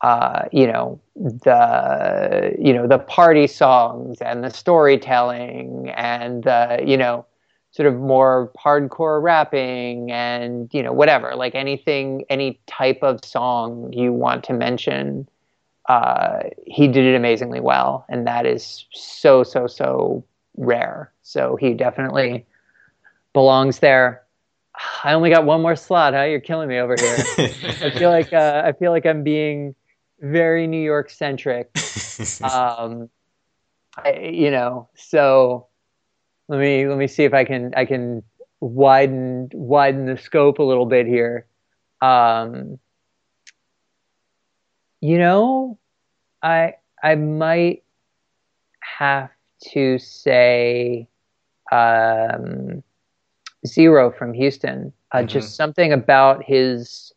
Uh, 0.01 0.45
you 0.53 0.67
know, 0.67 1.01
the 1.17 2.55
you 2.59 2.73
know, 2.73 2.87
the 2.87 3.01
party 3.01 3.47
songs 3.47 4.21
and 4.21 4.45
the 4.45 4.51
storytelling 4.51 5.91
and 5.97 6.45
the, 6.45 6.83
you 6.87 6.97
know, 6.97 7.27
sort 7.73 7.87
of 7.87 8.01
more 8.01 8.51
hardcore 8.59 9.23
rapping 9.23 10.11
and 10.11 10.73
you 10.73 10.83
know 10.83 10.93
whatever 10.93 11.35
like 11.37 11.55
anything 11.55 12.25
any 12.31 12.59
type 12.67 12.99
of 13.03 13.25
song 13.25 13.93
you 13.93 14.13
want 14.13 14.43
to 14.45 14.53
mention 14.53 15.29
uh, 15.89 16.41
he 16.67 16.87
did 16.87 17.05
it 17.05 17.17
amazingly 17.17 17.61
well 17.61 18.05
and 18.09 18.27
that 18.27 18.47
is 18.47 18.87
so 18.93 19.43
so 19.43 19.67
so 19.67 20.25
rare. 20.57 21.13
So 21.23 21.57
he 21.57 21.75
definitely 21.75 22.47
belongs 23.33 23.79
there. 23.79 24.23
I 25.03 25.13
only 25.13 25.31
got 25.31 25.45
one 25.45 25.61
more 25.63 25.77
slot 25.77 26.15
huh? 26.15 26.23
You're 26.23 26.41
killing 26.41 26.69
me 26.69 26.79
over 26.79 26.95
here. 26.99 27.17
I 27.83 27.91
feel 27.91 28.11
like 28.11 28.33
uh, 28.33 28.63
i 28.65 28.73
feel 28.73 28.93
like 28.93 29.07
i'm 29.07 29.25
being 29.25 29.75
very 30.21 30.67
new 30.67 30.83
york 30.83 31.11
centric. 31.11 31.71
Um, 32.43 33.09
you 34.21 34.51
know 34.51 34.89
so 34.97 35.69
let 36.49 36.61
me 36.61 36.89
let 36.89 36.99
me 36.99 37.07
see 37.07 37.25
if 37.25 37.35
I 37.35 37.45
can 37.45 37.73
I 37.77 37.85
can 37.85 38.23
widen 38.61 39.51
widen 39.53 40.07
the 40.07 40.17
scope 40.17 40.59
a 40.59 40.63
little 40.63 40.87
bit 40.87 41.07
here. 41.07 41.47
Um, 42.01 42.79
you 45.01 45.19
know, 45.19 45.79
I 46.43 46.75
I 47.03 47.15
might 47.15 47.83
have 48.81 49.31
to 49.73 49.99
say 49.99 51.09
um, 51.71 52.83
Z-Ro 53.67 54.11
from 54.13 54.33
Houston. 54.35 54.93
Uh, 55.13 55.19
mm-hmm. 55.19 55.27
Just 55.27 55.57
something 55.57 55.93
about 55.93 56.45
his, 56.45 57.13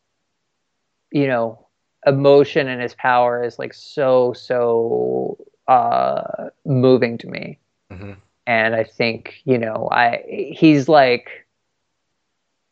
you 1.10 1.26
know, 1.26 1.66
emotion 2.06 2.68
and 2.68 2.80
his 2.80 2.94
power 2.94 3.44
is 3.44 3.58
like 3.58 3.74
so 3.74 4.32
so 4.32 5.38
uh, 5.68 6.48
moving 6.64 7.18
to 7.18 7.28
me. 7.28 7.58
Mm-hmm 7.90 8.12
and 8.46 8.74
I 8.74 8.84
think 8.84 9.40
you 9.44 9.58
know 9.58 9.88
I 9.90 10.24
he's 10.26 10.88
like 10.88 11.46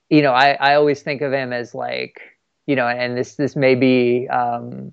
you 0.09 0.23
know 0.23 0.33
I 0.33 0.53
I 0.53 0.75
always 0.75 1.03
think 1.03 1.23
of 1.23 1.33
him 1.33 1.53
as 1.53 1.75
like 1.75 2.21
you 2.67 2.77
know 2.77 2.87
and 2.87 3.17
this 3.17 3.35
this 3.37 3.57
may 3.57 3.75
be 3.75 4.29
um, 4.29 4.93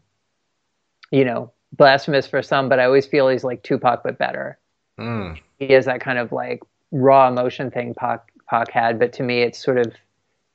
you 1.12 1.26
know 1.26 1.52
blasphemous 1.74 2.28
for 2.28 2.42
some 2.42 2.70
but 2.70 2.80
I 2.80 2.86
always 2.86 3.06
feel 3.06 3.28
he's 3.28 3.44
like 3.44 3.64
Tupac 3.64 4.04
but 4.04 4.18
better. 4.18 4.58
Mm. 5.00 5.40
He 5.60 5.74
has 5.74 5.86
that 5.86 6.02
kind 6.02 6.18
of 6.18 6.32
like 6.32 6.62
raw 6.92 7.28
emotion 7.28 7.72
thing 7.72 7.94
Pac 7.94 8.32
Pac 8.50 8.72
had, 8.72 9.00
but 9.00 9.14
to 9.14 9.24
me 9.24 9.42
it's 9.42 9.62
sort 9.64 9.78
of 9.78 9.94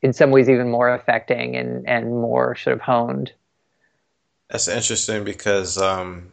in 0.01 0.13
some 0.13 0.31
ways 0.31 0.49
even 0.49 0.71
more 0.71 0.93
affecting 0.93 1.57
and 1.57 1.89
and 1.89 2.11
more 2.11 2.57
sort 2.57 2.75
of 2.75 2.81
honed. 2.81 3.33
That's 4.51 4.69
interesting 4.69 5.25
because 5.25 5.79
um, 5.79 6.33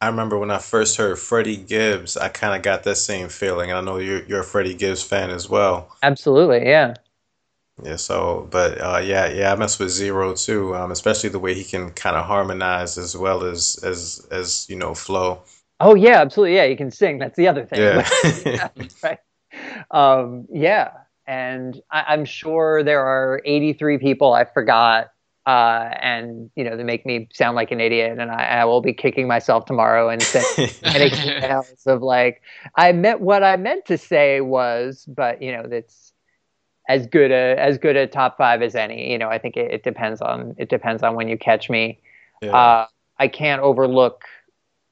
I 0.00 0.08
remember 0.08 0.38
when 0.38 0.50
I 0.50 0.58
first 0.58 0.96
heard 0.96 1.18
Freddie 1.18 1.56
Gibbs, 1.56 2.16
I 2.16 2.28
kind 2.28 2.54
of 2.54 2.62
got 2.62 2.82
that 2.82 2.96
same 2.96 3.28
feeling. 3.28 3.72
I 3.72 3.80
know 3.80 3.98
you're 3.98 4.22
you're 4.24 4.40
a 4.40 4.44
Freddie 4.44 4.74
Gibbs 4.74 5.02
fan 5.02 5.30
as 5.30 5.48
well. 5.48 5.96
Absolutely, 6.02 6.66
yeah. 6.66 6.94
Yeah. 7.82 7.96
So, 7.96 8.48
but 8.50 8.80
uh, 8.80 9.00
yeah, 9.04 9.28
yeah, 9.28 9.52
I 9.52 9.56
mess 9.56 9.78
with 9.78 9.90
Z-Ro 9.90 10.34
too, 10.34 10.74
um, 10.74 10.90
especially 10.90 11.30
the 11.30 11.38
way 11.38 11.54
he 11.54 11.64
can 11.64 11.90
kind 11.90 12.16
of 12.16 12.24
harmonize 12.24 12.98
as 12.98 13.16
well 13.16 13.44
as 13.44 13.78
as 13.82 14.26
as 14.30 14.66
you 14.68 14.76
know 14.76 14.94
flow. 14.94 15.42
Oh 15.80 15.94
yeah, 15.94 16.20
absolutely. 16.20 16.56
Yeah, 16.56 16.66
he 16.66 16.76
can 16.76 16.90
sing. 16.90 17.18
That's 17.18 17.36
the 17.36 17.48
other 17.48 17.64
thing. 17.64 17.80
Yeah. 17.80 18.08
yeah 18.46 18.68
right. 19.02 19.18
Um, 19.90 20.46
yeah, 20.52 20.90
and 21.26 21.80
I, 21.90 22.04
I'm 22.08 22.24
sure 22.24 22.82
there 22.82 23.04
are 23.04 23.40
83 23.44 23.98
people 23.98 24.32
I 24.32 24.44
forgot 24.44 25.08
uh, 25.48 25.94
and 26.02 26.50
you 26.56 26.62
know 26.62 26.76
they 26.76 26.84
make 26.84 27.06
me 27.06 27.26
sound 27.32 27.56
like 27.56 27.70
an 27.70 27.80
idiot, 27.80 28.18
and 28.18 28.30
I, 28.30 28.44
I 28.44 28.64
will 28.66 28.82
be 28.82 28.92
kicking 28.92 29.26
myself 29.26 29.64
tomorrow 29.64 30.10
and 30.10 30.22
saying 30.22 30.44
emails 30.82 31.86
of 31.86 32.02
like 32.02 32.42
I 32.74 32.92
meant 32.92 33.22
what 33.22 33.42
I 33.42 33.56
meant 33.56 33.86
to 33.86 33.96
say 33.96 34.42
was, 34.42 35.06
but 35.08 35.40
you 35.40 35.50
know 35.50 35.62
that's 35.66 36.07
as 36.88 37.06
good 37.06 37.30
a 37.30 37.54
as 37.58 37.78
good 37.78 37.96
a 37.96 38.06
top 38.06 38.36
five 38.36 38.62
as 38.62 38.74
any. 38.74 39.10
You 39.12 39.18
know, 39.18 39.28
I 39.28 39.38
think 39.38 39.56
it, 39.56 39.70
it 39.70 39.82
depends 39.82 40.20
on 40.20 40.54
it 40.58 40.68
depends 40.68 41.02
on 41.02 41.14
when 41.14 41.28
you 41.28 41.38
catch 41.38 41.70
me. 41.70 42.00
Yeah. 42.42 42.56
Uh, 42.56 42.86
I 43.18 43.28
can't 43.28 43.62
overlook, 43.62 44.24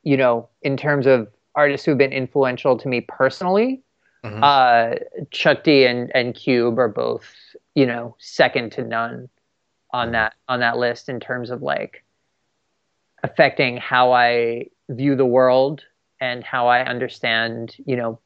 you 0.02 0.16
know, 0.16 0.48
in 0.62 0.77
terms 0.77 1.06
of 1.06 1.28
artists 1.55 1.86
who've 1.86 1.98
been 1.98 2.12
influential 2.12 2.77
to 2.78 2.89
me 2.89 3.01
personally. 3.01 3.82
Mm-hmm. 4.24 4.43
Uh, 4.43 5.24
Chuck 5.31 5.64
D 5.64 5.86
and 5.86 6.10
and 6.14 6.35
Cube 6.35 6.78
are 6.78 6.89
both 6.89 7.24
you 7.74 7.86
know 7.86 8.16
second 8.18 8.73
to 8.73 8.82
none 8.82 9.28
on 9.93 10.12
that 10.12 10.35
on 10.48 10.60
that 10.60 10.77
list 10.77 11.09
in 11.09 11.20
terms 11.20 11.51
of 11.51 11.62
like 11.62 12.05
affecting 13.23 13.77
how 13.77 14.12
I 14.12 14.66
view 14.89 15.16
the 15.16 15.27
world 15.27 15.85
and 16.20 16.44
how 16.44 16.68
I 16.68 16.85
understand, 16.85 17.77
you 17.85 17.97
know, 17.97 18.18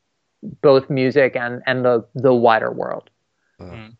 both 0.63 0.89
music 0.89 1.37
and 1.37 1.63
and 1.67 1.85
the 1.85 2.07
the 2.15 2.35
wider 2.35 2.73
world. 2.73 3.10
Mm. 3.69 3.97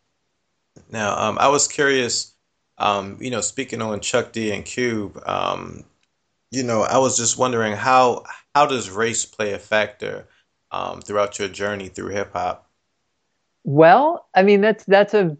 Now, 0.91 1.17
um, 1.17 1.37
I 1.39 1.47
was 1.47 1.67
curious, 1.67 2.33
um, 2.77 3.17
you 3.19 3.29
know, 3.29 3.41
speaking 3.41 3.81
on 3.81 3.99
Chuck 3.99 4.31
D 4.31 4.51
and 4.51 4.65
Cube, 4.65 5.21
um, 5.25 5.83
you 6.51 6.63
know, 6.63 6.81
I 6.81 6.97
was 6.97 7.17
just 7.17 7.37
wondering 7.37 7.73
how 7.73 8.23
how 8.53 8.65
does 8.65 8.89
race 8.89 9.25
play 9.25 9.53
a 9.53 9.59
factor 9.59 10.27
um, 10.71 11.01
throughout 11.01 11.39
your 11.39 11.47
journey 11.47 11.87
through 11.87 12.09
hip 12.09 12.33
hop? 12.33 12.67
Well, 13.63 14.27
I 14.35 14.43
mean 14.43 14.61
that's 14.61 14.83
that's 14.85 15.13
a 15.13 15.37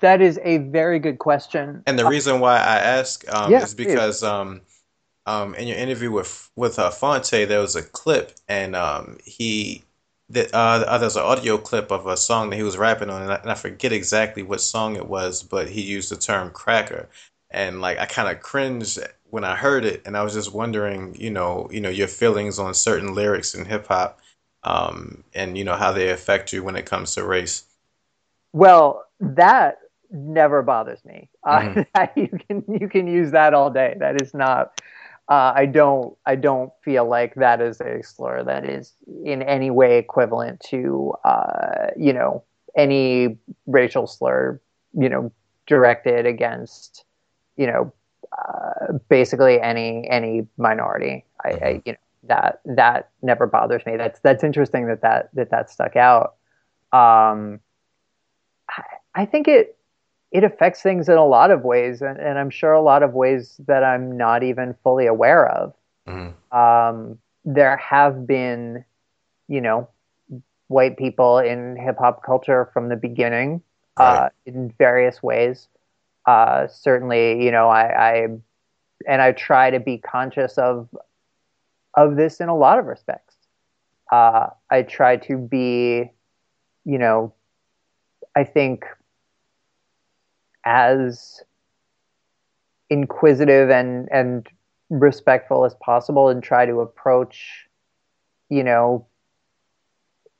that 0.00 0.20
is 0.20 0.40
a 0.42 0.58
very 0.58 0.98
good 0.98 1.18
question. 1.18 1.82
And 1.86 1.98
the 1.98 2.06
reason 2.06 2.40
why 2.40 2.56
I 2.56 2.78
ask 2.78 3.28
um, 3.32 3.52
yeah, 3.52 3.62
is 3.62 3.74
because 3.74 4.22
um, 4.22 4.62
um, 5.26 5.54
in 5.54 5.68
your 5.68 5.76
interview 5.76 6.10
with 6.10 6.50
with 6.56 6.78
uh, 6.78 6.90
Phonte, 6.90 7.44
there 7.44 7.60
was 7.60 7.76
a 7.76 7.82
clip, 7.82 8.32
and 8.48 8.74
um, 8.74 9.18
he 9.24 9.84
uh, 10.34 10.48
uh, 10.52 10.98
there's 10.98 11.16
an 11.16 11.22
audio 11.22 11.58
clip 11.58 11.90
of 11.90 12.06
a 12.06 12.16
song 12.16 12.50
that 12.50 12.56
he 12.56 12.62
was 12.62 12.76
rapping 12.76 13.10
on, 13.10 13.22
and 13.22 13.32
I, 13.32 13.36
and 13.36 13.50
I, 13.50 13.54
forget 13.54 13.92
exactly 13.92 14.42
what 14.42 14.60
song 14.60 14.96
it 14.96 15.08
was, 15.08 15.42
but 15.42 15.68
he 15.68 15.80
used 15.80 16.10
the 16.10 16.16
term 16.16 16.50
cracker, 16.50 17.08
and 17.50 17.80
like 17.80 17.98
I 17.98 18.06
kind 18.06 18.28
of 18.28 18.42
cringed 18.42 18.98
when 19.30 19.44
I 19.44 19.56
heard 19.56 19.84
it, 19.84 20.02
and 20.06 20.16
I 20.16 20.22
was 20.22 20.34
just 20.34 20.52
wondering, 20.52 21.16
you 21.18 21.30
know, 21.30 21.68
you 21.72 21.80
know, 21.80 21.88
your 21.88 22.08
feelings 22.08 22.58
on 22.58 22.74
certain 22.74 23.14
lyrics 23.14 23.54
in 23.54 23.64
hip 23.64 23.86
hop, 23.86 24.20
um, 24.62 25.24
and 25.34 25.58
you 25.58 25.64
know 25.64 25.76
how 25.76 25.92
they 25.92 26.10
affect 26.10 26.52
you 26.52 26.62
when 26.62 26.76
it 26.76 26.86
comes 26.86 27.14
to 27.14 27.24
race. 27.24 27.64
Well, 28.52 29.04
that 29.20 29.78
never 30.10 30.62
bothers 30.62 31.04
me. 31.04 31.28
Mm-hmm. 31.44 31.80
Uh, 31.94 32.06
you 32.16 32.28
can 32.28 32.64
you 32.80 32.88
can 32.88 33.06
use 33.06 33.32
that 33.32 33.54
all 33.54 33.70
day. 33.70 33.96
That 33.98 34.20
is 34.20 34.34
not 34.34 34.80
uh, 35.30 35.52
I 35.54 35.66
don't 35.66 36.16
I 36.26 36.34
don't 36.34 36.72
feel 36.82 37.08
like 37.08 37.36
that 37.36 37.60
is 37.60 37.80
a 37.80 38.02
slur 38.02 38.42
that 38.42 38.68
is 38.68 38.94
in 39.24 39.42
any 39.42 39.70
way 39.70 39.96
equivalent 39.98 40.60
to 40.70 41.14
uh, 41.24 41.86
you 41.96 42.12
know 42.12 42.42
any 42.76 43.38
racial 43.66 44.08
slur 44.08 44.60
you 44.92 45.08
know 45.08 45.32
directed 45.66 46.26
against 46.26 47.04
you 47.56 47.68
know 47.68 47.92
uh, 48.36 48.94
basically 49.08 49.60
any 49.60 50.08
any 50.10 50.48
minority. 50.58 51.24
I, 51.44 51.48
I, 51.48 51.52
mm-hmm. 51.52 51.80
you 51.86 51.92
know 51.92 51.98
that 52.24 52.60
that 52.64 53.10
never 53.22 53.46
bothers 53.46 53.86
me. 53.86 53.96
That's 53.96 54.18
that's 54.20 54.42
interesting 54.42 54.88
that 54.88 55.02
that 55.02 55.30
that 55.34 55.50
that 55.50 55.70
stuck 55.70 55.94
out. 55.94 56.34
Um, 56.92 57.60
I, 58.68 58.82
I 59.14 59.26
think 59.26 59.46
it 59.46 59.76
it 60.32 60.44
affects 60.44 60.80
things 60.80 61.08
in 61.08 61.16
a 61.16 61.26
lot 61.26 61.50
of 61.50 61.62
ways, 61.62 62.02
and, 62.02 62.18
and, 62.18 62.38
I'm 62.38 62.50
sure 62.50 62.72
a 62.72 62.80
lot 62.80 63.02
of 63.02 63.14
ways 63.14 63.60
that 63.66 63.82
I'm 63.82 64.16
not 64.16 64.42
even 64.42 64.74
fully 64.84 65.06
aware 65.06 65.48
of. 65.48 65.74
Mm-hmm. 66.06 66.56
Um, 66.56 67.18
there 67.44 67.76
have 67.76 68.26
been, 68.26 68.84
you 69.48 69.60
know, 69.60 69.88
white 70.68 70.96
people 70.96 71.38
in 71.38 71.76
hip 71.76 71.98
hop 71.98 72.22
culture 72.22 72.70
from 72.72 72.88
the 72.88 72.96
beginning 72.96 73.60
uh, 73.98 74.02
right. 74.02 74.18
uh, 74.18 74.28
in 74.46 74.72
various 74.78 75.20
ways. 75.22 75.66
Uh, 76.26 76.68
certainly, 76.68 77.44
you 77.44 77.50
know, 77.50 77.68
I, 77.68 78.10
I 78.10 78.26
and 79.08 79.22
I 79.22 79.32
try 79.32 79.70
to 79.70 79.80
be 79.80 79.98
conscious 79.98 80.58
of 80.58 80.88
of 81.94 82.14
this 82.14 82.40
in 82.40 82.48
a 82.48 82.56
lot 82.56 82.78
of 82.78 82.86
respects. 82.86 83.34
Uh, 84.12 84.48
I 84.70 84.82
try 84.82 85.16
to 85.16 85.36
be, 85.36 86.10
you 86.84 86.98
know, 86.98 87.32
I 88.36 88.44
think 88.44 88.84
as 90.64 91.42
inquisitive 92.90 93.70
and 93.70 94.08
and 94.10 94.48
respectful 94.90 95.64
as 95.64 95.74
possible 95.74 96.28
and 96.28 96.42
try 96.42 96.66
to 96.66 96.80
approach 96.80 97.66
you 98.48 98.64
know 98.64 99.06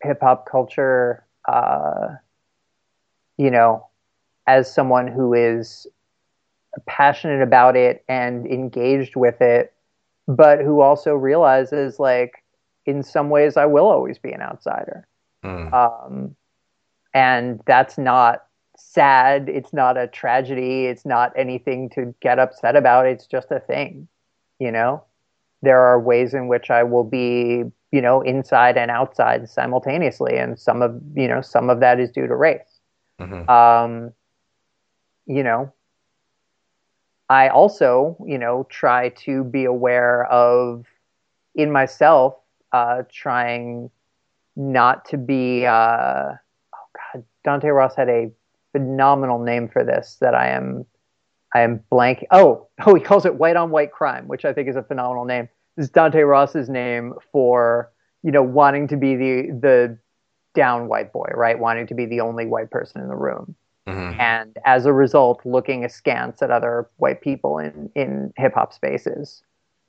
hip 0.03 0.19
hop 0.21 0.49
culture 0.51 1.25
uh, 1.49 2.09
you 3.37 3.51
know 3.51 3.87
as 4.47 4.73
someone 4.73 5.07
who 5.07 5.33
is 5.33 5.87
passionate 6.87 7.43
about 7.43 7.77
it 7.77 8.05
and 8.09 8.47
engaged 8.47 9.17
with 9.17 9.41
it 9.41 9.73
but 10.27 10.61
who 10.61 10.81
also 10.81 11.15
realizes 11.15 11.99
like 11.99 12.45
in 12.87 13.03
some 13.03 13.31
ways 13.31 13.57
I 13.57 13.67
will 13.67 13.87
always 13.87 14.19
be 14.19 14.33
an 14.33 14.43
outsider 14.43 15.07
mm. 15.45 15.73
um, 15.73 16.35
and 17.15 17.61
that's 17.67 17.99
not 17.99 18.47
sad. 18.81 19.49
It's 19.49 19.73
not 19.73 19.97
a 19.97 20.07
tragedy. 20.07 20.87
It's 20.87 21.05
not 21.05 21.33
anything 21.37 21.91
to 21.91 22.15
get 22.21 22.39
upset 22.39 22.77
about. 22.77 23.07
It's 23.07 23.27
just 23.27 23.51
a 23.51 23.61
thing, 23.61 24.09
you 24.59 24.73
know? 24.73 25.05
There 25.63 25.81
are 25.81 26.01
ways 26.01 26.33
in 26.33 26.49
which 26.49 26.71
I 26.71 26.83
will 26.83 27.05
be, 27.05 27.65
you 27.93 28.01
know, 28.01 28.23
inside 28.23 28.79
and 28.79 28.91
outside 28.91 29.49
simultaneously. 29.49 30.39
And 30.39 30.59
some 30.59 30.81
of, 30.81 31.01
you 31.15 31.29
know, 31.29 31.43
some 31.43 31.69
of 31.69 31.81
that 31.81 32.01
is 32.01 32.11
due 32.11 32.27
to 32.27 32.35
race. 32.35 32.81
Mm-hmm. 33.21 33.49
Um, 33.51 34.13
you 35.27 35.43
know, 35.43 35.73
I 37.29 37.49
also, 37.49 38.17
you 38.27 38.39
know, 38.39 38.67
try 38.71 39.11
to 39.11 39.45
be 39.45 39.67
aware 39.67 40.25
of 40.27 40.87
in 41.55 41.71
myself, 41.71 42.35
uh, 42.73 43.03
trying 43.13 43.91
not 44.57 45.05
to 45.11 45.19
be, 45.19 45.67
uh, 45.67 46.33
oh 46.33 46.89
God, 47.13 47.25
Dante 47.45 47.69
Ross 47.69 47.95
had 47.95 48.09
a 48.09 48.31
phenomenal 48.73 49.39
name 49.39 49.69
for 49.69 49.85
this 49.85 50.17
that 50.21 50.35
I 50.35 50.51
am 50.51 50.85
I 51.55 51.63
am 51.63 51.81
blank. 51.91 52.25
Oh, 52.31 52.69
oh, 52.87 52.95
he 52.95 53.01
calls 53.01 53.27
it 53.27 53.35
white 53.35 53.57
on 53.57 53.71
white 53.71 53.93
crime, 53.93 54.29
which 54.29 54.45
I 54.45 54.53
think 54.53 54.69
is 54.69 54.77
a 54.77 54.83
phenomenal 54.83 55.25
name. 55.25 55.49
This 55.77 55.85
is 55.85 55.91
Dante 55.91 56.21
Ross's 56.21 56.69
name 56.69 57.15
for 57.33 57.91
you 58.23 58.31
know 58.31 58.43
wanting 58.43 58.89
to 58.89 58.97
be 58.97 59.17
the 59.17 59.59
the 59.61 59.99
down 60.55 60.89
white 60.89 61.13
boy, 61.13 61.29
right? 61.35 61.59
Wanting 61.59 61.87
to 61.89 61.95
be 61.95 62.07
the 62.07 62.21
only 62.21 62.47
white 62.47 62.71
person 62.71 63.01
in 63.01 63.09
the 63.09 63.17
room, 63.17 63.55
mm-hmm. 63.89 64.21
and 64.21 64.57
as 64.65 64.87
a 64.87 64.93
result, 64.93 65.41
looking 65.45 65.85
askance 65.85 66.43
at 66.43 66.51
other 66.51 66.89
white 66.97 67.21
people 67.21 67.59
in 67.59 67.91
in 67.95 68.33
hip 68.37 68.55
hop 68.55 68.73
spaces. 68.73 69.43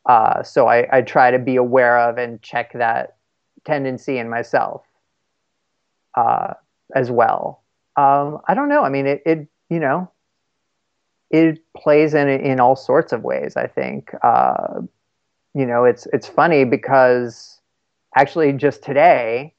Uh, 0.08 0.42
so 0.42 0.68
I, 0.68 0.88
I 0.92 1.02
try 1.04 1.30
to 1.30 1.38
be 1.38 1.58
aware 1.58 2.00
of 2.00 2.18
and 2.18 2.42
check 2.42 2.74
that 2.74 3.18
tendency 3.66 4.18
in 4.18 4.28
myself 4.28 4.84
uh, 6.16 6.56
as 6.96 7.12
well 7.12 7.61
um, 8.02 8.40
I 8.48 8.54
don't 8.54 8.70
know. 8.70 8.84
I 8.84 8.90
mean, 8.90 9.06
it, 9.06 9.22
it 9.26 9.48
you 9.70 9.80
know, 9.80 10.10
it 11.30 11.62
plays 11.76 12.14
in 12.14 12.28
in 12.28 12.60
all 12.60 12.76
sorts 12.76 13.14
of 13.14 13.24
ways. 13.24 13.56
I 13.56 13.68
think. 13.68 14.12
Uh, 14.24 14.82
you 15.54 15.66
know, 15.66 15.84
it's 15.84 16.08
it's 16.14 16.28
funny 16.28 16.64
because 16.64 17.60
actually 18.16 18.54
just 18.54 18.84
today, 18.84 19.54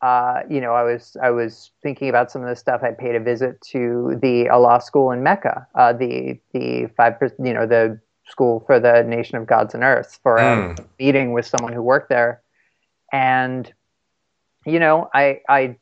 uh, 0.00 0.42
you 0.48 0.60
know, 0.60 0.74
I 0.74 0.82
was 0.84 1.16
I 1.22 1.30
was 1.30 1.70
thinking 1.82 2.08
about 2.08 2.30
some 2.30 2.42
of 2.42 2.48
the 2.48 2.56
stuff. 2.56 2.82
I 2.82 2.92
paid 2.92 3.14
a 3.14 3.20
visit 3.20 3.60
to 3.72 4.18
the 4.22 4.48
Allah 4.48 4.80
School 4.80 5.10
in 5.10 5.22
Mecca, 5.22 5.66
uh, 5.74 5.92
the 5.92 6.38
the 6.52 6.86
five 6.96 7.14
you 7.42 7.52
know 7.52 7.66
the 7.66 8.00
school 8.26 8.62
for 8.66 8.80
the 8.80 9.02
Nation 9.02 9.36
of 9.36 9.46
Gods 9.46 9.74
and 9.74 9.82
Earth 9.82 10.18
for 10.22 10.38
mm. 10.38 10.78
a 10.78 10.84
meeting 10.98 11.32
with 11.32 11.46
someone 11.46 11.72
who 11.72 11.82
worked 11.82 12.08
there, 12.08 12.42
and 13.12 13.72
you 14.64 14.78
know, 14.78 15.10
I 15.12 15.40
I 15.48 15.76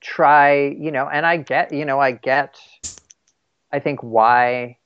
try, 0.00 0.68
you 0.78 0.90
know, 0.90 1.08
and 1.08 1.26
I 1.26 1.36
get, 1.36 1.72
you 1.72 1.84
know, 1.84 2.00
I 2.00 2.12
get, 2.12 2.58
I 3.72 3.78
think 3.78 4.00
why, 4.02 4.78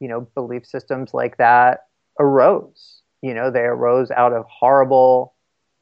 you 0.00 0.08
know, 0.08 0.22
belief 0.34 0.66
systems 0.66 1.12
like 1.12 1.36
that 1.38 1.86
arose. 2.18 3.02
You 3.22 3.34
know, 3.34 3.50
they 3.50 3.60
arose 3.60 4.10
out 4.10 4.32
of 4.32 4.46
horrible, 4.48 5.34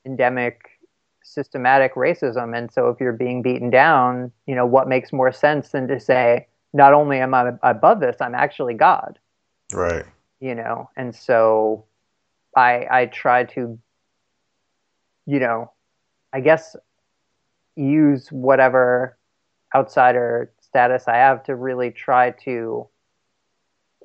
endemic, 0.05 0.79
systematic 1.23 1.95
racism. 1.95 2.57
And 2.57 2.73
so 2.73 2.89
if 2.89 3.01
you're 3.01 3.13
being 3.13 3.43
beaten 3.43 3.71
down, 3.71 4.33
you 4.47 4.55
know, 4.55 4.67
what 4.67 4.89
makes 4.89 5.13
more 5.13 5.31
sense 5.31 5.69
than 5.69 5.87
to 5.89 6.01
say, 6.01 6.47
not 6.73 6.95
only 6.95 7.19
am 7.21 7.35
I 7.35 7.53
above 7.63 8.01
this, 8.01 8.17
I'm 8.21 8.35
actually 8.35 8.75
God. 8.75 9.19
Right. 9.73 10.05
You 10.41 10.55
know, 10.55 10.91
and 10.97 11.15
so 11.15 11.85
I 12.57 12.87
I 12.91 13.07
try 13.07 13.45
to, 13.45 13.79
you 15.27 15.41
know, 15.41 15.71
I 16.33 16.41
guess 16.41 16.77
use 17.79 18.29
whatever 18.33 19.17
outsider 19.75 20.53
status 20.61 21.05
I 21.07 21.17
have 21.17 21.43
to 21.45 21.55
really 21.55 21.91
try 21.91 22.33
to 22.45 22.89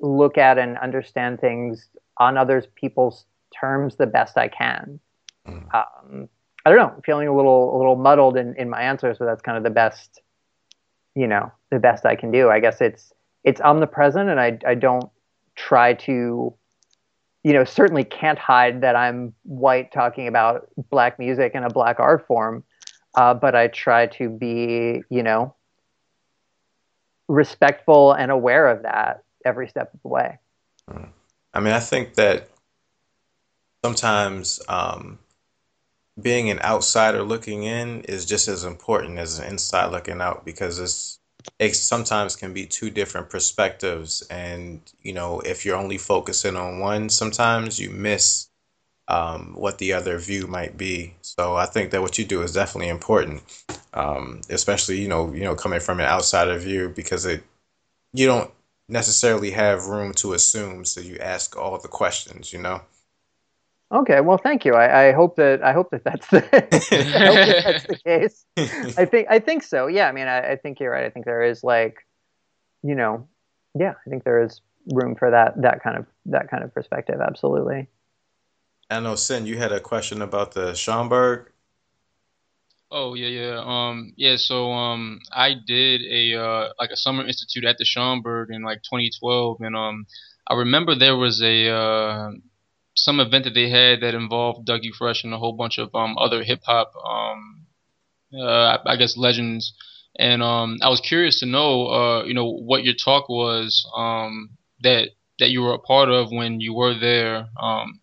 look 0.00 0.38
at 0.38 0.58
and 0.58 0.78
understand 0.78 1.40
things 1.40 1.88
on 2.18 2.38
others 2.38 2.66
people's 2.74 3.26
terms 3.58 3.96
the 3.96 4.06
best 4.06 4.38
I 4.38 4.48
can. 4.48 5.00
Mm. 5.46 5.74
Um, 5.74 6.28
I 6.64 6.70
don't 6.70 6.78
know, 6.78 6.94
I'm 6.96 7.02
feeling 7.02 7.28
a 7.28 7.34
little 7.34 7.76
a 7.76 7.76
little 7.76 7.96
muddled 7.96 8.36
in, 8.36 8.54
in 8.56 8.70
my 8.70 8.82
answer, 8.82 9.14
so 9.14 9.24
that's 9.24 9.42
kind 9.42 9.58
of 9.58 9.64
the 9.64 9.70
best, 9.70 10.22
you 11.14 11.26
know, 11.26 11.52
the 11.70 11.78
best 11.78 12.06
I 12.06 12.16
can 12.16 12.30
do. 12.30 12.48
I 12.48 12.60
guess 12.60 12.80
it's 12.80 13.12
it's 13.42 13.60
omnipresent, 13.60 14.30
and 14.30 14.40
I 14.40 14.58
I 14.66 14.74
don't 14.74 15.10
try 15.56 15.94
to, 15.94 16.54
you 17.42 17.52
know, 17.52 17.64
certainly 17.64 18.04
can't 18.04 18.38
hide 18.38 18.80
that 18.80 18.96
I'm 18.96 19.34
white 19.42 19.92
talking 19.92 20.26
about 20.26 20.68
black 20.90 21.18
music 21.18 21.52
and 21.54 21.64
a 21.64 21.70
black 21.70 22.00
art 22.00 22.26
form 22.26 22.64
uh, 23.14 23.34
but 23.34 23.54
I 23.54 23.68
try 23.68 24.06
to 24.18 24.28
be, 24.28 25.02
you 25.10 25.22
know, 25.22 25.54
respectful 27.28 28.12
and 28.12 28.30
aware 28.30 28.68
of 28.68 28.82
that 28.82 29.24
every 29.44 29.68
step 29.68 29.92
of 29.94 30.00
the 30.02 30.08
way. 30.08 30.38
I 31.54 31.60
mean, 31.60 31.72
I 31.72 31.80
think 31.80 32.14
that 32.14 32.48
sometimes 33.84 34.60
um, 34.68 35.18
being 36.20 36.50
an 36.50 36.60
outsider 36.62 37.22
looking 37.22 37.64
in 37.64 38.02
is 38.02 38.24
just 38.24 38.48
as 38.48 38.64
important 38.64 39.18
as 39.18 39.38
an 39.38 39.48
inside 39.48 39.86
looking 39.86 40.20
out 40.20 40.44
because 40.44 40.78
it's 40.78 41.18
it 41.58 41.74
sometimes 41.74 42.36
can 42.36 42.54
be 42.54 42.64
two 42.64 42.88
different 42.88 43.28
perspectives 43.28 44.22
and 44.30 44.80
you 45.02 45.12
know 45.12 45.40
if 45.40 45.64
you're 45.64 45.76
only 45.76 45.98
focusing 45.98 46.56
on 46.56 46.78
one 46.78 47.08
sometimes 47.10 47.78
you 47.78 47.90
miss 47.90 48.48
um, 49.08 49.54
what 49.56 49.78
the 49.78 49.92
other 49.92 50.18
view 50.18 50.46
might 50.46 50.76
be. 50.76 51.14
So 51.20 51.56
I 51.56 51.66
think 51.66 51.90
that 51.90 52.02
what 52.02 52.18
you 52.18 52.24
do 52.24 52.42
is 52.42 52.52
definitely 52.52 52.88
important, 52.88 53.42
um, 53.92 54.40
especially 54.48 55.00
you 55.00 55.08
know 55.08 55.32
you 55.32 55.44
know 55.44 55.54
coming 55.54 55.80
from 55.80 56.00
an 56.00 56.06
outsider 56.06 56.58
view 56.58 56.88
because 56.88 57.26
it 57.26 57.42
you 58.12 58.26
don't 58.26 58.50
necessarily 58.88 59.50
have 59.50 59.86
room 59.86 60.12
to 60.14 60.32
assume, 60.32 60.84
so 60.84 61.00
you 61.00 61.18
ask 61.18 61.56
all 61.56 61.78
the 61.78 61.88
questions. 61.88 62.52
You 62.52 62.60
know. 62.60 62.82
Okay, 63.92 64.20
well, 64.20 64.38
thank 64.38 64.64
you. 64.64 64.74
I, 64.74 65.08
I 65.08 65.12
hope 65.12 65.36
that 65.36 65.62
I 65.62 65.72
hope 65.72 65.90
that 65.90 66.04
that's 66.04 66.26
the, 66.28 66.40
that 66.50 66.70
that's 66.70 67.86
the 67.86 67.98
case. 68.04 68.44
I 68.98 69.04
think 69.04 69.28
I 69.30 69.38
think 69.38 69.62
so. 69.62 69.86
Yeah, 69.86 70.08
I 70.08 70.12
mean, 70.12 70.26
I, 70.26 70.52
I 70.52 70.56
think 70.56 70.80
you're 70.80 70.90
right. 70.90 71.04
I 71.04 71.10
think 71.10 71.26
there 71.26 71.42
is 71.42 71.62
like, 71.62 72.06
you 72.82 72.94
know, 72.94 73.28
yeah, 73.78 73.94
I 74.04 74.10
think 74.10 74.24
there 74.24 74.42
is 74.42 74.60
room 74.92 75.14
for 75.14 75.30
that 75.30 75.60
that 75.62 75.82
kind 75.82 75.98
of 75.98 76.06
that 76.26 76.50
kind 76.50 76.64
of 76.64 76.72
perspective. 76.72 77.20
Absolutely. 77.20 77.88
I 78.94 79.00
know, 79.00 79.16
Sin, 79.16 79.44
you 79.44 79.58
had 79.58 79.72
a 79.72 79.80
question 79.80 80.22
about 80.22 80.52
the 80.52 80.72
Schomburg. 80.72 81.46
Oh 82.92 83.14
yeah, 83.14 83.26
yeah, 83.26 83.62
um, 83.66 84.12
yeah. 84.16 84.36
So 84.36 84.70
um, 84.70 85.18
I 85.32 85.54
did 85.66 86.02
a 86.02 86.40
uh, 86.40 86.68
like 86.78 86.90
a 86.90 86.96
summer 86.96 87.26
institute 87.26 87.64
at 87.64 87.76
the 87.76 87.84
Schomburg 87.84 88.54
in 88.54 88.62
like 88.62 88.82
2012, 88.82 89.56
and 89.62 89.74
um, 89.74 90.06
I 90.48 90.54
remember 90.54 90.94
there 90.94 91.16
was 91.16 91.42
a 91.42 91.70
uh, 91.70 92.30
some 92.94 93.18
event 93.18 93.46
that 93.46 93.54
they 93.54 93.68
had 93.68 94.00
that 94.02 94.14
involved 94.14 94.68
Dougie 94.68 94.94
Fresh 94.96 95.24
and 95.24 95.34
a 95.34 95.38
whole 95.38 95.54
bunch 95.54 95.78
of 95.78 95.92
um 95.92 96.16
other 96.16 96.44
hip 96.44 96.60
hop 96.64 96.92
um, 97.04 97.66
uh, 98.32 98.78
I 98.86 98.94
guess 98.96 99.16
legends, 99.16 99.74
and 100.16 100.40
um, 100.40 100.78
I 100.82 100.88
was 100.88 101.00
curious 101.00 101.40
to 101.40 101.46
know 101.46 101.88
uh, 101.88 102.24
you 102.24 102.34
know, 102.34 102.48
what 102.48 102.84
your 102.84 102.94
talk 102.94 103.28
was 103.28 103.84
um 103.96 104.50
that 104.84 105.08
that 105.40 105.50
you 105.50 105.62
were 105.62 105.74
a 105.74 105.80
part 105.80 106.10
of 106.10 106.30
when 106.30 106.60
you 106.60 106.74
were 106.74 106.96
there 106.96 107.48
um 107.60 108.00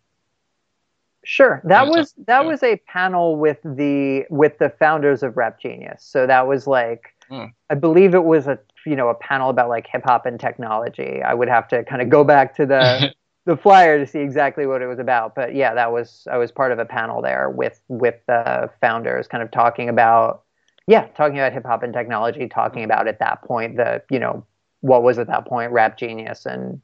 Sure. 1.32 1.62
That 1.64 1.88
was 1.88 2.14
that 2.28 2.44
was 2.44 2.62
a 2.62 2.76
panel 2.88 3.38
with 3.38 3.58
the 3.64 4.26
with 4.30 4.58
the 4.58 4.70
founders 4.70 5.24
of 5.24 5.38
Rap 5.38 5.62
Genius. 5.62 6.04
So 6.04 6.28
that 6.28 6.46
was 6.46 6.68
like 6.68 7.16
mm. 7.32 7.50
I 7.70 7.76
believe 7.76 8.14
it 8.14 8.26
was 8.26 8.48
a 8.48 8.60
you 8.86 8.98
know 8.98 9.08
a 9.08 9.16
panel 9.16 9.50
about 9.50 9.70
like 9.70 9.88
hip 9.88 10.02
hop 10.04 10.26
and 10.26 10.38
technology. 10.38 11.22
I 11.24 11.34
would 11.34 11.48
have 11.48 11.70
to 11.70 11.86
kind 11.86 12.02
of 12.02 12.10
go 12.10 12.26
back 12.26 12.54
to 12.58 12.66
the 12.66 13.16
the 13.46 13.56
flyer 13.56 13.98
to 13.98 14.06
see 14.06 14.20
exactly 14.20 14.66
what 14.66 14.82
it 14.82 14.88
was 14.88 15.00
about. 15.00 15.34
But 15.34 15.56
yeah, 15.56 15.74
that 15.74 15.94
was 15.94 16.28
I 16.30 16.36
was 16.36 16.52
part 16.52 16.74
of 16.74 16.80
a 16.80 16.86
panel 16.86 17.22
there 17.22 17.50
with 17.50 17.80
with 17.88 18.16
the 18.28 18.70
founders 18.82 19.30
kind 19.30 19.42
of 19.42 19.52
talking 19.52 19.88
about 19.88 20.44
yeah, 20.86 21.08
talking 21.16 21.38
about 21.38 21.54
hip 21.54 21.66
hop 21.66 21.82
and 21.82 21.94
technology, 21.94 22.50
talking 22.50 22.84
about 22.84 23.08
at 23.08 23.20
that 23.20 23.42
point 23.44 23.78
the, 23.78 24.04
you 24.12 24.20
know, 24.20 24.46
what 24.82 25.02
was 25.02 25.18
at 25.18 25.28
that 25.28 25.48
point 25.48 25.72
Rap 25.72 25.98
Genius 25.98 26.46
and 26.46 26.84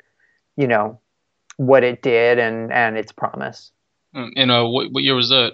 you 0.56 0.68
know 0.68 1.02
what 1.58 1.84
it 1.84 2.02
did 2.02 2.40
and 2.40 2.72
and 2.72 2.98
its 2.98 3.12
promise. 3.12 3.74
Mm, 4.18 4.32
and 4.36 4.52
uh, 4.52 4.66
what, 4.66 4.92
what 4.92 5.04
year 5.04 5.16
was 5.16 5.30
that? 5.30 5.54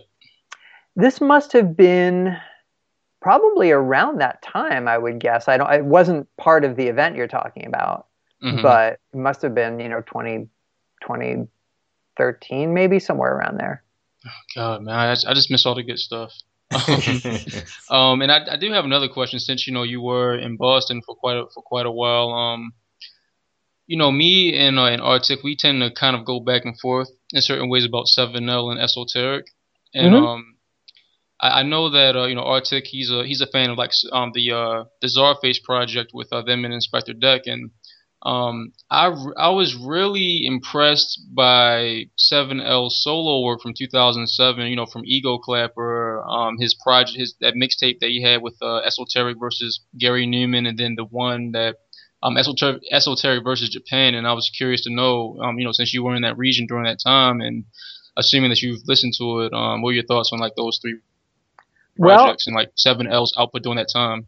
This 0.95 1.19
must 1.19 1.51
have 1.53 1.75
been 1.75 2.37
probably 3.21 3.71
around 3.71 4.21
that 4.21 4.41
time, 4.41 4.87
I 4.87 4.97
would 4.97 5.19
guess. 5.19 5.47
I 5.47 5.57
don't. 5.57 5.71
It 5.71 5.85
wasn't 5.85 6.27
part 6.37 6.63
of 6.63 6.75
the 6.75 6.87
event 6.87 7.15
you're 7.15 7.27
talking 7.27 7.65
about, 7.65 8.07
mm-hmm. 8.43 8.61
but 8.61 8.99
it 9.13 9.17
must 9.17 9.41
have 9.41 9.53
been, 9.53 9.79
you 9.79 9.89
know, 9.89 10.03
20, 10.05 10.47
2013, 11.01 12.73
maybe 12.73 12.99
somewhere 12.99 13.35
around 13.35 13.59
there. 13.59 13.83
Oh, 14.25 14.29
God, 14.55 14.83
man, 14.83 14.95
I, 14.95 15.11
I 15.11 15.33
just 15.33 15.51
miss 15.51 15.65
all 15.65 15.75
the 15.75 15.83
good 15.83 15.99
stuff. 15.99 16.31
um, 17.89 18.21
and 18.21 18.31
I, 18.31 18.53
I, 18.53 18.57
do 18.57 18.71
have 18.71 18.85
another 18.85 19.07
question 19.07 19.39
since 19.39 19.67
you 19.67 19.73
know 19.73 19.83
you 19.83 20.01
were 20.01 20.35
in 20.35 20.57
Boston 20.57 21.01
for 21.05 21.13
quite 21.13 21.37
a, 21.37 21.45
for 21.53 21.61
quite 21.61 21.85
a 21.85 21.91
while. 21.91 22.29
Um, 22.31 22.73
you 23.87 23.97
know, 23.97 24.11
me 24.11 24.55
and 24.55 24.79
uh, 24.79 24.85
and 24.85 25.01
Arctic, 25.01 25.43
we 25.43 25.55
tend 25.55 25.81
to 25.81 25.91
kind 25.91 26.15
of 26.15 26.25
go 26.25 26.39
back 26.39 26.65
and 26.65 26.79
forth 26.79 27.09
in 27.31 27.41
certain 27.41 27.69
ways 27.69 27.85
about 27.85 28.05
7L 28.05 28.71
and 28.71 28.79
esoteric. 28.79 29.45
And 29.93 30.13
mm-hmm. 30.13 30.25
um, 30.25 30.55
I, 31.39 31.59
I, 31.59 31.63
know 31.63 31.89
that 31.89 32.15
uh, 32.15 32.25
you 32.25 32.35
know 32.35 32.43
Arctic, 32.43 32.85
he's 32.87 33.11
a 33.11 33.25
he's 33.25 33.41
a 33.41 33.47
fan 33.47 33.69
of 33.69 33.77
like 33.77 33.91
um 34.11 34.31
the 34.33 34.51
uh 34.51 34.85
the 35.01 35.07
Czarface 35.07 35.61
project 35.63 36.11
with 36.13 36.31
uh, 36.31 36.41
them 36.41 36.65
and 36.65 36.73
Inspectah 36.73 37.19
Deck, 37.19 37.41
and 37.45 37.71
um 38.23 38.71
I 38.89 39.07
I 39.37 39.49
was 39.49 39.75
really 39.75 40.45
impressed 40.45 41.19
by 41.35 42.05
7L 42.17 42.89
solo 42.89 43.45
work 43.45 43.61
from 43.61 43.73
2007. 43.77 44.65
You 44.67 44.75
know, 44.77 44.85
from 44.85 45.03
Ego 45.05 45.37
Clapper, 45.37 46.23
um 46.25 46.57
his 46.57 46.73
project, 46.73 47.19
his 47.19 47.35
that 47.41 47.55
mixtape 47.55 47.99
that 47.99 48.09
he 48.09 48.23
had 48.23 48.41
with 48.41 48.55
uh, 48.61 48.77
Esoteric 48.77 49.37
versus 49.39 49.81
Gary 49.97 50.25
Numan, 50.25 50.67
and 50.67 50.77
then 50.79 50.95
the 50.95 51.05
one 51.05 51.51
that 51.51 51.75
um, 52.23 52.37
esoteric, 52.37 52.81
esoteric 52.89 53.43
versus 53.43 53.69
Japan, 53.69 54.15
and 54.15 54.25
I 54.25 54.33
was 54.33 54.49
curious 54.49 54.81
to 54.85 54.93
know, 54.93 55.37
um, 55.41 55.59
you 55.59 55.65
know, 55.65 55.73
since 55.73 55.93
you 55.93 56.03
were 56.03 56.15
in 56.15 56.21
that 56.21 56.37
region 56.37 56.65
during 56.65 56.85
that 56.85 56.99
time, 56.99 57.41
and 57.41 57.65
assuming 58.15 58.49
that 58.49 58.61
you've 58.61 58.81
listened 58.87 59.13
to 59.17 59.41
it, 59.41 59.53
um, 59.53 59.81
what 59.81 59.89
are 59.89 59.93
your 59.93 60.05
thoughts 60.05 60.31
on 60.31 60.39
like 60.39 60.55
those 60.55 60.79
three 60.81 60.99
projects 61.99 62.47
well, 62.47 62.55
and 62.55 62.55
like 62.55 62.71
7L's 62.75 63.33
output 63.37 63.63
during 63.63 63.77
that 63.77 63.89
time? 63.93 64.27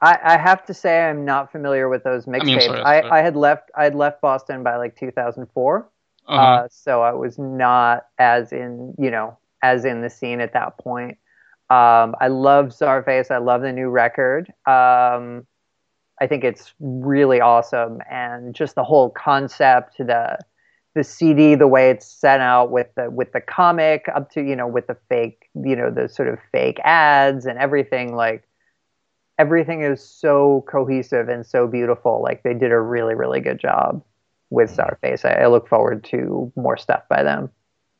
I, 0.00 0.18
I 0.22 0.36
have 0.36 0.64
to 0.66 0.74
say 0.74 1.04
I'm 1.04 1.24
not 1.24 1.50
familiar 1.50 1.88
with 1.88 2.04
those 2.04 2.26
mixtapes. 2.26 2.68
I, 2.68 2.72
mean, 2.72 2.82
I, 2.84 3.18
I, 3.18 3.22
had 3.22 3.36
left 3.36 3.70
I 3.76 3.84
had 3.84 3.94
left 3.96 4.20
Boston 4.20 4.62
by 4.62 4.76
like 4.76 4.96
2004, 4.96 5.88
uh-huh. 6.28 6.42
uh, 6.42 6.68
so 6.70 7.02
I 7.02 7.12
was 7.12 7.38
not 7.38 8.06
as 8.18 8.52
in 8.52 8.94
you 8.98 9.10
know 9.10 9.36
as 9.62 9.84
in 9.84 10.00
the 10.00 10.10
scene 10.10 10.40
at 10.40 10.52
that 10.52 10.78
point. 10.78 11.18
Um, 11.70 12.14
I 12.20 12.28
love 12.28 12.66
Czarface. 12.66 13.30
I 13.30 13.38
love 13.38 13.62
the 13.62 13.72
new 13.72 13.88
record. 13.88 14.52
Um, 14.66 15.46
I 16.20 16.26
think 16.26 16.44
it's 16.44 16.72
really 16.80 17.40
awesome, 17.40 18.00
and 18.10 18.54
just 18.54 18.74
the 18.74 18.84
whole 18.84 19.10
concept, 19.10 19.98
the 19.98 20.38
the 20.94 21.02
CD, 21.04 21.54
the 21.54 21.66
way 21.66 21.90
it's 21.90 22.06
sent 22.06 22.42
out 22.42 22.70
with 22.70 22.88
the 22.96 23.10
with 23.10 23.32
the 23.32 23.40
comic 23.40 24.06
up 24.14 24.30
to 24.32 24.42
you 24.42 24.54
know 24.54 24.66
with 24.66 24.86
the 24.86 24.96
fake, 25.08 25.48
you 25.54 25.74
know, 25.74 25.90
the 25.90 26.08
sort 26.08 26.28
of 26.28 26.38
fake 26.52 26.78
ads 26.84 27.46
and 27.46 27.58
everything. 27.58 28.14
Like 28.14 28.46
everything 29.38 29.82
is 29.82 30.04
so 30.04 30.64
cohesive 30.68 31.28
and 31.28 31.46
so 31.46 31.66
beautiful. 31.66 32.22
Like 32.22 32.42
they 32.42 32.54
did 32.54 32.72
a 32.72 32.80
really 32.80 33.14
really 33.14 33.40
good 33.40 33.58
job 33.58 34.02
with 34.50 34.76
Czarface. 34.76 35.24
I, 35.24 35.44
I 35.44 35.46
look 35.46 35.66
forward 35.66 36.04
to 36.10 36.52
more 36.56 36.76
stuff 36.76 37.02
by 37.08 37.22
them. 37.22 37.50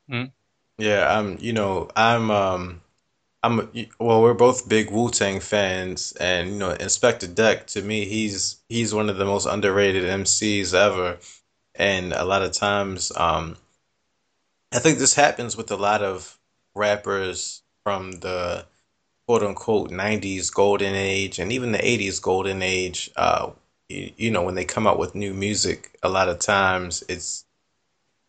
Mm-hmm. 0.09 0.29
Yeah, 0.77 1.17
I'm. 1.17 1.37
You 1.39 1.53
know, 1.53 1.89
I'm. 1.95 2.29
um 2.29 2.82
I'm 3.43 3.69
well. 3.99 4.21
We're 4.21 4.33
both 4.33 4.69
big 4.69 4.89
Wu 4.89 5.09
Tang 5.11 5.41
fans, 5.41 6.13
and 6.13 6.51
you 6.51 6.55
know, 6.55 6.73
Inspectah 6.73 7.35
Deck 7.35 7.67
to 7.67 7.81
me, 7.81 8.05
he's 8.05 8.61
he's 8.69 8.93
one 8.93 9.09
of 9.09 9.17
the 9.17 9.25
most 9.25 9.45
underrated 9.45 10.05
MCs 10.05 10.73
ever, 10.73 11.17
and 11.75 12.13
a 12.13 12.23
lot 12.23 12.41
of 12.41 12.53
times, 12.53 13.11
um, 13.17 13.57
I 14.71 14.79
think 14.79 14.97
this 14.97 15.15
happens 15.15 15.57
with 15.57 15.69
a 15.71 15.75
lot 15.75 16.01
of 16.01 16.39
rappers 16.73 17.63
from 17.83 18.13
the 18.13 18.65
quote 19.27 19.43
unquote 19.43 19.91
'90s 19.91 20.53
golden 20.53 20.95
age, 20.95 21.37
and 21.37 21.51
even 21.51 21.73
the 21.73 21.79
'80s 21.79 22.21
golden 22.21 22.61
age. 22.61 23.11
Uh, 23.17 23.51
you, 23.89 24.11
you 24.15 24.31
know, 24.31 24.43
when 24.43 24.55
they 24.55 24.65
come 24.65 24.87
out 24.87 24.97
with 24.99 25.15
new 25.15 25.33
music, 25.33 25.97
a 26.01 26.07
lot 26.07 26.29
of 26.29 26.39
times 26.39 27.03
it's 27.09 27.43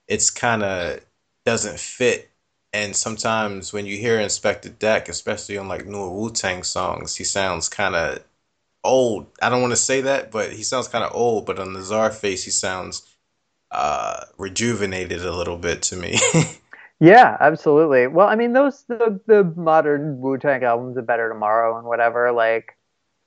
it's 0.09 0.31
kind 0.31 0.65
of 0.65 1.01
doesn't 1.47 1.79
fit 1.79 2.31
and 2.75 2.97
sometimes 2.97 3.73
when 3.73 3.87
you 3.87 3.97
hear 3.97 4.19
Inspectah 4.19 4.81
Deck, 4.81 5.09
especially 5.09 5.57
on 5.57 5.69
like 5.69 5.87
newer 5.87 6.11
Wu 6.11 6.33
Tang 6.33 6.65
songs, 6.65 7.15
he 7.15 7.23
sounds 7.23 7.69
kind 7.69 7.95
of 7.95 8.19
old. 8.83 9.29
I 9.41 9.49
don't 9.49 9.63
want 9.63 9.71
to 9.71 9.77
say 9.77 10.01
that, 10.01 10.33
but 10.33 10.53
he 10.53 10.65
sounds 10.65 10.89
kind 10.89 11.05
of 11.05 11.15
old. 11.15 11.47
But 11.47 11.61
on 11.61 11.73
the 11.73 11.79
Czarface, 11.79 12.43
he 12.43 12.51
sounds 12.51 13.07
uh, 13.71 14.25
rejuvenated 14.39 15.25
a 15.25 15.33
little 15.33 15.57
bit 15.57 15.83
to 15.83 15.97
me. 15.97 16.19
yeah, 17.01 17.37
absolutely. 17.39 18.09
Well, 18.09 18.27
I 18.27 18.35
mean, 18.35 18.55
those 18.55 18.83
the 18.89 19.21
the 19.29 19.45
modern 19.57 20.19
Wu 20.19 20.37
Tang 20.37 20.65
albums, 20.65 20.97
"A 20.97 21.03
Better 21.03 21.29
Tomorrow" 21.29 21.79
and 21.79 21.87
whatever, 21.87 22.33
like 22.33 22.77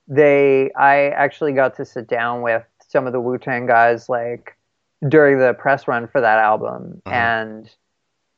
they, 0.06 0.70
I 0.72 1.08
actually 1.08 1.54
got 1.54 1.74
to 1.76 1.86
sit 1.86 2.06
down 2.06 2.42
with 2.42 2.64
some 2.86 3.06
of 3.06 3.14
the 3.14 3.20
Wu 3.20 3.38
Tang 3.38 3.64
guys, 3.64 4.10
like 4.10 4.58
during 5.08 5.38
the 5.38 5.54
press 5.54 5.88
run 5.88 6.06
for 6.06 6.20
that 6.20 6.38
album, 6.38 7.00
mm-hmm. 7.06 7.14
and. 7.14 7.70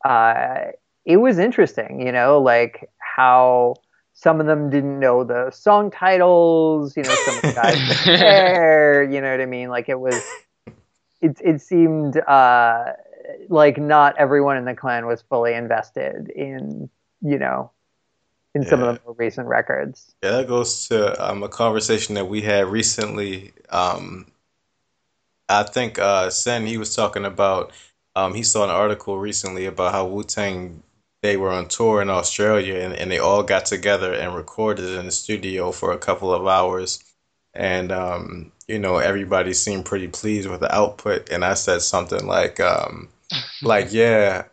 Uh, 0.03 0.71
it 1.05 1.17
was 1.17 1.39
interesting, 1.39 2.01
you 2.05 2.13
know, 2.13 2.41
like 2.41 2.91
how 2.99 3.75
some 4.13 4.41
of 4.41 4.47
them 4.47 4.69
didn't 4.69 5.01
know 5.01 5.25
the 5.25 5.51
song 5.51 5.91
titles, 5.91 6.97
you 6.97 7.03
know, 7.03 7.15
some 7.25 7.37
of 7.37 7.43
the 7.43 7.53
guys 7.55 7.79
didn't 7.79 8.19
care, 8.19 9.03
you 9.03 9.21
know 9.21 9.31
what 9.31 9.41
I 9.41 9.47
mean? 9.47 9.71
Like 9.71 9.89
it 9.89 9.99
was, 9.99 10.23
it, 11.23 11.41
it 11.43 11.61
seemed 11.63 12.19
uh, 12.19 12.93
like 13.49 13.79
not 13.79 14.15
everyone 14.19 14.59
in 14.59 14.67
the 14.67 14.75
clan 14.75 15.07
was 15.07 15.23
fully 15.23 15.55
invested 15.55 16.31
in, 16.31 16.91
you 17.23 17.39
know, 17.39 17.71
in 18.55 18.63
yeah. 18.63 18.69
some 18.69 18.83
of 18.83 18.95
the 18.95 19.01
more 19.07 19.15
recent 19.15 19.49
records. 19.49 20.15
Yeah, 20.23 20.33
that 20.33 20.49
goes 20.49 20.89
to 20.89 21.31
um, 21.31 21.43
a 21.43 21.49
conversation 21.49 22.15
that 22.17 22.27
we 22.27 22.43
had 22.43 22.67
recently. 22.67 23.53
Um, 23.71 24.27
I 25.49 25.63
think 25.63 25.99
uh, 25.99 26.31
Sen, 26.31 26.67
he 26.67 26.77
was 26.77 26.95
talking 26.95 27.25
about, 27.25 27.73
um, 28.15 28.35
he 28.35 28.43
saw 28.43 28.65
an 28.65 28.71
article 28.71 29.19
recently 29.19 29.67
about 29.67 29.93
how 29.93 30.07
Wu 30.07 30.25
Tang 30.25 30.83
they 31.23 31.37
were 31.37 31.51
on 31.51 31.69
tour 31.69 32.01
in 32.01 32.09
Australia 32.11 32.77
and, 32.77 32.95
and 32.95 33.11
they 33.11 33.19
all 33.19 33.43
got 33.43 33.67
together 33.67 34.13
and 34.13 34.35
recorded 34.35 34.99
in 34.99 35.05
the 35.05 35.11
studio 35.11 35.71
for 35.73 35.93
a 35.93 35.99
couple 35.99 36.33
of 36.33 36.47
hours. 36.47 37.03
And, 37.53 37.93
um, 37.93 38.53
you 38.69 38.79
know, 38.79 38.97
everybody 38.97 39.53
seemed 39.53 39.85
pretty 39.85 40.09
pleased 40.09 40.49
with 40.49 40.61
the 40.61 40.75
output. 40.75 41.31
And 41.31 41.45
I 41.45 41.55
said 41.55 41.83
something 41.83 42.27
like, 42.27 42.61
um, 42.61 43.09
like, 43.63 43.93
yeah, 43.93 44.45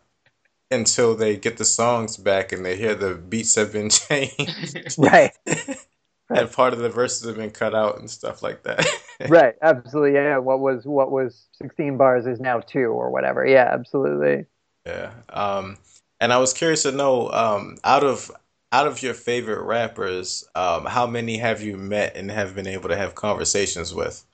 until 0.69 1.15
they 1.15 1.37
get 1.37 1.57
the 1.57 1.65
songs 1.65 2.17
back 2.17 2.51
and 2.51 2.65
they 2.65 2.75
hear 2.75 2.95
the 2.95 3.15
beats 3.15 3.55
have 3.55 3.71
been 3.71 3.89
changed. 3.89 4.95
right. 4.97 5.31
and 6.29 6.51
part 6.51 6.73
of 6.73 6.79
the 6.79 6.89
verses 6.89 7.25
have 7.27 7.37
been 7.37 7.51
cut 7.51 7.73
out 7.73 7.99
and 7.99 8.09
stuff 8.09 8.43
like 8.43 8.63
that. 8.63 8.85
right, 9.29 9.55
absolutely. 9.61 10.13
Yeah, 10.13 10.39
what 10.39 10.59
was 10.59 10.85
what 10.85 11.11
was 11.11 11.45
16 11.53 11.95
bars 11.95 12.25
is 12.25 12.41
now 12.41 12.59
2 12.59 12.79
or 12.79 13.09
whatever. 13.09 13.45
Yeah, 13.45 13.69
absolutely. 13.71 14.45
Yeah. 14.85 15.11
Um 15.29 15.77
and 16.19 16.33
I 16.33 16.37
was 16.37 16.53
curious 16.53 16.83
to 16.83 16.91
know 16.91 17.29
um 17.31 17.77
out 17.83 18.03
of 18.03 18.31
out 18.71 18.87
of 18.87 19.01
your 19.01 19.13
favorite 19.13 19.63
rappers, 19.63 20.45
um 20.55 20.85
how 20.85 21.07
many 21.07 21.37
have 21.37 21.61
you 21.61 21.77
met 21.77 22.15
and 22.15 22.31
have 22.31 22.55
been 22.55 22.67
able 22.67 22.89
to 22.89 22.97
have 22.97 23.15
conversations 23.15 23.93
with? 23.93 24.25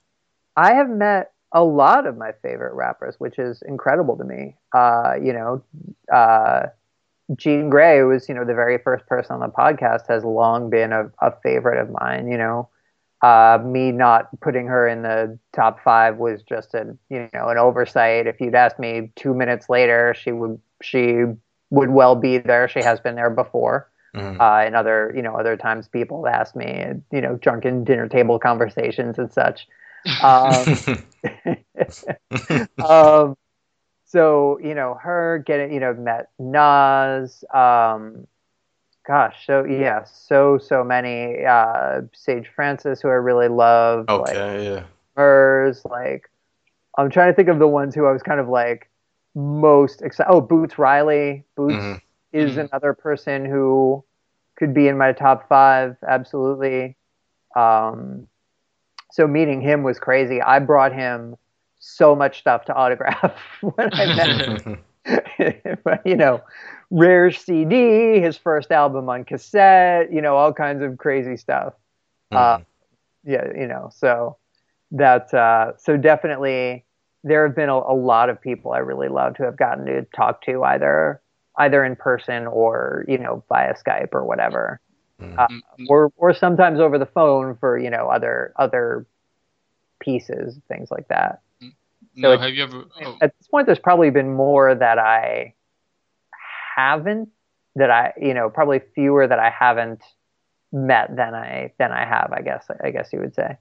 I 0.56 0.74
have 0.74 0.88
met 0.88 1.32
a 1.52 1.62
lot 1.62 2.06
of 2.06 2.16
my 2.16 2.32
favorite 2.42 2.74
rappers, 2.74 3.14
which 3.18 3.38
is 3.38 3.62
incredible 3.62 4.16
to 4.16 4.24
me. 4.24 4.56
Uh, 4.74 5.14
you 5.22 5.32
know, 5.32 5.62
uh, 6.12 6.66
Jean 7.36 7.70
Grae 7.70 8.06
was, 8.06 8.28
you 8.28 8.34
know, 8.34 8.44
the 8.44 8.54
very 8.54 8.78
first 8.78 9.06
person 9.06 9.34
on 9.34 9.40
the 9.40 9.48
podcast 9.48 10.08
has 10.08 10.24
long 10.24 10.68
been 10.68 10.92
a, 10.92 11.10
a 11.20 11.32
favorite 11.42 11.80
of 11.80 11.90
mine. 11.90 12.28
You 12.28 12.38
know, 12.38 12.68
uh, 13.22 13.58
me 13.64 13.92
not 13.92 14.28
putting 14.40 14.66
her 14.66 14.86
in 14.88 15.02
the 15.02 15.38
top 15.54 15.80
five 15.82 16.16
was 16.18 16.42
just 16.42 16.74
a, 16.74 16.96
you 17.08 17.28
know, 17.32 17.48
an 17.48 17.56
oversight. 17.56 18.26
If 18.26 18.40
you'd 18.40 18.54
asked 18.54 18.78
me 18.78 19.12
two 19.16 19.32
minutes 19.32 19.68
later, 19.68 20.14
she 20.18 20.32
would, 20.32 20.60
she 20.82 21.24
would 21.74 21.90
well 21.90 22.14
be 22.16 22.38
there. 22.38 22.68
She 22.68 22.80
has 22.80 23.00
been 23.00 23.14
there 23.14 23.30
before. 23.30 23.88
Mm. 24.14 24.38
Uh, 24.38 24.64
and 24.64 24.76
other, 24.76 25.12
you 25.14 25.22
know, 25.22 25.34
other 25.34 25.56
times 25.56 25.88
people 25.88 26.28
ask 26.28 26.54
me, 26.54 26.84
you 27.10 27.20
know, 27.20 27.34
drunken 27.36 27.82
dinner 27.82 28.08
table 28.08 28.38
conversations 28.38 29.18
and 29.18 29.32
such. 29.32 29.66
Um, 30.22 31.04
um, 32.84 33.36
so 34.04 34.60
you 34.62 34.74
know 34.74 34.94
her 35.02 35.42
getting 35.44 35.72
you 35.72 35.80
know 35.80 35.94
met 35.94 36.30
Nas. 36.38 37.42
Um, 37.52 38.26
gosh, 39.06 39.46
so 39.46 39.64
yeah, 39.64 40.04
so 40.04 40.58
so 40.58 40.84
many. 40.84 41.44
Uh, 41.44 42.02
Sage 42.12 42.48
Francis, 42.54 43.00
who 43.00 43.08
I 43.08 43.14
really 43.14 43.48
love. 43.48 44.08
Okay, 44.08 44.56
like, 44.56 44.62
yeah. 44.62 44.84
Murs, 45.16 45.84
like 45.84 46.30
I'm 46.96 47.10
trying 47.10 47.32
to 47.32 47.36
think 47.36 47.48
of 47.48 47.58
the 47.58 47.66
ones 47.66 47.94
who 47.94 48.06
I 48.06 48.12
was 48.12 48.22
kind 48.22 48.40
of 48.40 48.48
like 48.48 48.88
most 49.34 50.02
excited. 50.02 50.30
Oh, 50.30 50.40
Boots 50.40 50.78
Riley. 50.78 51.44
Boots 51.56 51.74
mm-hmm. 51.74 51.98
is 52.32 52.52
mm-hmm. 52.52 52.60
another 52.60 52.94
person 52.94 53.44
who 53.44 54.04
could 54.56 54.74
be 54.74 54.88
in 54.88 54.96
my 54.96 55.12
top 55.12 55.48
five. 55.48 55.96
Absolutely. 56.06 56.96
Um, 57.56 58.28
so 59.10 59.26
meeting 59.26 59.60
him 59.60 59.82
was 59.82 59.98
crazy. 59.98 60.40
I 60.40 60.58
brought 60.58 60.92
him 60.92 61.36
so 61.78 62.14
much 62.14 62.38
stuff 62.38 62.64
to 62.66 62.74
autograph 62.74 63.32
when 63.60 63.92
I 63.92 64.16
met 64.16 64.62
him. 64.62 64.84
you 66.04 66.16
know, 66.16 66.42
rare 66.90 67.30
CD, 67.30 68.20
his 68.20 68.36
first 68.36 68.70
album 68.70 69.08
on 69.08 69.24
cassette, 69.24 70.12
you 70.12 70.22
know, 70.22 70.36
all 70.36 70.52
kinds 70.52 70.82
of 70.82 70.96
crazy 70.98 71.36
stuff. 71.36 71.74
Mm. 72.32 72.36
Uh, 72.36 72.58
yeah, 73.24 73.46
you 73.54 73.66
know, 73.66 73.90
so 73.94 74.36
that 74.92 75.32
uh, 75.34 75.72
so 75.76 75.96
definitely 75.96 76.84
there 77.24 77.46
have 77.46 77.56
been 77.56 77.70
a, 77.70 77.76
a, 77.76 77.96
lot 77.96 78.28
of 78.28 78.40
people 78.40 78.72
I 78.72 78.78
really 78.78 79.08
love 79.08 79.34
to 79.36 79.44
have 79.44 79.56
gotten 79.56 79.86
to 79.86 80.02
talk 80.14 80.42
to 80.42 80.62
either 80.62 81.20
either 81.58 81.84
in 81.84 81.96
person 81.96 82.46
or 82.46 83.04
you 83.08 83.18
know 83.18 83.42
via 83.48 83.74
Skype 83.74 84.10
or 84.12 84.24
whatever. 84.24 84.80
Mm-hmm. 85.20 85.38
Uh, 85.38 85.86
or 85.88 86.12
or 86.16 86.34
sometimes 86.34 86.80
over 86.80 86.98
the 86.98 87.06
phone 87.06 87.56
for 87.56 87.78
you 87.78 87.90
know 87.90 88.08
other 88.08 88.52
other 88.56 89.06
pieces, 90.00 90.58
things 90.68 90.90
like 90.90 91.08
that. 91.08 91.40
Mm-hmm. 91.62 92.20
So 92.20 92.34
no, 92.34 92.38
have 92.38 92.50
you 92.50 92.62
ever? 92.62 92.84
Oh. 93.02 93.18
At 93.22 93.32
this 93.38 93.48
point, 93.48 93.66
there's 93.66 93.78
probably 93.78 94.10
been 94.10 94.34
more 94.34 94.74
that 94.74 94.98
I 94.98 95.54
haven't 96.76 97.30
that 97.76 97.90
I 97.90 98.12
you 98.20 98.34
know 98.34 98.50
probably 98.50 98.80
fewer 98.94 99.26
that 99.26 99.38
I 99.38 99.50
haven't 99.50 100.02
met 100.72 101.14
than 101.16 101.34
I 101.34 101.72
than 101.78 101.92
I 101.92 102.04
have. 102.04 102.32
I 102.32 102.42
guess 102.42 102.66
I 102.82 102.90
guess 102.90 103.10
you 103.12 103.20
would 103.20 103.34
say, 103.34 103.56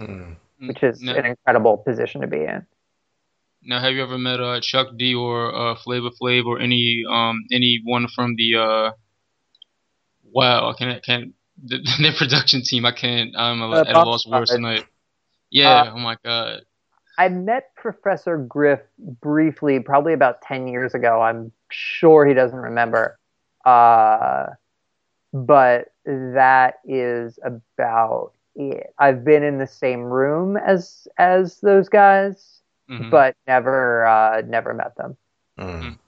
mm-hmm. 0.00 0.66
which 0.68 0.82
is 0.82 1.00
no. 1.00 1.14
an 1.14 1.24
incredible 1.24 1.78
position 1.78 2.20
to 2.20 2.26
be 2.26 2.42
in. 2.42 2.66
Now, 3.66 3.80
have 3.80 3.92
you 3.92 4.02
ever 4.02 4.16
met 4.16 4.40
uh, 4.40 4.60
Chuck 4.60 4.88
D 4.96 5.14
or 5.14 5.54
uh, 5.54 5.74
Flavor 5.76 6.10
Flav 6.10 6.46
or 6.46 6.60
any 6.60 7.04
um 7.08 7.44
anyone 7.50 8.06
from 8.14 8.36
the 8.36 8.56
uh 8.56 8.90
wow 10.22 10.70
I 10.70 10.74
can't 10.78 11.04
can't 11.04 11.34
the, 11.64 11.78
their 12.00 12.12
production 12.12 12.62
team 12.62 12.86
I 12.86 12.92
can't 12.92 13.36
I'm 13.36 13.60
a, 13.60 13.70
uh, 13.70 13.84
at 13.86 13.96
a 13.96 14.02
loss 14.04 14.26
words 14.26 14.50
tonight. 14.50 14.84
Yeah. 15.50 15.82
Uh, 15.82 15.92
oh 15.94 15.98
my 15.98 16.16
god. 16.24 16.62
I 17.18 17.28
met 17.28 17.74
Professor 17.76 18.36
Griff 18.36 18.80
briefly, 18.98 19.80
probably 19.80 20.12
about 20.12 20.42
ten 20.42 20.68
years 20.68 20.94
ago. 20.94 21.20
I'm 21.20 21.50
sure 21.70 22.26
he 22.26 22.34
doesn't 22.34 22.58
remember. 22.58 23.18
Uh, 23.64 24.46
but 25.32 25.88
that 26.04 26.74
is 26.84 27.38
about 27.44 28.32
it. 28.54 28.92
I've 28.98 29.24
been 29.24 29.42
in 29.42 29.58
the 29.58 29.66
same 29.66 30.02
room 30.02 30.56
as 30.56 31.08
as 31.18 31.60
those 31.60 31.88
guys, 31.88 32.55
mm-hmm. 32.90 33.10
but 33.10 33.36
never 33.46 34.06
uh, 34.06 34.42
never 34.46 34.74
met 34.74 34.96
them. 34.96 35.16
Mm. 35.58 35.98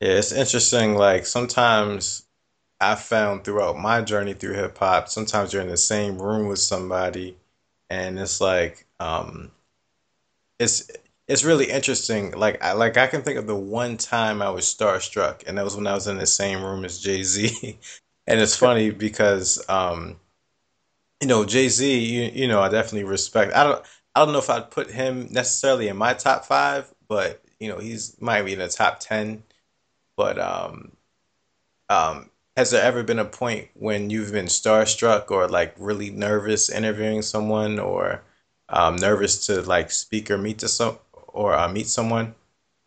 Yeah, 0.00 0.08
it's 0.08 0.32
interesting. 0.32 0.94
Like 0.94 1.26
sometimes 1.26 2.24
I 2.80 2.94
found 2.94 3.44
throughout 3.44 3.78
my 3.78 4.02
journey 4.02 4.34
through 4.34 4.54
hip 4.54 4.76
hop, 4.78 5.08
sometimes 5.08 5.52
you're 5.52 5.62
in 5.62 5.68
the 5.68 5.76
same 5.76 6.20
room 6.20 6.46
with 6.46 6.58
somebody 6.58 7.36
and 7.90 8.18
it's 8.18 8.40
like 8.40 8.86
um, 9.00 9.50
it's 10.58 10.90
it's 11.28 11.44
really 11.44 11.66
interesting. 11.70 12.32
Like 12.32 12.62
I 12.62 12.72
like 12.72 12.96
I 12.96 13.06
can 13.06 13.22
think 13.22 13.38
of 13.38 13.46
the 13.46 13.56
one 13.56 13.96
time 13.96 14.42
I 14.42 14.50
was 14.50 14.64
starstruck, 14.64 15.46
and 15.46 15.58
that 15.58 15.64
was 15.64 15.76
when 15.76 15.86
I 15.86 15.94
was 15.94 16.06
in 16.06 16.18
the 16.18 16.26
same 16.26 16.62
room 16.62 16.84
as 16.84 17.00
Jay 17.00 17.22
Z. 17.22 17.78
and 18.26 18.40
it's 18.40 18.56
funny 18.66 18.90
because 18.90 19.64
um, 19.68 20.16
you 21.20 21.28
know 21.28 21.44
Jay 21.44 21.68
Z, 21.68 21.98
you, 21.98 22.30
you 22.42 22.48
know 22.48 22.60
I 22.60 22.68
definitely 22.68 23.04
respect. 23.04 23.54
I 23.54 23.64
don't 23.64 23.84
I 24.16 24.20
don't 24.20 24.32
know 24.32 24.38
if 24.38 24.48
I'd 24.48 24.70
put 24.70 24.90
him 24.90 25.28
necessarily 25.30 25.88
in 25.88 25.98
my 25.98 26.14
top 26.14 26.46
five, 26.46 26.90
but 27.06 27.42
you 27.60 27.68
know 27.68 27.76
he's 27.76 28.18
might 28.18 28.42
be 28.46 28.54
in 28.54 28.60
the 28.60 28.68
top 28.68 28.98
ten. 28.98 29.42
But 30.16 30.38
um, 30.38 30.92
um, 31.90 32.30
has 32.56 32.70
there 32.70 32.82
ever 32.82 33.02
been 33.02 33.18
a 33.18 33.26
point 33.26 33.68
when 33.74 34.08
you've 34.08 34.32
been 34.32 34.46
starstruck 34.46 35.30
or 35.30 35.48
like 35.48 35.74
really 35.78 36.08
nervous 36.08 36.70
interviewing 36.70 37.20
someone 37.20 37.78
or 37.78 38.22
um, 38.70 38.96
nervous 38.96 39.44
to 39.48 39.60
like 39.60 39.90
speak 39.90 40.30
or 40.30 40.38
meet 40.38 40.60
to 40.60 40.68
some 40.68 40.98
or 41.28 41.52
uh, 41.52 41.68
meet 41.68 41.86
someone? 41.86 42.34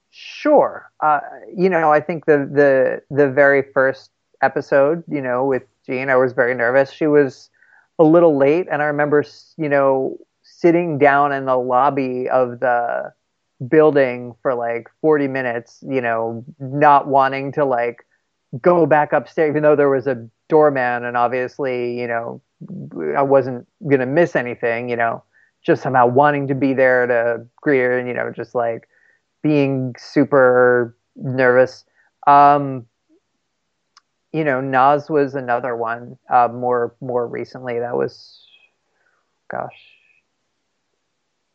Sure. 0.10 0.92
Uh, 1.00 1.20
you 1.56 1.70
know, 1.70 1.94
I 1.94 2.00
think 2.00 2.26
the 2.26 2.50
the 2.52 3.16
the 3.16 3.30
very 3.30 3.62
first 3.62 4.10
episode, 4.42 5.04
you 5.08 5.22
know, 5.22 5.46
with 5.46 5.62
Jean, 5.86 6.10
I 6.10 6.16
was 6.16 6.34
very 6.34 6.56
nervous. 6.56 6.92
She 6.92 7.06
was 7.06 7.52
a 8.00 8.04
little 8.04 8.36
late, 8.36 8.68
and 8.72 8.82
I 8.82 8.86
remember, 8.86 9.24
you 9.58 9.70
know, 9.70 10.18
sitting 10.60 10.98
down 10.98 11.31
in 11.31 11.45
the 11.45 11.56
lobby 11.56 12.27
of 12.30 12.60
the 12.60 13.14
building 13.69 14.36
for 14.41 14.53
like 14.53 14.90
40 15.02 15.27
minutes, 15.27 15.84
you 15.88 16.02
know, 16.02 16.44
not 16.60 17.07
wanting 17.07 17.53
to 17.53 17.64
like 17.64 18.06
go 18.61 18.86
back 18.86 19.14
upstairs, 19.14 19.52
even 19.52 19.64
though 19.64 19.76
there 19.76 19.90
was 19.90 20.07
a 20.07 20.27
doorman, 20.49 21.06
and 21.06 21.15
obviously, 21.15 21.98
you 21.99 22.07
know, 22.07 22.41
I 23.15 23.22
wasn't 23.22 23.68
gonna 23.90 24.06
miss 24.06 24.36
anything. 24.36 24.90
You 24.90 24.98
know, 24.98 25.23
just 25.65 25.81
somehow 25.81 26.07
wanting 26.07 26.48
to 26.48 26.56
be 26.56 26.73
there 26.73 27.07
to 27.07 27.45
greet 27.61 27.80
her, 27.80 27.98
and 27.98 28.07
you 28.07 28.14
know, 28.14 28.31
just 28.36 28.53
like 28.53 28.90
being 29.41 29.95
super 29.98 30.98
nervous. 31.15 31.86
Um, 32.27 32.86
you 34.34 34.44
know, 34.44 34.60
Nas 34.61 35.10
was 35.10 35.36
another 35.36 35.76
one. 35.76 36.18
Uh, 36.30 36.49
more 36.52 36.95
more 36.99 37.27
recently, 37.27 37.80
that 37.80 37.95
was, 37.95 38.45
gosh, 39.49 39.89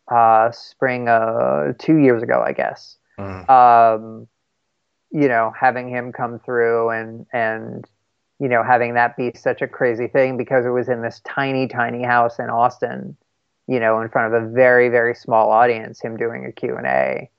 uh, 0.08 0.50
spring 0.50 1.08
uh, 1.08 1.72
two 1.78 1.96
years 1.96 2.22
ago, 2.22 2.42
I 2.44 2.52
guess. 2.52 2.96
Mm. 3.18 3.48
Um, 3.48 4.28
you 5.10 5.28
know, 5.28 5.52
having 5.58 5.88
him 5.88 6.12
come 6.12 6.38
through 6.40 6.90
and 6.90 7.26
and 7.32 7.86
you 8.40 8.48
know 8.48 8.64
having 8.64 8.94
that 8.94 9.16
be 9.16 9.32
such 9.34 9.62
a 9.62 9.68
crazy 9.68 10.08
thing 10.08 10.36
because 10.36 10.66
it 10.66 10.70
was 10.70 10.88
in 10.88 11.02
this 11.02 11.20
tiny 11.24 11.68
tiny 11.68 12.02
house 12.02 12.38
in 12.38 12.50
Austin, 12.50 13.16
you 13.68 13.78
know, 13.78 14.00
in 14.00 14.08
front 14.08 14.34
of 14.34 14.42
a 14.42 14.48
very 14.48 14.88
very 14.88 15.14
small 15.14 15.50
audience. 15.50 16.00
Him 16.00 16.16
doing 16.16 16.44
a 16.44 16.52
Q 16.52 16.76
and 16.76 16.86
A. 16.86 17.30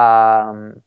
Um, 0.00 0.82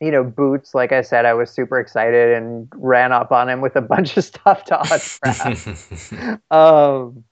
you 0.00 0.10
know, 0.10 0.24
Boots, 0.24 0.74
like 0.74 0.90
I 0.90 1.02
said, 1.02 1.24
I 1.24 1.34
was 1.34 1.50
super 1.50 1.78
excited 1.78 2.36
and 2.36 2.68
ran 2.74 3.12
up 3.12 3.30
on 3.30 3.48
him 3.48 3.60
with 3.60 3.76
a 3.76 3.80
bunch 3.94 4.16
of 4.16 4.24
stuff 4.24 4.64
to 4.64 4.78
autograph. 4.78 6.40
um, 6.50 7.24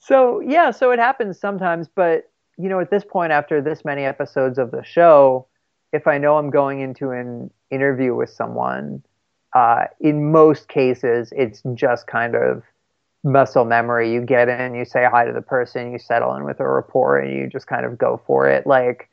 so 0.00 0.40
yeah, 0.40 0.70
so 0.70 0.90
it 0.90 0.98
happens 0.98 1.38
sometimes, 1.38 1.88
but 1.88 2.29
you 2.60 2.68
know, 2.68 2.80
at 2.80 2.90
this 2.90 3.04
point, 3.04 3.32
after 3.32 3.60
this 3.60 3.84
many 3.84 4.04
episodes 4.04 4.58
of 4.58 4.70
the 4.70 4.84
show, 4.84 5.46
if 5.92 6.06
I 6.06 6.18
know 6.18 6.36
I'm 6.36 6.50
going 6.50 6.80
into 6.80 7.10
an 7.10 7.50
interview 7.70 8.14
with 8.14 8.30
someone, 8.30 9.02
uh, 9.54 9.84
in 10.00 10.30
most 10.30 10.68
cases, 10.68 11.32
it's 11.36 11.62
just 11.74 12.06
kind 12.06 12.34
of 12.34 12.62
muscle 13.24 13.64
memory. 13.64 14.12
You 14.12 14.20
get 14.20 14.48
in, 14.48 14.74
you 14.74 14.84
say 14.84 15.06
hi 15.10 15.24
to 15.24 15.32
the 15.32 15.42
person, 15.42 15.92
you 15.92 15.98
settle 15.98 16.34
in 16.34 16.44
with 16.44 16.60
a 16.60 16.68
rapport, 16.68 17.18
and 17.18 17.36
you 17.36 17.48
just 17.48 17.66
kind 17.66 17.84
of 17.84 17.98
go 17.98 18.20
for 18.26 18.48
it. 18.48 18.66
Like 18.66 19.08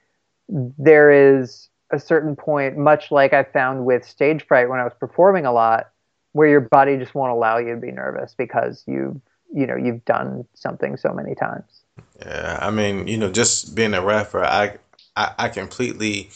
there 0.50 1.40
is 1.40 1.70
a 1.92 2.00
certain 2.00 2.36
point, 2.36 2.78
much 2.78 3.12
like 3.12 3.34
I 3.34 3.44
found 3.44 3.86
with 3.86 4.06
stage 4.06 4.46
fright 4.46 4.70
when 4.70 4.80
I 4.80 4.84
was 4.84 4.94
performing 5.00 5.46
a 5.46 5.52
lot, 5.52 5.90
where 6.34 6.48
your 6.48 6.62
body 6.62 6.98
just 6.98 7.16
won't 7.16 7.32
allow 7.32 7.58
you 7.58 7.74
to 7.74 7.82
be 7.82 7.92
nervous 7.92 8.36
because 8.38 8.84
you've 8.88 9.20
you 9.54 9.66
know 9.66 9.78
you've 9.78 10.04
done 10.06 10.46
something 10.54 10.98
so 10.98 11.14
many 11.14 11.34
times. 11.34 11.84
Yeah, 12.20 12.60
I 12.62 12.72
mean, 12.72 13.08
you 13.08 13.18
know, 13.18 13.32
just 13.32 13.76
being 13.76 13.94
a 13.94 14.02
rapper, 14.02 14.44
I 14.44 14.78
I, 15.16 15.34
I 15.38 15.50
completely 15.50 16.30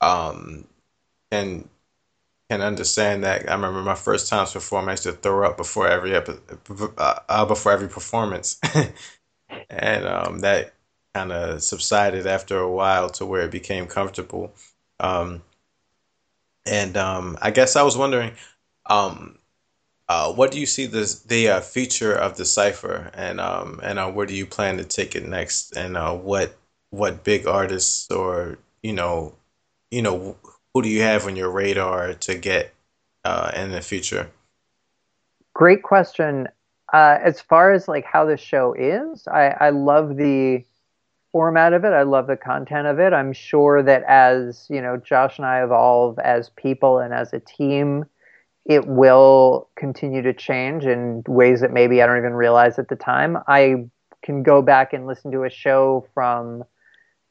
um 0.00 0.66
can 1.32 1.68
can 2.50 2.62
understand 2.62 3.24
that. 3.24 3.50
I 3.50 3.54
remember 3.54 3.82
my 3.82 3.94
first 3.96 4.28
times 4.28 4.52
performing, 4.52 4.90
I 4.90 4.92
used 4.94 5.04
to 5.04 5.12
throw 5.14 5.48
up 5.48 5.56
before 5.56 5.88
every 5.88 6.14
epi- 6.14 6.40
uh, 6.98 7.20
uh, 7.28 7.44
before 7.46 7.72
every 7.72 7.88
performance, 7.88 8.60
and 9.70 10.06
um, 10.06 10.40
that 10.40 10.74
kind 11.14 11.32
of 11.32 11.62
subsided 11.62 12.26
after 12.26 12.58
a 12.58 12.70
while 12.70 13.10
to 13.10 13.26
where 13.26 13.42
it 13.42 13.50
became 13.50 13.86
comfortable. 13.86 14.54
Um, 15.00 15.42
and 16.64 16.96
um, 16.96 17.38
I 17.40 17.50
guess 17.50 17.76
I 17.76 17.82
was 17.82 17.96
wondering, 17.96 18.32
um, 18.86 19.38
uh, 20.08 20.32
what 20.32 20.50
do 20.52 20.60
you 20.60 20.66
see 20.66 20.86
the 20.86 21.20
the 21.26 21.48
uh, 21.48 21.60
future 21.60 22.12
of 22.14 22.36
the 22.36 22.44
cipher, 22.44 23.10
and 23.14 23.40
um, 23.40 23.80
and 23.82 23.98
uh, 23.98 24.10
where 24.10 24.26
do 24.26 24.34
you 24.34 24.46
plan 24.46 24.76
to 24.78 24.84
take 24.84 25.16
it 25.16 25.26
next, 25.26 25.76
and 25.76 25.96
uh, 25.96 26.14
what 26.14 26.56
what 26.90 27.24
big 27.24 27.46
artists 27.46 28.10
or 28.10 28.58
you 28.82 28.92
know, 28.92 29.34
you 29.90 30.02
know, 30.02 30.36
who 30.72 30.82
do 30.82 30.88
you 30.88 31.02
have 31.02 31.26
on 31.26 31.34
your 31.34 31.50
radar 31.50 32.14
to 32.14 32.36
get 32.36 32.72
uh, 33.24 33.50
in 33.56 33.72
the 33.72 33.80
future? 33.80 34.30
Great 35.54 35.82
question. 35.82 36.46
Uh, 36.92 37.18
as 37.20 37.40
far 37.40 37.72
as 37.72 37.88
like 37.88 38.04
how 38.04 38.24
the 38.24 38.36
show 38.36 38.74
is, 38.78 39.26
I, 39.26 39.48
I 39.58 39.70
love 39.70 40.16
the 40.16 40.64
format 41.32 41.72
of 41.72 41.84
it. 41.84 41.92
I 41.92 42.04
love 42.04 42.28
the 42.28 42.36
content 42.36 42.86
of 42.86 43.00
it. 43.00 43.12
I'm 43.12 43.32
sure 43.32 43.82
that 43.82 44.04
as 44.04 44.66
you 44.70 44.80
know, 44.80 44.96
Josh 44.96 45.38
and 45.38 45.46
I 45.46 45.64
evolve 45.64 46.18
as 46.20 46.50
people 46.50 47.00
and 47.00 47.12
as 47.12 47.32
a 47.32 47.40
team, 47.40 48.04
it 48.68 48.86
will 48.86 49.68
continue 49.76 50.22
to 50.22 50.32
change 50.32 50.84
in 50.84 51.22
ways 51.28 51.60
that 51.60 51.72
maybe 51.72 52.02
I 52.02 52.06
don't 52.06 52.18
even 52.18 52.34
realize 52.34 52.78
at 52.78 52.88
the 52.88 52.96
time. 52.96 53.38
I 53.46 53.86
can 54.22 54.42
go 54.42 54.60
back 54.60 54.92
and 54.92 55.06
listen 55.06 55.30
to 55.32 55.44
a 55.44 55.50
show 55.50 56.08
from, 56.12 56.64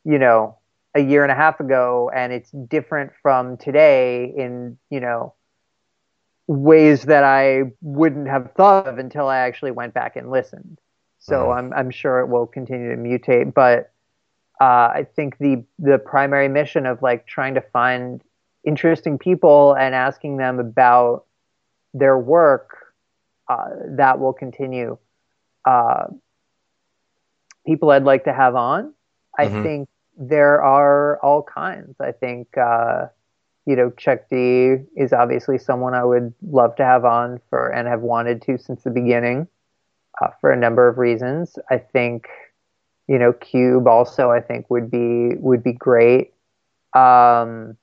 you 0.05 0.17
know, 0.17 0.57
a 0.95 1.01
year 1.01 1.23
and 1.23 1.31
a 1.31 1.35
half 1.35 1.59
ago, 1.59 2.09
and 2.15 2.31
it's 2.31 2.51
different 2.51 3.11
from 3.21 3.57
today 3.57 4.33
in, 4.37 4.77
you 4.89 5.01
know, 5.01 5.33
ways 6.47 7.03
that 7.03 7.25
I 7.25 7.63
wouldn't 7.81 8.29
have 8.29 8.53
thought 8.55 8.87
of 8.87 8.97
until 8.97 9.27
I 9.27 9.39
actually 9.39 9.71
went 9.71 9.93
back 9.93 10.15
and 10.15 10.31
listened. 10.31 10.79
So 11.19 11.35
mm-hmm. 11.35 11.57
I'm 11.57 11.73
I'm 11.73 11.91
sure 11.91 12.19
it 12.19 12.27
will 12.27 12.47
continue 12.47 12.91
to 12.91 13.01
mutate, 13.01 13.53
but 13.53 13.91
uh, 14.61 14.87
I 14.93 15.07
think 15.15 15.37
the 15.39 15.65
the 15.79 15.97
primary 15.97 16.47
mission 16.47 16.85
of 16.85 17.01
like 17.01 17.27
trying 17.27 17.55
to 17.55 17.61
find 17.61 18.21
interesting 18.65 19.17
people 19.17 19.73
and 19.73 19.93
asking 19.93 20.37
them 20.37 20.59
about 20.59 21.24
their 21.95 22.17
work, 22.19 22.93
uh, 23.47 23.69
that 23.97 24.19
will 24.19 24.33
continue. 24.33 24.97
Uh, 25.63 26.07
people 27.65 27.89
I'd 27.89 28.03
like 28.03 28.25
to 28.25 28.33
have 28.33 28.55
on, 28.55 28.93
I 29.37 29.45
mm-hmm. 29.45 29.63
think 29.63 29.89
there 30.17 30.61
are 30.61 31.19
all 31.23 31.41
kinds. 31.41 31.95
I 31.99 32.11
think, 32.11 32.57
uh, 32.57 33.07
you 33.65 33.75
know, 33.75 33.89
Chuck 33.91 34.29
D 34.29 34.75
is 34.95 35.13
obviously 35.13 35.57
someone 35.57 35.93
I 35.93 36.03
would 36.03 36.33
love 36.47 36.75
to 36.75 36.85
have 36.85 37.05
on 37.05 37.39
for 37.49 37.69
and 37.69 37.87
have 37.87 38.01
wanted 38.01 38.41
to 38.43 38.57
since 38.57 38.83
the 38.83 38.91
beginning 38.91 39.47
uh, 40.21 40.27
for 40.41 40.51
a 40.51 40.57
number 40.57 40.87
of 40.87 40.97
reasons. 40.97 41.57
I 41.69 41.77
think, 41.77 42.27
you 43.07 43.17
know, 43.17 43.33
Cube 43.33 43.87
also 43.87 44.31
I 44.31 44.41
think 44.41 44.69
would 44.69 44.91
be 44.91 45.35
would 45.37 45.63
be 45.63 45.73
great. 45.73 46.33
Um, 46.93 47.77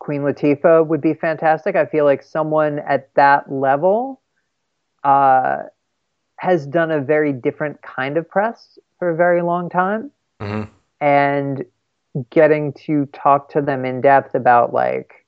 Queen 0.00 0.22
Latifah 0.22 0.86
would 0.86 1.00
be 1.00 1.14
fantastic. 1.14 1.76
I 1.76 1.86
feel 1.86 2.04
like 2.04 2.22
someone 2.22 2.80
at 2.80 3.14
that 3.14 3.52
level 3.52 4.20
uh, 5.04 5.58
has 6.36 6.66
done 6.66 6.90
a 6.90 7.00
very 7.00 7.32
different 7.32 7.80
kind 7.82 8.16
of 8.16 8.28
press 8.28 8.78
for 8.98 9.10
a 9.10 9.16
very 9.16 9.42
long 9.42 9.68
time. 9.68 10.10
Mm-hmm. 10.40 10.70
And 11.00 11.64
getting 12.30 12.72
to 12.86 13.06
talk 13.12 13.50
to 13.50 13.62
them 13.62 13.84
in 13.84 14.00
depth 14.00 14.34
about, 14.34 14.72
like, 14.72 15.26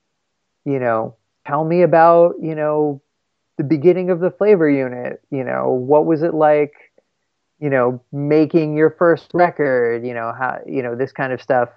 you 0.65 0.79
know, 0.79 1.15
tell 1.47 1.63
me 1.63 1.83
about, 1.83 2.35
you 2.41 2.55
know, 2.55 3.01
the 3.57 3.63
beginning 3.63 4.09
of 4.09 4.19
the 4.19 4.31
flavor 4.31 4.69
unit. 4.69 5.21
You 5.29 5.43
know, 5.43 5.69
what 5.69 6.07
was 6.07 6.23
it 6.23 6.33
like, 6.33 6.73
you 7.59 7.69
know, 7.69 8.01
making 8.11 8.75
your 8.75 8.89
first 8.89 9.29
record? 9.33 10.05
You 10.05 10.15
know, 10.15 10.33
how, 10.37 10.59
you 10.65 10.81
know, 10.81 10.95
this 10.95 11.11
kind 11.11 11.31
of 11.31 11.41
stuff, 11.41 11.69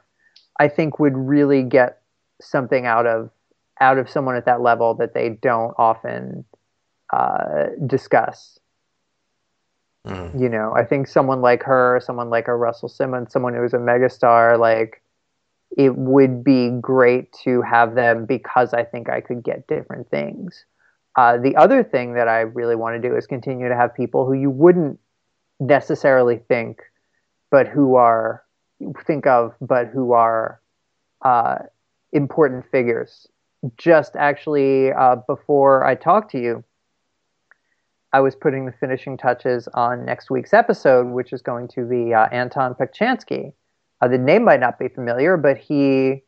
I 0.59 0.69
think 0.69 0.99
would 0.99 1.17
really 1.17 1.63
get 1.63 2.01
something 2.41 2.87
out 2.87 3.07
of 3.07 3.31
out 3.81 3.99
of 3.99 4.09
someone 4.09 4.37
at 4.37 4.47
that 4.47 4.63
level 4.63 4.95
that 4.95 5.15
they 5.15 5.31
don't 5.31 5.75
often 5.77 6.45
uh, 7.13 7.67
discuss. 7.87 8.59
Mm. 10.07 10.41
You 10.41 10.49
know, 10.49 10.73
I 10.75 10.85
think 10.85 11.09
someone 11.09 11.41
like 11.41 11.63
her, 11.65 12.01
someone 12.03 12.31
like 12.31 12.49
a 12.49 12.57
Russell 12.57 12.89
Simmons, 12.89 13.33
someone 13.33 13.55
who's 13.55 13.75
a 13.75 13.79
megastar, 13.79 14.59
like 14.59 15.03
it 15.77 15.97
would 15.97 16.45
be 16.45 16.71
great 16.81 17.33
to 17.45 17.61
have 17.63 17.95
them 17.95 18.25
because 18.25 18.73
I 18.73 18.85
think 18.85 19.11
I 19.11 19.21
could 19.21 19.43
get 19.43 19.67
different 19.67 20.09
things. 20.11 20.65
Uh, 21.17 21.39
the 21.39 21.57
other 21.57 21.83
thing 21.83 22.15
that 22.15 22.29
I 22.29 22.41
really 22.41 22.77
want 22.77 23.01
to 23.01 23.09
do 23.09 23.17
is 23.17 23.27
continue 23.27 23.69
to 23.69 23.77
have 23.77 23.95
people 23.95 24.27
who 24.27 24.35
you 24.35 24.51
wouldn't 24.51 25.01
necessarily 25.59 26.39
think, 26.49 26.83
but 27.51 27.67
who 27.67 27.97
are 27.97 28.45
think 29.07 29.27
of, 29.27 29.55
but 29.61 29.89
who 29.89 30.13
are 30.13 30.61
uh, 31.23 31.59
important 32.13 32.65
figures. 32.71 33.27
Just 33.77 34.17
actually, 34.17 34.93
uh, 34.93 35.17
before 35.27 35.85
I 35.85 35.95
talked 35.95 36.31
to 36.33 36.41
you, 36.41 36.65
I 38.13 38.21
was 38.21 38.35
putting 38.35 38.67
the 38.67 38.73
finishing 38.73 39.17
touches 39.17 39.69
on 39.75 40.05
next 40.05 40.31
week's 40.31 40.55
episode, 40.55 41.09
which 41.09 41.33
is 41.33 41.43
going 41.43 41.69
to 41.69 41.85
be 41.85 42.15
uh, 42.15 42.29
Anton 42.33 42.75
Pukshansky. 42.75 43.53
Uh, 44.01 44.09
the 44.09 44.19
name 44.19 44.45
might 44.45 44.61
not 44.61 44.79
be 44.79 44.89
familiar, 44.89 45.37
but 45.37 45.59
he 45.59 46.23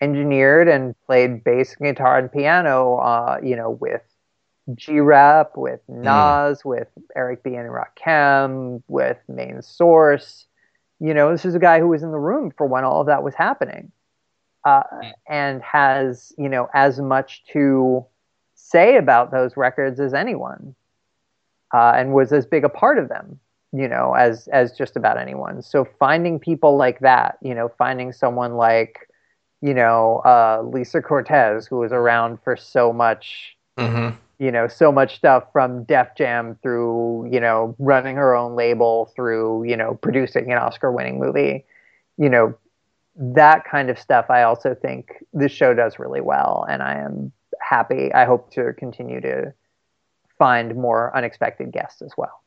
engineered 0.00 0.68
and 0.68 0.94
played 1.06 1.42
bass 1.42 1.74
guitar 1.74 2.18
and 2.18 2.30
piano, 2.30 2.96
uh, 2.96 3.38
you 3.42 3.56
know, 3.56 3.70
with 3.70 4.02
G-Rap, 4.74 5.52
with 5.56 5.80
hmm. 5.86 6.02
Nas, 6.02 6.62
mm. 6.62 6.64
with 6.64 6.88
Eric 7.16 7.42
B. 7.42 7.54
and 7.54 7.70
Rakim, 7.70 8.82
with 8.88 9.18
Main 9.28 9.62
Source. 9.62 10.46
You 11.00 11.14
know, 11.14 11.32
this 11.32 11.44
is 11.44 11.54
a 11.54 11.58
guy 11.58 11.78
who 11.80 11.88
was 11.88 12.02
in 12.02 12.10
the 12.10 12.18
room 12.18 12.52
for 12.56 12.66
when 12.66 12.84
all 12.84 13.00
of 13.00 13.06
that 13.06 13.22
was 13.22 13.34
happening 13.34 13.92
uh, 14.68 14.82
and 15.28 15.62
has 15.62 16.32
you 16.38 16.48
know 16.48 16.68
as 16.74 17.00
much 17.00 17.44
to 17.52 18.04
say 18.54 18.96
about 18.96 19.30
those 19.30 19.56
records 19.56 19.98
as 19.98 20.12
anyone, 20.12 20.74
uh, 21.72 21.92
and 21.96 22.12
was 22.12 22.32
as 22.32 22.46
big 22.46 22.64
a 22.64 22.68
part 22.68 22.98
of 22.98 23.08
them, 23.08 23.38
you 23.72 23.88
know, 23.88 24.14
as 24.14 24.48
as 24.48 24.72
just 24.72 24.96
about 24.96 25.18
anyone. 25.18 25.62
So 25.62 25.86
finding 25.98 26.38
people 26.38 26.76
like 26.76 27.00
that, 27.00 27.38
you 27.40 27.54
know, 27.54 27.70
finding 27.78 28.12
someone 28.12 28.54
like, 28.54 29.08
you 29.62 29.74
know, 29.74 30.20
uh, 30.24 30.62
Lisa 30.62 31.00
Cortés, 31.00 31.68
who 31.68 31.78
was 31.78 31.92
around 31.92 32.38
for 32.42 32.56
so 32.56 32.92
much. 32.92 33.56
Mm-hmm. 33.78 34.16
You 34.40 34.52
know, 34.52 34.68
so 34.68 34.92
much 34.92 35.16
stuff 35.16 35.44
from 35.52 35.82
Def 35.82 36.14
Jam 36.16 36.56
through, 36.62 37.28
you 37.32 37.40
know, 37.40 37.74
running 37.80 38.14
her 38.14 38.36
own 38.36 38.54
label 38.54 39.10
through, 39.16 39.64
you 39.64 39.76
know, 39.76 39.94
producing 39.94 40.52
an 40.52 40.58
Oscar 40.58 40.92
winning 40.92 41.18
movie. 41.18 41.64
You 42.18 42.28
know, 42.28 42.56
that 43.18 43.64
kind 43.64 43.90
of 43.90 43.98
stuff 43.98 44.26
I 44.30 44.44
also 44.44 44.74
think 44.74 45.24
this 45.32 45.52
show 45.52 45.74
does 45.74 45.98
really 45.98 46.20
well 46.20 46.64
and 46.68 46.82
I 46.82 46.94
am 46.94 47.32
happy. 47.60 48.12
I 48.12 48.24
hope 48.24 48.52
to 48.52 48.72
continue 48.74 49.20
to 49.20 49.52
find 50.38 50.76
more 50.76 51.14
unexpected 51.16 51.72
guests 51.72 52.00
as 52.00 52.12
well. 52.16 52.42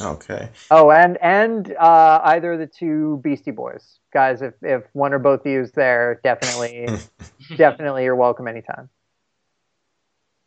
Okay. 0.00 0.48
Oh, 0.70 0.90
and 0.90 1.18
and 1.20 1.76
uh, 1.76 2.20
either 2.24 2.56
the 2.56 2.66
two 2.66 3.20
Beastie 3.22 3.50
Boys 3.50 3.98
guys, 4.12 4.40
if 4.40 4.54
if 4.62 4.84
one 4.94 5.12
or 5.12 5.18
both 5.18 5.40
of 5.40 5.46
you 5.46 5.60
is 5.60 5.72
there, 5.72 6.18
definitely, 6.24 6.88
definitely, 7.56 8.04
you're 8.04 8.16
welcome 8.16 8.48
anytime. 8.48 8.88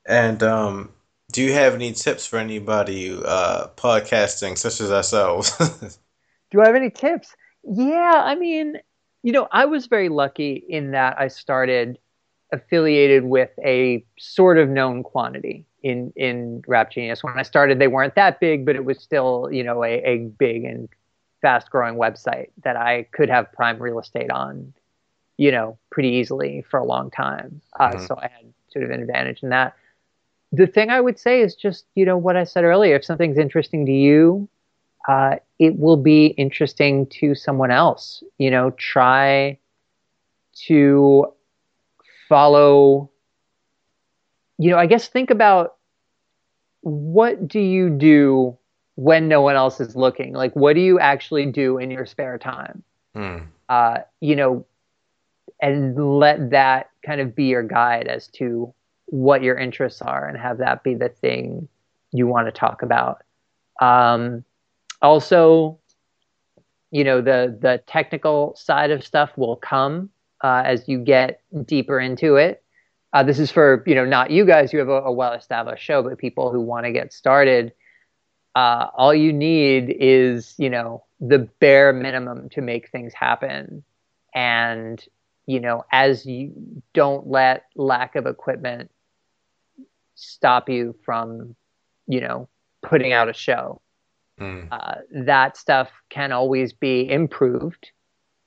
And 0.06 0.42
um, 0.42 0.90
do 1.32 1.44
you 1.44 1.54
have 1.54 1.76
any 1.76 1.94
tips 1.94 2.26
for 2.26 2.38
anybody 2.38 3.18
uh, 3.24 3.68
podcasting, 3.78 4.58
such 4.58 4.82
as 4.82 4.92
ourselves? 4.92 5.56
do 6.52 6.62
I 6.62 6.66
have 6.66 6.76
any 6.76 6.90
tips? 6.90 7.36
Yeah, 7.64 8.22
I 8.24 8.36
mean, 8.36 8.78
you 9.26 9.32
know, 9.32 9.48
I 9.52 9.66
was 9.66 9.88
very 9.88 10.08
lucky 10.08 10.64
in 10.70 10.92
that 10.92 11.20
I 11.20 11.30
started 11.30 11.98
affiliated 12.54 13.24
with 13.24 13.50
a 13.66 14.06
sort 14.20 14.60
of 14.60 14.70
known 14.70 15.02
quantity 15.02 15.66
in 15.82 16.14
in 16.16 16.62
Rap 16.68 16.92
Genius. 16.92 17.24
When 17.24 17.34
I 17.36 17.42
started, 17.42 17.80
they 17.80 17.88
weren't 17.88 18.14
that 18.14 18.40
big, 18.40 18.68
but 18.68 18.76
it 18.76 18.86
was 18.86 19.00
still, 19.00 19.50
you 19.52 19.64
know, 19.64 19.84
a, 19.84 19.94
a 20.04 20.18
big 20.38 20.64
and 20.64 20.88
fast 21.42 21.72
growing 21.72 21.96
website 21.96 22.50
that 22.64 22.78
I 22.78 23.08
could 23.14 23.28
have 23.32 23.52
prime 23.52 23.82
real 23.82 23.98
estate 23.98 24.30
on, 24.30 24.72
you 25.38 25.52
know, 25.52 25.76
pretty 25.90 26.10
easily 26.10 26.64
for 26.70 26.80
a 26.80 26.86
long 26.86 27.10
time. 27.10 27.62
Uh, 27.80 27.94
mm-hmm. 27.94 28.06
So 28.06 28.20
I 28.20 28.28
had 28.28 28.54
sort 28.68 28.86
of 28.86 28.92
an 28.92 29.02
advantage 29.02 29.42
in 29.42 29.50
that. 29.50 29.76
The 30.52 30.68
thing 30.68 30.92
I 30.92 31.02
would 31.02 31.18
say 31.18 31.42
is 31.42 31.56
just, 31.56 31.86
you 31.96 32.06
know, 32.06 32.16
what 32.16 32.38
I 32.38 32.44
said 32.44 32.64
earlier. 32.64 32.96
If 32.96 33.04
something's 33.04 33.40
interesting 33.40 33.88
to 33.88 33.92
you, 33.92 34.48
uh, 35.08 35.36
it 35.60 35.78
will 35.78 35.98
be 35.98 36.28
interesting 36.28 37.08
to 37.08 37.36
someone 37.36 37.72
else. 37.72 38.24
You 38.38 38.52
know, 38.52 38.72
try 38.72 39.60
to 40.68 41.34
follow 42.28 43.10
you 44.58 44.70
know 44.70 44.78
i 44.78 44.86
guess 44.86 45.08
think 45.08 45.30
about 45.30 45.76
what 46.82 47.48
do 47.48 47.60
you 47.60 47.90
do 47.90 48.58
when 48.96 49.28
no 49.28 49.42
one 49.42 49.56
else 49.56 49.80
is 49.80 49.96
looking 49.96 50.34
like 50.34 50.56
what 50.56 50.74
do 50.74 50.82
you 50.82 51.00
actually 51.00 51.46
do 51.46 51.78
in 51.78 51.92
your 51.92 52.06
spare 52.06 52.38
time 52.38 52.84
mm. 53.16 53.46
uh, 53.70 53.98
you 54.22 54.36
know 54.36 54.66
and 55.62 56.20
let 56.20 56.52
that 56.52 56.90
kind 57.06 57.22
of 57.22 57.36
be 57.36 57.46
your 57.46 57.64
guide 57.64 58.08
as 58.08 58.28
to 58.28 58.74
what 59.08 59.44
your 59.44 59.58
interests 59.58 60.02
are 60.02 60.28
and 60.28 60.38
have 60.38 60.58
that 60.58 60.84
be 60.84 60.96
the 60.96 61.10
thing 61.10 61.68
you 62.12 62.28
want 62.28 62.48
to 62.48 62.52
talk 62.52 62.82
about 62.82 63.24
um, 63.82 64.44
also 65.02 65.80
you 66.92 67.04
know 67.04 67.22
the 67.22 67.58
the 67.60 67.84
technical 67.88 68.56
side 68.56 68.92
of 68.92 69.04
stuff 69.04 69.32
will 69.38 69.58
come 69.58 70.10
uh, 70.42 70.64
as 70.66 70.88
you 70.88 71.00
get 71.00 71.42
deeper 71.66 72.00
into 72.00 72.36
it. 72.36 72.64
Uh, 73.14 73.24
this 73.24 73.40
is 73.40 73.52
for 73.52 73.84
you 73.86 73.96
know 73.96 74.06
not 74.06 74.32
you 74.32 74.46
guys 74.46 74.72
who 74.72 74.78
have 74.78 74.90
a, 74.90 75.02
a 75.02 75.12
well 75.12 75.34
established 75.34 75.84
show, 75.84 76.02
but 76.04 76.18
people 76.18 76.52
who 76.52 76.62
want 76.62 76.86
to 76.86 76.92
get 76.92 77.12
started. 77.12 77.74
Uh, 78.56 78.88
all 78.96 79.14
you 79.14 79.34
need 79.34 79.94
is 80.00 80.54
you 80.58 80.70
know 80.70 81.04
the 81.20 81.40
bare 81.60 81.92
minimum 81.92 82.50
to 82.50 82.62
make 82.62 82.90
things 82.90 83.14
happen, 83.14 83.84
and 84.34 85.04
you 85.46 85.60
know 85.60 85.84
as 85.92 86.26
you 86.26 86.54
don't 86.94 87.28
let 87.28 87.66
lack 87.76 88.16
of 88.16 88.26
equipment 88.26 88.92
stop 90.16 90.70
you 90.70 90.96
from 91.04 91.56
you 92.08 92.22
know 92.22 92.48
putting 92.82 93.12
out 93.12 93.28
a 93.28 93.34
show 93.34 93.82
Mm. 94.40 94.68
Uh, 94.72 94.96
that 95.12 95.58
stuff 95.58 95.90
can 96.10 96.32
always 96.32 96.74
be 96.74 97.10
improved, 97.10 97.92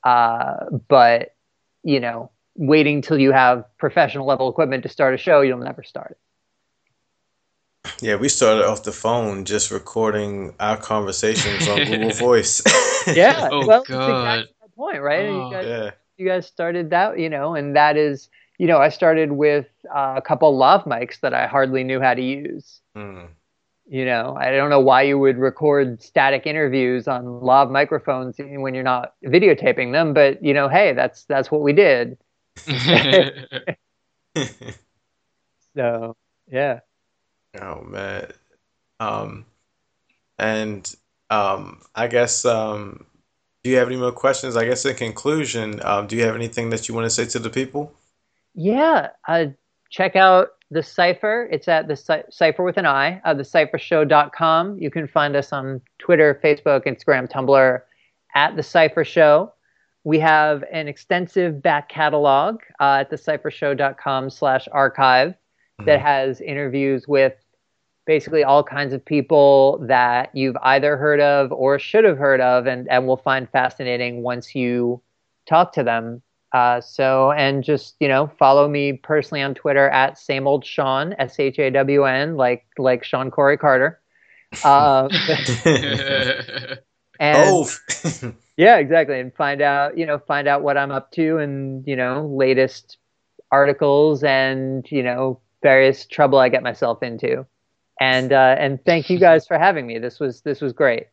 uh, 0.05 0.67
but 0.89 1.35
you 1.83 2.01
know, 2.01 2.31
waiting 2.57 3.01
till 3.01 3.19
you 3.19 3.33
have 3.33 3.65
professional 3.79 4.27
level 4.27 4.51
equipment 4.51 4.83
to 4.83 4.89
start 4.89 5.15
a 5.15 5.17
show, 5.17 5.41
you'll 5.41 5.59
never 5.59 5.83
start 5.83 6.11
it. 6.11 6.19
Yeah, 8.01 8.17
we 8.17 8.29
started 8.29 8.67
off 8.67 8.83
the 8.83 8.93
phone 8.93 9.45
just 9.45 9.71
recording 9.71 10.55
our 10.61 10.77
conversations 10.77 11.67
on 11.69 11.85
Google 11.85 12.11
Voice. 12.15 12.63
yeah, 13.07 13.49
oh, 13.53 13.67
well, 13.67 13.85
God. 13.85 14.41
exactly 14.41 14.55
the 14.63 14.69
point, 14.71 15.01
right? 15.01 15.27
Oh, 15.27 15.47
you, 15.47 15.53
guys, 15.53 15.67
yeah. 15.67 15.91
you 16.17 16.27
guys 16.27 16.47
started 16.47 16.91
that, 16.91 17.19
you 17.19 17.31
know, 17.31 17.55
and 17.55 17.77
that 17.77 17.97
is, 17.97 18.29
you 18.59 18.67
know, 18.67 18.79
I 18.79 18.89
started 18.89 19.33
with 19.33 19.67
uh, 19.95 20.15
a 20.17 20.23
couple 20.23 20.55
lav 20.57 20.85
mics 20.85 21.21
that 21.21 21.33
I 21.33 21.47
hardly 21.47 21.85
knew 21.85 22.01
how 22.01 22.15
to 22.15 22.23
use. 22.23 22.81
Mm. 22.97 23.29
You 23.91 24.05
know, 24.05 24.37
I 24.39 24.51
don't 24.51 24.69
know 24.69 24.81
why 24.81 25.03
you 25.03 25.19
would 25.19 25.39
record 25.39 26.03
static 26.03 26.47
interviews 26.47 27.09
on 27.09 27.41
lav 27.41 27.71
microphones 27.71 28.37
when 28.39 28.75
you're 28.75 28.83
not 28.85 29.15
videotaping 29.25 29.93
them, 29.93 30.13
but 30.13 30.45
you 30.45 30.53
know, 30.53 30.69
hey, 30.69 30.93
that's 30.93 31.25
that's 31.25 31.51
what 31.51 31.63
we 31.63 31.73
did. 31.73 32.19
so, 35.75 36.17
yeah. 36.51 36.81
Oh 37.59 37.81
man. 37.83 38.31
Um 39.01 39.47
and 40.39 40.95
um 41.31 41.81
I 41.95 42.09
guess 42.09 42.45
um 42.45 43.07
do 43.65 43.71
you 43.71 43.77
have 43.79 43.89
any 43.89 43.97
more 43.97 44.13
questions? 44.13 44.57
I 44.57 44.65
guess 44.65 44.85
in 44.85 44.95
conclusion, 44.97 45.81
um, 45.85 46.07
do 46.07 46.17
you 46.17 46.25
have 46.25 46.35
anything 46.35 46.71
that 46.71 46.89
you 46.89 46.95
want 46.95 47.07
to 47.07 47.11
say 47.11 47.27
to 47.27 47.39
the 47.39 47.51
people? 47.51 47.93
Yeah, 48.55 49.09
uh, 49.27 49.47
check 49.91 50.17
out 50.17 50.51
the 50.71 50.83
Cipher. 50.83 51.49
It's 51.51 51.69
at 51.69 51.89
the 51.89 52.25
Cipher 52.31 52.63
with 52.63 52.77
an 52.77 52.87
I, 52.87 53.21
uh, 53.25 53.35
theciphershow.com. 53.35 54.79
You 54.79 54.91
can 54.91 55.09
find 55.09 55.35
us 55.37 55.53
on 55.53 55.81
Twitter, 55.99 56.39
Facebook, 56.43 56.87
Instagram, 56.87 57.31
Tumblr 57.31 57.81
at 58.35 58.57
the 58.57 58.63
Cipher 58.63 59.05
Show. 59.05 59.53
We 60.05 60.19
have 60.21 60.65
an 60.71 60.89
extensive 60.89 61.63
back 61.63 61.89
catalog 61.89 62.61
uh, 62.81 63.01
at 63.01 63.11
theciphershow.com 63.11 64.31
slash 64.31 64.69
archive 64.73 65.31
mm-hmm. 65.31 65.87
that 65.87 66.01
has 66.01 66.41
interviews 66.41 67.07
with 67.09 67.35
basically 68.07 68.43
all 68.43 68.63
kinds 68.63 68.95
of 68.95 69.05
people 69.05 69.85
that 69.87 70.35
you've 70.35 70.57
either 70.63 70.97
heard 70.97 71.21
of 71.21 71.53
or 71.53 71.79
should 71.79 72.05
have 72.05 72.17
heard 72.17 72.41
of 72.41 72.67
and, 72.67 72.89
and 72.89 73.07
will 73.07 73.19
find 73.19 73.51
fascinating 73.51 74.23
once 74.23 74.55
you 74.55 75.01
talk 75.47 75.73
to 75.75 75.83
them. 75.83 76.23
Uh, 76.53 76.81
so, 76.81 77.33
and 77.33 77.63
just, 77.63 77.97
you 78.01 78.09
know, 78.09 78.31
follow 78.39 78.69
me 78.69 78.95
personally 78.95 79.43
on 79.43 79.55
Twitter 79.55 79.89
at 79.91 80.19
same 80.19 80.47
old 80.47 80.65
Shawn, 80.65 81.15
S 81.19 81.39
H 81.39 81.59
A 81.59 81.71
W 81.71 82.05
N, 82.05 82.37
like, 82.37 82.65
like 82.79 83.05
Shawn 83.05 83.31
Corey 83.31 83.59
Carter. 83.59 84.01
Uh, 84.65 85.09
and, 87.21 87.37
oh. 87.39 87.69
yeah, 88.57 88.79
exactly. 88.79 89.21
And 89.21 89.35
find 89.35 89.61
out, 89.61 89.99
you 89.99 90.07
know, 90.07 90.19
find 90.19 90.49
out 90.49 90.63
what 90.63 90.79
I'm 90.79 90.91
up 90.91 91.13
to 91.13 91.39
and, 91.39 91.87
you 91.87 91.97
know, 91.97 92.27
latest 92.27 92.97
articles 93.53 94.25
and, 94.25 94.91
you 94.91 95.03
know, 95.03 95.41
various 95.63 96.07
trouble 96.07 96.39
I 96.39 96.49
get 96.49 96.63
myself 96.63 97.03
into. 97.03 97.47
And, 98.01 98.33
uh, 98.33 98.57
and 98.59 98.83
thank 98.85 99.11
you 99.11 99.19
guys 99.19 99.47
for 99.47 99.59
having 99.59 99.87
me. 99.87 99.99
This 99.99 100.19
was, 100.19 100.41
this 100.43 100.61
was 100.61 100.73
great. 100.73 101.09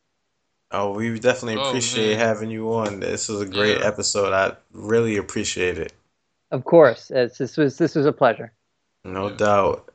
Oh, 0.72 0.94
we 0.94 1.20
definitely 1.20 1.62
oh, 1.62 1.70
appreciate 1.70 2.18
having 2.18 2.50
you 2.50 2.74
on. 2.74 3.00
This 3.00 3.30
was 3.30 3.42
a 3.42 3.46
great 3.46 3.78
yeah. 3.80 3.88
episode. 3.88 4.34
I 4.34 4.56
really 4.74 5.18
appreciate 5.18 5.78
it. 5.78 5.94
Of 6.52 6.64
course, 6.64 7.12
it's, 7.12 7.38
this 7.38 7.58
was 7.58 7.78
this 7.78 7.94
was 7.96 8.06
a 8.06 8.12
pleasure. 8.12 8.52
No 9.04 9.30
yeah. 9.30 9.38
doubt. 9.38 9.92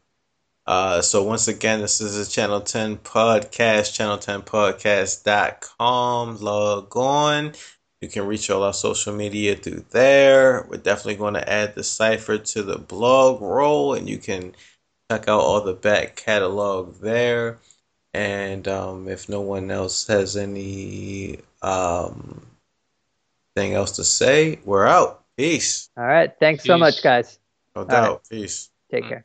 Uh, 0.66 1.00
so 1.02 1.22
once 1.24 1.48
again, 1.48 1.80
this 1.80 2.00
is 2.00 2.16
the 2.16 2.24
Channel 2.30 2.60
10 2.60 2.98
podcast, 2.98 3.96
channel10podcast.com. 3.96 6.36
Log 6.36 6.96
on. 6.96 7.52
You 8.00 8.08
can 8.08 8.24
reach 8.26 8.48
all 8.50 8.62
our 8.62 8.72
social 8.72 9.12
media 9.12 9.56
through 9.56 9.84
there. 9.90 10.64
We're 10.70 10.78
definitely 10.78 11.16
going 11.16 11.34
to 11.34 11.50
add 11.50 11.74
the 11.74 11.82
cipher 11.82 12.38
to 12.38 12.62
the 12.62 12.78
blog 12.78 13.42
roll, 13.42 13.94
and 13.94 14.08
you 14.08 14.18
can 14.18 14.54
check 15.10 15.28
out 15.28 15.40
all 15.40 15.60
the 15.60 15.74
back 15.74 16.14
catalog 16.16 17.00
there. 17.00 17.58
And 18.12 18.66
um, 18.66 19.08
if 19.08 19.28
no 19.28 19.40
one 19.40 19.70
else 19.70 20.06
has 20.08 20.36
any 20.36 21.38
um, 21.62 22.42
thing 23.54 23.74
else 23.74 23.92
to 23.92 24.04
say, 24.04 24.58
we're 24.64 24.86
out. 24.86 25.24
Peace. 25.36 25.88
All 25.96 26.04
right. 26.04 26.32
Thanks 26.40 26.62
Peace. 26.62 26.68
so 26.68 26.78
much, 26.78 27.02
guys. 27.02 27.38
No 27.74 27.84
doubt. 27.84 28.22
Right. 28.30 28.42
Peace. 28.42 28.70
Take 28.90 29.08
care. 29.08 29.22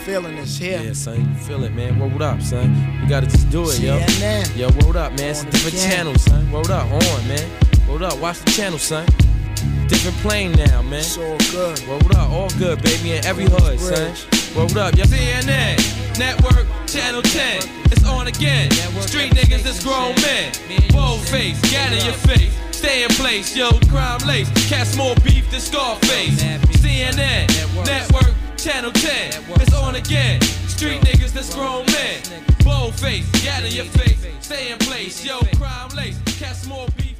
feeling 0.00 0.36
is 0.38 0.58
here. 0.58 0.80
Yeah, 0.82 0.94
son, 0.94 1.20
you 1.20 1.34
feel 1.36 1.62
it, 1.62 1.74
man. 1.74 1.98
What 1.98 2.22
up, 2.22 2.42
son? 2.42 2.74
You 3.02 3.08
gotta 3.08 3.26
just 3.26 3.48
do 3.50 3.62
it, 3.68 3.78
yo. 3.78 3.98
Yo, 4.56 4.68
what 4.84 4.96
up, 4.96 5.12
man? 5.12 5.30
It's 5.30 5.42
a 5.42 5.46
different 5.50 5.76
channel, 5.76 6.14
son. 6.16 6.50
What 6.50 6.70
up? 6.70 6.90
On, 6.90 7.28
man. 7.28 7.48
What 7.86 8.02
up? 8.02 8.18
Watch 8.18 8.40
the 8.40 8.50
channel, 8.50 8.78
son. 8.78 9.06
Different 9.86 10.16
plane 10.18 10.52
now, 10.52 10.82
man. 10.82 11.00
It's 11.00 11.18
all 11.18 11.38
good. 11.52 11.78
What 11.80 12.16
up? 12.16 12.30
All 12.30 12.50
good, 12.58 12.82
baby, 12.82 13.12
in 13.12 13.24
every 13.24 13.44
hood, 13.44 13.78
son. 13.78 14.41
What 14.54 14.76
up, 14.76 14.94
yo? 14.96 15.04
CNN. 15.04 16.18
Network, 16.18 16.66
Channel 16.86 17.22
10, 17.22 17.62
it's 17.90 18.04
on 18.04 18.26
again. 18.26 18.70
Street 19.00 19.32
niggas, 19.32 19.64
it's 19.64 19.82
grown 19.82 20.14
men. 20.16 20.52
Bold 20.92 21.20
face, 21.20 21.58
gat 21.72 21.90
in 21.90 22.04
your 22.04 22.14
face. 22.14 22.52
Stay 22.70 23.02
in 23.02 23.08
place, 23.10 23.56
yo, 23.56 23.70
crime 23.88 24.20
lace. 24.26 24.50
Cast 24.68 24.98
more 24.98 25.14
beef 25.24 25.50
than 25.50 25.58
Scarface. 25.58 26.42
CNN, 26.82 27.48
Network, 27.86 28.34
Channel 28.58 28.92
10, 28.92 29.42
it's 29.62 29.74
on 29.74 29.94
again. 29.94 30.38
Street 30.68 31.00
niggas, 31.00 31.32
that's 31.32 31.54
grown 31.54 31.86
men. 31.86 32.20
Bold 32.62 32.94
face, 32.96 33.24
gat 33.42 33.64
in 33.64 33.72
your 33.72 33.86
face. 33.86 34.26
Stay 34.40 34.70
in 34.70 34.76
place, 34.78 35.24
yo, 35.24 35.40
crime 35.56 35.88
lace. 35.96 36.20
Cast 36.38 36.68
more 36.68 36.86
beef. 36.98 37.11